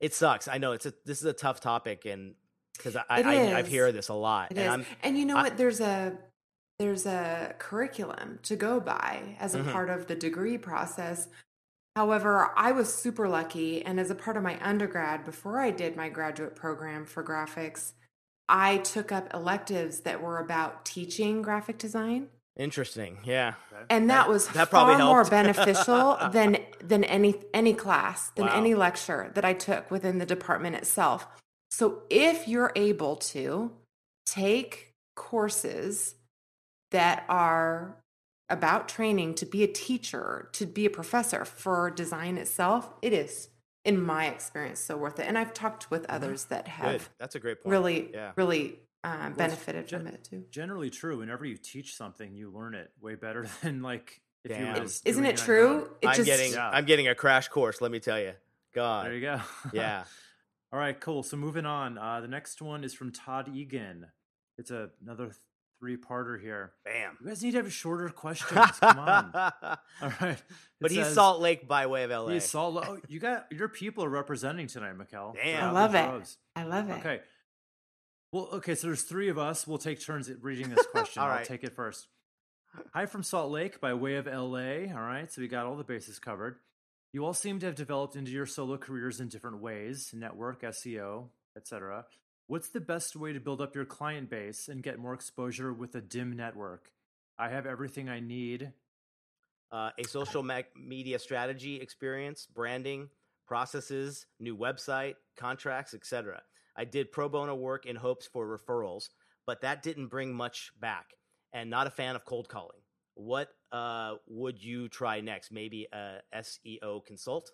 it 0.00 0.14
sucks. 0.14 0.48
I 0.48 0.56
know 0.58 0.72
it's 0.72 0.86
a 0.86 0.94
this 1.04 1.18
is 1.18 1.24
a 1.26 1.34
tough 1.34 1.60
topic, 1.60 2.06
and 2.06 2.34
because 2.76 2.96
I, 2.96 3.02
I 3.10 3.54
I've 3.58 3.68
hear 3.68 3.92
this 3.92 4.08
a 4.08 4.14
lot, 4.14 4.52
It 4.52 4.58
and. 4.58 4.70
I'm 4.70 4.86
and 5.02 5.18
you 5.18 5.26
know 5.26 5.36
I- 5.36 5.42
what? 5.44 5.56
There's 5.58 5.80
a 5.80 6.16
there's 6.78 7.04
a 7.06 7.54
curriculum 7.58 8.38
to 8.44 8.56
go 8.56 8.80
by 8.80 9.36
as 9.38 9.54
a 9.54 9.60
Mhm. 9.60 9.70
part 9.72 9.90
of 9.90 10.06
the 10.06 10.14
degree 10.16 10.58
process. 10.58 11.28
However, 11.96 12.50
I 12.56 12.72
was 12.72 12.92
super 12.92 13.28
lucky, 13.28 13.84
and 13.84 14.00
as 14.00 14.10
a 14.10 14.14
part 14.16 14.36
of 14.36 14.42
my 14.42 14.58
undergrad, 14.60 15.24
before 15.24 15.60
I 15.60 15.70
did 15.70 15.96
my 15.96 16.08
graduate 16.08 16.56
program 16.56 17.04
for 17.06 17.22
graphics, 17.22 17.92
I 18.48 18.78
took 18.78 19.12
up 19.12 19.32
electives 19.32 20.00
that 20.00 20.20
were 20.20 20.38
about 20.38 20.84
teaching 20.84 21.40
graphic 21.40 21.78
design, 21.78 22.28
interesting. 22.56 23.18
Yeah, 23.24 23.54
and 23.88 24.10
that, 24.10 24.24
That- 24.24 24.28
was 24.28 24.48
that 24.48 24.70
probably 24.70 24.94
far 24.96 25.04
more 25.06 25.24
beneficial 25.24 26.18
than 26.32 26.58
than 26.82 27.04
any 27.04 27.40
any 27.54 27.74
class 27.74 28.30
than 28.36 28.46
Wow. 28.46 28.56
any 28.56 28.74
lecture 28.74 29.30
that 29.34 29.44
I 29.44 29.54
took 29.54 29.90
within 29.90 30.18
the 30.18 30.26
department 30.26 30.74
itself. 30.76 31.26
So 31.70 32.02
if 32.10 32.46
you're 32.48 32.72
able 32.76 33.16
to 33.16 33.72
take 34.26 34.92
courses 35.16 36.16
that 36.90 37.24
are 37.28 37.96
about 38.50 38.88
training 38.88 39.34
to 39.34 39.46
be 39.46 39.62
a 39.62 39.66
teacher, 39.66 40.48
to 40.52 40.66
be 40.66 40.86
a 40.86 40.90
professor 40.90 41.44
for 41.44 41.90
design 41.90 42.36
itself, 42.36 42.92
it 43.02 43.12
is, 43.12 43.48
in 43.84 44.00
my 44.00 44.26
experience, 44.26 44.80
so 44.80 44.96
worth 44.96 45.18
it. 45.18 45.26
And 45.26 45.36
I've 45.38 45.54
talked 45.54 45.90
with 45.90 46.04
others 46.08 46.44
that 46.46 46.64
good. 46.64 46.70
have 46.72 47.08
That's 47.18 47.34
a 47.34 47.40
great 47.40 47.62
point. 47.62 47.70
really, 47.72 48.10
Yeah. 48.12 48.32
really 48.36 48.78
um, 49.02 49.34
benefited 49.34 49.86
gen- 49.86 50.00
from 50.00 50.08
it 50.14 50.24
too. 50.24 50.44
Generally 50.50 50.90
true. 50.90 51.18
Whenever 51.18 51.44
you 51.44 51.56
teach 51.56 51.94
something, 51.94 52.34
you 52.34 52.50
learn 52.50 52.74
it 52.74 52.90
way 53.00 53.14
better 53.14 53.46
than 53.62 53.82
like 53.82 54.20
if 54.44 54.50
you 54.50 54.56
Damn. 54.64 54.74
were 54.74 54.80
just 54.80 55.06
Isn't 55.06 55.24
it 55.26 55.36
true? 55.36 55.90
It 56.02 56.08
I'm 56.08 56.14
just 56.14 56.26
getting 56.26 56.52
Yeah. 56.52 56.70
I'm 56.70 56.84
getting 56.86 57.08
a 57.08 57.14
crash 57.14 57.48
course. 57.48 57.80
Let 57.80 57.90
me 57.90 58.00
tell 58.00 58.18
you. 58.20 58.32
God. 58.74 59.06
There 59.06 59.14
you 59.14 59.20
go. 59.20 59.40
Yeah. 59.72 60.04
All 60.72 60.78
right, 60.80 60.98
cool. 60.98 61.22
So 61.22 61.36
moving 61.36 61.66
on. 61.66 61.98
Uh, 61.98 62.20
the 62.20 62.26
next 62.28 62.60
one 62.60 62.82
is 62.82 62.92
from 62.94 63.12
Todd 63.12 63.48
Egan. 63.54 64.06
It's 64.58 64.70
a, 64.72 64.90
another 65.02 65.30
three-parter 65.80 66.40
here. 66.40 66.72
Bam. 66.84 67.16
You 67.20 67.28
guys 67.28 67.42
need 67.42 67.52
to 67.52 67.58
have 67.58 67.72
shorter 67.72 68.08
questions. 68.08 68.50
Come 68.80 68.98
on. 68.98 69.30
All 69.34 70.12
right. 70.20 70.42
but 70.80 70.90
It 70.90 70.94
he's 70.94 71.04
says- 71.06 71.14
Salt 71.14 71.40
Lake 71.40 71.66
by 71.68 71.86
way 71.86 72.04
of 72.04 72.10
LA. 72.10 72.28
He's 72.28 72.44
Salt 72.48 72.74
Lake. 72.74 72.84
Oh, 72.88 72.98
you 73.08 73.20
got 73.20 73.46
your 73.50 73.68
people 73.68 74.04
are 74.04 74.08
representing 74.08 74.66
tonight, 74.66 74.94
Mikkel. 74.98 75.34
Damn. 75.34 75.64
I 75.64 75.70
love 75.70 75.94
it. 75.94 76.04
droves. 76.04 76.36
I 76.56 76.64
love 76.64 76.88
it. 76.90 76.94
Okay. 76.94 77.20
Well, 78.32 78.48
okay, 78.54 78.74
so 78.74 78.88
there's 78.88 79.02
three 79.02 79.28
of 79.28 79.38
us. 79.38 79.66
We'll 79.66 79.78
take 79.78 80.04
turns 80.04 80.28
at 80.28 80.42
reading 80.42 80.68
this 80.70 80.84
question. 80.90 81.22
All 81.22 81.28
I'll 81.28 81.36
right. 81.36 81.46
take 81.46 81.62
it 81.62 81.74
first. 81.76 82.08
Hi 82.92 83.06
from 83.06 83.22
Salt 83.22 83.52
Lake 83.52 83.80
by 83.80 83.94
way 83.94 84.16
of 84.16 84.26
LA. 84.26 84.92
All 84.92 85.02
right, 85.02 85.32
so 85.32 85.40
we 85.40 85.46
got 85.46 85.66
all 85.66 85.76
the 85.76 85.84
bases 85.84 86.18
covered. 86.18 86.56
You 87.12 87.24
all 87.24 87.34
seem 87.34 87.60
to 87.60 87.66
have 87.66 87.76
developed 87.76 88.16
into 88.16 88.32
your 88.32 88.46
solo 88.46 88.76
careers 88.76 89.20
in 89.20 89.28
different 89.28 89.60
ways 89.60 90.10
network, 90.12 90.62
SEO, 90.62 91.28
etc. 91.56 92.06
What's 92.46 92.68
the 92.68 92.80
best 92.80 93.16
way 93.16 93.32
to 93.32 93.40
build 93.40 93.60
up 93.60 93.74
your 93.74 93.86
client 93.86 94.28
base 94.30 94.68
and 94.68 94.82
get 94.82 94.98
more 94.98 95.14
exposure 95.14 95.72
with 95.72 95.94
a 95.94 96.00
dim 96.00 96.36
network? 96.36 96.90
I 97.38 97.48
have 97.48 97.66
everything 97.66 98.08
I 98.08 98.20
need. 98.20 98.72
uh, 99.72 99.90
a 99.98 100.04
social 100.04 100.42
me- 100.44 100.62
media 100.76 101.18
strategy 101.18 101.80
experience, 101.80 102.46
branding, 102.46 103.08
processes, 103.48 104.26
new 104.38 104.56
website, 104.56 105.14
contracts, 105.36 105.94
etc. 105.94 106.42
I 106.76 106.84
did 106.84 107.10
pro 107.10 107.28
bono 107.28 107.56
work 107.56 107.84
in 107.84 107.96
hopes 107.96 108.28
for 108.28 108.46
referrals, 108.46 109.08
but 109.46 109.62
that 109.62 109.82
didn't 109.82 110.08
bring 110.08 110.32
much 110.32 110.70
back. 110.80 111.06
And 111.52 111.70
not 111.70 111.88
a 111.88 111.90
fan 111.90 112.14
of 112.14 112.24
cold 112.24 112.48
calling. 112.48 112.78
What 113.14 113.48
uh, 113.72 114.16
would 114.28 114.62
you 114.62 114.88
try 114.88 115.20
next? 115.20 115.50
Maybe 115.50 115.88
a 115.92 116.18
SEO 116.36 117.04
consult? 117.04 117.50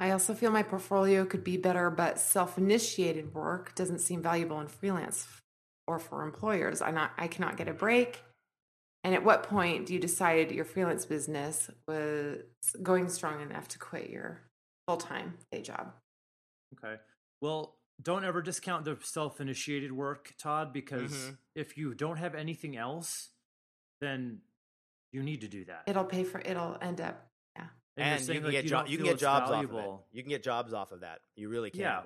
I 0.00 0.10
also 0.12 0.32
feel 0.34 0.50
my 0.50 0.62
portfolio 0.62 1.24
could 1.24 1.42
be 1.42 1.56
better, 1.56 1.90
but 1.90 2.20
self-initiated 2.20 3.34
work 3.34 3.74
doesn't 3.74 3.98
seem 3.98 4.22
valuable 4.22 4.60
in 4.60 4.68
freelance 4.68 5.26
or 5.86 5.98
for 5.98 6.22
employers. 6.22 6.80
I 6.80 6.90
not 6.92 7.12
I 7.18 7.26
cannot 7.26 7.56
get 7.56 7.68
a 7.68 7.74
break. 7.74 8.22
And 9.04 9.14
at 9.14 9.24
what 9.24 9.44
point 9.44 9.86
do 9.86 9.94
you 9.94 10.00
decide 10.00 10.50
your 10.52 10.64
freelance 10.64 11.06
business 11.06 11.70
was 11.86 12.42
going 12.82 13.08
strong 13.08 13.40
enough 13.40 13.68
to 13.68 13.78
quit 13.78 14.10
your 14.10 14.42
full-time 14.86 15.38
day 15.50 15.62
job? 15.62 15.94
Okay. 16.74 17.00
Well, 17.40 17.76
don't 18.02 18.24
ever 18.24 18.42
discount 18.42 18.84
the 18.84 18.98
self 19.02 19.40
initiated 19.40 19.92
work, 19.92 20.34
Todd, 20.38 20.72
because 20.72 21.12
Mhm. 21.12 21.38
if 21.54 21.76
you 21.76 21.94
don't 21.94 22.18
have 22.18 22.34
anything 22.34 22.76
else, 22.76 23.30
then 24.00 24.42
you 25.12 25.22
need 25.22 25.40
to 25.40 25.48
do 25.48 25.64
that. 25.64 25.84
It'll 25.86 26.04
pay 26.04 26.22
for 26.24 26.40
it'll 26.40 26.76
end 26.80 27.00
up 27.00 27.27
yeah. 27.98 28.06
you're 28.06 28.16
And, 28.18 28.28
you 28.28 28.34
can 28.34 28.42
like, 28.44 28.52
get 28.52 28.66
jo- 28.66 28.84
you 28.86 28.96
can 28.96 29.06
get 29.06 29.18
jobs 29.18 29.50
off 29.50 29.64
of 29.64 29.74
it. 29.74 29.90
You 30.12 30.22
can 30.22 30.30
get 30.30 30.42
jobs 30.42 30.72
off 30.72 30.92
of 30.92 31.00
that. 31.00 31.20
You 31.36 31.48
really 31.48 31.70
can. 31.70 31.80
Yeah. 31.80 32.00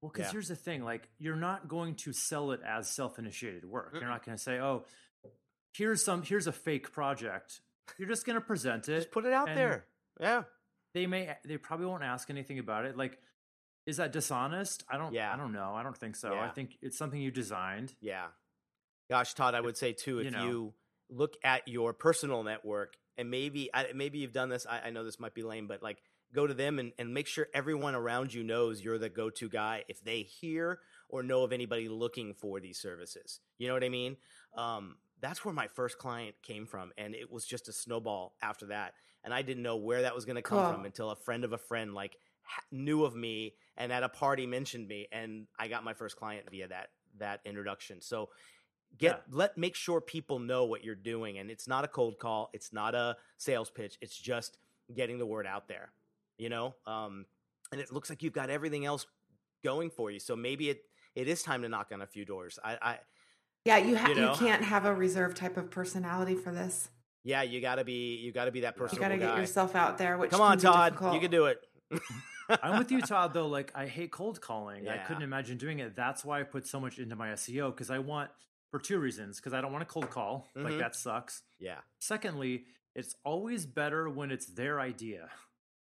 Well, 0.00 0.10
because 0.12 0.26
Yeah. 0.28 0.32
here's 0.32 0.48
the 0.48 0.56
thing: 0.56 0.82
like, 0.84 1.08
you're 1.18 1.36
not 1.36 1.68
going 1.68 1.94
to 1.96 2.12
sell 2.12 2.52
it 2.52 2.60
as 2.66 2.90
self-initiated 2.90 3.64
work. 3.64 3.90
You're 3.94 4.08
not 4.08 4.24
going 4.24 4.36
to 4.36 4.42
say, 4.42 4.58
"Oh, 4.58 4.84
here's 5.74 6.04
some, 6.04 6.22
here's 6.22 6.46
a 6.46 6.52
fake 6.52 6.92
project." 6.92 7.60
You're 7.98 8.08
just 8.08 8.24
going 8.24 8.34
to 8.34 8.40
present 8.40 8.88
it. 8.88 8.96
Just 8.96 9.10
put 9.10 9.24
it 9.24 9.32
out 9.32 9.46
there. 9.46 9.84
Yeah. 10.20 10.42
They 10.94 11.06
may, 11.06 11.36
they 11.44 11.56
probably 11.56 11.86
won't 11.86 12.02
ask 12.02 12.30
anything 12.30 12.58
about 12.58 12.84
it. 12.84 12.96
Like, 12.96 13.18
is 13.86 13.96
that 13.96 14.12
dishonest? 14.12 14.84
I 14.90 14.98
don't. 14.98 15.12
Yeah. 15.12 15.32
I 15.32 15.36
don't 15.36 15.52
know. 15.52 15.74
I 15.74 15.82
don't 15.82 15.96
think 15.96 16.16
so. 16.16 16.34
I 16.34 16.48
think 16.48 16.76
it's 16.82 16.98
something 16.98 17.20
you 17.20 17.30
designed. 17.30 17.94
Yeah. 18.00 18.26
Gosh, 19.10 19.34
Todd, 19.34 19.54
I 19.54 19.60
would 19.60 19.76
say 19.76 19.92
too, 19.92 20.20
if 20.20 20.32
you 20.32 20.40
you, 20.40 20.52
know. 20.52 20.74
Look 21.12 21.36
at 21.44 21.66
your 21.68 21.92
personal 21.92 22.42
network 22.42 22.94
and 23.18 23.30
maybe 23.30 23.70
I, 23.72 23.86
maybe 23.94 24.18
you've 24.18 24.32
done 24.32 24.48
this. 24.48 24.66
I, 24.68 24.80
I 24.86 24.90
know 24.90 25.04
this 25.04 25.20
might 25.20 25.34
be 25.34 25.42
lame, 25.42 25.66
but 25.66 25.82
like 25.82 25.98
go 26.34 26.46
to 26.46 26.54
them 26.54 26.78
and, 26.78 26.92
and 26.98 27.12
make 27.12 27.26
sure 27.26 27.48
everyone 27.54 27.94
around 27.94 28.32
you 28.32 28.42
knows 28.42 28.82
you're 28.82 28.98
the 28.98 29.10
go-to 29.10 29.48
guy 29.48 29.84
if 29.88 30.02
they 30.02 30.22
hear 30.22 30.78
or 31.08 31.22
know 31.22 31.42
of 31.42 31.52
anybody 31.52 31.88
looking 31.88 32.34
for 32.34 32.58
these 32.58 32.78
services. 32.78 33.40
You 33.58 33.68
know 33.68 33.74
what 33.74 33.84
I 33.84 33.90
mean? 33.90 34.16
Um, 34.56 34.96
that's 35.20 35.44
where 35.44 35.54
my 35.54 35.68
first 35.68 35.98
client 35.98 36.34
came 36.42 36.66
from, 36.66 36.90
and 36.98 37.14
it 37.14 37.30
was 37.30 37.44
just 37.44 37.68
a 37.68 37.72
snowball 37.72 38.34
after 38.42 38.66
that. 38.66 38.94
And 39.22 39.32
I 39.32 39.42
didn't 39.42 39.62
know 39.62 39.76
where 39.76 40.02
that 40.02 40.14
was 40.14 40.24
going 40.24 40.36
to 40.36 40.42
come 40.42 40.58
Cool. 40.58 40.72
from 40.72 40.84
until 40.84 41.10
a 41.10 41.16
friend 41.16 41.44
of 41.44 41.52
a 41.52 41.58
friend 41.58 41.94
like 41.94 42.16
knew 42.72 43.04
of 43.04 43.14
me 43.14 43.54
and 43.76 43.92
at 43.92 44.02
a 44.02 44.08
party 44.08 44.46
mentioned 44.46 44.88
me, 44.88 45.06
and 45.12 45.46
I 45.58 45.68
got 45.68 45.84
my 45.84 45.94
first 45.94 46.16
client 46.16 46.46
via 46.50 46.68
that 46.68 46.88
that 47.18 47.40
introduction. 47.44 48.00
So 48.00 48.30
get 48.98 49.22
let 49.30 49.56
make 49.58 49.74
sure 49.74 50.00
people 50.00 50.38
know 50.38 50.64
what 50.64 50.84
you're 50.84 50.94
doing, 50.94 51.38
and 51.38 51.50
it's 51.50 51.66
not 51.68 51.84
a 51.84 51.88
cold 51.88 52.18
call, 52.18 52.50
it's 52.52 52.72
not 52.72 52.94
a 52.94 53.16
sales 53.38 53.70
pitch, 53.70 53.98
it's 54.00 54.16
just 54.16 54.58
getting 54.94 55.18
the 55.18 55.26
word 55.26 55.46
out 55.46 55.68
there. 55.68 55.90
You 56.38 56.48
know, 56.48 56.74
um, 56.86 57.26
and 57.70 57.80
it 57.80 57.92
looks 57.92 58.10
like 58.10 58.22
you've 58.22 58.32
got 58.32 58.50
everything 58.50 58.84
else 58.84 59.06
going 59.62 59.90
for 59.90 60.10
you. 60.10 60.18
So 60.18 60.34
maybe 60.36 60.70
it 60.70 60.84
it 61.14 61.28
is 61.28 61.42
time 61.42 61.62
to 61.62 61.68
knock 61.68 61.88
on 61.92 62.00
a 62.02 62.06
few 62.06 62.24
doors. 62.24 62.58
I, 62.64 62.78
I 62.82 62.98
Yeah, 63.64 63.76
you 63.78 63.96
ha- 63.96 64.08
You 64.08 64.22
you, 64.22 64.32
can't 64.34 64.64
have 64.64 64.84
a 64.86 64.94
reserved 64.94 65.36
type 65.36 65.56
of 65.56 65.70
personality 65.70 66.34
for 66.34 66.52
this. 66.52 66.88
yeah, 67.22 67.42
you 67.42 67.60
got 67.60 67.76
to 67.76 67.84
be 67.84 68.16
you 68.16 68.32
got 68.32 68.46
to 68.46 68.50
be 68.50 68.60
that 68.62 68.76
person 68.76 68.96
You 68.96 69.00
got 69.02 69.08
to 69.08 69.18
get 69.18 69.34
guy. 69.34 69.40
yourself 69.40 69.76
out 69.76 69.98
there. 69.98 70.16
Which 70.18 70.30
Come 70.30 70.40
on, 70.40 70.58
Todd, 70.58 70.92
difficult. 70.92 71.14
you 71.14 71.20
can 71.20 71.30
do 71.30 71.44
it. 71.46 71.60
I'm 72.62 72.78
with 72.78 72.90
you, 72.90 73.00
Todd. 73.02 73.32
Though, 73.34 73.46
like 73.46 73.70
I 73.74 73.86
hate 73.86 74.10
cold 74.10 74.40
calling. 74.40 74.88
I 74.88 74.98
couldn't 74.98 75.22
imagine 75.22 75.58
doing 75.58 75.78
it. 75.78 75.94
That's 75.94 76.24
why 76.24 76.40
I 76.40 76.42
put 76.42 76.66
so 76.66 76.80
much 76.80 76.98
into 76.98 77.14
my 77.14 77.28
SEO 77.28 77.70
because 77.70 77.90
I 77.90 77.98
want 77.98 78.30
for 78.72 78.80
two 78.80 78.98
reasons. 78.98 79.36
Because 79.38 79.52
I 79.52 79.60
don't 79.60 79.70
want 79.72 79.86
to 79.86 79.92
cold 79.92 80.10
call. 80.10 80.48
Like 80.56 80.74
Mhm. 80.74 80.78
that 80.80 80.96
sucks. 80.96 81.42
Yeah, 81.60 81.80
Secondly, 82.00 82.66
it's 82.96 83.14
always 83.24 83.64
better 83.66 84.08
when 84.10 84.32
it's 84.32 84.46
their 84.46 84.80
idea 84.80 85.30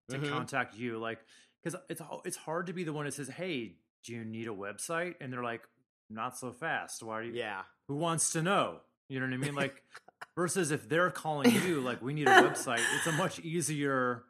to 0.09 0.17
Mhm. 0.19 0.29
contact 0.29 0.75
you. 0.75 0.97
Like, 0.99 1.23
because 1.63 1.79
it's 1.89 2.01
it's 2.25 2.37
hard 2.37 2.67
to 2.67 2.73
be 2.73 2.83
the 2.83 2.91
one 2.93 3.05
that 3.05 3.13
says, 3.13 3.29
"Hey, 3.29 3.77
do 4.03 4.13
you 4.13 4.25
need 4.25 4.47
a 4.47 4.51
website?" 4.53 5.15
And 5.21 5.31
they're 5.31 5.43
like, 5.43 5.65
"Not 6.09 6.37
so 6.37 6.51
fast. 6.51 7.01
Why 7.01 7.19
are 7.19 7.23
you? 7.23 7.33
yeah, 7.33 7.63
Who 7.87 7.95
wants 7.95 8.31
to 8.33 8.41
know?" 8.41 8.81
You 9.07 9.19
know 9.19 9.25
what 9.25 9.33
I 9.33 9.37
mean? 9.37 9.55
Like, 9.55 9.83
versus 10.35 10.69
if 10.71 10.87
they're 10.87 11.09
calling 11.11 11.51
you, 11.51 11.81
like, 11.81 12.01
"We 12.01 12.13
need 12.13 12.27
a 12.27 12.31
website." 12.41 12.83
It's 12.97 13.07
a 13.07 13.11
much 13.11 13.39
easier. 13.39 14.25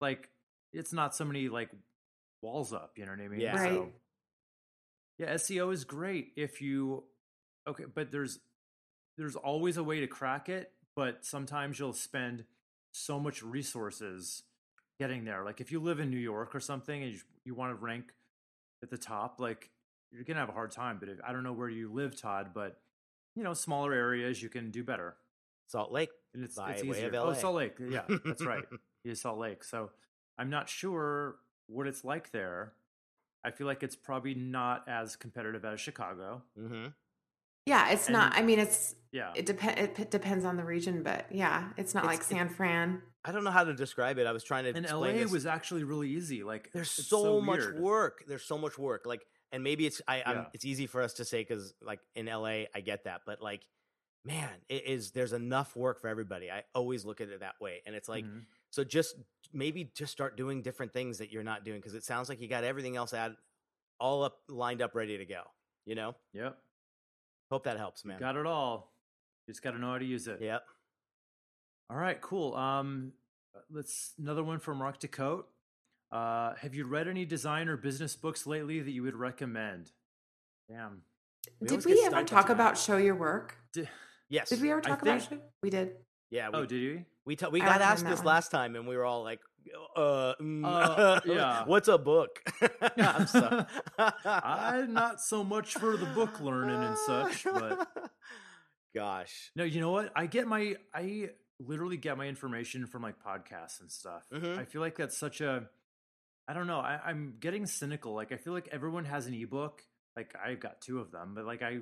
Like, 0.00 0.28
it's 0.72 0.92
not 0.92 1.14
so 1.16 1.24
many 1.24 1.48
like 1.48 1.70
walls 2.42 2.72
up. 2.72 2.98
You 2.98 3.06
know 3.06 3.12
what 3.12 3.20
I 3.20 3.28
mean? 3.28 3.40
Yeah. 3.40 3.56
Right. 3.56 3.72
So, 3.74 3.92
yeah, 5.18 5.32
SEO 5.34 5.72
is 5.72 5.84
great 5.84 6.32
if 6.36 6.60
you 6.60 7.04
okay, 7.66 7.84
but 7.92 8.10
there's 8.10 8.40
there's 9.16 9.36
always 9.36 9.76
a 9.76 9.82
way 9.84 10.00
to 10.00 10.06
crack 10.06 10.48
it, 10.48 10.72
but 10.94 11.24
sometimes 11.24 11.78
you'll 11.78 11.92
spend 11.92 12.44
so 12.92 13.18
much 13.18 13.42
resources 13.42 14.42
getting 14.98 15.24
there. 15.24 15.44
Like 15.44 15.60
if 15.60 15.72
you 15.72 15.80
live 15.80 16.00
in 16.00 16.10
New 16.10 16.18
York 16.18 16.54
or 16.54 16.60
something 16.60 17.02
and 17.02 17.12
you, 17.12 17.20
you 17.44 17.54
want 17.54 17.72
to 17.72 17.82
rank 17.82 18.12
at 18.82 18.90
the 18.90 18.98
top, 18.98 19.40
like 19.40 19.70
you're 20.10 20.24
gonna 20.24 20.40
have 20.40 20.48
a 20.48 20.52
hard 20.52 20.70
time. 20.70 20.98
But 20.98 21.08
if, 21.08 21.18
I 21.26 21.32
don't 21.32 21.42
know 21.42 21.52
where 21.52 21.68
you 21.68 21.92
live, 21.92 22.20
Todd, 22.20 22.50
but 22.54 22.78
you 23.34 23.42
know, 23.42 23.54
smaller 23.54 23.92
areas 23.92 24.42
you 24.42 24.48
can 24.48 24.70
do 24.70 24.82
better, 24.82 25.16
Salt 25.66 25.92
Lake. 25.92 26.10
and 26.34 26.42
it's 26.44 26.56
By 26.56 26.72
it's 26.72 26.82
way 26.82 26.98
easier. 26.98 27.12
Oh, 27.16 27.32
Salt 27.34 27.56
Lake, 27.56 27.76
yeah, 27.78 28.02
that's 28.24 28.44
right. 28.44 28.64
Yeah, 29.04 29.14
Salt 29.14 29.38
Lake. 29.38 29.62
So 29.62 29.90
I'm 30.36 30.50
not 30.50 30.68
sure 30.68 31.36
what 31.68 31.86
it's 31.86 32.04
like 32.04 32.32
there. 32.32 32.72
I 33.44 33.52
feel 33.52 33.68
like 33.68 33.84
it's 33.84 33.94
probably 33.94 34.34
not 34.34 34.82
as 34.88 35.14
competitive 35.14 35.64
as 35.64 35.80
Chicago. 35.80 36.42
hmm 36.58 36.86
Yeah, 37.66 37.90
it's 37.90 38.08
not. 38.08 38.32
I 38.36 38.42
mean, 38.42 38.58
it's 38.58 38.94
Yeah. 39.12 39.32
it 39.34 39.44
depends. 39.46 39.80
It 39.80 39.94
p- 39.94 40.04
depends 40.04 40.44
on 40.44 40.56
the 40.56 40.64
region, 40.64 41.02
but 41.02 41.30
yeah, 41.32 41.72
it's 41.76 41.94
not 41.94 42.04
It's- 42.04 42.18
like 42.18 42.22
San 42.24 42.48
Fran. 42.48 43.02
I 43.24 43.32
don't 43.32 43.42
know 43.42 43.50
how 43.50 43.64
to 43.64 43.74
describe 43.74 44.18
it. 44.18 44.26
I 44.26 44.32
was 44.32 44.44
trying 44.44 44.64
to 44.64 44.68
And 44.70 44.84
explain 44.86 45.16
LA 45.16 45.22
this. 45.24 45.32
was 45.32 45.46
actually 45.46 45.82
really 45.82 46.08
easy. 46.10 46.44
Like 46.44 46.70
there's 46.72 46.96
it's 46.98 47.08
so, 47.08 47.40
much 47.40 47.58
weird. 47.58 47.80
work. 47.80 48.24
There's 48.28 48.44
so 48.44 48.56
much 48.56 48.78
work. 48.78 49.04
Like, 49.04 49.26
and 49.50 49.64
maybe 49.64 49.84
it's 49.84 50.00
I, 50.06 50.22
I'm 50.24 50.36
Yeah. 50.36 50.44
it's 50.54 50.64
easy 50.64 50.86
for 50.86 51.02
us 51.02 51.14
to 51.14 51.24
say 51.24 51.40
because 51.40 51.74
like 51.82 52.00
in 52.14 52.26
LA, 52.28 52.66
I 52.74 52.80
get 52.84 53.04
that, 53.04 53.22
but 53.26 53.42
like, 53.42 53.66
man, 54.24 54.50
it 54.68 54.84
is 54.86 55.10
there's 55.10 55.32
enough 55.32 55.74
work 55.74 56.00
for 56.00 56.06
everybody. 56.08 56.50
I 56.52 56.64
always 56.74 57.04
look 57.04 57.20
at 57.20 57.28
it 57.30 57.40
that 57.40 57.60
way, 57.60 57.82
and 57.84 57.96
it's 57.96 58.08
like 58.08 58.24
Mhm. 58.24 58.46
so 58.70 58.84
just 58.84 59.16
maybe 59.52 59.84
just 59.84 60.12
start 60.12 60.36
doing 60.36 60.62
different 60.62 60.92
things 60.92 61.18
that 61.18 61.32
you're 61.32 61.42
not 61.44 61.64
doing 61.64 61.80
because 61.80 61.94
it 61.94 62.04
sounds 62.04 62.28
like 62.28 62.40
you 62.40 62.46
got 62.48 62.62
everything 62.64 62.94
else 62.96 63.12
ad 63.12 63.36
all 63.98 64.22
up 64.22 64.40
lined 64.48 64.82
up 64.82 64.94
ready 64.94 65.18
to 65.18 65.24
go. 65.26 65.42
You 65.84 65.94
know, 65.96 66.14
Yep. 66.32 66.60
Hope 67.50 67.64
that 67.64 67.78
helps, 67.78 68.04
man. 68.04 68.18
Got 68.18 68.36
it 68.36 68.46
all. 68.46 68.92
You 69.46 69.52
just 69.54 69.62
got 69.62 69.72
to 69.72 69.78
know 69.78 69.92
how 69.92 69.98
to 69.98 70.04
use 70.04 70.26
it. 70.26 70.38
Yep. 70.40 70.62
All 71.90 71.96
right, 71.96 72.20
cool. 72.20 72.54
Um, 72.54 73.12
let's 73.70 74.12
another 74.18 74.42
one 74.42 74.58
from 74.58 74.82
Rock 74.82 74.98
Des 74.98 75.06
Cotes. 75.08 75.46
Uh, 76.10 76.54
have 76.60 76.74
you 76.74 76.86
read 76.86 77.08
any 77.08 77.24
design 77.24 77.68
or 77.68 77.76
business 77.76 78.16
books 78.16 78.46
lately 78.46 78.80
that 78.80 78.90
you 78.90 79.02
would 79.02 79.14
recommend? 79.16 79.92
Damn. 80.68 81.02
We 81.60 81.68
Did 81.68 81.84
we 81.84 82.02
ever 82.04 82.24
talk 82.24 82.44
on 82.44 82.48
that. 82.48 82.52
about 82.54 82.78
show 82.78 82.96
your 82.96 83.14
work? 83.14 83.56
Di- 83.72 83.88
Yes. 84.28 84.48
Did 84.48 84.60
we 84.60 84.72
ever 84.72 84.80
I 84.80 84.88
talk 84.88 85.02
about 85.02 85.20
think- 85.22 85.40
show? 85.40 85.46
We 85.62 85.70
did. 85.70 85.92
Yeah. 86.30 86.48
We, 86.48 86.54
oh, 86.56 86.66
did 86.66 86.80
you? 86.80 87.04
we 87.24 87.36
ta- 87.36 87.48
we 87.48 87.60
got 87.60 87.80
asked 87.80 88.04
this 88.04 88.18
one. 88.18 88.26
last 88.26 88.50
time, 88.50 88.74
and 88.74 88.88
we 88.88 88.96
were 88.96 89.04
all 89.04 89.22
like, 89.22 89.38
"Uh, 89.96 90.34
mm, 90.40 90.64
Uh, 90.64 91.20
yeah. 91.26 91.64
What's 91.64 91.88
a 91.88 91.98
book?" 91.98 92.42
I'm. 92.98 93.66
I'm 93.98 94.92
not 94.92 95.20
so 95.20 95.42
much 95.44 95.74
for 95.74 95.96
the 95.96 96.06
book 96.06 96.40
learning 96.40 96.82
and 96.82 96.98
such, 96.98 97.44
but 97.44 97.88
gosh, 98.94 99.50
no, 99.56 99.64
you 99.64 99.80
know 99.80 99.90
what? 99.90 100.12
I 100.16 100.26
get 100.26 100.46
my 100.46 100.76
I 100.94 101.30
literally 101.58 101.96
get 101.96 102.18
my 102.18 102.26
information 102.26 102.86
from 102.86 103.02
like 103.02 103.16
podcasts 103.22 103.80
and 103.80 103.90
stuff. 103.90 104.24
Mhm. 104.32 104.58
I 104.58 104.64
feel 104.64 104.80
like 104.80 104.96
that's 104.96 105.18
such 105.18 105.40
a 105.40 105.68
I 106.48 106.52
don't 106.54 106.66
know. 106.66 106.78
I, 106.78 107.00
I'm 107.04 107.34
getting 107.40 107.66
cynical. 107.66 108.14
Like 108.14 108.32
I 108.32 108.36
feel 108.36 108.52
like 108.52 108.68
everyone 108.70 109.04
has 109.06 109.26
an 109.26 109.34
ebook. 109.34 109.82
Like 110.16 110.34
I've 110.42 110.60
got 110.60 110.80
two 110.80 111.00
of 111.00 111.10
them, 111.10 111.32
but 111.34 111.44
like 111.44 111.62
I 111.62 111.80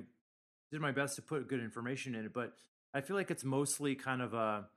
did 0.71 0.81
my 0.81 0.91
best 0.91 1.15
to 1.17 1.21
put 1.21 1.47
good 1.47 1.59
information 1.61 2.15
in 2.15 2.25
it. 2.25 2.33
But 2.33 2.53
I 2.93 3.01
feel 3.01 3.15
like 3.15 3.29
it's 3.31 3.43
mostly 3.43 3.95
kind 3.95 4.21
of 4.21 4.33
a 4.33 4.67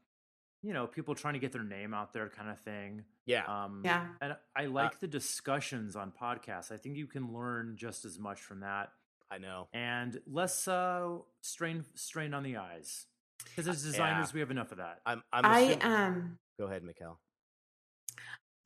you 0.62 0.72
know 0.72 0.86
people 0.86 1.14
trying 1.14 1.34
to 1.34 1.40
get 1.40 1.52
their 1.52 1.62
name 1.64 1.94
out 1.94 2.12
there 2.12 2.28
kind 2.28 2.50
of 2.50 2.58
thing. 2.60 3.04
yeah, 3.26 3.44
Um, 3.46 3.82
Yeah. 3.84 4.08
and 4.20 4.36
I 4.56 4.66
like 4.66 4.98
the 5.00 5.06
discussions 5.08 5.94
on 5.96 6.12
podcasts. 6.12 6.72
I 6.72 6.76
think 6.76 6.96
you 6.96 7.06
can 7.06 7.32
learn 7.32 7.76
just 7.76 8.04
as 8.04 8.18
much 8.18 8.40
from 8.40 8.60
that 8.60 8.90
I 9.30 9.38
know. 9.38 9.68
and 9.72 10.20
less 10.26 10.66
uh, 10.66 11.18
strain 11.42 11.84
strain 11.94 12.34
on 12.34 12.42
the 12.42 12.56
eyes. 12.56 13.06
Because 13.44 13.68
as 13.68 13.82
designers, 13.84 14.32
we 14.34 14.40
have 14.40 14.50
enough 14.50 14.72
of 14.72 14.78
that. 14.78 15.00
I'm. 15.06 15.22
I'm 15.32 15.44
I 15.44 15.58
assuming- 15.60 15.82
um 15.84 16.38
Go 16.58 16.66
ahead, 16.66 16.82
Mikkel. 16.82 17.16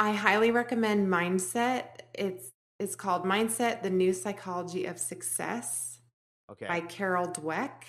I 0.00 0.12
highly 0.12 0.50
recommend 0.50 1.08
Mindset. 1.08 1.84
It's 2.14 2.50
it's 2.78 2.96
called 2.96 3.24
Mindset: 3.24 3.82
The 3.82 3.90
New 3.90 4.12
Psychology 4.12 4.86
of 4.86 4.98
Success 4.98 6.00
Okay. 6.50 6.66
by 6.66 6.80
Carol 6.80 7.28
Dweck. 7.28 7.84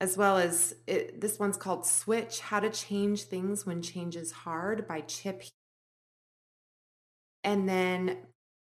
As 0.00 0.16
well 0.16 0.38
as 0.38 0.74
it, 0.86 1.20
this 1.20 1.38
one's 1.38 1.56
called 1.56 1.86
Switch: 1.86 2.40
How 2.40 2.60
to 2.60 2.70
Change 2.70 3.24
Things 3.24 3.66
When 3.66 3.82
Change 3.82 4.16
is 4.16 4.32
Hard 4.32 4.88
by 4.88 5.02
Chip. 5.02 5.42
And 7.44 7.68
then 7.68 8.18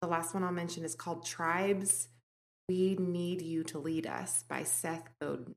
the 0.01 0.09
last 0.09 0.35
one 0.35 0.45
I'll 0.45 0.53
mention 0.53 0.85
is 0.85 0.95
called 0.95 1.25
Tribes. 1.25 2.09
We 2.69 2.97
Need 2.99 3.43
You 3.43 3.63
to 3.65 3.79
Lead 3.79 4.07
Us 4.07 4.45
by 4.49 4.65
Seth 4.65 5.09
Godin. 5.21 5.55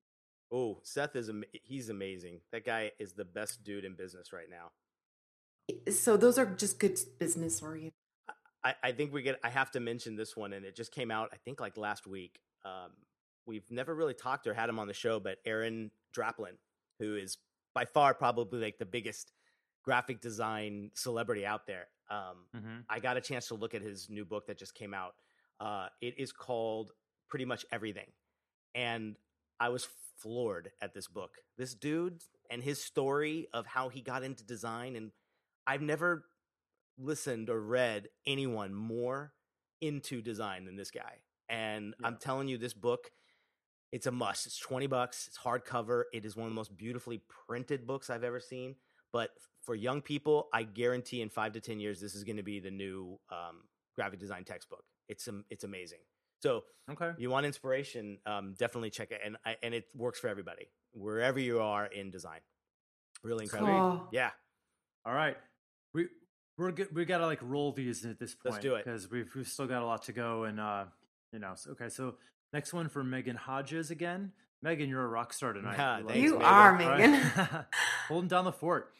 oh, 0.51 0.79
Seth 0.83 1.15
is. 1.15 1.31
He's 1.63 1.89
amazing. 1.89 2.41
That 2.51 2.65
guy 2.65 2.91
is 2.99 3.13
the 3.13 3.25
best 3.25 3.63
dude 3.63 3.85
in 3.85 3.95
business 3.95 4.31
right 4.33 4.49
now. 4.49 4.71
So 5.91 6.17
those 6.17 6.37
are 6.39 6.45
just 6.45 6.79
good 6.79 6.99
business 7.19 7.61
oriented. 7.61 7.93
I, 8.63 8.73
I 8.83 8.91
think 8.91 9.13
we 9.13 9.21
get. 9.21 9.39
I 9.43 9.49
have 9.49 9.71
to 9.71 9.79
mention 9.79 10.15
this 10.15 10.35
one, 10.35 10.53
and 10.53 10.65
it 10.65 10.75
just 10.75 10.91
came 10.91 11.11
out. 11.11 11.29
I 11.31 11.37
think 11.37 11.59
like 11.59 11.77
last 11.77 12.07
week. 12.07 12.39
Um, 12.65 12.91
we've 13.49 13.69
never 13.69 13.93
really 13.93 14.13
talked 14.13 14.47
or 14.47 14.53
had 14.53 14.69
him 14.69 14.79
on 14.79 14.87
the 14.87 14.93
show, 14.93 15.19
but 15.19 15.39
Aaron 15.45 15.91
Draplin, 16.15 16.55
who 16.99 17.15
is 17.15 17.37
by 17.73 17.85
far 17.85 18.13
probably 18.13 18.59
like 18.61 18.77
the 18.77 18.85
biggest 18.85 19.33
graphic 19.83 20.21
design 20.21 20.91
celebrity 20.93 21.45
out 21.45 21.67
there. 21.67 21.87
Um, 22.09 22.45
Mm-hmm. 22.55 22.77
I 22.89 22.99
got 22.99 23.17
a 23.17 23.21
chance 23.21 23.47
to 23.49 23.55
look 23.55 23.73
at 23.73 23.81
his 23.81 24.09
new 24.09 24.25
book 24.25 24.47
that 24.47 24.57
just 24.57 24.73
came 24.73 24.93
out. 24.93 25.15
Uh, 25.59 25.87
it 26.01 26.15
is 26.17 26.31
called 26.31 26.91
Pretty 27.27 27.45
Much 27.45 27.65
Everything. 27.71 28.07
And 28.75 29.15
I 29.59 29.69
was 29.69 29.87
floored 30.19 30.71
at 30.81 30.93
this 30.93 31.07
book. 31.07 31.37
This 31.57 31.73
dude 31.75 32.21
and 32.49 32.63
his 32.63 32.83
story 32.83 33.47
of 33.53 33.65
how 33.65 33.89
he 33.89 34.01
got 34.01 34.23
into 34.23 34.43
design. 34.43 34.95
And 34.95 35.11
I've 35.67 35.81
never 35.81 36.25
listened 36.97 37.49
or 37.49 37.61
read 37.61 38.07
anyone 38.25 38.73
more 38.73 39.33
into 39.81 40.21
design 40.21 40.65
than 40.65 40.75
this 40.75 40.91
guy. 40.91 41.21
And 41.47 41.95
I'm 42.03 42.17
telling 42.17 42.47
you, 42.47 42.57
this 42.57 42.73
book, 42.73 43.11
it's 43.91 44.07
a 44.07 44.11
must. 44.11 44.45
It's 44.45 44.59
20 44.59 44.87
bucks. 44.87 45.27
It's 45.27 45.37
hardcover. 45.37 46.03
It 46.13 46.25
is 46.25 46.35
one 46.35 46.45
of 46.45 46.51
the 46.51 46.55
most 46.55 46.75
beautifully 46.77 47.21
printed 47.47 47.87
books 47.87 48.09
I've 48.09 48.23
ever 48.23 48.39
seen. 48.39 48.75
But 49.11 49.31
for 49.63 49.73
young 49.75 50.01
people, 50.01 50.47
I 50.53 50.63
guarantee 50.63 51.21
in 51.21 51.29
five 51.29 51.53
to 51.53 51.59
10 51.59 51.79
years, 51.79 51.99
this 51.99 52.13
is 52.15 52.23
going 52.23 52.37
to 52.37 52.43
be 52.43 52.59
the 52.59 52.71
new 52.71 53.19
um, 53.31 53.61
graphic 53.95 54.19
design 54.19 54.43
textbook. 54.43 54.83
It's 55.07 55.27
um, 55.27 55.43
it's 55.49 55.63
amazing. 55.63 55.99
So 56.41 56.63
Okay. 56.89 57.11
you 57.17 57.29
want 57.29 57.45
inspiration, 57.45 58.19
um, 58.25 58.55
definitely 58.57 58.91
check 58.91 59.11
it, 59.11 59.19
and 59.25 59.37
I, 59.45 59.57
and 59.61 59.73
it 59.73 59.85
works 59.95 60.19
for 60.19 60.27
everybody 60.27 60.69
wherever 60.93 61.39
you 61.39 61.59
are 61.59 61.85
in 61.85 62.09
design. 62.11 62.39
Really 63.23 63.43
incredible. 63.45 63.79
Cool. 63.81 64.07
Yeah, 64.11 64.29
All 65.05 65.13
right. 65.13 65.35
We 65.93 66.07
we're 66.57 66.71
good. 66.71 66.95
We 66.95 67.05
gotta 67.05 67.25
like 67.25 67.39
roll 67.41 67.71
these 67.71 68.05
at 68.05 68.19
this 68.19 68.35
point. 68.35 68.53
Let's 68.53 68.63
do 68.63 68.75
it. 68.75 68.85
because 68.85 69.09
we've 69.09 69.29
we've 69.35 69.47
still 69.47 69.67
got 69.67 69.81
a 69.81 69.85
lot 69.85 70.03
to 70.03 70.13
go. 70.13 70.43
And 70.43 70.59
uh, 70.59 70.85
you 71.33 71.39
know, 71.39 71.53
so, 71.55 71.71
okay. 71.71 71.89
So 71.89 72.15
next 72.53 72.73
one 72.73 72.89
for 72.89 73.03
Megan 73.03 73.35
Hodges 73.35 73.91
again. 73.91 74.31
Megan, 74.61 74.89
you're 74.89 75.03
a 75.03 75.07
rock 75.07 75.31
star 75.33 75.53
tonight. 75.53 75.77
Ah, 75.79 75.97
We 75.97 76.03
love 76.03 76.11
thanks, 76.11 76.23
You 76.23 76.31
Megan. 76.33 76.45
are, 76.45 76.67
All 76.67 76.71
right. 76.89 76.99
Megan. 76.99 77.21
Holding 78.09 78.27
down 78.27 78.45
the 78.45 78.51
fort. 78.51 78.91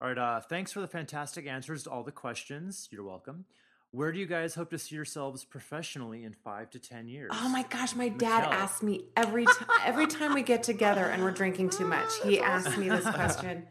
All 0.00 0.08
right. 0.08 0.18
Uh, 0.18 0.40
thanks 0.40 0.72
for 0.72 0.80
the 0.80 0.86
fantastic 0.86 1.46
answers 1.46 1.82
to 1.84 1.90
all 1.90 2.04
the 2.04 2.12
questions. 2.12 2.88
You're 2.90 3.04
welcome. 3.04 3.44
Where 3.92 4.12
do 4.12 4.20
you 4.20 4.26
guys 4.26 4.54
hope 4.54 4.70
to 4.70 4.78
see 4.78 4.94
yourselves 4.94 5.44
professionally 5.44 6.22
in 6.22 6.32
five 6.32 6.70
to 6.70 6.78
ten 6.78 7.08
years? 7.08 7.32
Oh 7.34 7.48
my 7.48 7.64
gosh, 7.64 7.96
my 7.96 8.08
dad 8.08 8.42
Michelle. 8.44 8.52
asks 8.52 8.82
me 8.84 9.06
every 9.16 9.44
time 9.46 9.66
every 9.84 10.06
time 10.06 10.32
we 10.32 10.42
get 10.42 10.62
together 10.62 11.04
and 11.06 11.24
we're 11.24 11.32
drinking 11.32 11.70
too 11.70 11.86
much. 11.86 12.08
He 12.22 12.38
asks 12.38 12.76
me 12.78 12.88
this 12.88 13.04
question. 13.14 13.66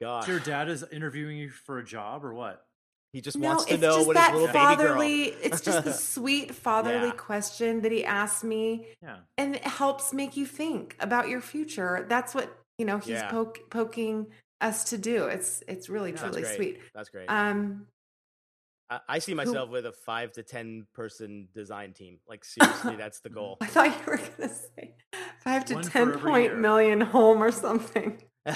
gosh, 0.00 0.26
So 0.26 0.32
your 0.32 0.40
dad 0.40 0.68
is 0.68 0.84
interviewing 0.92 1.38
you 1.38 1.48
for 1.48 1.78
a 1.78 1.84
job 1.84 2.22
or 2.22 2.34
what? 2.34 2.66
He 3.12 3.20
just 3.20 3.36
No, 3.38 3.48
wants 3.48 3.64
to 3.66 3.74
it's 3.74 3.80
know 3.82 3.96
just 3.96 4.06
what 4.06 4.16
his 4.16 4.24
that 4.26 4.32
little 4.34 4.46
baby 4.48 4.58
girl. 4.58 4.76
fatherly. 4.76 5.22
It's 5.24 5.60
just 5.60 5.84
the 5.84 5.92
sweet 6.14 6.54
fatherly 6.54 7.08
Yeah. 7.08 7.12
question 7.12 7.82
that 7.82 7.92
he 7.92 8.04
asks 8.04 8.42
me, 8.42 8.86
Yeah. 9.02 9.18
and 9.38 9.54
it 9.56 9.62
helps 9.64 10.12
make 10.12 10.36
you 10.36 10.46
think 10.46 10.96
about 11.00 11.28
your 11.28 11.40
future. 11.40 12.06
That's 12.08 12.34
what 12.34 12.56
you 12.78 12.84
know. 12.86 12.98
He's 12.98 13.08
Yeah. 13.10 13.30
poke, 13.30 13.70
poking 13.70 14.26
us 14.60 14.84
to 14.84 14.98
do. 14.98 15.26
It's 15.26 15.62
it's 15.68 15.88
really 15.88 16.12
That's 16.12 16.22
truly 16.22 16.42
great. 16.42 16.56
sweet. 16.56 16.80
That's 16.94 17.08
great. 17.10 17.26
Um, 17.26 17.86
I, 18.88 19.00
I 19.08 19.18
see 19.18 19.34
myself 19.34 19.68
with 19.70 19.86
a 19.86 19.92
five 19.92 20.32
to 20.32 20.42
ten 20.42 20.86
person 20.94 21.48
design 21.54 21.92
team. 21.92 22.18
Like 22.26 22.44
seriously, 22.46 22.96
that's 22.96 23.20
the 23.20 23.30
goal. 23.30 23.58
I 23.60 23.66
thought 23.66 23.86
you 23.88 24.04
were 24.06 24.16
gonna 24.16 24.48
say 24.48 24.94
five 25.44 25.64
to 25.66 25.74
One 25.74 25.82
for 25.84 25.90
ten 25.90 26.08
every 26.08 26.20
point 26.20 26.44
year. 26.52 26.56
million 26.56 27.00
home 27.02 27.42
or 27.42 27.50
something. 27.52 28.22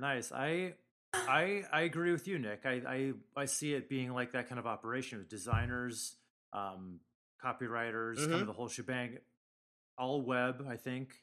Nice. 0.00 0.32
I 0.32 0.74
I 1.14 1.64
I 1.72 1.82
agree 1.82 2.12
with 2.12 2.26
you, 2.26 2.38
Nick. 2.38 2.62
I 2.64 2.82
I, 2.86 3.12
I 3.36 3.44
see 3.44 3.74
it 3.74 3.88
being 3.88 4.12
like 4.12 4.32
that 4.32 4.48
kind 4.48 4.58
of 4.58 4.66
operation 4.66 5.18
with 5.18 5.28
designers, 5.28 6.16
um, 6.52 7.00
copywriters, 7.44 8.16
kind 8.18 8.30
Mhm. 8.32 8.40
of 8.40 8.46
the 8.46 8.52
whole 8.52 8.68
shebang. 8.68 9.18
All 9.98 10.22
web, 10.22 10.64
I 10.68 10.76
think. 10.76 11.14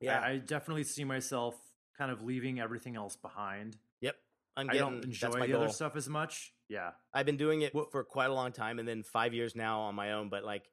yeah. 0.00 0.20
I, 0.20 0.30
I 0.32 0.36
definitely 0.38 0.84
see 0.84 1.04
myself 1.04 1.56
kind 1.96 2.10
of 2.10 2.22
leaving 2.22 2.60
everything 2.60 2.94
else 2.96 3.16
behind. 3.16 3.76
yep. 4.00 4.16
I'm 4.56 4.70
I 4.70 4.74
don't 4.74 5.04
enjoy 5.04 5.30
the 5.30 5.46
goal. 5.48 5.62
other 5.62 5.72
stuff 5.72 5.94
as 5.96 6.08
much. 6.08 6.52
Yeah. 6.68 6.90
I've 7.12 7.26
been 7.26 7.36
doing 7.36 7.62
it 7.62 7.72
for 7.92 8.04
quite 8.04 8.30
a 8.30 8.34
long 8.34 8.52
time, 8.52 8.78
and 8.78 8.86
then 8.88 9.02
five 9.04 9.34
years 9.34 9.54
now 9.56 9.80
on 9.82 9.94
my 9.94 10.12
own. 10.12 10.28
But 10.28 10.44
like, 10.44 10.68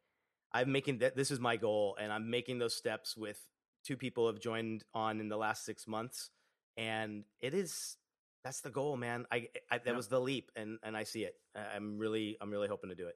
I'm 0.51 0.71
making 0.71 0.99
that. 0.99 1.15
This 1.15 1.29
is 1.31 1.39
my 1.39 1.55
goal, 1.57 1.95
and 1.99 2.11
I'm 2.11 2.29
making 2.31 2.57
those 2.59 2.75
steps 2.75 3.15
with 3.15 3.39
two 3.83 3.95
people 3.97 4.27
have 4.27 4.39
joined 4.39 4.83
on 4.93 5.19
in 5.19 5.29
the 5.29 5.37
last 5.37 5.65
six 5.65 5.87
months, 5.87 6.29
and 6.77 7.25
it 7.39 7.53
is 7.53 7.97
that's 8.45 8.61
the 8.61 8.69
goal, 8.69 8.95
man. 8.95 9.25
I, 9.31 9.49
I 9.69 9.79
that 9.79 9.87
Yeah. 9.87 9.91
was 9.93 10.07
the 10.07 10.21
leap, 10.21 10.51
and 10.55 10.77
and 10.83 10.95
I 10.95 11.03
see 11.03 11.23
it. 11.25 11.35
I- 11.55 11.75
I'm 11.75 11.97
really 11.97 12.37
I'm 12.39 12.49
really 12.51 12.67
hoping 12.69 12.89
to 12.91 12.95
do 12.95 13.07
it. 13.07 13.15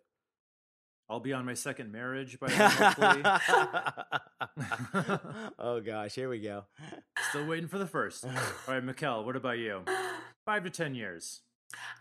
I'll 1.10 1.20
be 1.22 1.32
on 1.34 1.44
my 1.46 1.54
second 1.56 1.92
marriage 1.92 2.40
by 2.40 2.48
then, 2.50 2.70
hopefully. 2.72 3.24
oh 5.60 5.82
gosh, 5.82 6.16
here 6.16 6.30
we 6.30 6.40
go. 6.40 6.66
Still 7.30 7.48
waiting 7.48 7.68
for 7.68 7.78
the 7.78 7.88
first. 7.88 8.26
All 8.26 8.32
right, 8.68 8.84
Mikkel, 8.86 9.26
what 9.26 9.36
about 9.36 9.58
you? 9.58 9.82
Five 10.46 10.64
to 10.66 10.70
ten 10.70 10.96
years. 10.96 11.42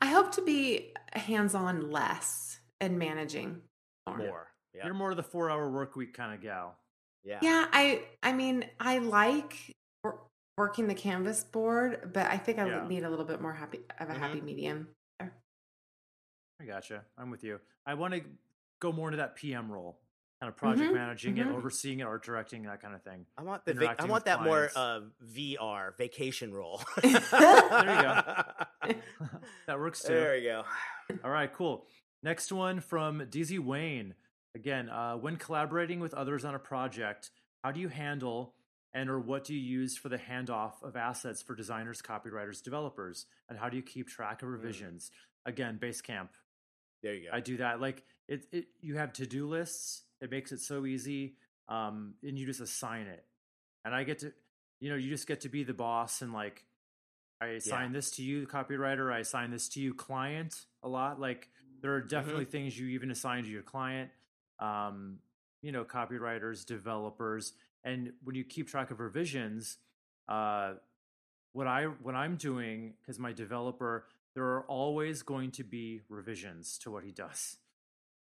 I 0.01 0.07
hope 0.07 0.33
to 0.33 0.43
be 0.43 0.93
hands 1.13 1.55
on 1.55 1.91
less 1.91 2.59
and 2.81 2.99
managing 2.99 3.61
more. 4.07 4.19
More, 4.19 4.47
yeah, 4.75 4.85
You're 4.87 4.95
more 4.95 5.11
of 5.11 5.17
the 5.17 5.23
four 5.23 5.51
hour 5.51 5.71
work 5.71 5.97
week 5.97 6.15
kind 6.15 6.35
of 6.35 6.41
gal. 6.41 6.77
yeah, 7.25 7.39
Yeah, 7.43 7.67
I 7.73 8.03
I 8.23 8.33
mean 8.33 8.65
I 8.81 8.99
like 8.99 9.55
wor- 9.67 9.75
working 10.59 10.89
the 10.89 10.95
canvas 10.95 11.45
board, 11.45 12.11
but 12.13 12.27
I 12.27 12.37
think 12.37 12.59
I 12.59 12.67
Yeah. 12.67 12.87
need 12.87 13.05
a 13.05 13.11
little 13.11 13.25
bit 13.25 13.41
more 13.41 13.53
happy 13.55 13.81
of 14.01 14.11
a 14.11 14.13
Mhm. 14.15 14.19
happy 14.19 14.41
medium. 14.41 14.95
there. 15.21 15.33
I 16.61 16.65
gotcha. 16.65 17.05
I'm 17.17 17.31
with 17.31 17.45
you. 17.45 17.61
I 17.87 17.95
want 17.95 18.15
to 18.15 18.25
go 18.81 18.93
more 18.93 19.09
into 19.09 19.17
that 19.19 19.37
PM 19.37 19.71
role, 19.71 20.01
kind 20.41 20.49
of 20.49 20.57
project 20.57 20.91
Mhm, 20.91 20.95
managing 20.95 21.39
it, 21.39 21.47
mhm. 21.47 21.55
overseeing 21.55 22.01
it, 22.01 22.05
art 22.05 22.23
directing, 22.25 22.65
that 22.65 22.81
kind 22.83 22.95
of 22.95 23.03
thing. 23.03 23.27
I 23.37 23.43
want 23.43 23.65
the 23.65 23.75
vac- 23.75 24.01
I 24.01 24.05
want 24.05 24.15
with 24.15 24.25
that 24.25 24.43
more 24.43 24.71
uh, 24.77 25.01
VR 25.23 25.93
vacation 25.97 26.53
role. 26.53 26.83
There 27.03 27.11
you 27.13 28.03
go. 28.03 28.23
that 29.67 29.79
works 29.79 30.03
too. 30.03 30.13
There 30.15 30.33
we 30.35 30.43
go. 30.43 30.65
All 31.25 31.31
right, 31.31 31.53
cool. 31.53 31.87
Next 32.23 32.51
one 32.53 32.81
from 32.81 33.21
DZ 33.21 33.59
Wayne. 33.61 34.15
Again, 34.55 34.89
uh, 34.91 35.17
when 35.17 35.37
collaborating 35.37 36.01
with 36.01 36.15
others 36.15 36.45
on 36.45 36.55
a 36.55 36.59
project, 36.59 37.31
how 37.63 37.71
do 37.71 37.79
you 37.81 37.89
handle 37.89 38.55
and 38.95 39.11
or 39.11 39.21
what 39.21 39.45
do 39.45 39.55
you 39.55 39.61
use 39.61 39.97
for 39.97 40.09
the 40.09 40.19
handoff 40.19 40.83
of 40.83 40.97
assets 40.97 41.43
for 41.43 41.55
designers, 41.55 42.01
copywriters, 42.01 42.63
developers, 42.63 43.27
and 43.49 43.59
how 43.59 43.69
do 43.69 43.77
you 43.77 43.83
keep 43.83 44.09
track 44.09 44.43
of 44.43 44.49
revisions? 44.49 45.11
Again, 45.47 45.79
Basecamp. 45.81 46.29
There 47.03 47.15
you 47.15 47.29
go. 47.31 47.37
I 47.37 47.41
do 47.41 47.59
that. 47.59 47.81
Like 47.81 48.03
it, 48.29 48.47
it 48.53 48.67
you 48.81 48.97
have 48.97 49.13
to 49.15 49.27
do 49.27 49.47
lists. 49.47 50.03
It 50.21 50.31
makes 50.31 50.53
it 50.53 50.61
so 50.61 50.85
easy, 50.85 51.37
um, 51.69 52.15
and 52.23 52.39
you 52.39 52.47
just 52.47 52.61
assign 52.61 53.07
it. 53.07 53.25
And 53.85 53.95
I 53.95 54.03
get 54.03 54.19
to, 54.21 54.33
you 54.81 54.91
know, 54.91 54.97
you 54.97 55.11
just 55.11 55.29
get 55.29 55.43
to 55.43 55.49
be 55.49 55.65
the 55.65 55.75
boss 55.75 56.23
and 56.23 56.33
like, 56.33 56.65
I 57.41 57.47
assign 57.49 57.93
this 57.93 58.11
to 58.13 58.23
you, 58.23 58.47
copywriter. 58.49 59.13
I 59.13 59.21
assign 59.21 59.53
this 59.53 59.69
to 59.71 59.81
you, 59.81 59.95
client. 59.95 60.65
A 60.83 60.89
lot. 60.89 61.21
Like 61.21 61.49
there 61.83 61.95
are 61.95 62.01
definitely 62.01 62.47
things 62.47 62.79
you 62.79 62.89
even 62.89 63.11
assign 63.11 63.45
to 63.45 63.51
your 63.51 63.63
client. 63.63 64.11
Um, 64.59 65.19
you 65.63 65.73
know, 65.73 65.85
copywriters, 65.85 66.67
developers, 66.67 67.53
and 67.85 68.13
when 68.23 68.35
you 68.35 68.45
keep 68.45 68.69
track 68.69 68.91
of 68.91 69.01
revisions, 69.01 69.79
uh, 70.29 70.75
what 71.53 71.67
I 71.67 71.85
what 71.85 72.15
I'm 72.15 72.37
doing 72.37 72.95
because 73.01 73.19
my 73.19 73.33
developer, 73.33 74.07
there 74.35 74.45
are 74.45 74.63
always 74.63 75.23
going 75.23 75.51
to 75.53 75.65
be 75.65 76.03
revisions 76.09 76.79
to 76.79 76.91
what 76.91 77.05
he 77.05 77.13
does. 77.13 77.57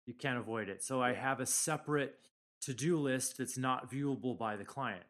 You 0.06 0.14
can't 0.14 0.38
avoid 0.38 0.70
it. 0.70 0.84
So 0.84 1.02
I 1.02 1.14
have 1.14 1.39
a 1.39 1.45
separate 1.45 2.16
to-do 2.62 2.97
list 2.97 3.38
that's 3.38 3.58
not 3.58 3.91
viewable 3.91 4.38
by 4.38 4.56
the 4.56 4.66
client 4.66 5.04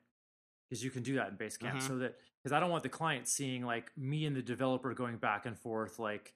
because 0.67 0.83
you 0.83 0.91
can 0.91 1.03
do 1.03 1.15
that 1.15 1.29
in 1.29 1.37
Basecamp. 1.37 1.77
Mhm. 1.77 1.81
So 1.81 1.97
that 1.99 2.19
because 2.41 2.51
I 2.51 2.59
don't 2.59 2.69
want 2.69 2.83
the 2.83 2.89
client 2.89 3.27
seeing 3.27 3.65
like 3.65 3.95
me 3.97 4.25
and 4.25 4.35
the 4.35 4.41
developer 4.41 4.93
going 4.93 5.17
back 5.17 5.45
and 5.45 5.57
forth 5.57 5.99
like 5.99 6.33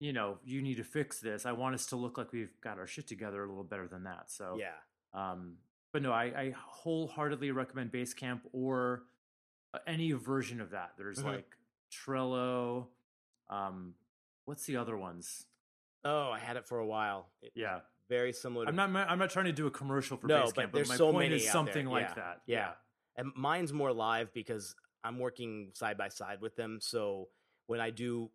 you 0.00 0.12
know 0.12 0.38
you 0.44 0.62
need 0.62 0.76
to 0.76 0.84
fix 0.84 1.20
this. 1.20 1.46
I 1.46 1.52
want 1.52 1.74
us 1.74 1.86
to 1.86 1.96
look 1.96 2.18
like 2.18 2.32
we've 2.32 2.60
got 2.60 2.78
our 2.78 2.86
shit 2.86 3.06
together 3.06 3.42
a 3.42 3.48
little 3.48 3.64
better 3.64 3.88
than 3.88 4.04
that. 4.04 4.30
So 4.30 4.58
yeah. 4.58 4.74
um, 5.12 5.58
but 5.94 6.02
no, 6.02 6.10
I, 6.12 6.24
I 6.24 6.54
wholeheartedly 6.58 7.52
recommend 7.52 7.92
Basecamp 7.92 8.40
or 8.52 9.04
uh, 9.72 9.78
any 9.86 10.10
version 10.10 10.60
of 10.60 10.70
that. 10.70 10.94
There's 10.98 11.20
Mhm. 11.20 11.24
like 11.36 11.56
Trello. 11.88 12.88
Um, 13.48 13.94
what's 14.44 14.66
the 14.66 14.76
other 14.76 14.96
ones? 14.96 15.46
Oh, 16.04 16.30
I 16.30 16.40
had 16.40 16.56
it 16.56 16.66
for 16.66 16.78
a 16.80 16.86
while. 16.86 17.30
It- 17.40 17.52
Yeah, 17.54 17.82
Very 18.08 18.32
similar. 18.32 18.64
To, 18.66 18.68
I'm 18.70 18.76
not. 18.76 19.08
I'm 19.08 19.18
not 19.20 19.30
trying 19.30 19.44
to 19.46 19.52
do 19.52 19.68
a 19.68 19.70
commercial 19.70 20.16
for 20.18 20.26
No, 20.26 20.42
Basecamp, 20.42 20.54
but 20.56 20.72
there's 20.72 20.88
my 20.88 20.96
so 20.96 21.12
point 21.12 21.30
many 21.30 21.36
is 21.42 21.48
something 21.48 21.84
there. 21.86 21.94
like 21.94 22.08
Yeah, 22.08 22.14
that. 22.16 22.42
yeah. 22.46 22.74
and 23.16 23.32
mine's 23.36 23.72
more 23.72 23.92
live 23.92 24.32
because 24.34 24.74
I'm 25.04 25.20
working 25.20 25.70
side 25.74 25.96
by 25.96 26.08
side 26.08 26.40
with 26.40 26.56
them. 26.56 26.80
So 26.80 27.30
when 27.66 27.78
I 27.80 27.90
do 27.90 28.32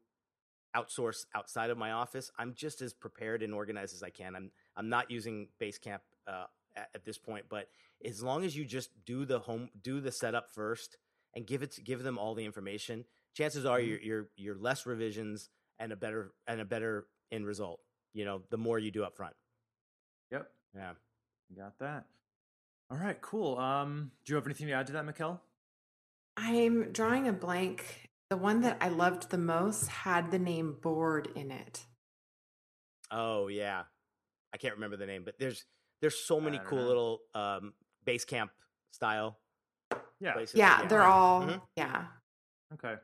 outsource 0.76 1.26
outside 1.36 1.70
of 1.72 1.78
my 1.78 1.92
office, 1.92 2.32
I'm 2.40 2.54
just 2.56 2.82
as 2.82 2.94
prepared 2.94 3.44
and 3.44 3.54
organized 3.54 3.94
as 3.94 4.02
I 4.02 4.10
can. 4.12 4.34
I'm 4.38 4.50
I'm 4.78 4.88
not 4.88 5.12
using 5.12 5.50
Basecamp 5.60 6.00
uh, 6.26 6.46
at, 6.80 6.90
at 6.96 7.06
this 7.06 7.18
point, 7.18 7.46
but 7.50 7.68
as 8.06 8.22
long 8.24 8.44
as 8.46 8.56
you 8.56 8.66
just 8.66 8.90
do 9.06 9.26
the 9.26 9.40
home, 9.40 9.70
do 9.82 10.00
the 10.02 10.12
setup 10.12 10.50
first, 10.54 10.98
and 11.36 11.46
give 11.46 11.62
it 11.64 11.78
give 11.84 12.04
them 12.04 12.18
all 12.18 12.34
the 12.36 12.46
information, 12.46 13.06
chances 13.36 13.66
are 13.66 13.80
Mhm. 13.80 13.88
you're, 13.88 14.00
you're 14.02 14.30
you're 14.36 14.56
less 14.58 14.86
revisions 14.86 15.50
and 15.80 15.92
a 15.92 15.96
better 15.96 16.32
and 16.48 16.60
a 16.62 16.66
better 16.66 17.08
end 17.32 17.46
result. 17.46 17.80
You 18.14 18.26
know, 18.26 18.42
the 18.50 18.58
more 18.58 18.80
you 18.80 18.92
do 18.92 19.04
up 19.04 19.16
front. 19.16 19.36
Yep, 20.32 20.52
Yeah. 20.76 20.94
got 21.56 21.78
that. 21.80 22.06
All 22.90 22.98
right, 22.98 23.20
cool. 23.22 23.58
Um, 23.58 24.12
do 24.26 24.32
you 24.34 24.36
have 24.36 24.46
anything 24.48 24.68
to 24.68 24.74
add 24.74 24.88
to 24.88 24.94
that, 24.94 25.06
Mikkel? 25.06 25.40
I'm 26.38 26.92
drawing 26.92 27.28
a 27.28 27.34
blank. 27.34 28.10
The 28.30 28.38
one 28.38 28.62
that 28.62 28.78
I 28.82 28.90
loved 28.90 29.30
the 29.30 29.38
most 29.38 29.88
had 29.88 30.32
the 30.32 30.40
name 30.40 30.74
board 30.74 31.28
in 31.36 31.52
it. 31.52 31.86
Oh 33.12 33.48
yeah, 33.48 33.84
I 34.54 34.58
can't 34.58 34.76
remember 34.76 34.98
the 34.98 35.06
name, 35.06 35.24
but 35.24 35.38
there's 35.40 35.66
there's 36.02 36.18
so 36.18 36.40
many 36.40 36.60
cool 36.66 36.80
know. 36.80 36.88
little 36.88 37.20
um, 37.36 37.74
base 38.06 38.26
camp 38.26 38.52
style 38.92 39.38
Yeah. 40.20 40.34
places. 40.34 40.56
Yeah, 40.56 40.86
they're 40.88 41.04
all 41.04 41.44
Mhm. 41.44 41.62
yeah. 41.76 42.08
Okay. 42.74 42.96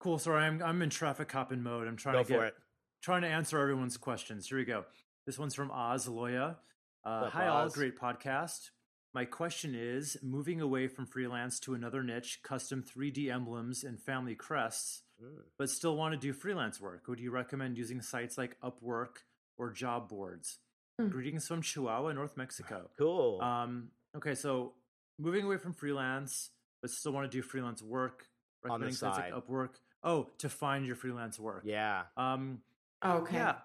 Cool. 0.00 0.18
Sorry, 0.18 0.42
I'm 0.44 0.62
I'm 0.62 0.82
in 0.82 0.90
traffic 0.90 1.28
copping 1.28 1.62
mode. 1.62 1.86
I'm 1.88 1.96
trying 1.96 2.14
Go 2.16 2.22
to 2.22 2.28
get 2.28 2.38
for 2.38 2.46
it. 2.46 2.54
trying 3.02 3.22
to 3.22 3.28
answer 3.28 3.58
everyone's 3.58 3.96
questions. 3.96 4.48
Here 4.48 4.58
we 4.58 4.64
go. 4.64 4.84
This 5.26 5.38
one's 5.38 5.54
from 5.54 5.70
Oz 5.70 6.08
Loya. 6.08 6.56
Uh, 7.04 7.20
What's 7.20 7.26
up, 7.26 7.32
hi, 7.32 7.46
all. 7.48 7.68
Great 7.68 7.98
podcast. 7.98 8.70
My 9.14 9.24
question 9.26 9.74
is 9.74 10.16
moving 10.22 10.60
away 10.60 10.88
from 10.88 11.06
freelance 11.06 11.60
to 11.60 11.74
another 11.74 12.02
niche, 12.02 12.40
custom 12.42 12.82
3D 12.82 13.30
emblems 13.30 13.84
and 13.84 14.00
family 14.00 14.34
crests. 14.34 15.02
Mm. 15.22 15.44
but 15.56 15.70
still 15.70 15.96
want 15.96 16.12
to 16.14 16.18
do 16.18 16.32
freelance 16.32 16.80
work? 16.80 17.06
Would 17.06 17.20
you 17.20 17.30
recommend 17.30 17.78
using 17.78 18.02
sites 18.02 18.36
like 18.36 18.58
Upwork 18.60 19.18
or 19.56 19.70
job 19.70 20.08
boards? 20.08 20.58
Hmm. 20.98 21.08
Greetings 21.08 21.46
from 21.48 21.62
Chihuahua, 21.62 22.12
North 22.12 22.36
Mexico. 22.36 22.90
Cool. 22.98 23.40
Um, 23.40 23.88
okay, 24.16 24.34
so 24.34 24.74
moving 25.18 25.44
away 25.44 25.56
from 25.56 25.72
freelance, 25.72 26.50
but 26.80 26.90
still 26.90 27.12
want 27.12 27.30
to 27.30 27.36
do 27.36 27.42
freelance 27.42 27.82
work. 27.82 28.26
On 28.68 28.80
the 28.80 28.92
sites 28.92 29.16
side. 29.16 29.32
like 29.32 29.44
Upwork. 29.44 29.70
Oh, 30.04 30.28
to 30.38 30.48
find 30.48 30.86
your 30.86 30.94
freelance 30.94 31.38
work. 31.38 31.62
yeah. 31.64 32.04
Um, 32.16 32.60
Okay. 33.04 33.36
yeah. 33.36 33.56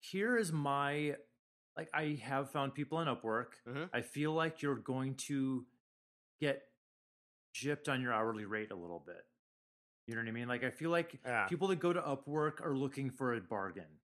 Here 0.00 0.38
is 0.38 0.50
my 0.52 1.16
like 1.76 1.90
I 1.92 2.18
have 2.24 2.50
found 2.50 2.74
people 2.74 2.96
on 2.98 3.06
Upwork. 3.06 3.48
Mhm. 3.68 3.90
I 3.92 4.00
feel 4.00 4.32
like 4.32 4.62
you're 4.62 4.76
going 4.76 5.14
to 5.26 5.66
get 6.40 6.62
gypped 7.54 7.88
on 7.92 8.00
your 8.00 8.12
hourly 8.14 8.46
rate 8.46 8.70
a 8.70 8.74
little 8.74 8.98
bit. 9.04 9.26
You 10.06 10.14
know 10.14 10.22
what 10.22 10.28
I 10.28 10.32
mean? 10.32 10.48
Like 10.48 10.64
I 10.64 10.70
feel 10.70 10.90
like 10.90 11.20
Yeah. 11.24 11.46
people 11.46 11.68
that 11.68 11.76
go 11.80 11.92
to 11.92 12.00
Upwork 12.00 12.60
are 12.64 12.74
looking 12.74 13.10
for 13.10 13.34
a 13.34 13.40
bargain. 13.42 14.00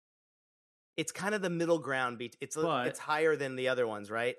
It's 1.00 1.12
kind 1.14 1.34
of 1.34 1.42
the 1.42 1.50
middle 1.50 1.80
ground. 1.80 2.18
bet- 2.20 2.36
It's 2.42 2.56
But- 2.56 2.88
it's 2.88 3.00
higher 3.00 3.36
than 3.36 3.56
the 3.56 3.70
other 3.70 3.88
ones, 3.88 4.12
right? 4.12 4.36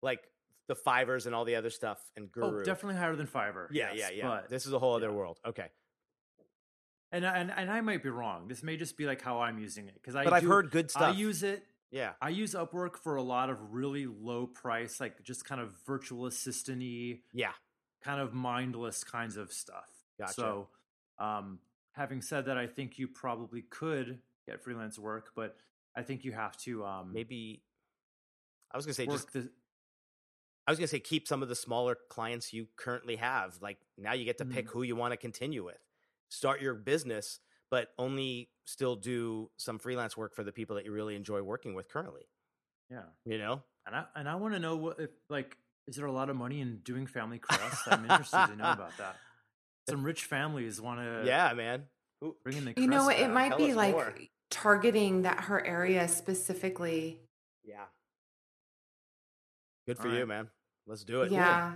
Like 0.00 0.28
the 0.68 0.76
Fiverrs 0.76 1.26
and 1.26 1.34
all 1.34 1.44
the 1.44 1.56
other 1.56 1.70
stuff 1.70 1.98
and 2.16 2.30
Guru. 2.30 2.60
Oh, 2.60 2.64
definitely 2.64 2.98
higher 3.00 3.16
than 3.16 3.26
Fiverr. 3.26 3.66
Yeah, 3.70 3.92
yes, 3.92 4.10
yeah, 4.12 4.16
yeah. 4.16 4.28
But 4.28 4.48
this 4.48 4.64
is 4.66 4.72
a 4.72 4.78
whole 4.78 4.94
other 4.94 5.08
yeah. 5.08 5.14
world. 5.14 5.40
Okay. 5.44 5.68
and 7.10 7.24
and 7.26 7.50
and 7.50 7.70
I 7.70 7.80
might 7.82 8.02
be 8.02 8.08
wrong. 8.08 8.48
This 8.48 8.62
may 8.62 8.76
just 8.76 8.96
be 8.96 9.04
like 9.06 9.20
how 9.20 9.40
I'm 9.40 9.58
using 9.58 9.86
it 9.88 9.94
because 9.94 10.14
I. 10.14 10.24
But 10.24 10.32
I've 10.32 10.44
heard 10.44 10.70
good 10.70 10.90
stuff. 10.90 11.02
I 11.02 11.10
use 11.10 11.42
it. 11.42 11.66
yeah. 11.90 12.12
I 12.22 12.30
use 12.30 12.54
Upwork 12.54 12.96
for 12.96 13.16
a 13.16 13.22
lot 13.22 13.50
of 13.50 13.74
really 13.74 14.06
low 14.06 14.46
price, 14.46 14.98
like 15.00 15.22
just 15.22 15.44
kind 15.44 15.60
of 15.60 15.74
virtual 15.86 16.26
assistant-y, 16.26 17.20
Yeah. 17.32 17.52
kind 18.02 18.20
of 18.20 18.32
mindless 18.32 19.04
kinds 19.04 19.36
of 19.36 19.52
stuff. 19.52 19.90
Gotcha. 20.18 20.32
So, 20.32 20.68
um, 21.18 21.58
having 21.92 22.22
said 22.22 22.46
that, 22.46 22.56
I 22.56 22.66
think 22.66 22.98
you 22.98 23.08
probably 23.08 23.60
could 23.62 24.22
get 24.46 24.62
freelance 24.62 24.98
work, 24.98 25.32
but 25.36 25.56
I 25.94 26.02
think 26.02 26.24
you 26.24 26.32
have 26.32 26.56
to 26.58 26.84
um, 26.84 27.12
Maybe 27.12 27.62
I 28.72 28.76
was 28.76 28.86
gonna 28.86 28.94
say 28.94 29.06
just 29.06 29.32
the. 29.32 29.50
I 30.66 30.70
was 30.70 30.78
gonna 30.78 30.86
say 30.88 31.00
keep 31.00 31.26
some 31.26 31.42
of 31.42 31.48
the 31.48 31.54
smaller 31.56 31.96
clients 32.08 32.52
you 32.52 32.68
currently 32.76 33.16
have. 33.16 33.58
Like 33.60 33.78
now 33.98 34.12
you 34.12 34.24
get 34.24 34.38
to 34.38 34.44
pick 34.44 34.66
Mm. 34.66 34.70
who 34.70 34.82
you 34.82 34.96
want 34.96 35.12
to 35.12 35.16
continue 35.16 35.64
with. 35.64 35.78
Start 36.30 36.60
your 36.62 36.74
business, 36.74 37.40
but 37.70 37.88
only 37.98 38.48
still 38.64 38.96
do 38.96 39.50
some 39.56 39.78
freelance 39.78 40.16
work 40.16 40.34
for 40.34 40.44
the 40.44 40.52
people 40.52 40.76
that 40.76 40.84
you 40.84 40.92
really 40.92 41.16
enjoy 41.16 41.42
working 41.42 41.74
with 41.74 41.88
currently. 41.88 42.22
Yeah, 42.90 43.02
You 43.24 43.38
know? 43.38 43.62
and 43.86 43.96
I 43.96 44.04
and 44.14 44.28
I 44.28 44.36
want 44.36 44.54
to 44.54 44.60
know 44.60 44.76
what 44.76 45.00
if 45.00 45.10
like 45.28 45.56
is 45.88 45.96
there 45.96 46.06
a 46.06 46.12
lot 46.12 46.30
of 46.30 46.36
money 46.36 46.60
in 46.60 46.78
doing 46.84 47.06
family 47.06 47.38
crests? 47.38 47.82
I'm 47.88 48.04
interested 48.04 48.46
to 48.46 48.56
know 48.56 48.70
about 48.72 48.96
that. 48.98 49.16
Some 49.90 50.04
rich 50.04 50.24
families 50.24 50.80
want 50.80 51.00
to 51.00 51.26
yeah, 51.26 51.52
man. 51.54 51.84
Who- 52.20 52.36
bring 52.44 52.56
in 52.56 52.64
the 52.66 52.74
You 52.76 52.86
know 52.86 53.04
what? 53.04 53.18
It 53.18 53.28
might 53.28 53.48
Tell 53.48 53.58
be 53.58 53.74
like 53.74 53.92
more. 53.92 54.14
Targeting 54.52 55.22
that 55.22 55.40
her 55.44 55.64
area 55.66 56.06
specifically. 56.08 57.20
Yeah. 57.64 57.84
Good 59.86 59.98
for 59.98 60.08
All 60.08 60.12
you, 60.14 60.20
right. 60.20 60.28
man. 60.28 60.48
Let's 60.86 61.04
do 61.04 61.22
it. 61.22 61.32
Yeah. 61.32 61.72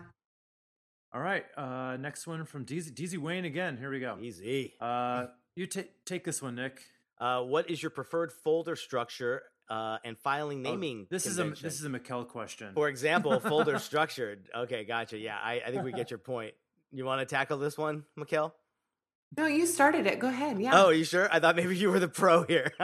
All 1.15 1.21
right, 1.21 1.45
uh, 1.57 1.97
next 1.99 2.27
one 2.27 2.45
from 2.45 2.67
DZ, 2.67 2.93
DZ 2.93 3.17
Wayne 3.19 3.45
again. 3.47 3.79
Here 3.79 3.91
we 3.91 4.01
go. 4.01 4.19
Easy. 4.21 4.75
Uh, 4.81 5.27
you 5.57 5.67
take 5.67 6.05
take 6.05 6.25
this 6.25 6.43
one, 6.43 6.57
Nick. 6.57 6.83
Uh, 7.19 7.41
what 7.43 7.71
is 7.71 7.83
your 7.83 7.89
preferred 7.91 8.31
folder 8.33 8.77
structure 8.77 9.43
uh, 9.71 9.97
and 10.05 10.19
filing 10.19 10.67
Oh, 10.67 10.71
naming? 10.73 11.07
this 11.09 11.25
is 11.25 11.39
a 11.39 11.45
this 11.45 11.81
is 11.81 11.85
a 11.85 11.89
Mikkel 11.89 12.29
question. 12.29 12.75
For 12.75 12.89
example, 12.89 13.41
folder 13.41 13.79
structured. 13.89 14.51
Okay, 14.55 14.85
gotcha. 14.85 15.17
Yeah, 15.17 15.37
I, 15.43 15.63
I 15.67 15.71
think 15.71 15.85
we 15.85 15.93
get 15.93 16.11
your 16.11 16.19
point. 16.19 16.53
You 16.93 17.07
want 17.07 17.27
to 17.27 17.27
tackle 17.35 17.57
this 17.59 17.79
one, 17.79 18.05
Mikkel? 18.19 18.53
No, 19.37 19.47
you 19.47 19.67
started 19.67 20.07
it. 20.07 20.19
Go 20.19 20.29
ahead. 20.29 20.59
Yeah. 20.61 20.71
Oh, 20.85 20.89
you 20.91 21.05
sure? 21.05 21.29
I 21.31 21.41
thought 21.41 21.57
maybe 21.57 21.77
you 21.77 21.91
were 21.91 21.99
the 22.01 22.09
pro 22.09 22.45
here. 22.45 22.73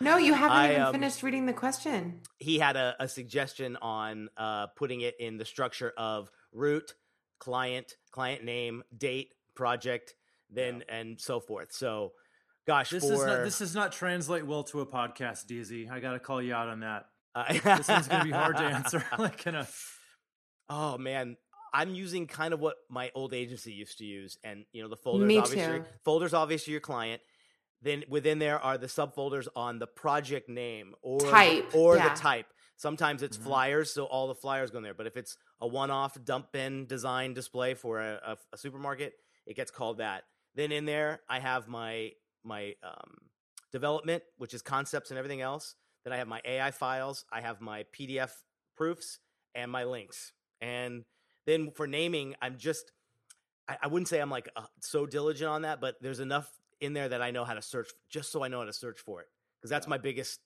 no, 0.00 0.16
you 0.16 0.34
haven't 0.34 0.56
I, 0.56 0.70
even 0.70 0.82
um, 0.82 0.92
finished 0.92 1.22
reading 1.22 1.46
the 1.46 1.52
question. 1.52 2.20
he 2.38 2.58
had 2.58 2.76
a, 2.76 2.94
a 3.00 3.08
suggestion 3.08 3.76
on 3.82 4.28
uh, 4.36 4.68
putting 4.76 5.00
it 5.00 5.14
in 5.18 5.38
the 5.38 5.44
structure 5.44 5.92
of 5.96 6.30
root, 6.52 6.94
client, 7.40 7.96
client 8.12 8.44
name, 8.44 8.82
date, 8.96 9.34
project, 9.56 10.14
then 10.50 10.84
and 10.88 11.20
so 11.20 11.40
forth. 11.40 11.72
So, 11.72 12.12
gosh, 12.66 12.90
this 12.90 13.04
for 13.04 13.12
is 13.12 13.24
not 13.24 13.44
this 13.44 13.58
does 13.58 13.74
not 13.74 13.92
translate 13.92 14.46
well 14.46 14.62
to 14.64 14.80
a 14.80 14.86
podcast, 14.86 15.46
DZ. 15.46 15.90
I 15.90 15.98
got 16.00 16.12
to 16.12 16.20
call 16.20 16.40
you 16.40 16.54
out 16.54 16.68
on 16.68 16.80
that. 16.80 17.06
uh, 17.34 17.52
This 17.52 17.88
one's 17.88 18.06
gonna 18.08 18.24
be 18.24 18.30
hard 18.30 18.56
to 18.58 18.62
answer. 18.64 19.04
like 19.18 19.44
in 19.46 19.54
a 19.56 19.66
Oh 20.68 20.96
man, 20.98 21.36
I'm 21.72 21.94
using 21.94 22.26
kind 22.26 22.52
of 22.54 22.60
what 22.60 22.76
my 22.90 23.10
old 23.14 23.32
agency 23.34 23.72
used 23.72 23.98
to 23.98 24.04
use, 24.04 24.38
and 24.44 24.64
you 24.72 24.82
know 24.82 24.88
the 24.88 24.96
folders 24.96 25.26
Me 25.26 25.38
obviously 25.38 25.78
too. 25.78 25.84
folders 26.04 26.34
obviously 26.34 26.72
your 26.72 26.80
client. 26.80 27.22
Then 27.80 28.04
within 28.08 28.38
there 28.38 28.60
are 28.60 28.78
the 28.78 28.86
subfolders 28.86 29.48
on 29.56 29.78
the 29.78 29.86
project 29.86 30.48
name 30.48 30.94
or 31.02 31.18
the- 31.20 31.30
Type, 31.30 31.74
or 31.74 31.96
yeah. 31.96 32.10
the 32.14 32.20
type. 32.20 32.46
Sometimes 32.76 33.22
it's 33.22 33.36
Mhm. 33.38 33.42
flyers, 33.44 33.92
so 33.92 34.04
all 34.06 34.28
the 34.28 34.34
flyers 34.34 34.70
go 34.70 34.78
in 34.78 34.84
there. 34.84 34.94
But 34.94 35.06
if 35.06 35.16
it's 35.16 35.36
a 35.60 35.66
one-off 35.66 36.16
dump 36.24 36.52
bin 36.52 36.86
design 36.86 37.32
display 37.34 37.74
for 37.74 38.00
a, 38.00 38.20
a, 38.24 38.36
a 38.54 38.58
supermarket, 38.58 39.14
it 39.46 39.54
gets 39.56 39.70
called 39.70 39.98
that. 39.98 40.24
Then 40.54 40.70
in 40.72 40.84
there, 40.84 41.20
I 41.28 41.38
have 41.40 41.68
my 41.68 42.12
my 42.44 42.74
um, 42.82 43.30
development, 43.70 44.22
which 44.36 44.52
is 44.54 44.62
concepts 44.62 45.10
and 45.10 45.18
everything 45.18 45.40
else. 45.40 45.74
Then 46.04 46.12
I 46.12 46.16
have 46.16 46.26
my 46.28 46.40
AI 46.44 46.70
files. 46.72 47.24
I 47.32 47.40
have 47.40 47.60
my 47.60 47.84
PDF 47.96 48.32
proofs 48.76 49.18
and 49.54 49.70
my 49.70 49.84
links. 49.84 50.32
And 50.60 51.04
then 51.46 51.70
for 51.72 51.86
naming, 51.86 52.34
I'm 52.42 52.56
just 52.58 52.92
I, 53.68 53.76
I 53.82 53.86
wouldn't 53.86 54.08
say 54.08 54.20
I'm 54.20 54.30
like 54.30 54.48
uh, 54.56 54.62
so 54.80 55.06
diligent 55.06 55.48
on 55.50 55.62
that, 55.62 55.80
but 55.80 55.96
there's 56.00 56.20
enough 56.20 56.50
in 56.80 56.92
there 56.94 57.08
that 57.08 57.22
I 57.22 57.30
know 57.30 57.44
how 57.44 57.54
to 57.54 57.62
search 57.62 57.90
just 58.10 58.32
so 58.32 58.42
I 58.42 58.48
know 58.48 58.58
how 58.58 58.64
to 58.66 58.72
search 58.72 58.98
for 59.00 59.20
it 59.20 59.28
because 59.60 59.70
that's 59.70 59.86
Yeah. 59.86 59.90
my 59.90 59.98
biggest. 59.98 60.40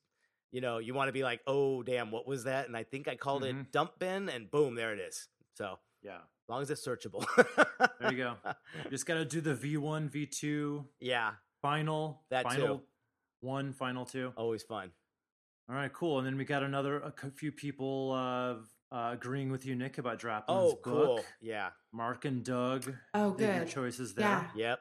You 0.52 0.60
know, 0.60 0.78
you 0.78 0.94
want 0.94 1.08
to 1.08 1.12
be 1.12 1.24
like, 1.24 1.40
oh 1.46 1.82
damn, 1.82 2.10
what 2.10 2.26
was 2.26 2.44
that? 2.44 2.66
And 2.68 2.76
I 2.76 2.84
think 2.84 3.08
I 3.08 3.16
called 3.16 3.42
Mhm. 3.42 3.60
it 3.62 3.72
dump 3.72 3.98
bin, 3.98 4.28
and 4.28 4.50
boom, 4.50 4.74
there 4.74 4.92
it 4.92 5.00
is. 5.00 5.28
So 5.54 5.78
yeah, 6.02 6.16
as 6.18 6.48
long 6.48 6.62
as 6.62 6.70
it's 6.70 6.86
searchable. 6.86 7.26
there 8.00 8.12
you 8.12 8.16
go. 8.18 8.36
You 8.84 8.90
just 8.90 9.06
got 9.06 9.14
to 9.14 9.24
do 9.24 9.40
the 9.40 9.54
V1, 9.54 10.08
V2, 10.10 10.84
yeah, 11.00 11.32
final, 11.60 12.22
That 12.30 12.42
too. 12.44 12.48
final 12.60 12.84
one, 13.40 13.72
final 13.72 14.04
two. 14.06 14.32
always 14.36 14.62
fun. 14.62 14.92
All 15.68 15.74
right, 15.74 15.92
cool. 15.92 16.18
And 16.18 16.26
then 16.26 16.36
we 16.38 16.44
got 16.44 16.62
another 16.62 17.00
a 17.00 17.30
few 17.32 17.50
people 17.50 18.12
uh, 18.12 18.54
uh, 18.96 19.10
agreeing 19.12 19.50
with 19.50 19.66
you, 19.66 19.74
Nick, 19.74 19.98
about 19.98 20.18
Draplin's 20.18 20.44
Oh, 20.48 20.70
book. 20.70 20.82
cool. 20.82 21.24
Yeah. 21.40 21.70
Mark 21.92 22.24
and 22.24 22.42
Doug. 22.44 22.92
Oh, 23.14 23.32
good. 23.32 23.68
choices 23.68 24.14
there. 24.14 24.24
Yeah. 24.26 24.70
Yep. 24.70 24.78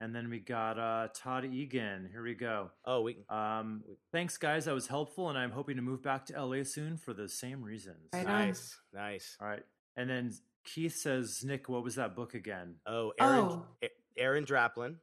And 0.00 0.14
then 0.14 0.30
we 0.30 0.38
got 0.38 0.78
uh, 0.78 1.08
Todd 1.12 1.44
Egan. 1.44 2.08
Here 2.10 2.22
we 2.22 2.34
go. 2.34 2.70
Oh, 2.84 3.02
we. 3.02 3.16
Um, 3.28 3.82
thanks, 4.12 4.36
guys. 4.38 4.64
That 4.66 4.74
was 4.74 4.86
helpful, 4.86 5.28
and 5.28 5.36
I'm 5.36 5.50
hoping 5.50 5.74
to 5.76 5.82
move 5.82 6.02
back 6.02 6.26
to 6.26 6.40
LA 6.40 6.62
soon 6.62 6.96
for 6.96 7.12
the 7.12 7.28
same 7.28 7.62
reasons. 7.62 8.08
Right 8.12 8.24
on. 8.26 8.46
Nice. 8.48 8.78
Nice. 8.94 9.36
All 9.40 9.48
right. 9.48 9.64
And 9.96 10.08
then 10.08 10.32
Keith 10.64 10.94
says, 10.96 11.42
Nick, 11.44 11.68
what 11.68 11.82
was 11.82 11.96
that 11.96 12.14
book 12.14 12.34
again? 12.34 12.76
Oh, 12.86 13.12
Aaron. 13.20 13.38
Oh. 13.40 13.66
Aaron 14.16 14.44
Draplin, 14.44 14.96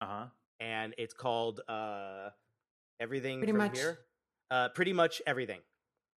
Uh 0.00 0.06
huh. 0.06 0.24
and 0.60 0.94
it's 0.98 1.14
called 1.14 1.60
uh, 1.68 2.28
everything 3.00 3.38
Pretty 3.38 3.52
from 3.52 3.58
much. 3.58 3.76
here. 3.78 3.98
Uh, 4.50 4.68
pretty 4.68 4.92
much 4.92 5.20
everything 5.26 5.58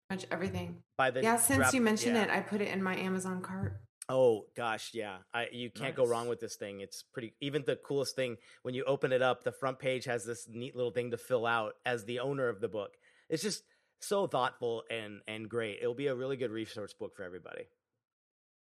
Much 0.09 0.25
everything. 0.31 0.81
by 0.97 1.11
the 1.11 1.21
Yeah, 1.21 1.37
since 1.37 1.57
Drap- 1.57 1.73
you 1.73 1.81
mentioned 1.81 2.15
yeah. 2.15 2.23
it, 2.23 2.29
I 2.29 2.41
put 2.41 2.61
it 2.61 2.69
in 2.69 2.81
my 2.81 2.95
Amazon 2.95 3.41
cart. 3.41 3.79
Oh 4.11 4.45
gosh, 4.55 4.89
yeah. 4.93 5.17
I 5.35 5.49
you 5.51 5.69
can't 5.69 5.95
go 5.95 6.03
wrong 6.03 6.27
with 6.27 6.39
this 6.39 6.55
thing. 6.55 6.81
It's 6.81 7.03
pretty 7.13 7.35
even 7.41 7.63
the 7.67 7.75
coolest 7.75 8.15
thing 8.15 8.37
when 8.63 8.73
you 8.73 8.83
open 8.85 9.11
it 9.11 9.21
up, 9.21 9.43
the 9.43 9.51
front 9.51 9.77
page 9.77 10.05
has 10.05 10.25
this 10.25 10.47
neat 10.49 10.75
little 10.75 10.91
thing 10.91 11.11
to 11.11 11.17
fill 11.17 11.45
out 11.45 11.73
as 11.85 12.05
the 12.05 12.19
owner 12.19 12.49
of 12.49 12.59
the 12.59 12.67
book. 12.67 12.93
It's 13.29 13.43
just 13.43 13.63
so 13.99 14.25
thoughtful 14.25 14.83
and 14.89 15.21
and 15.27 15.47
great. 15.47 15.77
It'll 15.79 15.93
be 15.93 16.07
a 16.07 16.15
really 16.15 16.37
good 16.37 16.49
resource 16.49 16.93
book 16.93 17.15
for 17.15 17.23
everybody. 17.23 17.65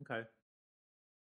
Okay. 0.03 0.27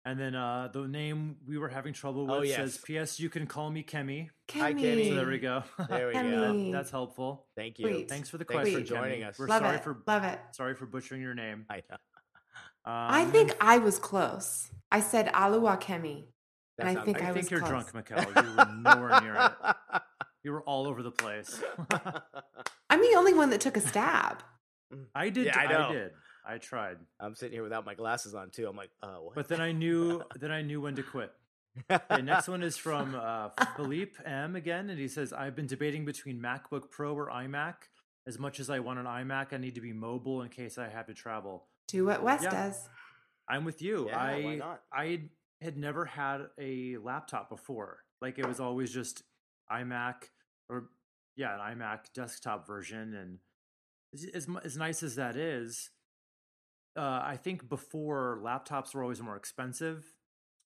And 0.04 0.18
then 0.18 0.34
uh, 0.34 0.68
the 0.72 0.88
name 0.88 1.36
we 1.46 1.58
were 1.58 1.68
having 1.68 1.92
trouble 1.92 2.26
with 2.26 2.34
Oh, 2.36 2.44
says. 2.44 2.78
P.S. 2.78 3.20
You 3.20 3.28
can 3.30 3.46
call 3.46 3.70
me 3.70 3.84
Kemi. 3.84 4.30
Hi, 4.52 4.72
Kenny. 4.72 4.82
Kenny. 4.82 5.08
So 5.10 5.14
there 5.14 5.28
we 5.28 5.38
go. 5.38 5.62
There 5.88 6.08
we 6.08 6.12
go. 6.14 6.72
That's 6.72 6.90
helpful. 6.90 7.46
Thank 7.56 7.78
you. 7.78 7.86
Sweet. 7.88 8.08
Thanks 8.08 8.28
for 8.28 8.36
the 8.38 8.44
Thanks 8.44 8.62
question. 8.70 8.80
for 8.84 8.86
joining 8.86 9.20
Kemi. 9.20 9.28
us. 9.28 9.38
We're 9.38 9.46
Love 9.46 9.62
sorry 9.62 9.76
it. 9.76 9.84
for 9.84 10.02
Love 10.06 10.24
it. 10.24 10.40
sorry 10.50 10.74
for 10.74 10.86
butchering 10.86 11.22
your 11.22 11.34
name. 11.34 11.66
I 11.70 11.76
know. 11.88 11.96
Um, 12.84 12.92
I 12.94 13.24
think 13.26 13.52
I 13.60 13.78
was 13.78 14.00
close. 14.00 14.68
I 14.90 15.00
said 15.00 15.28
Alua 15.32 15.80
Kemi. 15.80 16.24
That 16.78 16.88
And 16.88 16.98
I 16.98 17.04
think 17.04 17.18
I 17.22 17.28
I 17.28 17.32
think 17.32 17.44
was 17.44 17.50
you're 17.52 17.60
close. 17.60 17.84
drunk, 17.92 18.06
Mikkel. 18.08 18.44
You 18.44 18.56
were 18.56 18.96
nowhere 18.96 19.20
near 19.20 19.34
it. 19.36 20.02
You 20.44 20.50
were 20.50 20.62
all 20.62 20.88
over 20.88 21.04
the 21.04 21.12
place. 21.12 21.62
I'm 22.90 23.00
the 23.00 23.14
only 23.16 23.32
one 23.32 23.50
that 23.50 23.60
took 23.60 23.76
a 23.76 23.80
stab. 23.80 24.42
I 25.14 25.28
did. 25.28 25.46
Yeah, 25.46 25.56
I 25.56 25.66
I, 25.88 25.92
did. 25.92 26.10
I 26.44 26.58
tried, 26.58 26.98
I'm 27.20 27.34
sitting 27.34 27.52
here 27.54 27.62
without 27.62 27.86
my 27.86 27.94
glasses 27.94 28.34
on 28.34 28.50
too. 28.50 28.66
I'm 28.68 28.76
like, 28.76 28.90
oh, 29.02 29.22
what? 29.24 29.34
but 29.34 29.48
then 29.48 29.60
I 29.60 29.72
knew. 29.72 30.22
then 30.40 30.50
I 30.50 30.62
knew 30.62 30.80
when 30.80 30.96
to 30.96 31.02
quit. 31.02 31.32
Okay, 31.90 32.20
next 32.20 32.48
one 32.48 32.62
is 32.62 32.76
from 32.76 33.14
uh, 33.14 33.48
Philippe 33.76 34.22
M 34.26 34.56
again, 34.56 34.90
and 34.90 34.98
he 34.98 35.08
says, 35.08 35.32
"I've 35.32 35.56
been 35.56 35.66
debating 35.66 36.04
between 36.04 36.38
MacBook 36.38 36.90
Pro 36.90 37.14
or 37.14 37.30
iMac. 37.30 37.74
As 38.26 38.38
much 38.38 38.60
as 38.60 38.68
I 38.68 38.80
want 38.80 38.98
an 38.98 39.06
iMac, 39.06 39.54
I 39.54 39.56
need 39.56 39.74
to 39.76 39.80
be 39.80 39.94
mobile 39.94 40.42
in 40.42 40.50
case 40.50 40.76
I 40.76 40.90
have 40.90 41.06
to 41.06 41.14
travel. 41.14 41.64
Do 41.88 42.04
what 42.04 42.22
Wes 42.22 42.42
Yeah. 42.42 42.50
does. 42.50 42.88
I'm 43.48 43.64
with 43.64 43.80
you. 43.80 44.08
Yeah, 44.08 44.18
I 44.18 44.40
why 44.42 44.54
not? 44.56 44.82
I 44.92 45.22
had 45.62 45.78
never 45.78 46.04
had 46.04 46.42
a 46.58 46.98
laptop 46.98 47.48
before. 47.48 48.00
Like 48.20 48.38
it 48.38 48.46
was 48.46 48.60
always 48.60 48.92
just 48.92 49.22
iMac 49.70 50.14
or 50.68 50.90
yeah, 51.36 51.54
an 51.54 51.78
iMac 51.78 52.12
desktop 52.14 52.66
version. 52.66 53.14
And 53.14 53.38
as 54.12 54.24
as, 54.34 54.48
as 54.64 54.76
nice 54.76 55.02
as 55.02 55.16
that 55.16 55.36
is, 55.36 55.90
uh, 56.96 57.00
I 57.24 57.36
think 57.42 57.68
before 57.68 58.40
laptops 58.42 58.94
were 58.94 59.02
always 59.02 59.20
more 59.20 59.36
expensive 59.36 60.04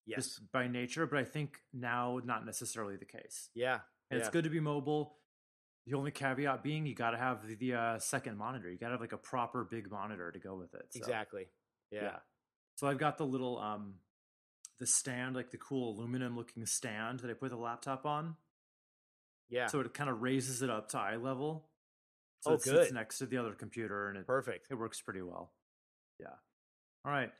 Yes. 0.05 0.23
just 0.23 0.51
by 0.53 0.67
nature, 0.67 1.05
but 1.05 1.19
I 1.19 1.25
think 1.25 1.57
now 1.73 2.21
not 2.23 2.45
necessarily 2.45 2.95
the 2.95 3.05
case. 3.05 3.49
yeah. 3.53 3.79
And 4.09 4.19
it's 4.21 4.29
good 4.29 4.45
to 4.45 4.49
be 4.49 4.61
mobile. 4.61 5.17
The 5.85 5.95
only 5.97 6.11
caveat 6.11 6.63
being 6.63 6.85
you 6.85 6.95
got 6.95 7.11
to 7.11 7.17
have 7.17 7.45
the, 7.45 7.55
the 7.55 7.73
uh, 7.73 7.99
second 7.99 8.37
monitor. 8.37 8.71
You 8.71 8.77
got 8.77 8.87
to 8.87 8.91
have 8.93 9.01
like 9.01 9.11
a 9.11 9.17
proper 9.17 9.65
big 9.65 9.91
monitor 9.91 10.31
to 10.31 10.39
go 10.39 10.55
with 10.55 10.73
it. 10.73 10.85
So, 10.91 10.97
Exactly. 10.99 11.47
Yeah. 11.91 12.19
So 12.75 12.87
I've 12.87 12.99
got 12.99 13.17
the 13.17 13.25
little 13.25 13.57
um 13.59 13.95
the 14.79 14.87
stand, 14.87 15.35
like 15.35 15.51
the 15.51 15.57
cool 15.57 15.97
aluminum 15.97 16.37
looking 16.37 16.65
stand 16.65 17.19
that 17.21 17.29
I 17.29 17.33
put 17.33 17.49
the 17.49 17.57
laptop 17.57 18.05
on. 18.05 18.35
Yeah. 19.49 19.67
So 19.67 19.79
it 19.81 19.93
kind 19.93 20.09
of 20.09 20.21
raises 20.21 20.61
it 20.61 20.69
up 20.69 20.89
to 20.91 20.99
eye 20.99 21.15
level. 21.17 21.67
So 22.41 22.51
Oh, 22.51 22.53
it 22.53 22.61
sits 22.61 22.87
good. 22.87 22.93
next 22.93 23.17
to 23.17 23.25
the 23.25 23.37
other 23.37 23.53
computer 23.53 24.07
and 24.09 24.17
it 24.17 24.25
Perfect. 24.27 24.67
it 24.69 24.75
works 24.75 25.01
pretty 25.01 25.21
well. 25.21 25.51
Yeah. 26.19 26.27
All 27.05 27.11
right. 27.11 27.31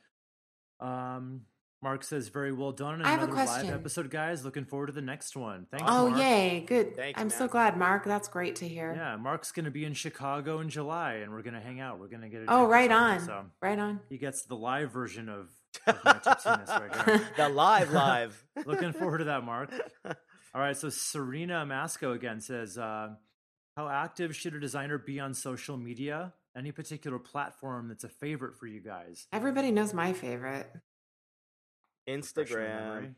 Um 0.80 1.42
Mark 1.80 2.02
says 2.02 2.26
very 2.28 2.52
well 2.52 2.72
done. 2.72 3.00
I 3.02 3.10
have 3.10 3.20
a 3.20 3.22
Another 3.24 3.36
live 3.36 3.48
question. 3.48 3.72
episode, 3.72 4.10
guys. 4.10 4.44
Looking 4.44 4.64
forward 4.64 4.86
to 4.88 4.92
the 4.92 5.00
next 5.00 5.36
one. 5.36 5.68
Thanks. 5.70 5.84
oh, 5.88 6.08
Mark. 6.08 6.20
yay. 6.20 6.64
Good. 6.66 6.96
Thanks, 6.96 7.20
I'm 7.20 7.30
so 7.30 7.46
glad, 7.46 7.76
Mark. 7.76 8.04
That's 8.04 8.26
great 8.26 8.56
to 8.56 8.66
hear. 8.68 8.92
Yeah, 8.96 9.14
Mark's 9.14 9.52
gonna 9.52 9.70
be 9.70 9.84
in 9.84 9.94
Chicago 9.94 10.58
in 10.58 10.70
July, 10.70 11.14
and 11.22 11.30
we're 11.30 11.42
gonna 11.42 11.60
hang 11.60 11.78
out. 11.78 12.00
We're 12.00 12.08
gonna 12.08 12.28
get 12.28 12.42
a 12.42 12.46
Oh, 12.48 12.66
right 12.66 12.90
on. 12.90 13.20
So 13.20 13.44
Right 13.62 13.78
on. 13.78 14.00
he 14.08 14.18
gets 14.18 14.42
the 14.42 14.56
live 14.56 14.90
version 14.90 15.28
of, 15.28 15.50
of 15.86 16.04
my 16.04 16.14
tipsiness 16.14 16.68
right 16.68 17.04
here. 17.06 17.28
the 17.36 17.48
live 17.48 17.92
live. 17.92 18.44
Looking 18.66 18.92
forward 18.92 19.18
to 19.18 19.24
that, 19.26 19.44
Mark. 19.44 19.70
All 20.04 20.60
right, 20.60 20.76
so 20.76 20.88
Serena 20.88 21.64
Masco 21.64 22.10
again 22.12 22.40
says, 22.40 22.76
uh, 22.76 23.10
"How 23.76 23.88
active 23.88 24.34
should 24.34 24.54
a 24.56 24.58
designer 24.58 24.98
be 24.98 25.20
on 25.20 25.32
social 25.32 25.76
media? 25.76 26.32
Any 26.56 26.72
particular 26.72 27.18
platform 27.18 27.88
that's 27.88 28.04
a 28.04 28.08
favorite 28.08 28.56
for 28.56 28.66
you 28.66 28.80
guys?" 28.80 29.26
Everybody 29.32 29.70
knows 29.70 29.92
my 29.94 30.12
favorite. 30.12 30.70
Instagram. 32.08 33.14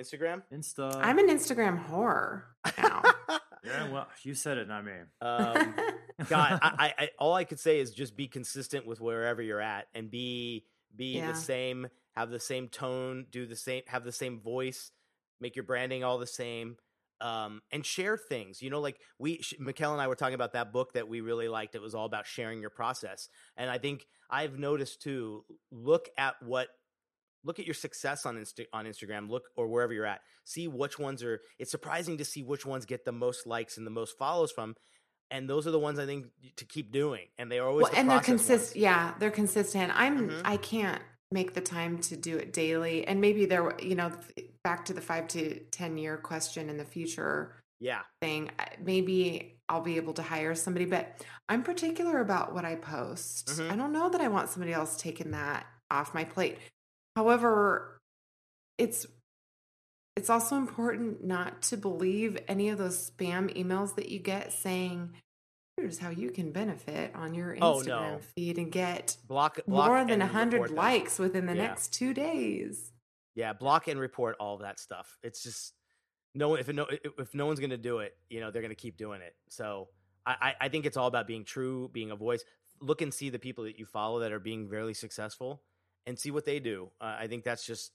Instagram. 0.00 0.42
Insta. 0.52 0.94
I'm 1.02 1.18
an 1.18 1.28
Instagram 1.28 1.84
whore 1.88 2.42
now. 2.80 3.02
yeah, 3.64 3.90
well, 3.90 4.06
you 4.22 4.34
said 4.34 4.56
it, 4.58 4.68
not 4.68 4.84
me. 4.84 4.92
um, 5.20 5.74
God, 6.28 6.58
I, 6.62 6.70
I, 6.78 6.94
I 7.04 7.10
all 7.18 7.34
I 7.34 7.44
could 7.44 7.58
say 7.58 7.80
is 7.80 7.90
just 7.90 8.16
be 8.16 8.28
consistent 8.28 8.86
with 8.86 9.00
wherever 9.00 9.42
you're 9.42 9.60
at 9.60 9.88
and 9.94 10.10
be 10.10 10.64
be 10.96 11.16
Yeah. 11.16 11.32
the 11.32 11.36
same, 11.36 11.88
have 12.16 12.30
the 12.30 12.38
same 12.40 12.68
tone, 12.68 13.26
do 13.30 13.46
the 13.46 13.56
same, 13.56 13.82
have 13.88 14.04
the 14.04 14.12
same 14.12 14.40
voice, 14.40 14.92
make 15.40 15.56
your 15.56 15.64
branding 15.64 16.04
all 16.04 16.18
the 16.18 16.26
same, 16.26 16.76
um, 17.20 17.62
and 17.70 17.84
share 17.84 18.16
things. 18.16 18.62
You 18.62 18.70
know, 18.70 18.80
like 18.80 19.00
we, 19.18 19.38
Mikkel 19.60 19.92
and 19.92 20.00
I 20.00 20.08
were 20.08 20.14
talking 20.16 20.34
about 20.34 20.52
that 20.52 20.72
book 20.72 20.92
that 20.94 21.08
we 21.08 21.20
really 21.20 21.48
liked. 21.48 21.74
It 21.74 21.82
was 21.82 21.94
all 21.94 22.06
about 22.06 22.26
sharing 22.26 22.60
your 22.60 22.70
process, 22.70 23.28
and 23.56 23.70
I 23.70 23.78
think 23.78 24.06
I've 24.30 24.58
noticed 24.58 25.02
too. 25.02 25.44
Look 25.70 26.08
at 26.16 26.34
what. 26.42 26.68
Look 27.44 27.60
at 27.60 27.66
your 27.66 27.74
success 27.74 28.26
on 28.26 28.36
Insta- 28.36 28.66
on 28.72 28.84
Instagram. 28.84 29.30
Look 29.30 29.44
or 29.56 29.68
wherever 29.68 29.92
you're 29.92 30.04
at. 30.04 30.20
See 30.44 30.66
which 30.66 30.98
ones 30.98 31.22
are. 31.22 31.40
It's 31.58 31.70
surprising 31.70 32.18
to 32.18 32.24
see 32.24 32.42
which 32.42 32.66
ones 32.66 32.84
get 32.84 33.04
the 33.04 33.12
most 33.12 33.46
likes 33.46 33.78
and 33.78 33.86
the 33.86 33.92
most 33.92 34.18
follows 34.18 34.50
from, 34.50 34.74
and 35.30 35.48
those 35.48 35.66
are 35.66 35.70
the 35.70 35.78
ones 35.78 36.00
I 36.00 36.04
think 36.04 36.26
to 36.56 36.64
keep 36.64 36.90
doing. 36.92 37.26
And 37.38 37.50
they 37.50 37.60
are 37.60 37.68
always 37.68 37.84
well, 37.84 37.92
and 37.94 38.10
they're 38.10 38.20
consistent. 38.20 38.76
Yeah, 38.76 39.14
they're 39.20 39.30
consistent. 39.30 39.92
I'm. 39.94 40.28
Mhm. 40.28 40.40
I 40.44 40.56
can't 40.56 41.00
make 41.30 41.54
the 41.54 41.60
time 41.60 41.98
to 41.98 42.16
do 42.16 42.36
it 42.36 42.52
daily, 42.52 43.06
and 43.06 43.20
maybe 43.20 43.46
there. 43.46 43.74
You 43.80 43.94
know, 43.94 44.12
back 44.64 44.84
to 44.86 44.94
the 44.94 45.00
five 45.00 45.28
to 45.28 45.60
ten 45.70 45.98
year 45.98 46.16
question 46.16 46.68
in 46.70 46.76
the 46.76 46.84
future 46.84 47.54
Yeah, 47.80 48.02
thing. 48.20 48.50
Maybe 48.82 49.58
I'll 49.68 49.82
be 49.82 49.96
able 49.96 50.14
to 50.14 50.22
hire 50.22 50.54
somebody, 50.54 50.86
but 50.86 51.24
I'm 51.48 51.62
particular 51.62 52.20
about 52.20 52.54
what 52.54 52.64
I 52.64 52.76
post. 52.76 53.48
Mhm. 53.48 53.70
I 53.70 53.76
don't 53.76 53.92
know 53.92 54.08
that 54.08 54.20
I 54.20 54.28
want 54.28 54.48
somebody 54.50 54.72
else 54.72 54.96
taking 55.00 55.30
that 55.32 55.66
off 55.90 56.14
my 56.14 56.24
plate. 56.24 56.58
However, 57.16 57.98
it's 58.78 59.06
it's 60.16 60.30
also 60.30 60.56
important 60.56 61.22
not 61.24 61.62
to 61.62 61.76
believe 61.76 62.38
any 62.48 62.70
of 62.70 62.78
those 62.78 63.10
spam 63.10 63.54
emails 63.56 63.94
that 63.94 64.08
you 64.08 64.18
get 64.18 64.52
saying 64.52 65.14
here's 65.78 65.98
how 65.98 66.10
you 66.10 66.30
can 66.30 66.50
benefit 66.52 67.14
on 67.14 67.34
your 67.34 67.56
Oh, 67.60 67.76
Instagram 67.80 67.86
no. 67.86 68.18
feed 68.34 68.58
and 68.58 68.70
get 68.72 69.16
block, 69.26 69.60
block 69.66 69.88
more 69.88 69.98
than 70.00 70.10
and 70.10 70.22
100 70.22 70.52
report 70.54 70.68
them. 70.70 70.76
likes 70.76 71.18
within 71.18 71.46
the 71.46 71.54
Yeah. 71.54 71.66
next 71.68 71.92
2 71.92 72.12
days. 72.14 72.92
Yeah, 73.34 73.52
block 73.52 73.86
and 73.88 74.00
report 74.00 74.36
all 74.40 74.58
that 74.58 74.80
stuff. 74.80 75.18
It's 75.22 75.42
just 75.42 75.74
no 76.34 76.54
if 76.56 76.68
no 76.68 76.86
if 76.90 77.34
no 77.34 77.46
one's 77.46 77.60
gonna 77.60 77.76
do 77.76 78.00
it, 78.00 78.16
you 78.28 78.40
know 78.40 78.50
they're 78.50 78.62
gonna 78.62 78.74
keep 78.74 78.96
doing 78.96 79.20
it. 79.22 79.36
So 79.48 79.88
I, 80.26 80.36
I 80.60 80.66
I 80.66 80.68
think 80.68 80.86
it's 80.86 80.96
all 80.96 81.06
about 81.06 81.26
being 81.26 81.44
true, 81.44 81.88
being 81.92 82.10
a 82.10 82.16
voice. 82.16 82.44
Look 82.80 83.00
and 83.02 83.12
see 83.14 83.30
the 83.30 83.38
people 83.38 83.64
that 83.64 83.78
you 83.78 83.86
follow 83.86 84.20
that 84.20 84.32
are 84.32 84.40
being 84.40 84.68
really 84.68 84.94
successful, 84.94 85.62
and 86.06 86.18
see 86.18 86.30
what 86.30 86.44
they 86.44 86.58
do. 86.60 86.90
Uh, 87.00 87.16
I 87.18 87.26
think 87.28 87.44
that's 87.44 87.64
just 87.64 87.92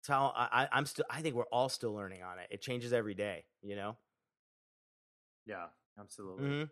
it's 0.00 0.08
how 0.08 0.32
I, 0.36 0.64
I 0.64 0.68
I'm 0.72 0.84
still. 0.86 1.04
I 1.10 1.22
think 1.22 1.34
we're 1.34 1.44
all 1.52 1.68
still 1.70 1.92
learning 1.94 2.22
on 2.22 2.38
it. 2.38 2.48
It 2.50 2.60
changes 2.62 2.92
every 2.92 3.14
day. 3.14 3.46
You 3.62 3.74
know. 3.76 3.96
Yeah, 5.46 5.66
absolutely. 5.98 6.44
Mhm. 6.46 6.70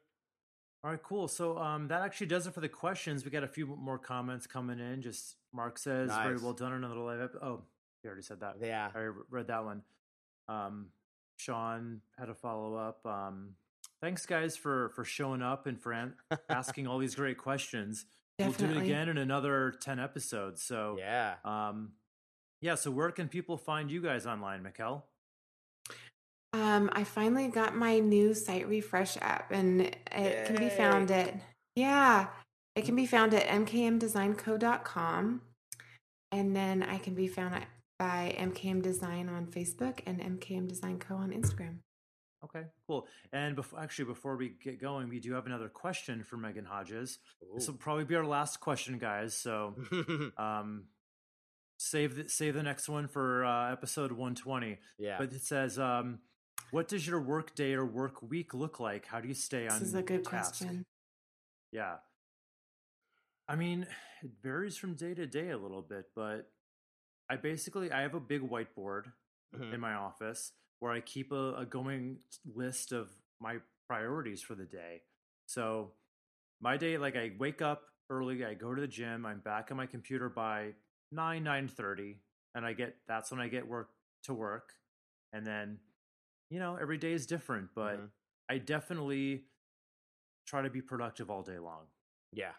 All 0.86 0.92
right, 0.92 1.02
cool. 1.02 1.26
So 1.26 1.58
um, 1.58 1.88
that 1.88 2.02
actually 2.02 2.28
does 2.28 2.46
it 2.46 2.54
for 2.54 2.60
the 2.60 2.68
questions. 2.68 3.24
We 3.24 3.32
got 3.32 3.42
a 3.42 3.48
few 3.48 3.66
more 3.66 3.98
comments 3.98 4.46
coming 4.46 4.78
in. 4.78 5.02
Just 5.02 5.34
Mark 5.52 5.78
says, 5.78 6.12
"Very 6.22 6.36
well 6.36 6.52
done." 6.52 6.72
Another 6.74 6.94
live. 6.94 7.20
Ep- 7.22 7.42
oh, 7.42 7.62
you 8.04 8.08
already 8.08 8.22
said 8.22 8.38
that. 8.38 8.54
Yeah. 8.62 8.88
I 8.94 9.08
read 9.28 9.48
that 9.48 9.64
one. 9.64 9.82
Um, 10.48 10.90
Sean 11.38 12.02
had 12.16 12.28
a 12.28 12.34
follow 12.36 12.76
up. 12.76 13.04
Um, 13.04 13.56
thanks, 14.00 14.26
guys, 14.26 14.56
for 14.56 14.90
for 14.90 15.04
showing 15.04 15.42
up 15.42 15.66
and 15.66 15.76
for 15.76 15.90
an- 15.90 16.14
asking 16.48 16.86
all 16.86 16.98
these 17.00 17.16
great 17.16 17.36
questions. 17.36 18.04
Definitely. 18.38 18.66
We'll 18.66 18.74
do 18.74 18.80
it 18.80 18.84
again 18.84 19.08
in 19.08 19.18
another 19.18 19.74
ten 19.80 19.98
episodes. 19.98 20.62
So 20.62 20.94
Yeah. 21.00 21.34
um, 21.44 21.94
yeah. 22.60 22.76
So 22.76 22.92
where 22.92 23.10
can 23.10 23.26
people 23.28 23.56
find 23.56 23.90
you 23.90 24.00
guys 24.00 24.24
online, 24.24 24.62
Mikkel? 24.62 25.02
Um, 26.56 26.88
I 26.94 27.04
finally 27.04 27.48
got 27.48 27.76
my 27.76 27.98
new 27.98 28.32
site 28.32 28.66
refresh 28.66 29.18
app, 29.18 29.52
and 29.52 29.82
it 29.82 30.46
can 30.46 30.56
be 30.56 30.70
found 30.70 31.10
at 31.10 31.34
yeah, 31.74 32.28
it 32.74 32.86
can 32.86 32.96
be 32.96 33.04
found 33.04 33.34
at 33.34 33.46
mkmdesignco.com, 33.46 35.42
and 36.32 36.56
then 36.56 36.82
I 36.82 36.96
can 36.96 37.14
be 37.14 37.28
found 37.28 37.56
at, 37.56 37.66
by 37.98 38.34
MKM 38.38 38.80
Design 38.80 39.28
on 39.28 39.48
Facebook 39.48 40.00
and 40.06 40.18
MKM 40.18 40.66
Design 40.66 40.98
Co 40.98 41.16
on 41.16 41.30
Instagram. 41.30 41.80
Okay, 42.42 42.64
cool. 42.86 43.06
And 43.34 43.54
before, 43.54 43.80
actually, 43.80 44.06
before 44.06 44.36
we 44.36 44.54
get 44.62 44.80
going, 44.80 45.10
we 45.10 45.20
do 45.20 45.34
have 45.34 45.44
another 45.44 45.68
question 45.68 46.22
for 46.22 46.38
Megan 46.38 46.64
Hodges. 46.64 47.18
This 47.54 47.66
will 47.66 47.76
probably 47.76 48.04
be 48.04 48.14
our 48.14 48.24
last 48.24 48.60
question, 48.60 48.98
guys. 48.98 49.36
So 49.36 49.74
um, 50.38 50.84
save 51.76 52.16
the, 52.16 52.28
save 52.30 52.54
the 52.54 52.62
next 52.62 52.88
one 52.88 53.08
for 53.08 53.44
uh, 53.44 53.72
episode 53.72 54.12
120. 54.12 54.78
yeah. 54.98 55.16
But 55.18 55.32
it 55.32 55.42
says, 55.42 55.78
um, 55.78 56.20
"What 56.70 56.88
does 56.88 57.06
your 57.06 57.20
work 57.20 57.54
day 57.54 57.74
or 57.74 57.84
work 57.84 58.22
week 58.22 58.54
look 58.54 58.80
like? 58.80 59.06
How 59.06 59.20
do 59.20 59.28
you 59.28 59.34
stay 59.34 59.68
on?" 59.68 59.80
This 59.80 59.88
is 59.88 59.94
a 59.94 60.02
good 60.02 60.24
task?" 60.24 60.60
question. 60.60 60.84
Yeah. 61.72 61.98
I 63.48 63.56
mean, 63.56 63.86
it 64.22 64.30
varies 64.42 64.76
from 64.76 64.94
day 64.94 65.14
to 65.14 65.26
day 65.26 65.50
a 65.50 65.58
little 65.58 65.82
bit, 65.82 66.06
but 66.14 66.50
I 67.30 67.36
basically 67.36 67.92
I 67.92 68.00
have 68.02 68.14
a 68.14 68.20
big 68.20 68.42
whiteboard 68.42 69.12
Mhm. 69.54 69.74
in 69.74 69.80
my 69.80 69.94
office 69.94 70.52
where 70.80 70.92
I 70.92 71.00
keep 71.00 71.32
a, 71.32 71.54
a 71.56 71.66
going 71.66 72.20
list 72.44 72.92
of 72.92 73.10
my 73.40 73.60
priorities 73.86 74.42
for 74.42 74.54
the 74.54 74.66
day. 74.66 75.02
So 75.46 75.94
my 76.60 76.76
day, 76.76 76.98
like 76.98 77.16
I 77.16 77.32
wake 77.38 77.62
up 77.62 77.84
early, 78.10 78.44
I 78.44 78.54
go 78.54 78.74
to 78.74 78.80
the 78.80 78.88
gym, 78.88 79.26
I'm 79.26 79.40
back 79.40 79.70
on 79.70 79.76
my 79.76 79.86
computer 79.86 80.28
by 80.28 80.74
nine 81.12 81.44
nine 81.44 81.68
thirty, 81.68 82.22
and 82.54 82.66
I 82.66 82.72
get 82.72 82.96
that's 83.06 83.30
when 83.30 83.40
I 83.40 83.48
get 83.48 83.66
work 83.66 83.90
to 84.24 84.34
work, 84.34 84.74
and 85.32 85.46
then 85.46 85.80
you 86.50 86.58
know 86.58 86.76
every 86.76 86.98
day 86.98 87.12
is 87.12 87.26
different, 87.26 87.70
but 87.74 87.96
Mhm. 87.96 88.10
I 88.48 88.58
definitely 88.58 89.44
try 90.46 90.62
to 90.62 90.70
be 90.70 90.80
productive 90.80 91.30
all 91.30 91.42
day 91.42 91.58
long. 91.58 91.86
Yeah. 92.32 92.52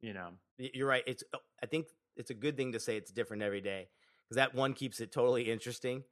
You 0.00 0.14
know, 0.14 0.30
You're 0.58 0.88
right. 0.88 1.02
It's. 1.06 1.24
uh, 1.34 1.38
I 1.62 1.66
think 1.66 1.86
it's 2.16 2.30
a 2.30 2.34
good 2.34 2.56
thing 2.56 2.72
to 2.72 2.80
say 2.80 2.96
it's 2.96 3.10
different 3.10 3.42
every 3.42 3.60
day 3.60 3.88
because 4.24 4.36
that 4.36 4.54
one 4.54 4.74
keeps 4.74 5.00
it 5.00 5.10
totally 5.12 5.50
interesting, 5.50 6.04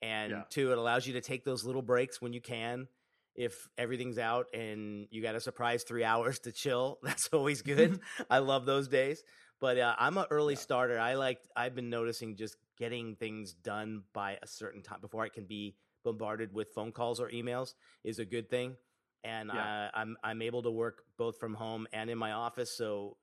and 0.00 0.30
Yeah. 0.32 0.42
two, 0.48 0.70
it 0.70 0.78
allows 0.78 1.06
you 1.06 1.14
to 1.14 1.20
take 1.20 1.44
those 1.44 1.64
little 1.64 1.82
breaks 1.82 2.20
when 2.20 2.32
you 2.32 2.40
can. 2.40 2.86
If 3.34 3.66
everything's 3.78 4.18
out 4.18 4.46
and 4.54 5.08
you 5.10 5.22
got 5.22 5.34
a 5.34 5.40
surprise 5.40 5.82
three 5.82 6.04
hours 6.12 6.38
to 6.40 6.52
chill, 6.52 6.98
that's 7.02 7.28
always 7.32 7.62
good. 7.62 7.98
I 8.30 8.38
love 8.38 8.64
those 8.64 8.86
days. 8.88 9.22
But 9.60 9.78
uh, 9.78 9.94
I'm 9.98 10.18
an 10.18 10.26
early 10.30 10.54
Yeah. 10.54 10.60
starter. 10.60 10.98
I 11.00 11.14
like. 11.14 11.38
I've 11.56 11.74
been 11.74 11.90
noticing 11.90 12.36
just 12.36 12.56
getting 12.78 13.16
things 13.16 13.54
done 13.54 14.04
by 14.12 14.38
a 14.42 14.46
certain 14.46 14.82
time 14.82 15.00
before 15.00 15.26
it 15.26 15.32
can 15.32 15.46
be 15.46 15.74
bombarded 16.04 16.52
with 16.52 16.70
phone 16.74 16.92
calls 16.92 17.20
or 17.20 17.28
emails 17.30 17.74
is 18.04 18.18
a 18.18 18.24
good 18.24 18.48
thing. 18.50 18.76
And 19.24 19.50
Yeah. 19.52 19.86
uh, 19.86 19.90
I'm 19.94 20.16
I'm 20.24 20.42
able 20.42 20.62
to 20.62 20.70
work 20.70 21.04
both 21.16 21.38
from 21.38 21.54
home 21.54 21.86
and 21.92 22.10
in 22.10 22.18
my 22.18 22.32
office, 22.32 22.76
so 22.76 23.16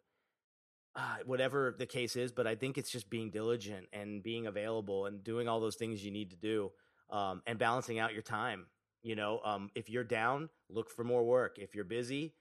uh, 0.95 1.17
whatever 1.25 1.75
the 1.77 1.85
case 1.85 2.15
is, 2.15 2.31
but 2.31 2.47
I 2.47 2.55
think 2.55 2.77
it's 2.77 2.89
just 2.89 3.09
being 3.09 3.29
diligent 3.29 3.87
and 3.93 4.23
being 4.23 4.47
available 4.47 5.05
and 5.05 5.23
doing 5.23 5.47
all 5.47 5.59
those 5.59 5.75
things 5.75 6.03
you 6.03 6.11
need 6.11 6.31
to 6.31 6.35
do 6.35 6.71
um, 7.09 7.41
and 7.45 7.59
balancing 7.59 7.99
out 7.99 8.13
your 8.13 8.21
time. 8.21 8.65
You 9.01 9.15
know, 9.15 9.39
um, 9.45 9.69
if 9.75 9.89
you're 9.89 10.03
down, 10.03 10.49
look 10.69 10.89
for 10.89 11.03
more 11.03 11.23
work. 11.23 11.57
If 11.57 11.73
you're 11.75 11.85
busy, 11.85 12.33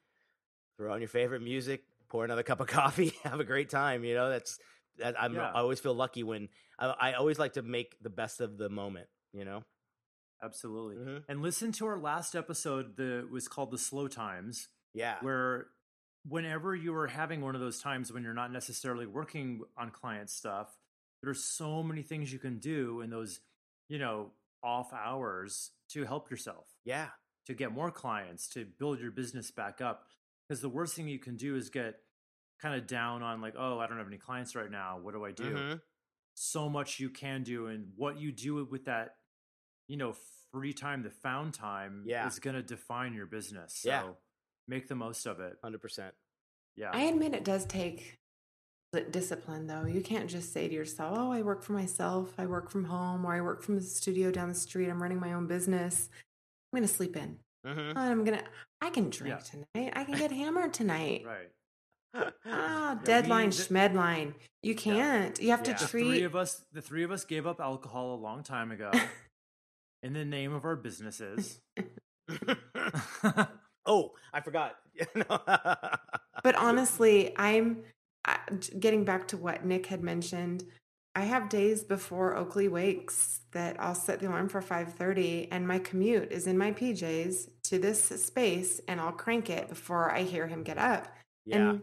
throw 0.76 0.92
on 0.92 1.00
your 1.00 1.08
favorite 1.08 1.42
music, 1.42 1.82
pour 2.08 2.24
another 2.24 2.42
cup 2.50 2.60
of 2.60 2.66
coffee, 2.66 3.12
have 3.22 3.38
a 3.40 3.44
great 3.44 3.70
time. 3.70 4.04
You 4.04 4.14
know, 4.14 4.28
that's 4.30 4.58
that. 4.98 5.20
I'm, 5.20 5.34
Yeah. 5.34 5.50
I 5.54 5.60
always 5.60 5.78
feel 5.80 5.94
lucky 5.94 6.22
when 6.24 6.48
I, 6.78 6.86
I 6.86 7.12
always 7.14 7.38
like 7.38 7.52
to 7.54 7.62
make 7.62 7.96
the 8.02 8.10
best 8.10 8.40
of 8.40 8.58
the 8.58 8.68
moment. 8.68 9.08
You 9.32 9.44
know, 9.44 9.62
Absolutely. 10.42 10.96
Mhm. 10.96 11.24
And 11.28 11.42
listen 11.42 11.72
to 11.72 11.86
our 11.86 11.98
last 11.98 12.34
episode 12.36 12.96
that 12.96 13.28
was 13.30 13.48
called 13.48 13.70
The 13.70 13.78
Slow 13.78 14.08
Times, 14.08 14.68
yeah, 14.94 15.18
where 15.22 15.70
whenever 16.24 16.74
you 16.74 16.94
are 16.94 17.06
having 17.08 17.40
one 17.40 17.54
of 17.54 17.60
those 17.60 17.80
times 17.80 18.12
when 18.12 18.22
you're 18.22 18.34
not 18.34 18.52
necessarily 18.52 19.06
working 19.06 19.64
on 19.76 19.90
client 19.90 20.30
stuff, 20.30 20.78
there's 21.22 21.42
so 21.42 21.82
many 21.82 22.02
things 22.02 22.32
you 22.32 22.38
can 22.38 22.58
do 22.58 23.00
in 23.00 23.10
those, 23.10 23.40
you 23.88 23.98
know, 23.98 24.32
off 24.62 24.92
hours 24.92 25.70
to 25.88 26.04
help 26.04 26.30
yourself, 26.30 26.66
yeah, 26.84 27.10
to 27.46 27.54
get 27.54 27.72
more 27.72 27.90
clients, 27.90 28.48
to 28.48 28.64
build 28.64 29.00
your 29.00 29.10
business 29.10 29.50
back 29.50 29.80
up. 29.80 30.06
Because 30.48 30.60
the 30.60 30.68
worst 30.68 30.94
thing 30.94 31.08
you 31.08 31.18
can 31.18 31.36
do 31.36 31.56
is 31.56 31.70
get 31.70 32.04
kind 32.60 32.74
of 32.74 32.86
down 32.86 33.22
on 33.22 33.40
like, 33.40 33.54
oh, 33.56 33.78
I 33.78 33.86
don't 33.86 33.98
have 33.98 34.06
any 34.06 34.18
clients 34.18 34.54
right 34.56 34.70
now. 34.70 34.98
What 34.98 35.14
do 35.14 35.24
I 35.24 35.32
do? 35.32 35.54
Mhm. 35.54 35.82
so 36.40 36.68
much 36.68 37.00
you 37.00 37.10
can 37.10 37.42
do 37.42 37.66
and 37.66 37.92
what 37.96 38.16
you 38.16 38.30
do 38.30 38.64
with 38.64 38.84
that 38.84 39.17
you 39.88 39.96
know 39.96 40.14
free 40.52 40.72
time 40.72 41.02
the 41.02 41.10
found 41.10 41.52
time 41.54 42.04
Yeah. 42.06 42.26
is 42.26 42.38
going 42.38 42.56
to 42.56 42.62
define 42.62 43.12
your 43.14 43.26
business 43.26 43.74
so 43.80 43.88
Yeah. 43.88 44.02
make 44.68 44.88
the 44.88 44.94
most 44.94 45.26
of 45.26 45.40
it 45.40 45.56
hundred 45.62 45.80
percent. 45.82 46.14
yeah 46.76 46.90
I 46.92 47.02
admit 47.02 47.34
it 47.34 47.44
does 47.44 47.64
take 47.66 48.14
discipline, 49.10 49.66
though. 49.66 49.84
You 49.84 50.00
can't 50.00 50.30
just 50.30 50.50
say 50.54 50.66
to 50.66 50.74
yourself, 50.74 51.14
"Oh, 51.18 51.30
I 51.30 51.42
work 51.42 51.62
for 51.62 51.74
myself. 51.74 52.32
I 52.38 52.46
work 52.46 52.70
from 52.70 52.84
home, 52.84 53.26
or 53.26 53.34
I 53.34 53.42
work 53.42 53.62
from 53.62 53.74
the 53.74 53.82
studio 53.82 54.30
down 54.30 54.48
the 54.48 54.54
street. 54.54 54.88
I'm 54.88 55.02
running 55.02 55.20
my 55.20 55.34
own 55.34 55.46
business. 55.46 56.08
I'm 56.72 56.78
going 56.78 56.88
to 56.88 56.94
sleep 56.94 57.14
in. 57.14 57.38
Mm-hmm. 57.66 57.98
I'm 57.98 58.24
going 58.24 58.38
to. 58.38 58.44
I 58.80 58.88
can 58.88 59.10
drink 59.10 59.34
Yeah. 59.40 59.64
tonight. 59.74 59.92
I 59.94 60.04
can 60.04 60.14
get 60.16 60.32
hammered 60.42 60.72
tonight. 60.72 61.22
right 61.26 61.50
Ah, 62.14 62.30
Yeah, 62.46 62.98
deadline, 63.04 63.50
we- 63.50 63.56
the- 63.56 63.62
schmedline. 63.64 64.34
You 64.62 64.74
can't. 64.74 65.38
You 65.38 65.50
have 65.50 65.66
Yeah. 65.66 65.74
treat. 65.76 66.04
the 66.04 66.08
three 66.10 66.22
of 66.22 66.34
us 66.34 66.64
the 66.72 66.80
three 66.80 67.04
of 67.04 67.10
us 67.10 67.26
gave 67.26 67.46
up 67.46 67.60
alcohol 67.60 68.14
a 68.14 68.20
long 68.20 68.42
time 68.42 68.70
ago 68.70 68.90
in 70.02 70.12
the 70.12 70.24
name 70.24 70.52
of 70.52 70.64
our 70.64 70.76
businesses 70.76 71.60
oh, 73.86 74.12
I 74.32 74.40
forgot. 74.40 74.76
But 76.44 76.54
honestly, 76.56 77.36
I'm 77.36 77.82
getting 78.78 79.04
back 79.04 79.28
to 79.28 79.36
what 79.36 79.64
Nick 79.64 79.86
had 79.86 80.02
mentioned. 80.02 80.64
I 81.16 81.22
have 81.22 81.48
days 81.48 81.82
before 81.82 82.36
Oakley 82.36 82.68
wakes 82.68 83.40
that 83.50 83.76
I'll 83.80 83.94
set 83.94 84.20
the 84.20 84.28
alarm 84.28 84.48
for 84.48 84.62
5:30 84.62 85.48
and 85.50 85.66
my 85.66 85.80
commute 85.80 86.30
is 86.30 86.46
in 86.46 86.56
my 86.56 86.70
PJs 86.70 87.48
to 87.64 87.78
this 87.78 88.04
space 88.24 88.80
and 88.86 89.00
I'll 89.00 89.12
crank 89.12 89.50
it 89.50 89.68
before 89.68 90.12
I 90.12 90.22
hear 90.22 90.46
him 90.46 90.62
get 90.62 90.78
up. 90.78 91.08
yeah, 91.44 91.70
And 91.70 91.82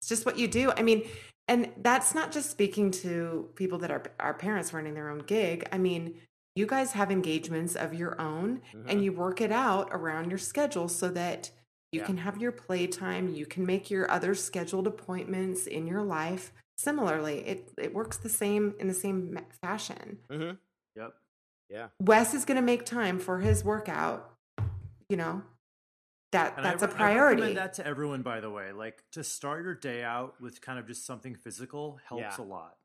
it's 0.00 0.08
just 0.08 0.26
what 0.26 0.36
you 0.36 0.48
do. 0.48 0.72
I 0.76 0.82
mean, 0.82 1.08
and 1.46 1.70
that's 1.76 2.12
not 2.12 2.32
just 2.32 2.50
speaking 2.50 2.90
to 3.02 3.50
people 3.54 3.78
that 3.78 3.92
are 3.92 4.02
our 4.18 4.34
parents 4.34 4.72
running 4.72 4.94
their 4.94 5.10
own 5.10 5.20
gig. 5.20 5.68
I 5.70 5.78
mean, 5.78 6.20
you 6.56 6.66
guys 6.66 6.92
have 6.92 7.10
engagements 7.10 7.76
of 7.76 7.94
your 7.94 8.20
own 8.20 8.62
and 8.72 8.98
Mhm. 9.00 9.02
you 9.04 9.12
work 9.12 9.40
it 9.40 9.52
out 9.52 9.88
around 9.92 10.30
your 10.30 10.38
schedule 10.38 10.88
so 10.88 11.08
that 11.10 11.50
you 11.92 12.00
Yeah. 12.00 12.06
can 12.06 12.16
have 12.18 12.38
your 12.38 12.50
playtime, 12.52 13.28
you 13.34 13.46
can 13.46 13.64
make 13.64 13.90
your 13.90 14.10
other 14.10 14.34
scheduled 14.34 14.86
appointments 14.86 15.66
in 15.66 15.86
your 15.86 16.02
life. 16.02 16.52
Similarly, 16.78 17.46
it 17.46 17.72
it 17.78 17.94
works 17.94 18.16
the 18.16 18.28
same 18.28 18.74
in 18.80 18.88
the 18.88 18.94
same 18.94 19.38
fashion. 19.62 20.18
Mhm. 20.28 20.58
yep 20.96 21.14
yeah, 21.68 21.88
Wes 22.00 22.32
is 22.34 22.44
going 22.44 22.56
to 22.56 22.62
make 22.62 22.84
time 22.84 23.18
for 23.18 23.40
his 23.40 23.64
workout. 23.64 24.32
You 25.08 25.16
know, 25.16 25.42
that 26.32 26.56
And 26.56 26.66
I 26.66 26.70
that's 26.70 26.82
a 26.82 26.86
re- 26.88 26.92
I 26.94 26.96
priority. 26.96 27.42
recommend 27.42 27.58
that 27.58 27.72
to 27.74 27.86
everyone, 27.86 28.22
by 28.22 28.40
the 28.40 28.50
way. 28.50 28.72
Like 28.72 29.02
to 29.12 29.22
start 29.24 29.64
your 29.64 29.74
day 29.74 30.02
out 30.04 30.40
with 30.40 30.60
kind 30.60 30.78
of 30.78 30.86
just 30.86 31.04
something 31.04 31.34
physical 31.34 31.98
helps 32.04 32.38
Yeah. 32.38 32.40
a 32.40 32.44
lot. 32.44 32.76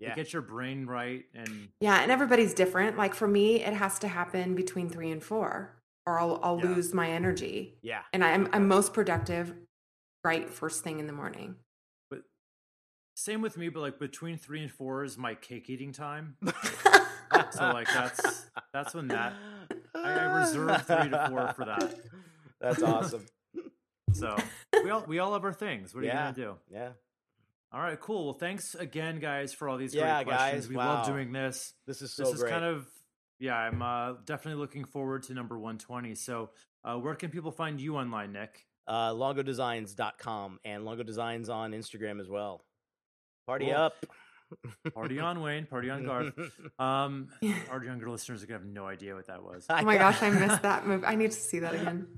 Yeah, 0.00 0.10
It 0.12 0.16
gets 0.16 0.32
your 0.32 0.42
brain 0.42 0.86
right, 0.86 1.24
and 1.34 1.68
Yeah, 1.80 2.00
and 2.02 2.10
everybody's 2.10 2.54
different. 2.54 2.96
Like 2.96 3.14
for 3.14 3.28
me, 3.28 3.62
it 3.62 3.74
has 3.74 3.98
to 4.00 4.08
happen 4.08 4.54
between 4.54 4.88
three 4.88 5.10
and 5.10 5.22
four, 5.22 5.76
or 6.06 6.18
I'll 6.18 6.40
I'll 6.42 6.58
Yeah. 6.58 6.70
lose 6.70 6.92
my 6.94 7.10
energy. 7.10 7.78
yeah. 7.82 8.02
And 8.12 8.24
I'm 8.24 8.48
I'm 8.52 8.66
most 8.66 8.92
productive 8.94 9.54
right 10.24 10.48
first 10.50 10.82
thing 10.82 10.98
in 11.00 11.06
the 11.06 11.12
morning. 11.12 11.56
but 12.10 12.22
same 13.14 13.42
with 13.42 13.56
me. 13.56 13.68
But 13.68 13.80
like 13.80 13.98
between 13.98 14.36
three 14.38 14.62
and 14.62 14.70
four 14.70 15.04
is 15.04 15.16
my 15.18 15.34
cake 15.34 15.68
eating 15.70 15.92
time. 15.92 16.36
So 17.52 17.72
like 17.72 17.86
that's 17.92 18.46
that's 18.72 18.94
when 18.94 19.08
that 19.08 19.34
I- 19.94 20.12
I 20.20 20.24
reserve 20.40 20.86
three 20.86 21.10
to 21.10 21.26
four 21.28 21.52
for 21.54 21.64
that. 21.66 21.94
That's 22.60 22.82
awesome. 22.82 23.24
so 24.12 24.36
we 24.84 24.90
all 24.90 25.02
we 25.06 25.18
all 25.18 25.32
have 25.32 25.44
our 25.44 25.52
things. 25.52 25.94
What 25.94 26.04
are 26.04 26.06
Yeah. 26.06 26.28
you 26.28 26.34
gonna 26.34 26.52
do? 26.54 26.58
Yeah, 26.70 26.88
All 27.72 27.80
right, 27.80 28.00
cool. 28.00 28.24
Well, 28.24 28.34
thanks 28.34 28.74
again, 28.74 29.20
guys, 29.20 29.52
for 29.52 29.68
all 29.68 29.76
these 29.76 29.94
Yeah, 29.94 30.24
great 30.24 30.36
questions. 30.36 30.62
guys, 30.64 30.68
we 30.68 30.76
wow. 30.76 30.94
love 30.94 31.06
doing 31.06 31.30
this. 31.32 31.72
this 31.86 32.02
is 32.02 32.12
so 32.14 32.24
this 32.24 32.34
is 32.34 32.40
great. 32.40 32.50
kind 32.52 32.64
of 32.64 32.86
yeah. 33.38 33.54
I'm 33.56 33.80
uh, 33.80 34.14
definitely 34.24 34.60
looking 34.60 34.84
forward 34.84 35.22
to 35.24 35.34
number 35.34 35.56
120. 35.58 36.14
So, 36.16 36.50
uh, 36.84 36.96
where 36.96 37.14
can 37.14 37.30
people 37.30 37.52
find 37.52 37.80
you 37.80 37.96
online, 37.96 38.32
Nick? 38.32 38.66
uh, 38.88 39.10
longodesigns.com 39.12 40.58
and 40.64 40.84
Longo 40.84 41.04
Designs 41.04 41.48
on 41.48 41.70
Instagram 41.72 42.20
as 42.20 42.28
well. 42.28 42.64
Party 43.46 43.66
Cool. 43.66 43.74
up. 43.76 43.94
Party 44.94 45.20
on, 45.20 45.40
Wayne. 45.42 45.64
Party 45.66 45.90
on, 45.90 46.04
Garth. 46.04 46.32
Um, 46.80 47.28
our 47.70 47.84
younger 47.84 48.10
listeners 48.10 48.42
are 48.42 48.46
gonna 48.46 48.58
have 48.60 48.66
no 48.68 48.86
idea 48.86 49.14
what 49.14 49.28
that 49.28 49.44
was. 49.44 49.64
Oh 49.70 49.82
my 49.82 49.96
gosh, 49.96 50.20
I 50.22 50.30
missed 50.30 50.62
that 50.62 50.88
move. 50.88 51.04
I 51.06 51.14
need 51.14 51.30
to 51.30 51.36
see 51.38 51.60
that 51.60 51.74
again. 51.74 52.08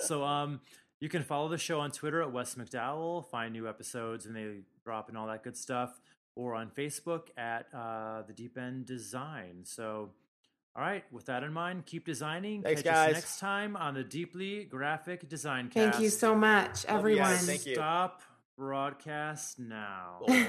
so 0.00 0.22
um 0.22 0.60
you 1.00 1.08
can 1.08 1.22
follow 1.22 1.48
the 1.48 1.58
show 1.58 1.80
on 1.80 1.90
Twitter 1.90 2.22
at 2.22 2.32
Wes 2.32 2.54
McDowell, 2.54 3.26
find 3.30 3.52
new 3.52 3.68
episodes 3.68 4.26
and 4.26 4.36
they 4.36 4.60
drop 4.84 5.08
and 5.08 5.18
all 5.18 5.26
that 5.26 5.42
good 5.42 5.56
stuff, 5.56 6.00
or 6.36 6.54
on 6.54 6.70
Facebook 6.70 7.28
at 7.36 7.66
uh, 7.74 8.22
the 8.26 8.32
Deep 8.32 8.56
End 8.58 8.86
Design. 8.86 9.62
So 9.64 10.10
all 10.76 10.82
right, 10.82 11.02
with 11.10 11.26
that 11.26 11.42
in 11.42 11.52
mind, 11.52 11.84
keep 11.86 12.06
designing. 12.06 12.62
Thanks, 12.62 12.82
Catch 12.82 12.92
guys. 12.94 13.08
us 13.08 13.14
next 13.14 13.40
time 13.40 13.76
on 13.76 13.94
the 13.94 14.04
Deeply 14.04 14.64
Graphic 14.64 15.28
Design 15.28 15.68
Cast. 15.68 15.74
Thank 15.74 16.02
you 16.02 16.10
so 16.10 16.34
much, 16.34 16.86
Love 16.88 17.08
you 17.08 17.16
guys. 17.16 17.32
everyone. 17.32 17.36
Thank 17.38 17.66
you. 17.66 17.74
Stop 17.74 18.22
broadcast 18.56 19.58
now. 19.58 20.20
Oh, 20.28 20.46